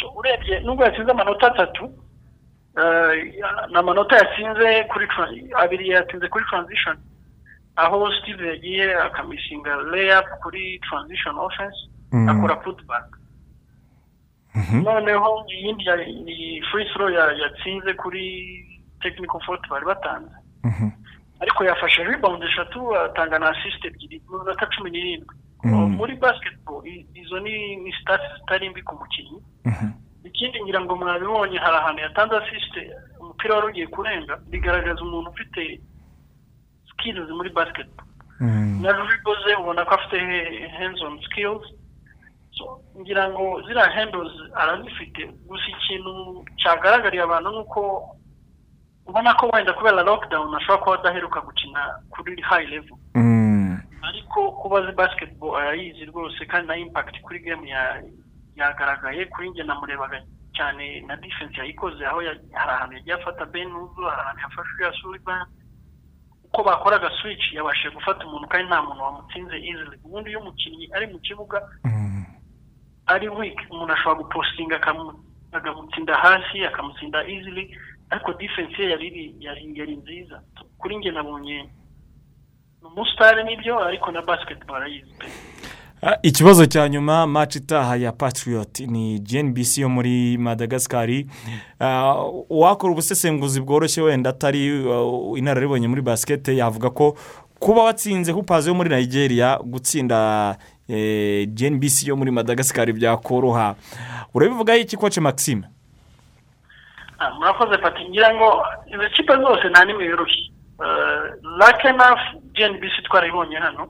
So, 0.00 0.12
urebye 0.16 0.60
nubwo 0.60 0.84
yatsinze 0.84 1.10
amanota 1.10 1.46
atatu 1.46 1.84
eh, 2.78 3.34
ni 3.70 3.76
amanota 3.78 4.16
yatsinze 4.16 4.84
kuri 4.92 5.06
abiri 5.56 5.88
yatsinze 5.88 6.28
kuri 6.28 6.44
transition 6.50 6.96
aho 7.76 8.12
steve 8.12 8.46
yagiye 8.48 8.94
akamisinga 9.06 9.76
layup 9.76 10.26
kuri 10.42 10.78
transition 10.90 11.38
offense 11.38 11.78
Mm. 12.12 12.28
akora 12.28 12.56
putback. 12.56 13.04
Noneho 14.72 15.44
iyindi 15.48 15.84
ni 16.24 16.60
ya- 17.10 17.32
yatsinze 17.32 17.92
kuri 17.94 18.24
technical 19.02 19.40
fault 19.46 19.68
bari 19.70 19.84
batanze. 19.86 20.34
Ariko 21.40 21.64
yafashe 21.64 22.04
rebound 22.04 22.42
eshatu 22.42 22.96
atanga 22.96 23.38
na 23.38 23.50
assist 23.50 23.84
ebyiri 23.84 24.20
mu 24.28 24.38
minota 24.38 24.66
cumi 24.66 24.90
n'irindwi. 24.90 25.34
Muri 25.98 26.14
basketball 26.16 26.86
i- 26.86 27.06
izo 27.14 27.40
ni 27.40 27.92
stats 28.02 28.22
zitari 28.40 28.70
mbi 28.70 28.82
ku 28.82 28.94
mukinnyi. 28.94 29.40
Ikindi 30.24 30.62
ngira 30.62 30.80
ngo 30.80 30.96
mwabibonye 30.96 31.58
hari 31.58 31.76
ahantu 31.76 32.00
yatanze 32.02 32.36
assist 32.36 32.74
umupira 33.20 33.54
wari 33.54 33.66
ugiye 33.66 33.86
kurenga 33.86 34.36
bigaragaza 34.50 35.00
umuntu 35.02 35.30
ufite 35.30 35.80
skills 36.90 37.30
muri 37.30 37.50
basketball. 37.50 38.06
Na 38.82 38.92
riboze 38.92 39.54
ubona 39.60 39.84
ko 39.84 39.94
afite 39.94 40.18
hands 40.78 41.02
on 41.02 41.18
skills. 41.22 41.64
So, 42.54 42.80
ngira 43.00 43.28
ngo 43.30 43.62
ziriya 43.66 43.90
handles 43.90 44.32
arazifite. 44.54 45.26
Gusa 45.46 45.66
ikintu 45.68 46.44
cyagaragariye 46.58 47.22
abantu 47.22 47.50
ni 47.50 47.58
uko 47.58 47.80
ubona 49.06 49.34
ko 49.34 49.48
wenda 49.52 49.72
kubera 49.72 50.02
lockdown 50.02 50.54
ashobora 50.54 50.78
kuba 50.82 50.98
adaheruka 50.98 51.40
gukina 51.40 51.80
kuri 52.10 52.42
high 52.42 52.66
level. 52.66 52.98
Ariko 54.02 54.52
kuba 54.52 54.92
basketball 54.92 55.56
arayizi 55.56 56.04
rwose 56.04 56.44
kandi 56.46 56.66
na 56.68 56.76
impact 56.76 57.20
kuri 57.22 57.38
game 57.40 57.68
ya- 57.68 58.02
yagaragaye 58.56 59.24
kuri 59.26 59.50
njye 59.50 59.62
namurebaga 59.64 60.22
cyane 60.56 61.00
na 61.06 61.16
defense 61.16 61.56
yayikoze 61.58 62.06
aho 62.06 62.18
hari 62.20 62.40
ahantu 62.54 62.94
yagiye 62.96 63.14
afata 63.14 63.46
ben 63.46 63.70
uzu 63.72 64.02
hari 64.02 64.20
ahantu 64.20 64.40
yafashe 64.42 64.70
uriya 64.74 64.92
sullivan 65.02 65.46
uko 66.44 66.62
bakoraga 66.64 67.10
switch 67.22 67.52
yabashije 67.52 67.90
gufata 67.94 68.26
umuntu 68.26 68.48
kandi 68.48 68.66
nta 68.68 68.82
muntu 68.82 69.02
wamutsinze 69.02 69.56
easily. 69.56 69.96
Ubundi 70.04 70.30
iyo 70.30 70.40
umukinnyi 70.40 70.88
ari 70.96 71.06
mu 71.06 71.18
kibuga 71.18 71.58
ari 73.06 73.28
weak 73.28 73.58
umuntu 73.70 73.92
ashobora 73.92 74.20
gupostinga 74.22 74.76
akamu- 74.80 75.20
akamutsinda 75.52 76.14
hasi 76.16 76.64
akamutsinda 76.64 77.24
easily. 77.28 77.76
Ariko 78.10 78.32
defense 78.32 78.82
ye 78.82 78.90
yari 79.76 79.96
nziza. 79.96 80.42
Kuri 80.78 80.96
njye 80.96 81.10
nabonye 81.12 81.68
umusitari 82.82 83.44
ni 83.44 83.56
byo 83.56 83.78
ariko 83.84 84.12
na 84.12 84.22
basketball 84.22 84.76
arayizi 84.76 85.12
pe 85.18 85.26
Ah, 86.02 86.16
ikibazo 86.22 86.66
cya 86.66 86.88
nyuma 86.88 87.26
match 87.26 87.56
itaha 87.56 87.96
ya 87.96 88.12
patriot. 88.12 88.80
Ni 88.86 89.18
gnbc 89.18 89.78
yo 89.78 89.88
muri 89.88 90.38
madagascar. 90.38 91.08
Ah, 91.80 92.14
uwakora 92.50 92.92
ubusesenguzi 92.92 93.60
bworoshye 93.60 94.02
wenda 94.02 94.30
atari 94.30 94.86
uh, 94.86 95.38
inararibonye 95.38 95.88
muri 95.88 96.02
basket 96.02 96.48
yavuga 96.48 96.90
ko 96.90 97.16
kuba 97.58 97.82
watsinze 97.82 98.32
hupazi 98.32 98.68
yo 98.68 98.74
muri 98.74 98.90
nigeria 98.90 99.58
gutsinda 99.64 100.56
gnbc 101.46 102.06
yo 102.06 102.16
muri 102.16 102.30
madagascar 102.30 102.92
byakoroha. 102.92 103.74
Urabivugaho 104.34 104.78
iki 104.78 104.96
koce 104.96 105.20
maxime? 105.20 105.62
Ah, 107.18 107.30
murakoze 107.34 107.78
pati 107.78 108.08
ngira 108.08 108.34
ngo 108.34 108.62
izo 108.86 109.08
kipe 109.16 109.32
zose 109.36 109.68
nta 109.68 109.84
n'imwe 109.84 110.04
yoroshye. 110.04 110.47
Lake 111.58 111.92
nafu 111.92 112.42
gnbc 112.54 113.02
twarayibonye 113.04 113.56
hano 113.56 113.88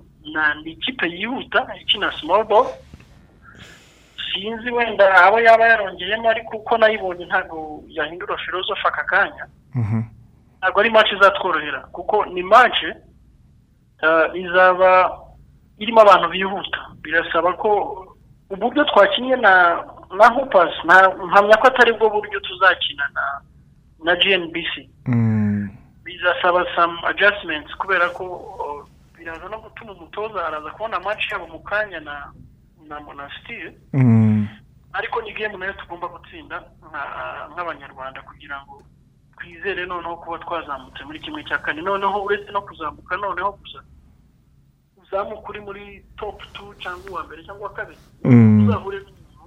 ni 0.65 0.73
ikipe 0.73 1.07
yihuta 1.07 1.67
ikina 1.81 2.13
ball. 2.49 2.67
Sinzi 4.33 4.71
wenda 4.71 5.25
abo 5.25 5.41
yaba 5.41 5.65
yarongeyemo 5.69 6.31
ariko 6.31 6.57
uko 6.57 6.79
nayibonye 6.79 7.25
ntabwo 7.27 7.83
yahindura 7.89 8.37
filozofi 8.37 8.87
aka 8.87 9.05
kanya. 9.05 9.47
Ntabwo 10.59 10.81
ari 10.81 10.91
match 10.91 11.13
izatworohera 11.13 11.81
kuko 11.81 12.25
ni 12.27 12.43
match 12.43 12.83
eh, 14.03 14.31
izaba 14.35 15.11
irimo 15.79 16.01
abantu 16.01 16.29
bihuta. 16.29 16.81
Birasaba 17.03 17.53
ko 17.53 18.17
uburyo 18.51 18.85
twakinnye 18.85 19.37
na 19.37 19.85
na 20.17 20.29
hopas 20.29 20.73
mpamya 20.85 21.57
ko 21.57 21.67
atari 21.69 21.93
bwo 21.93 22.11
buryo 22.11 22.41
tuzakina 22.41 23.09
na 23.15 23.41
na 24.05 24.17
gnbc 24.17 24.89
bizasaba 26.09 26.65
some 26.75 26.97
adjustments 27.05 27.69
kubera 27.77 28.09
ko 28.17 28.25
biraza 29.17 29.45
no 29.49 29.61
gutuma 29.61 29.93
umutoza 29.93 30.41
araza 30.47 30.71
kubona 30.73 31.01
match 31.01 31.29
yabo 31.33 31.47
mu 31.47 31.61
kanya 31.61 32.01
na 32.01 32.33
na 32.89 32.97
monastir 33.01 33.73
ariko 34.93 35.21
ni 35.23 35.33
game 35.37 35.57
na 35.61 35.67
yo 35.67 35.73
tugomba 35.77 36.09
gutsinda 36.09 36.65
nka- 36.81 37.49
nk'abanyarwanda 37.53 38.23
kugira 38.25 38.57
ngo 38.65 38.81
twizere 39.37 39.85
noneho 39.87 40.17
kuba 40.17 40.39
twazamutse 40.39 41.05
muri 41.05 41.21
kimwe 41.21 41.45
cya 41.45 41.59
kane. 41.63 41.83
Noneho 41.83 42.25
uretse 42.25 42.51
no 42.51 42.63
kuzamuka 42.65 43.17
noneho 43.17 43.53
gusa 43.61 43.79
uzamuka 45.03 45.49
uri 45.49 45.61
muri 45.61 45.85
top 46.17 46.41
two 46.53 46.75
cyangwa 46.81 47.11
uwa 47.11 47.23
mbere 47.25 47.45
cyangwa 47.45 47.69
uwa 47.69 47.77
kabiri. 47.77 47.99
Mm. 48.25 48.67
uzahure 48.69 48.99
n'umuntu 48.99 49.45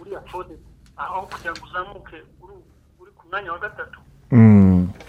uri 0.00 0.10
afode 0.16 0.54
aho 0.96 1.26
kugira 1.26 1.52
ngo 1.56 1.64
uzamuke 1.66 2.16
uri 2.42 2.54
uri 3.00 3.10
ku 3.16 3.22
mwanya 3.30 3.52
wa 3.52 3.58
gatatu 3.58 3.98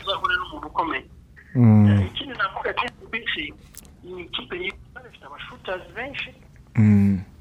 uzahure 0.02 0.36
n'umuntu 0.38 0.68
ukomeye 0.68 1.06
Eh, 1.90 2.06
ikindi 2.12 2.34
navuga 2.38 2.70
GNBC 2.80 3.34
ni 4.04 4.22
ikipe 4.30 4.56
ifite 4.56 5.26
abashutazi 5.26 5.90
benshi 5.96 6.30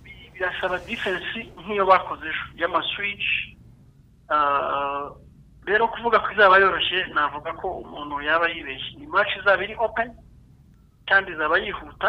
Bi- 0.04 0.30
birasaba 0.32 0.78
defense 0.88 1.38
nk'iyo 1.60 1.84
bakoze 1.86 2.24
ejo 2.28 2.44
y'amaswitch 2.60 3.28
Ah, 4.28 5.10
rero 5.66 5.86
kuvuga 5.88 6.18
ko 6.18 6.32
izaba 6.32 6.58
yoroshye 6.58 7.06
navuga 7.14 7.52
ko 7.60 7.68
umuntu 7.84 8.22
yaba 8.26 8.48
yibeshye 8.48 8.98
ni 8.98 9.06
match 9.06 9.36
izaba 9.38 9.62
iri 9.64 9.74
open 9.78 10.10
kandi 11.06 11.30
izaba 11.32 11.58
yihuta 11.58 12.08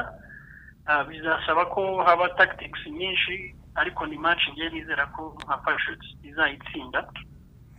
Ah, 0.88 1.04
bizasaba 1.04 1.66
ko 1.70 2.02
haba 2.08 2.30
tactics 2.40 2.80
nyinshi 2.88 3.54
ariko 3.76 4.06
ni 4.08 4.18
match 4.18 4.42
ngiye 4.50 4.70
nizera 4.70 5.06
ko 5.12 5.36
nka 5.46 5.58
Patriots 5.58 6.08
izayitsinda 6.24 7.04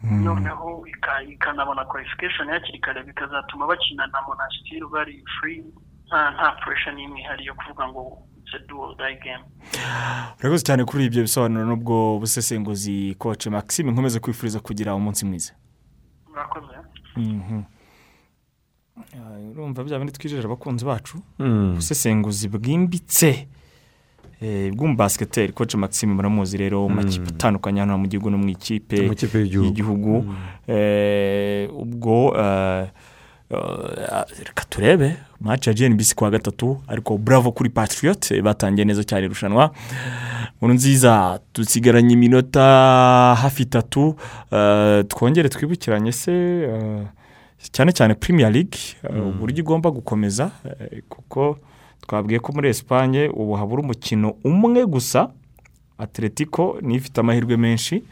noneho 0.03 0.87
ika- 0.87 1.23
ikanabona 1.23 1.85
qualification 1.85 2.49
hakiri 2.49 2.79
kare 2.79 3.03
bikazatuma 3.03 3.67
bakina 3.67 4.07
na 4.07 4.23
monastir 4.23 4.87
bari 4.93 5.25
free 5.41 5.65
nta 6.09 6.53
pressure 6.65 6.95
n'imwe 6.97 7.21
ihari 7.21 7.45
yo 7.47 7.55
kuvuga 7.55 7.89
ngo 7.89 8.23
urakoze 10.41 10.65
cyane 10.65 10.85
kuri 10.85 11.05
ibyo 11.05 11.23
bisobanuro 11.23 11.65
n'ubwo 11.67 12.19
busesenguzi 12.19 13.15
koce 13.19 13.51
maxime 13.51 13.91
nkomeze 13.93 14.21
kwifuriza 14.21 14.61
kugira 14.61 14.95
umunsi 14.95 15.27
mwiza. 15.27 15.53
Mhm. 17.17 17.63
Ah, 19.15 19.39
urumva 19.51 19.85
bya 19.85 19.99
bindi 19.99 20.13
twijeje 20.13 20.47
abakunzi 20.47 20.85
bacu. 20.85 21.19
Mm. 21.39 21.73
ubusesenguzi 21.73 22.49
bwimbitse. 22.49 23.49
Bw'umubasiketeri 24.41 25.53
koce 25.53 25.77
maxime 25.77 26.15
muramuzi 26.15 26.57
rero 26.57 26.89
mu 26.89 26.95
makipe 26.95 27.29
atandukanye 27.29 27.81
hano 27.81 27.99
mu 27.99 28.07
gihugu 28.07 28.31
no 28.31 28.39
mu 28.39 28.49
ikipe 28.49 28.97
y'igihugu. 28.97 29.65
y'igihugu. 29.65 30.25
Eh, 30.69 31.69
ubwo 31.75 32.35
eh, 32.39 32.87
eh, 33.51 34.25
reka 34.47 34.65
turebe 34.71 35.17
maci 35.41 35.69
ya 35.71 35.75
gnbc 35.75 36.15
kuwa 36.15 36.31
gatatu 36.31 36.79
ariko 36.89 37.19
bravo 37.19 37.53
kuri 37.53 37.71
patriot 37.71 38.31
eh, 38.31 38.43
batangiye 38.43 38.85
neza 38.85 39.05
cyane 39.05 39.25
irushanwa. 39.27 39.71
Nkuru 40.57 40.75
nziza 40.75 41.41
dusigaranye 41.55 42.13
iminota 42.15 42.63
hafi 43.43 43.63
itatu 43.63 44.17
eh, 44.53 45.05
twongere 45.09 45.49
twibukiranye 45.49 46.13
se 46.13 46.33
eh, 46.63 47.03
cyane 47.73 47.93
cyane 47.93 48.15
premier 48.15 48.53
league 48.53 48.79
eh, 49.03 49.27
uburyo 49.27 49.59
igomba 49.59 49.91
gukomeza 49.91 50.51
eh, 50.65 51.03
kuko 51.09 51.59
twabwiye 52.01 52.41
ko 52.41 52.53
muri 52.53 52.69
esipanye 52.69 53.29
ubu 53.29 53.55
habura 53.55 53.83
umukino 53.83 54.35
umwe 54.45 54.87
gusa. 54.87 55.31
Atletico 55.99 56.79
niyo 56.83 56.97
ifite 56.97 57.19
amahirwe 57.21 57.57
menshi. 57.57 58.03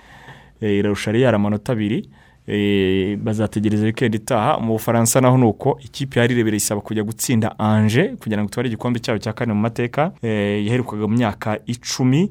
Eh, 0.60 0.78
irarusha 0.78 1.12
reyari 1.12 1.36
amanota 1.36 1.72
abiri. 1.72 2.08
Eh, 2.46 3.16
bazategereza 3.18 3.84
wikendi 3.86 4.16
itaha. 4.16 4.58
Mu 4.60 4.72
bufaransa 4.72 5.20
naho 5.20 5.38
ni 5.38 5.44
uko 5.44 5.78
ikipe 5.84 6.20
yari 6.20 6.34
irebera 6.34 6.56
isaba 6.56 6.80
kujya 6.80 7.02
gutsinda 7.02 7.58
anje 7.58 8.14
kugira 8.20 8.42
ngo 8.42 8.48
itware 8.48 8.68
igikombe 8.68 9.00
cyabo 9.00 9.18
cya 9.18 9.32
kane 9.32 9.52
mu 9.52 9.60
mateka. 9.60 10.12
Eh, 10.22 10.66
yaherukaga 10.66 11.06
mu 11.06 11.14
myaka 11.16 11.58
icumi. 11.66 12.22
Eh, 12.22 12.30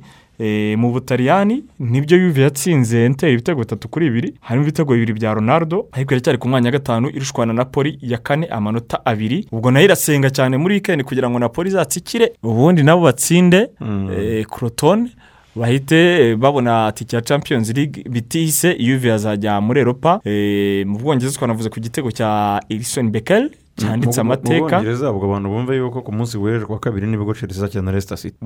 mu 0.78 0.92
butaliyani 0.92 1.64
ni 1.80 2.02
byo 2.02 2.18
yuve 2.18 2.42
yatsinze 2.42 3.06
enteri 3.06 3.34
ibitego 3.34 3.60
bitatu 3.62 3.88
kuri 3.88 4.06
bibiri 4.10 4.34
harimo 4.42 4.64
ibitego 4.66 4.94
bibiri 4.94 5.14
bya 5.14 5.34
ronaldo 5.34 5.88
ariko 5.92 6.14
iracyari 6.14 6.38
ku 6.38 6.48
mwanya 6.50 6.68
wa 6.68 6.72
gatanu 6.72 7.10
irushwana 7.10 7.54
na 7.54 7.66
poli 7.66 7.98
ya 8.02 8.18
kane 8.18 8.48
amanota 8.48 9.06
abiri. 9.06 9.48
Ubwo 9.52 9.72
na 9.72 9.80
yo 9.80 9.86
irasenga 9.86 10.30
cyane 10.30 10.58
muri 10.58 10.74
wikendi 10.76 11.04
kugira 11.04 11.30
ngo 11.30 11.40
na 11.40 11.50
poli 11.50 11.70
izatsikire. 11.70 12.32
Ubundi 12.44 12.84
nabo 12.84 13.02
batsinde 13.02 13.70
eh, 14.18 14.46
crotone 14.46 15.10
bahite 15.56 15.96
eh, 15.96 16.36
babona 16.38 16.92
tike 16.92 17.16
ya 17.16 17.22
champions 17.22 17.70
league 17.74 18.04
bitihise 18.10 18.76
yuve 18.80 19.10
yazajya 19.10 19.62
muri 19.62 19.80
eropa 19.82 20.20
eh, 20.26 20.86
mu 20.88 20.98
bwongereza 21.00 21.38
twanavuze 21.38 21.70
ku 21.70 21.80
gitego 21.80 22.12
cya 22.12 22.60
erisoni 22.70 23.10
bekel. 23.10 23.50
Cyanditse 23.76 24.22
amateka. 24.22 24.54
Mu 24.64 24.70
bwongereza 24.70 25.12
ubwo 25.12 25.26
abantu 25.26 25.50
bumve 25.50 25.76
yuko 25.78 26.02
ku 26.02 26.12
munsi 26.12 26.38
w'ejo 26.38 26.66
kuwa 26.68 26.80
kabiri 26.80 27.08
ni 27.08 27.18
bwo 27.18 27.34
chelsea 27.34 27.58
izakina 27.58 27.82
na 27.84 27.92
resita 27.92 28.18
city. 28.18 28.38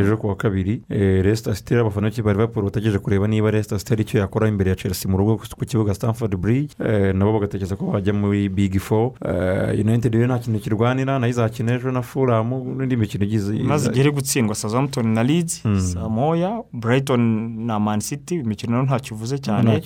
Ejo 0.00 0.16
kuwa 0.16 0.36
kabiri 0.36 0.82
eh, 0.90 1.22
resita 1.24 1.52
rero 1.70 1.82
abafana 1.86 2.08
b'ikipe 2.10 2.28
liverpool 2.32 2.64
bategereje 2.64 2.98
kureba 2.98 3.26
niba 3.28 3.50
resita 3.50 3.78
city 3.78 3.92
ari 3.92 4.02
icyo 4.02 4.20
yakora 4.20 4.48
imbere 4.48 4.70
ya 4.70 4.76
chelsea 4.76 5.10
mu 5.10 5.16
rugo 5.18 5.36
ku 5.36 5.64
kibuga 5.64 5.94
stamford 5.94 6.36
bridge? 6.36 6.74
Eh, 6.84 7.14
nabo 7.14 7.32
bagatekereza 7.32 7.76
ko 7.76 7.86
bajya 7.92 8.12
muri 8.12 8.48
big 8.48 8.78
four. 8.80 9.12
Eh, 9.24 9.80
united 9.80 10.14
rero 10.14 10.26
nta 10.26 10.38
kintu 10.38 10.58
kirwanira 10.60 11.18
na 11.18 11.26
yo 11.26 11.30
izakina 11.30 11.74
ejo 11.74 11.90
na 11.92 12.02
furamu 12.02 12.74
n'indi 12.78 12.96
mikino 12.96 13.24
igize 13.24 13.52
maze 13.62 13.88
igihe 13.88 14.04
iri 14.04 14.10
gutsindwa 14.12 14.54
Southampton 14.54 15.06
na 15.14 15.22
Leeds 15.22 15.62
Mm. 15.64 15.80
saa 15.80 16.08
moya 16.08 16.62
Brighton 16.72 17.20
na 17.66 17.78
Man 17.80 18.00
City 18.00 18.34
imikino 18.34 18.72
na 18.72 18.78
yo 18.78 18.84
ntacyo 18.84 19.16
ivuze 19.16 19.38
cyane. 19.38 19.82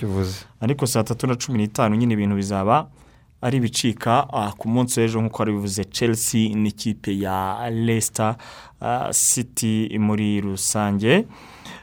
Ariko 0.61 0.85
saa 0.87 1.03
tatu 1.03 1.27
na 1.27 1.35
cumi 1.35 1.57
n'itanu 1.57 1.95
nyine 1.95 2.13
ibintu 2.13 2.35
bizaba 2.35 2.87
ari 3.41 3.57
ibicika 3.57 4.27
ah, 4.33 4.51
ku 4.57 4.69
munsi 4.69 4.99
w'ejo 4.99 5.21
nk'uko 5.21 5.45
bivuze 5.45 5.83
Chelsea 5.85 6.49
n'ikipe 6.55 7.19
ya 7.19 7.69
Leicester 7.69 8.35
ah, 8.81 9.09
City 9.13 9.97
muri 9.99 10.41
rusange. 10.41 11.25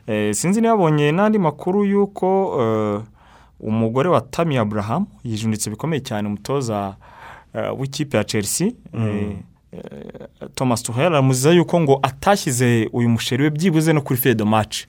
Eh, 0.07 0.35
sinzi 0.35 0.61
niyabonye 0.61 1.13
n'andi 1.13 1.39
makuru 1.39 1.85
y'uko 1.85 2.27
eh, 2.61 3.01
umugore 3.61 4.09
wa 4.09 4.21
Tammy 4.21 4.59
Abraham 4.59 5.07
yijunditse 5.25 5.71
bikomeye 5.71 6.01
cyane 6.01 6.29
umutoza 6.29 6.97
eh, 7.55 7.79
w'ikipe 7.81 8.17
ya 8.17 8.25
Chelsea. 8.25 8.69
Eh, 8.93 9.37
Thomas 10.55 10.83
Tuchel 10.83 11.07
aramuziza 11.07 11.51
yuko 11.51 11.81
ngo 11.81 11.99
atashyize 12.03 12.89
uyu 12.93 13.09
musheri 13.09 13.43
we 13.43 13.51
byibuze 13.51 13.93
no 13.93 14.01
kuri 14.01 14.21
fedo 14.21 14.45
match. 14.47 14.85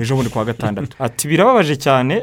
Ejo 0.00 0.16
bundi 0.16 0.30
kuwa 0.30 0.44
gatandatu. 0.44 0.96
Ati 1.04 1.28
birababaje 1.28 1.76
cyane 1.76 2.22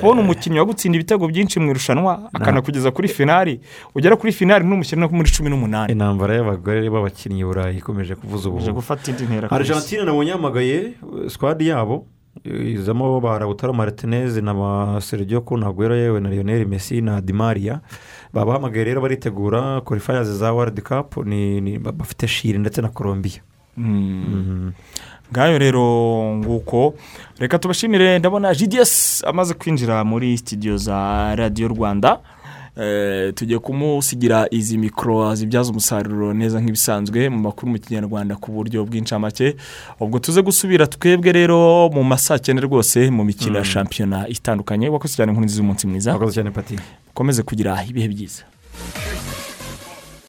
kubona 0.00 0.20
umukinnyi 0.20 0.58
wagutsinda 0.58 0.96
ibitego 0.96 1.28
byinshi 1.28 1.60
mu 1.60 1.70
irushanwa 1.70 2.30
akanakugeza 2.32 2.90
kuri 2.90 3.08
finari 3.08 3.60
ugera 3.94 4.16
kuri 4.16 4.32
finari 4.32 4.64
n'umushyira 4.64 5.00
no 5.00 5.08
muri 5.08 5.30
cumi 5.30 5.50
n'umunani. 5.50 5.92
Intambara 5.92 6.34
y'abagore 6.34 6.90
b'abakinnyi 6.90 7.44
burayi 7.44 7.78
ikomeje 7.78 8.14
kuvuza 8.14 8.48
ubuhuha 8.48 8.72
gufata 8.72 9.10
indi 9.10 9.24
ntera 9.24 9.50
argentine 9.50 10.04
nabonye 10.04 10.30
yahamagaye 10.30 10.76
eh, 10.76 11.28
squad 11.28 11.60
yabo 11.62 12.06
eh, 12.44 12.74
izamo 12.74 13.20
ba 13.20 13.38
Lautaro 13.38 13.72
Martinez 13.72 14.36
na 14.38 14.54
ba 14.54 15.00
Sergio 15.00 15.40
Kunagüero 15.40 15.96
yewe 15.96 16.20
na 16.20 16.28
Lionel 16.30 16.66
Messi 16.66 17.00
na 17.00 17.20
Di 17.20 17.32
Maria. 17.32 17.80
Babahamagaye 18.36 18.84
rero 18.84 19.00
baritegura 19.00 19.80
qualifiers 19.80 20.28
za 20.28 20.52
World 20.52 20.80
Cup 20.82 21.16
bafite 21.96 22.26
Chile 22.28 22.58
ndetse 22.58 22.82
na 22.82 22.88
Colombia. 22.88 23.40
Mm. 23.76 24.72
ngayo 25.32 25.58
rero 25.58 25.82
nguko 26.36 26.94
reka 27.38 27.58
tubashimire 27.58 28.18
ndabona 28.18 28.54
gds 28.54 29.24
amaze 29.26 29.54
kwinjira 29.54 30.04
muri 30.04 30.38
studio 30.38 30.76
za 30.76 31.34
radiyo 31.36 31.68
rwanda. 31.68 32.20
Eh, 32.76 33.32
tugiye 33.34 33.58
kumusigira 33.58 34.46
izi 34.50 34.78
mikoro 34.78 35.34
zibyaza 35.34 35.70
umusaruro 35.70 36.34
neza 36.34 36.60
nk'ibisanzwe 36.60 37.28
mu 37.32 37.38
makuru 37.38 37.72
mu 37.72 37.78
kinyarwanda 37.78 38.36
ku 38.36 38.52
buryo 38.52 38.84
bw'incamake. 38.84 39.56
Ubwo 40.00 40.18
tuze 40.18 40.42
gusubira 40.42 40.86
twebwe 40.86 41.32
rero 41.32 41.88
mu 41.88 42.04
masaa 42.04 42.38
cyenda 42.38 42.62
rwose 42.62 43.10
mu 43.10 43.24
mikino 43.24 43.56
ya 43.56 43.64
Mm. 43.64 43.70
shampiyona 43.72 44.28
itandukanye. 44.28 44.88
Wakoze 44.92 45.16
cyane 45.16 45.32
nkuru 45.32 45.44
nziza 45.48 45.62
umunsi 45.62 45.86
mwiza. 45.86 46.12
Wakoze 46.12 46.34
cyane 46.34 46.50
pati. 46.52 46.76
Ukomeze 47.16 47.42
kugira 47.42 47.80
ibihe 47.88 48.08
byiza. 48.12 48.42